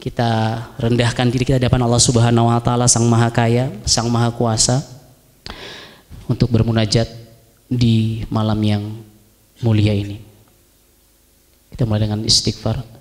kita 0.05 0.61
rendahkan 0.77 1.33
diri 1.33 1.49
kita 1.49 1.57
di 1.57 1.65
hadapan 1.65 1.89
Allah 1.89 1.97
Subhanahu 1.97 2.53
wa 2.53 2.61
taala 2.61 2.85
Sang 2.93 3.09
Maha 3.09 3.33
Kaya, 3.33 3.73
Sang 3.89 4.13
Maha 4.13 4.29
Kuasa 4.37 4.85
untuk 6.29 6.53
bermunajat 6.53 7.09
di 7.73 8.29
malam 8.29 8.61
yang 8.61 8.85
mulia 9.65 9.97
ini. 9.97 10.21
Kita 11.73 11.89
mulai 11.89 12.05
dengan 12.05 12.21
istighfar. 12.21 13.01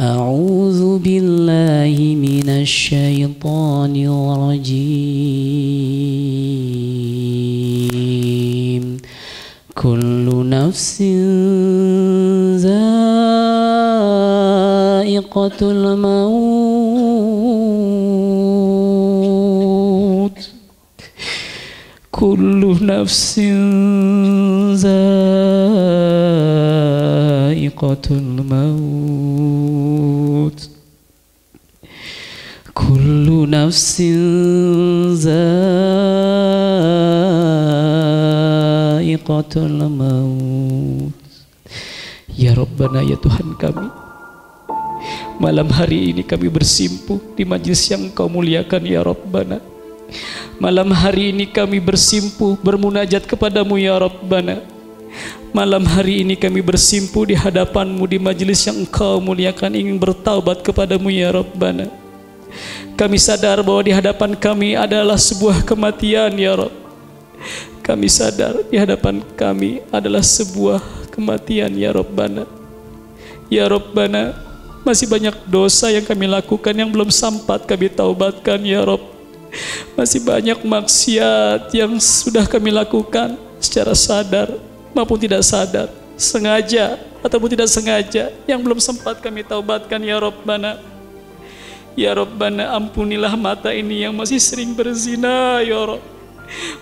أعوذ 0.00 0.98
بالله 0.98 2.14
من 2.14 2.48
الشيطان 2.48 3.96
الرجيم. 3.96 4.96
كل 9.74 10.48
نفس 10.48 11.02
ذائقة 12.62 13.20
الموت. 15.62 16.95
kullu 22.16 22.80
nafsin 22.80 23.60
za'iqatul 24.72 25.20
maut 28.40 30.56
kullu 32.72 33.44
nafsin 33.44 34.16
za'iqatul 35.12 35.76
maut 39.92 41.12
ya 42.32 42.56
Rabbana 42.56 43.04
ya 43.04 43.20
Tuhan 43.20 43.60
kami. 43.60 43.92
Malam 45.36 45.68
hari 45.68 46.16
ini 46.16 46.24
kami 46.24 46.48
bersimpuh 46.48 47.20
di 47.36 47.44
majlis 47.44 47.92
yang 47.92 48.08
kau 48.08 48.32
muliakan 48.32 48.88
ya 48.88 49.04
Rabbana. 49.04 49.75
Malam 50.56 50.88
hari 50.88 51.36
ini 51.36 51.44
kami 51.44 51.84
bersimpuh 51.84 52.56
bermunajat 52.56 53.28
kepadamu 53.28 53.76
ya 53.76 54.00
Rabbana. 54.00 54.64
Malam 55.52 55.84
hari 55.84 56.24
ini 56.24 56.32
kami 56.32 56.64
bersimpuh 56.64 57.28
di 57.28 57.36
hadapanmu 57.36 58.00
di 58.08 58.16
majlis 58.16 58.64
yang 58.64 58.80
engkau 58.88 59.20
muliakan 59.20 59.76
ingin 59.76 60.00
bertaubat 60.00 60.64
kepadamu 60.64 61.12
ya 61.12 61.28
Rabbana. 61.28 61.92
Kami 62.96 63.20
sadar 63.20 63.60
bahwa 63.60 63.84
di 63.84 63.92
hadapan 63.92 64.32
kami 64.32 64.72
adalah 64.72 65.20
sebuah 65.20 65.60
kematian 65.60 66.32
ya 66.40 66.56
Rabb. 66.56 66.72
Kami 67.84 68.08
sadar 68.08 68.56
di 68.64 68.80
hadapan 68.80 69.20
kami 69.36 69.84
adalah 69.92 70.24
sebuah 70.24 70.80
kematian 71.12 71.68
ya 71.76 71.92
Rabbana. 71.92 72.48
Ya 73.52 73.68
Rabbana 73.68 74.32
masih 74.88 75.04
banyak 75.04 75.36
dosa 75.52 75.92
yang 75.92 76.08
kami 76.08 76.24
lakukan 76.32 76.72
yang 76.72 76.88
belum 76.88 77.12
sempat 77.12 77.68
kami 77.68 77.92
taubatkan 77.92 78.64
ya 78.64 78.80
Rabb 78.88 79.15
masih 79.96 80.20
banyak 80.22 80.58
maksiat 80.60 81.72
yang 81.72 81.96
sudah 81.96 82.44
kami 82.44 82.68
lakukan 82.68 83.36
secara 83.62 83.96
sadar 83.96 84.52
maupun 84.92 85.16
tidak 85.16 85.42
sadar. 85.44 85.88
Sengaja 86.16 86.96
ataupun 87.20 87.52
tidak 87.52 87.68
sengaja 87.68 88.32
yang 88.48 88.60
belum 88.64 88.80
sempat 88.80 89.20
kami 89.20 89.44
taubatkan 89.44 90.00
ya 90.00 90.16
Rabbana. 90.16 90.80
Ya 91.96 92.12
Rabbana 92.12 92.76
ampunilah 92.76 93.32
mata 93.36 93.72
ini 93.72 94.04
yang 94.04 94.12
masih 94.16 94.40
sering 94.40 94.76
berzina 94.76 95.60
ya 95.64 95.96
Rabb. 95.96 96.04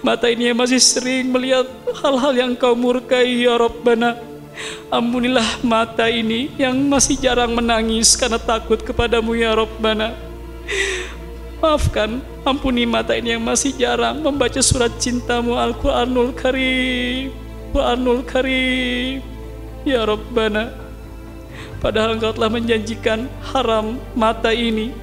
Mata 0.05 0.29
ini 0.29 0.53
yang 0.53 0.59
masih 0.61 0.77
sering 0.77 1.33
melihat 1.33 1.65
hal-hal 2.03 2.33
yang 2.37 2.53
kau 2.55 2.77
murkai 2.77 3.47
ya 3.47 3.57
Rabbana. 3.57 4.19
Ampunilah 4.87 5.65
mata 5.67 6.07
ini 6.07 6.53
yang 6.55 6.79
masih 6.87 7.19
jarang 7.19 7.51
menangis 7.51 8.15
karena 8.15 8.39
takut 8.39 8.79
kepadamu 8.79 9.35
ya 9.35 9.51
Rabbana 9.51 10.15
Maafkan, 11.65 12.21
ampuni 12.45 12.85
mata 12.85 13.17
ini 13.17 13.33
yang 13.33 13.41
masih 13.41 13.73
jarang. 13.73 14.21
Membaca 14.21 14.61
surat 14.61 14.93
cintamu 15.01 15.57
Al-Quranul 15.57 16.37
Karim. 16.37 17.33
Quranul 17.73 18.21
Karim. 18.29 19.25
Ya 19.89 20.05
Rabbana 20.05 20.77
Padahal 21.81 22.21
engkau 22.21 22.37
telah 22.37 22.49
menjanjikan 22.49 23.29
haram 23.53 24.01
mata 24.17 24.49
ini 24.49 24.97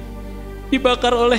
Dibakar 0.74 1.14
oleh 1.14 1.38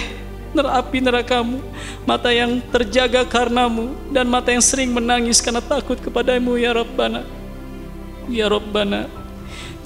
nerapi 0.56 1.04
nerakamu 1.04 1.60
Mata 2.08 2.32
yang 2.32 2.64
terjaga 2.72 3.28
karenamu 3.28 3.92
Dan 4.16 4.32
mata 4.32 4.56
yang 4.56 4.64
sering 4.64 4.96
menangis 4.96 5.44
karena 5.44 5.60
takut 5.60 6.00
kepadamu 6.00 6.56
Ya 6.56 6.72
Rabbana. 6.72 7.28
Ya 8.32 8.48
Rabbana 8.48 9.23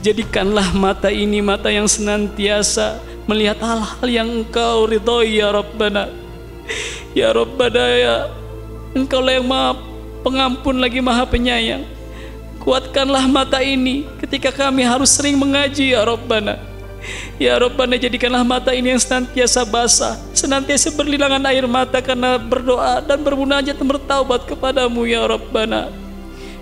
Jadikanlah 0.06 0.78
mata 0.78 1.10
ini 1.10 1.41
mata 1.41 1.74
yang 1.74 1.90
senantiasa 1.90 3.02
Melihat 3.28 3.60
hal-hal 3.60 4.07
yang 4.07 4.30
engkau 4.30 4.88
ridhoi 4.88 5.44
Ya 5.44 5.52
Rabbana. 5.52 6.07
Ya 7.11 7.36
Rabbana 7.36 7.86
ya 7.98 8.15
Engkau 8.95 9.19
lah 9.19 9.36
yang 9.36 9.48
maha 9.49 9.76
pengampun 10.24 10.80
lagi 10.80 10.99
maha 11.03 11.24
penyayang. 11.28 11.84
Kuatkanlah 12.64 13.28
mata 13.32 13.64
ini 13.64 14.03
ketika 14.19 14.52
kami 14.52 14.84
harus 14.84 15.11
sering 15.11 15.36
mengaji 15.36 15.91
Ya 15.91 16.07
Rabbana. 16.07 16.56
Ya 17.36 17.60
Rabbana 17.60 17.99
jadikanlah 17.99 18.44
mata 18.48 18.74
ini 18.74 18.91
yang 18.91 18.99
senantiasa 18.99 19.64
basah 19.64 20.18
Senantiasa 20.34 20.91
berlilangan 20.91 21.40
air 21.45 21.64
mata 21.69 22.02
karena 22.03 22.36
berdoa 22.41 22.99
dan 23.06 23.22
bermunajat 23.22 23.78
dan 23.78 23.88
bertaubat 23.88 24.44
kepadamu 24.49 25.03
Ya 25.07 25.24
Rabbana. 25.24 25.91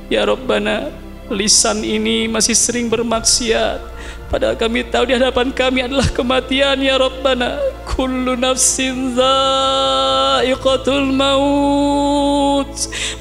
Ya 0.09 0.21
Rabbana 0.25 1.04
lisan 1.31 1.81
ini 1.81 2.29
masih 2.29 2.53
sering 2.53 2.89
bermaksiat. 2.91 3.81
Padahal 4.29 4.57
kami 4.57 4.83
tahu 4.89 5.07
di 5.09 5.13
hadapan 5.15 5.53
kami 5.53 5.85
adalah 5.85 6.09
kematian 6.11 6.81
ya 6.81 6.97
Rabbana. 6.99 7.57
Kullu 7.87 8.35
nafsin 8.35 9.15
dha'iqatul 9.15 11.07
maut. 11.15 12.73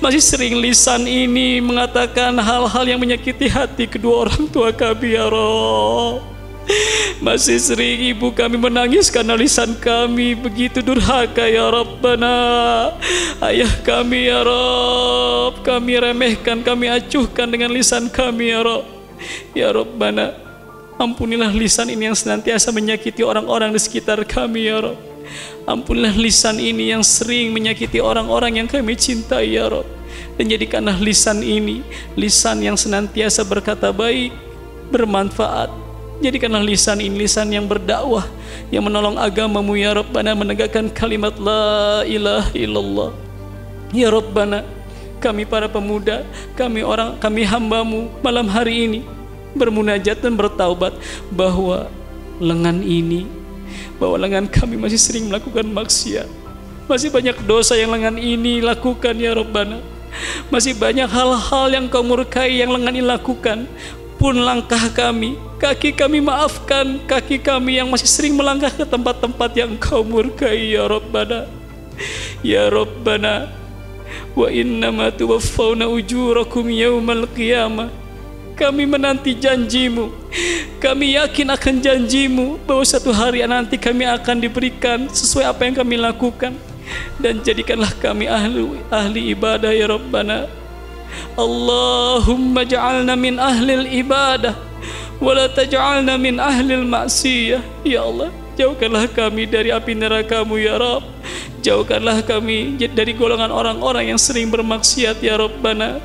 Masih 0.03 0.21
sering 0.21 0.59
lisan 0.59 1.07
ini 1.07 1.63
mengatakan 1.63 2.35
hal-hal 2.41 2.85
yang 2.89 2.99
menyakiti 3.01 3.47
hati 3.47 3.87
kedua 3.87 4.27
orang 4.29 4.51
tua 4.51 4.75
kami 4.75 5.15
ya 5.15 5.31
Rabb 5.31 6.34
masih 7.25 7.61
sering 7.61 8.15
ibu 8.15 8.33
kami 8.33 8.57
menangis 8.57 9.13
karena 9.13 9.37
lisan 9.37 9.77
kami. 9.77 10.37
Begitu 10.37 10.81
durhaka 10.81 11.45
ya 11.45 11.69
Rabbana. 11.69 12.37
Ayah 13.45 13.71
kami 13.85 14.31
ya 14.31 14.41
Rabb 14.41 15.61
Kami 15.61 16.01
remehkan, 16.01 16.65
kami 16.65 16.89
acuhkan 16.89 17.51
dengan 17.51 17.73
lisan 17.73 18.09
kami 18.09 18.55
ya 18.55 18.61
Rabb. 18.65 18.87
Ya 19.57 19.69
Rabbana 19.73 20.33
Ampunilah 20.95 21.51
lisan 21.51 21.91
ini 21.91 22.07
yang 22.07 22.15
senantiasa 22.15 22.71
menyakiti 22.71 23.27
orang-orang 23.27 23.75
di 23.75 23.81
sekitar 23.83 24.23
kami 24.23 24.71
ya 24.71 24.79
Rabb. 24.79 25.01
Ampunilah 25.67 26.15
lisan 26.15 26.61
ini 26.63 26.95
yang 26.95 27.03
sering 27.03 27.51
menyakiti 27.51 27.99
orang-orang 27.99 28.63
yang 28.63 28.69
kami 28.71 28.95
cintai 28.95 29.59
ya 29.59 29.67
Rabb. 29.67 29.91
Dan 30.35 30.51
jadikanlah 30.51 30.99
lisan 30.99 31.43
ini 31.47 31.83
Lisan 32.19 32.63
yang 32.63 32.75
senantiasa 32.75 33.47
berkata 33.47 33.95
baik 33.95 34.35
Bermanfaat 34.91 35.84
Jadikanlah 36.23 36.63
lisan 36.63 37.03
ini 37.03 37.27
lisan 37.27 37.51
yang 37.51 37.67
berdakwah 37.67 38.27
Yang 38.71 38.85
menolong 38.87 39.17
agamamu 39.19 39.75
ya 39.75 39.95
Rabbana 39.99 40.35
Menegakkan 40.39 40.87
kalimat 40.93 41.35
La 41.39 42.07
ilaha 42.07 42.51
illallah. 42.55 43.11
Ya 43.91 44.09
Rabbana 44.15 44.63
Kami 45.19 45.43
para 45.43 45.67
pemuda 45.67 46.23
Kami 46.55 46.87
orang 46.87 47.19
kami 47.19 47.43
hambamu 47.43 48.11
Malam 48.23 48.47
hari 48.47 48.87
ini 48.87 49.01
Bermunajat 49.59 50.23
dan 50.23 50.39
bertaubat 50.39 50.95
Bahwa 51.35 51.91
lengan 52.39 52.79
ini 52.83 53.45
Bahwa 53.99 54.19
lengan 54.19 54.47
kami 54.51 54.75
masih 54.75 54.99
sering 54.99 55.31
melakukan 55.31 55.67
maksiat. 55.71 56.27
Masih 56.85 57.09
banyak 57.09 57.41
dosa 57.49 57.79
yang 57.79 57.95
lengan 57.95 58.19
ini 58.21 58.61
lakukan 58.61 59.17
ya 59.17 59.33
Rabbana. 59.33 59.81
Masih 60.53 60.77
banyak 60.79 61.11
hal-hal 61.11 61.67
yang 61.73 61.87
kau 61.91 62.05
murkai 62.05 62.61
yang 62.61 62.71
lengan 62.71 62.95
ini 62.95 63.07
lakukan 63.07 63.67
pun 64.25 64.41
langkah 64.41 64.89
kami, 64.89 65.37
kaki 65.61 65.93
kami 65.93 66.25
maafkan, 66.25 66.97
kaki 67.05 67.37
kami 67.45 67.77
yang 67.77 67.93
masih 67.93 68.09
sering 68.09 68.33
melangkah 68.33 68.73
ke 68.73 68.81
tempat-tempat 68.89 69.53
yang 69.53 69.77
kau 69.77 70.01
murkai 70.01 70.73
ya 70.73 70.89
Rabbana. 70.89 71.45
Ya 72.41 72.73
Rabbana, 72.73 73.53
wa 74.33 74.49
innama 74.49 75.13
tuwaffawna 75.13 75.93
ujurakum 75.93 76.73
yawmal 76.73 77.29
qiyamah. 77.37 77.93
Kami 78.57 78.89
menanti 78.89 79.37
janjimu. 79.37 80.09
Kami 80.81 81.21
yakin 81.21 81.53
akan 81.53 81.75
janjimu 81.85 82.65
bahwa 82.65 82.81
satu 82.81 83.13
hari 83.13 83.45
nanti 83.45 83.77
kami 83.77 84.09
akan 84.09 84.41
diberikan 84.41 85.05
sesuai 85.05 85.53
apa 85.53 85.69
yang 85.69 85.77
kami 85.77 86.01
lakukan. 86.01 86.57
Dan 87.21 87.45
jadikanlah 87.45 87.93
kami 88.01 88.25
ahli, 88.25 88.73
ahli 88.89 89.37
ibadah 89.37 89.69
ya 89.69 89.85
Rabbana. 89.85 90.64
Allahumma 91.35 92.63
ja'alna 92.63 93.15
min 93.19 93.41
ahlil 93.41 93.87
ibadah 93.91 94.55
Wala 95.23 95.47
taj'alna 95.51 96.19
min 96.19 96.39
ahlil 96.39 96.87
maksiyah 96.87 97.63
Ya 97.87 98.03
Allah 98.05 98.31
Jauhkanlah 98.55 99.11
kami 99.11 99.51
dari 99.51 99.75
api 99.75 99.99
nerakamu 99.99 100.59
ya 100.59 100.79
Rabb 100.79 101.15
Jauhkanlah 101.65 102.21
kami 102.29 102.77
dari 102.77 103.17
golongan 103.17 103.49
orang-orang 103.49 104.13
yang 104.13 104.21
sering 104.21 104.53
bermaksiat 104.53 105.17
ya 105.25 105.41
Rabbana. 105.41 105.97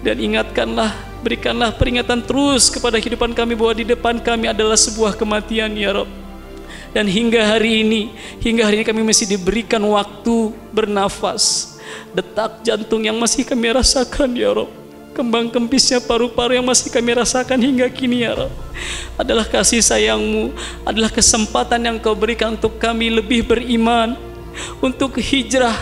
Dan 0.00 0.16
ingatkanlah 0.16 0.96
berikanlah 1.20 1.76
peringatan 1.76 2.24
terus 2.24 2.68
kepada 2.72 3.00
kehidupan 3.00 3.32
kami 3.32 3.56
bahwa 3.56 3.72
di 3.72 3.84
depan 3.88 4.20
kami 4.20 4.48
adalah 4.52 4.76
sebuah 4.76 5.16
kematian 5.16 5.72
ya 5.72 5.96
Rob 5.96 6.08
dan 6.92 7.08
hingga 7.08 7.40
hari 7.42 7.80
ini 7.80 8.12
hingga 8.44 8.68
hari 8.68 8.80
ini 8.80 8.86
kami 8.86 9.00
masih 9.00 9.24
diberikan 9.24 9.80
waktu 9.80 10.52
bernafas 10.68 11.73
detak 12.14 12.62
jantung 12.62 13.02
yang 13.02 13.18
masih 13.18 13.42
kami 13.42 13.74
rasakan 13.74 14.32
ya 14.36 14.54
Rob. 14.54 14.70
Kembang 15.14 15.46
kempisnya 15.46 16.02
paru-paru 16.02 16.58
yang 16.58 16.66
masih 16.66 16.90
kami 16.90 17.14
rasakan 17.14 17.58
hingga 17.62 17.86
kini 17.90 18.26
ya 18.26 18.34
Rob. 18.34 18.52
Adalah 19.14 19.46
kasih 19.46 19.78
sayangmu 19.78 20.50
adalah 20.82 21.10
kesempatan 21.10 21.86
yang 21.86 21.96
kau 22.02 22.18
berikan 22.18 22.58
untuk 22.58 22.78
kami 22.82 23.14
lebih 23.14 23.46
beriman 23.46 24.18
untuk 24.82 25.18
hijrah 25.18 25.78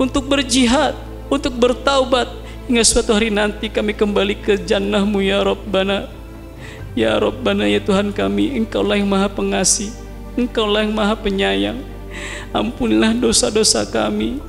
untuk 0.00 0.24
berjihad 0.28 0.96
untuk 1.28 1.52
bertaubat. 1.56 2.28
Hingga 2.70 2.84
suatu 2.86 3.12
hari 3.12 3.34
nanti 3.34 3.66
kami 3.66 3.92
kembali 3.92 4.40
ke 4.40 4.54
jannahmu 4.54 5.18
ya 5.26 5.42
Rabbana 5.42 6.06
ya 6.94 7.18
Rabbana 7.18 7.66
ya 7.66 7.82
Tuhan 7.82 8.14
kami 8.14 8.54
engkaulah 8.62 8.98
yang 8.98 9.10
maha 9.10 9.26
pengasih 9.30 9.90
engkaulah 10.38 10.86
yang 10.86 10.94
maha 10.94 11.14
penyayang. 11.18 11.78
Ampunilah 12.50 13.14
dosa-dosa 13.14 13.86
kami 13.86 14.42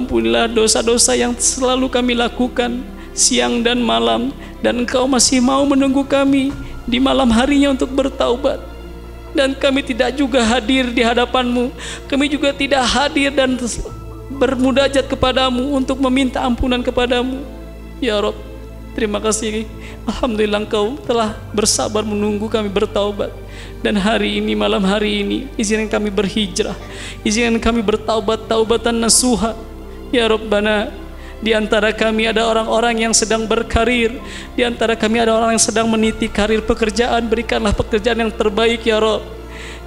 ampunilah 0.00 0.50
dosa-dosa 0.50 1.14
yang 1.14 1.36
selalu 1.36 1.86
kami 1.90 2.18
lakukan 2.18 2.82
siang 3.14 3.62
dan 3.62 3.78
malam 3.78 4.34
dan 4.64 4.82
engkau 4.82 5.06
masih 5.06 5.38
mau 5.38 5.62
menunggu 5.62 6.02
kami 6.02 6.50
di 6.84 6.98
malam 6.98 7.30
harinya 7.30 7.72
untuk 7.72 7.90
bertaubat 7.94 8.58
dan 9.34 9.54
kami 9.54 9.82
tidak 9.82 10.14
juga 10.14 10.42
hadir 10.42 10.90
di 10.90 11.02
hadapanmu 11.02 11.70
kami 12.10 12.26
juga 12.26 12.50
tidak 12.50 12.82
hadir 12.86 13.30
dan 13.30 13.54
bermudajat 14.34 15.06
kepadamu 15.06 15.76
untuk 15.76 16.00
meminta 16.02 16.42
ampunan 16.42 16.82
kepadamu. 16.82 17.44
Ya 18.02 18.18
Rob, 18.18 18.34
terima 18.98 19.22
kasih. 19.22 19.64
Alhamdulillah 20.04 20.66
engkau 20.66 20.98
telah 21.06 21.38
bersabar 21.54 22.02
menunggu 22.02 22.50
kami 22.50 22.68
bertaubat. 22.68 23.30
Dan 23.80 24.00
hari 24.00 24.42
ini, 24.42 24.56
malam 24.56 24.82
hari 24.82 25.22
ini, 25.22 25.38
izinkan 25.60 26.00
kami 26.00 26.10
berhijrah. 26.10 26.74
Izinkan 27.22 27.60
kami 27.62 27.80
bertaubat, 27.84 28.50
taubatan 28.50 28.98
nasuha. 28.98 29.54
Ya 30.14 30.30
Rabbana, 30.30 30.94
di 31.42 31.50
antara 31.50 31.90
kami 31.90 32.30
ada 32.30 32.46
orang-orang 32.46 33.10
yang 33.10 33.14
sedang 33.14 33.50
berkarir. 33.50 34.14
Di 34.54 34.62
antara 34.62 34.94
kami 34.94 35.18
ada 35.18 35.34
orang 35.34 35.58
yang 35.58 35.64
sedang 35.66 35.90
meniti 35.90 36.30
karir 36.30 36.62
pekerjaan. 36.62 37.26
Berikanlah 37.26 37.74
pekerjaan 37.74 38.22
yang 38.22 38.30
terbaik 38.30 38.86
ya 38.86 39.02
Rob. 39.02 39.26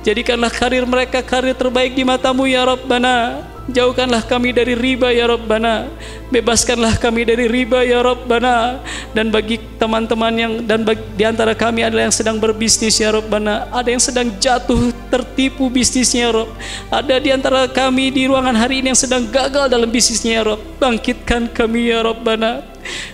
Jadikanlah 0.04 0.52
karir 0.52 0.84
mereka 0.84 1.24
karir 1.24 1.56
terbaik 1.56 1.96
di 1.96 2.04
matamu 2.04 2.44
ya 2.44 2.68
Rabbana. 2.68 3.40
Jauhkanlah 3.68 4.24
kami 4.24 4.56
dari 4.56 4.80
riba 4.80 5.12
ya 5.12 5.28
Rabbana. 5.28 5.92
Bebaskanlah 6.32 6.96
kami 6.96 7.28
dari 7.28 7.52
riba 7.52 7.84
ya 7.84 8.00
Rabbana. 8.00 8.80
Dan 9.12 9.28
bagi 9.28 9.60
teman-teman 9.76 10.32
yang 10.32 10.54
Dan 10.64 10.88
bagi, 10.88 11.04
di 11.20 11.28
antara 11.28 11.52
kami 11.52 11.84
adalah 11.84 12.08
yang 12.08 12.16
sedang 12.16 12.40
berbisnis 12.40 12.96
ya 12.96 13.12
Rabbana. 13.12 13.68
Ada 13.76 13.90
yang 13.92 14.00
sedang 14.00 14.28
jatuh 14.40 14.96
tertipu 15.12 15.68
bisnisnya 15.68 16.32
ya 16.32 16.32
Rabb. 16.32 16.52
Ada 16.88 17.16
di 17.20 17.30
antara 17.36 17.68
kami 17.68 18.08
di 18.08 18.32
ruangan 18.32 18.56
hari 18.56 18.80
ini 18.80 18.96
yang 18.96 19.00
sedang 19.00 19.28
gagal 19.28 19.68
dalam 19.68 19.92
bisnisnya 19.92 20.40
ya 20.40 20.44
Rabb. 20.48 20.64
Bangkitkan 20.80 21.52
kami 21.52 21.92
ya 21.92 22.08
Rabbana. 22.08 22.64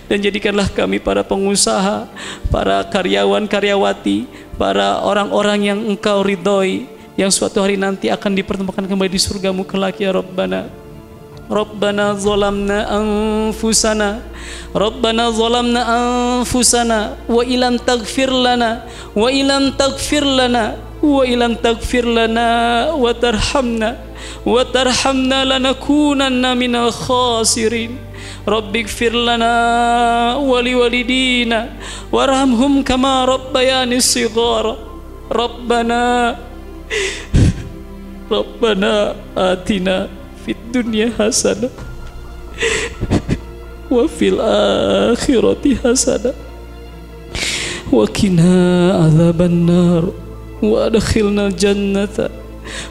Dan 0.06 0.22
jadikanlah 0.22 0.70
kami 0.70 1.02
para 1.02 1.26
pengusaha 1.26 2.06
Para 2.46 2.78
karyawan-karyawati 2.86 4.30
Para 4.54 5.02
orang-orang 5.02 5.74
yang 5.74 5.78
engkau 5.82 6.22
ridhoi 6.22 6.93
yang 7.14 7.30
suatu 7.30 7.62
hari 7.62 7.78
nanti 7.78 8.10
akan 8.10 8.34
dipertemukan 8.34 8.84
kembali 8.86 9.10
di 9.10 9.20
surgamu 9.22 9.62
kelak 9.62 10.02
ya 10.02 10.10
Rabbana. 10.10 10.66
Rabbana 11.46 12.16
zalamna 12.16 12.88
anfusana. 12.88 14.24
Rabbana 14.72 15.30
zalamna 15.30 15.80
anfusana. 15.84 17.20
Wa 17.28 17.44
ilam 17.44 17.78
taghfir 17.78 18.32
lana. 18.32 18.82
Wa 19.12 19.28
ilam 19.28 19.76
taghfir 19.76 20.24
lana. 20.24 20.80
Wa 21.04 21.22
ilam 21.22 21.54
taghfir 21.60 22.08
lana. 22.08 22.90
Wa 22.96 23.12
tarhamna. 23.12 24.00
Wa 24.42 24.64
tarhamna 24.64 25.44
lanakunanna 25.44 26.56
minal 26.56 26.90
khasirin. 26.90 28.14
Rabbi 28.44 28.84
gfir 28.84 29.16
lana 29.16 30.36
wa 30.36 30.60
liwalidina 30.60 31.72
warhamhum 32.12 32.84
kama 32.84 33.24
rabbayani 33.24 34.04
sighara. 34.04 34.76
Rabbana 35.32 36.36
Rabbana 38.32 39.14
atina 39.36 40.08
fid 40.44 40.58
dunya 40.72 41.12
hasanah 41.12 41.70
wa 43.90 44.04
fil 44.08 44.40
akhirati 44.40 45.76
hasanah 45.78 46.34
wa 47.92 48.04
qina 48.08 48.50
adzaban 49.06 49.68
nar 49.68 50.04
wa 50.64 50.88
adkhilna 50.88 51.52
jannata 51.52 52.32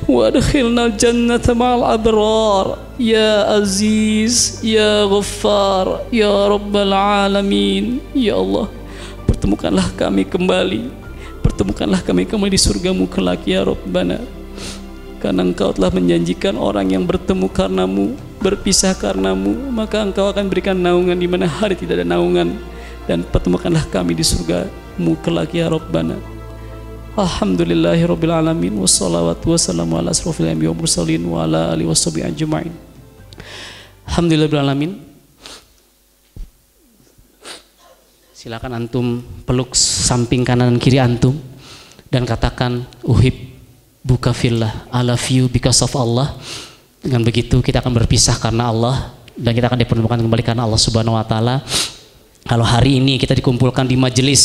wa 0.05 0.29
adkhilna 0.29 0.93
jannata 0.95 1.57
ma'al 1.57 1.97
abrar. 1.97 2.67
Ya 3.01 3.49
aziz 3.57 4.61
ya 4.61 5.09
ghaffar 5.09 6.05
ya 6.13 6.29
rabbal 6.29 6.93
alamin. 6.93 7.97
Ya 8.13 8.37
Allah 8.37 8.69
pertemukanlah 9.25 9.89
kami 9.97 10.29
kembali 10.29 11.02
pertemukanlah 11.43 11.99
kami 11.99 12.23
kembali 12.23 12.55
di 12.55 12.61
surgamu 12.61 13.03
kelak 13.11 13.43
ya 13.43 13.67
Rabbana. 13.67 14.23
Karena 15.19 15.43
engkau 15.43 15.75
telah 15.75 15.91
menjanjikan 15.91 16.55
orang 16.55 16.91
yang 16.95 17.03
bertemu 17.03 17.47
karenamu 17.51 18.15
berpisah 18.43 18.91
karenamu 18.95 19.71
maka 19.71 20.03
engkau 20.03 20.27
akan 20.27 20.51
berikan 20.51 20.75
naungan 20.75 21.15
di 21.15 21.27
mana 21.27 21.47
hari 21.47 21.75
tidak 21.75 21.99
ada 21.99 22.07
naungan. 22.07 22.55
Dan 23.03 23.27
pertemukanlah 23.27 23.83
kami 23.91 24.15
di 24.15 24.23
surgamu 24.23 25.19
kelak 25.19 25.51
ya 25.51 25.67
Rabbana. 25.67 26.15
Alhamdulillahi 27.13 28.09
Rabbil 28.09 28.33
Alamin 28.33 28.73
Wassalawatu 28.81 29.53
wassalamu 29.53 30.01
ala 30.01 30.09
asrafil 30.09 30.49
wa 30.49 30.73
mursalin 30.73 31.21
wa 31.29 31.45
ala 31.45 31.69
alihi 31.69 31.93
ajma'in. 32.25 32.73
Alamin 34.09 35.12
Silakan 38.43 38.75
antum 38.75 39.23
peluk 39.47 39.71
samping 39.71 40.43
kanan 40.43 40.75
dan 40.75 40.75
kiri 40.75 40.99
antum 40.99 41.31
dan 42.11 42.27
katakan 42.27 42.83
uhib 43.07 43.31
buka 44.03 44.35
fillah 44.35 44.83
I 44.91 44.99
love 44.99 45.23
you 45.31 45.47
because 45.47 45.79
of 45.79 45.95
Allah. 45.95 46.35
Dengan 46.99 47.23
begitu 47.23 47.63
kita 47.63 47.79
akan 47.79 48.03
berpisah 48.03 48.35
karena 48.43 48.67
Allah 48.67 49.15
dan 49.39 49.55
kita 49.55 49.71
akan 49.71 49.79
dipertemukan 49.79 50.19
kembali 50.27 50.43
karena 50.43 50.67
Allah 50.67 50.75
Subhanahu 50.75 51.15
wa 51.15 51.23
taala. 51.23 51.63
Kalau 52.43 52.67
hari 52.67 52.99
ini 52.99 53.15
kita 53.15 53.31
dikumpulkan 53.31 53.87
di 53.87 53.95
majelis 53.95 54.43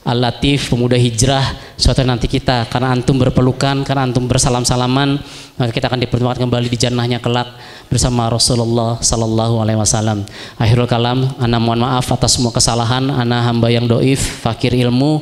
Al-Latif, 0.00 0.72
pemuda 0.72 0.96
hijrah, 0.96 1.44
suatu 1.76 2.00
nanti 2.00 2.24
kita 2.24 2.64
karena 2.72 2.96
antum 2.96 3.20
berpelukan, 3.20 3.84
karena 3.84 4.08
antum 4.08 4.24
bersalam-salaman, 4.24 5.20
maka 5.60 5.70
kita 5.76 5.92
akan 5.92 6.00
dipertemukan 6.00 6.40
kembali 6.40 6.72
di 6.72 6.78
jannahnya 6.80 7.20
kelak 7.20 7.52
bersama 7.92 8.32
Rasulullah 8.32 8.96
Sallallahu 8.96 9.60
Alaihi 9.60 9.76
Wasallam. 9.76 10.24
Akhirul 10.56 10.88
kalam, 10.88 11.28
ana 11.36 11.60
mohon 11.60 11.84
maaf 11.84 12.08
atas 12.16 12.40
semua 12.40 12.48
kesalahan, 12.48 13.12
ana 13.12 13.44
hamba 13.44 13.68
yang 13.68 13.84
doif, 13.84 14.40
fakir 14.40 14.72
ilmu, 14.72 15.20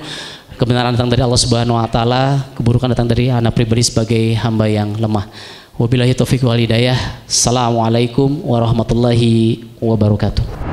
kebenaran 0.54 0.94
datang 0.94 1.10
dari 1.10 1.26
Allah 1.26 1.42
Subhanahu 1.42 1.74
Wa 1.74 1.90
Taala, 1.90 2.46
keburukan 2.54 2.94
datang 2.94 3.10
dari 3.10 3.34
anak 3.34 3.58
pribadi 3.58 3.82
sebagai 3.82 4.38
hamba 4.38 4.70
yang 4.70 4.94
lemah. 4.94 5.26
Wabillahi 5.74 6.14
taufiq 6.14 6.46
wal 6.46 6.58
hidayah. 6.58 7.26
Assalamualaikum 7.26 8.46
warahmatullahi 8.46 9.62
wabarakatuh. 9.82 10.67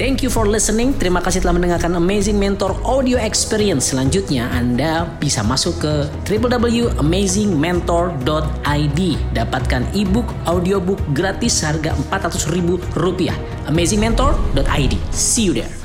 Thank 0.00 0.24
you 0.24 0.32
for 0.32 0.48
listening. 0.48 0.96
Terima 0.96 1.20
kasih 1.20 1.44
telah 1.44 1.60
mendengarkan 1.60 1.92
Amazing 1.92 2.40
Mentor 2.40 2.72
Audio 2.88 3.20
Experience. 3.20 3.92
Selanjutnya 3.92 4.48
Anda 4.48 5.04
bisa 5.20 5.44
masuk 5.44 5.76
ke 5.76 6.08
www.amazingmentor.id. 6.24 9.00
Dapatkan 9.36 9.82
ebook, 9.92 10.24
audiobook 10.48 11.04
gratis 11.12 11.60
harga 11.60 11.92
Rp400.000. 12.08 13.28
Amazingmentor.id. 13.68 14.96
See 15.12 15.52
you 15.52 15.60
there. 15.60 15.79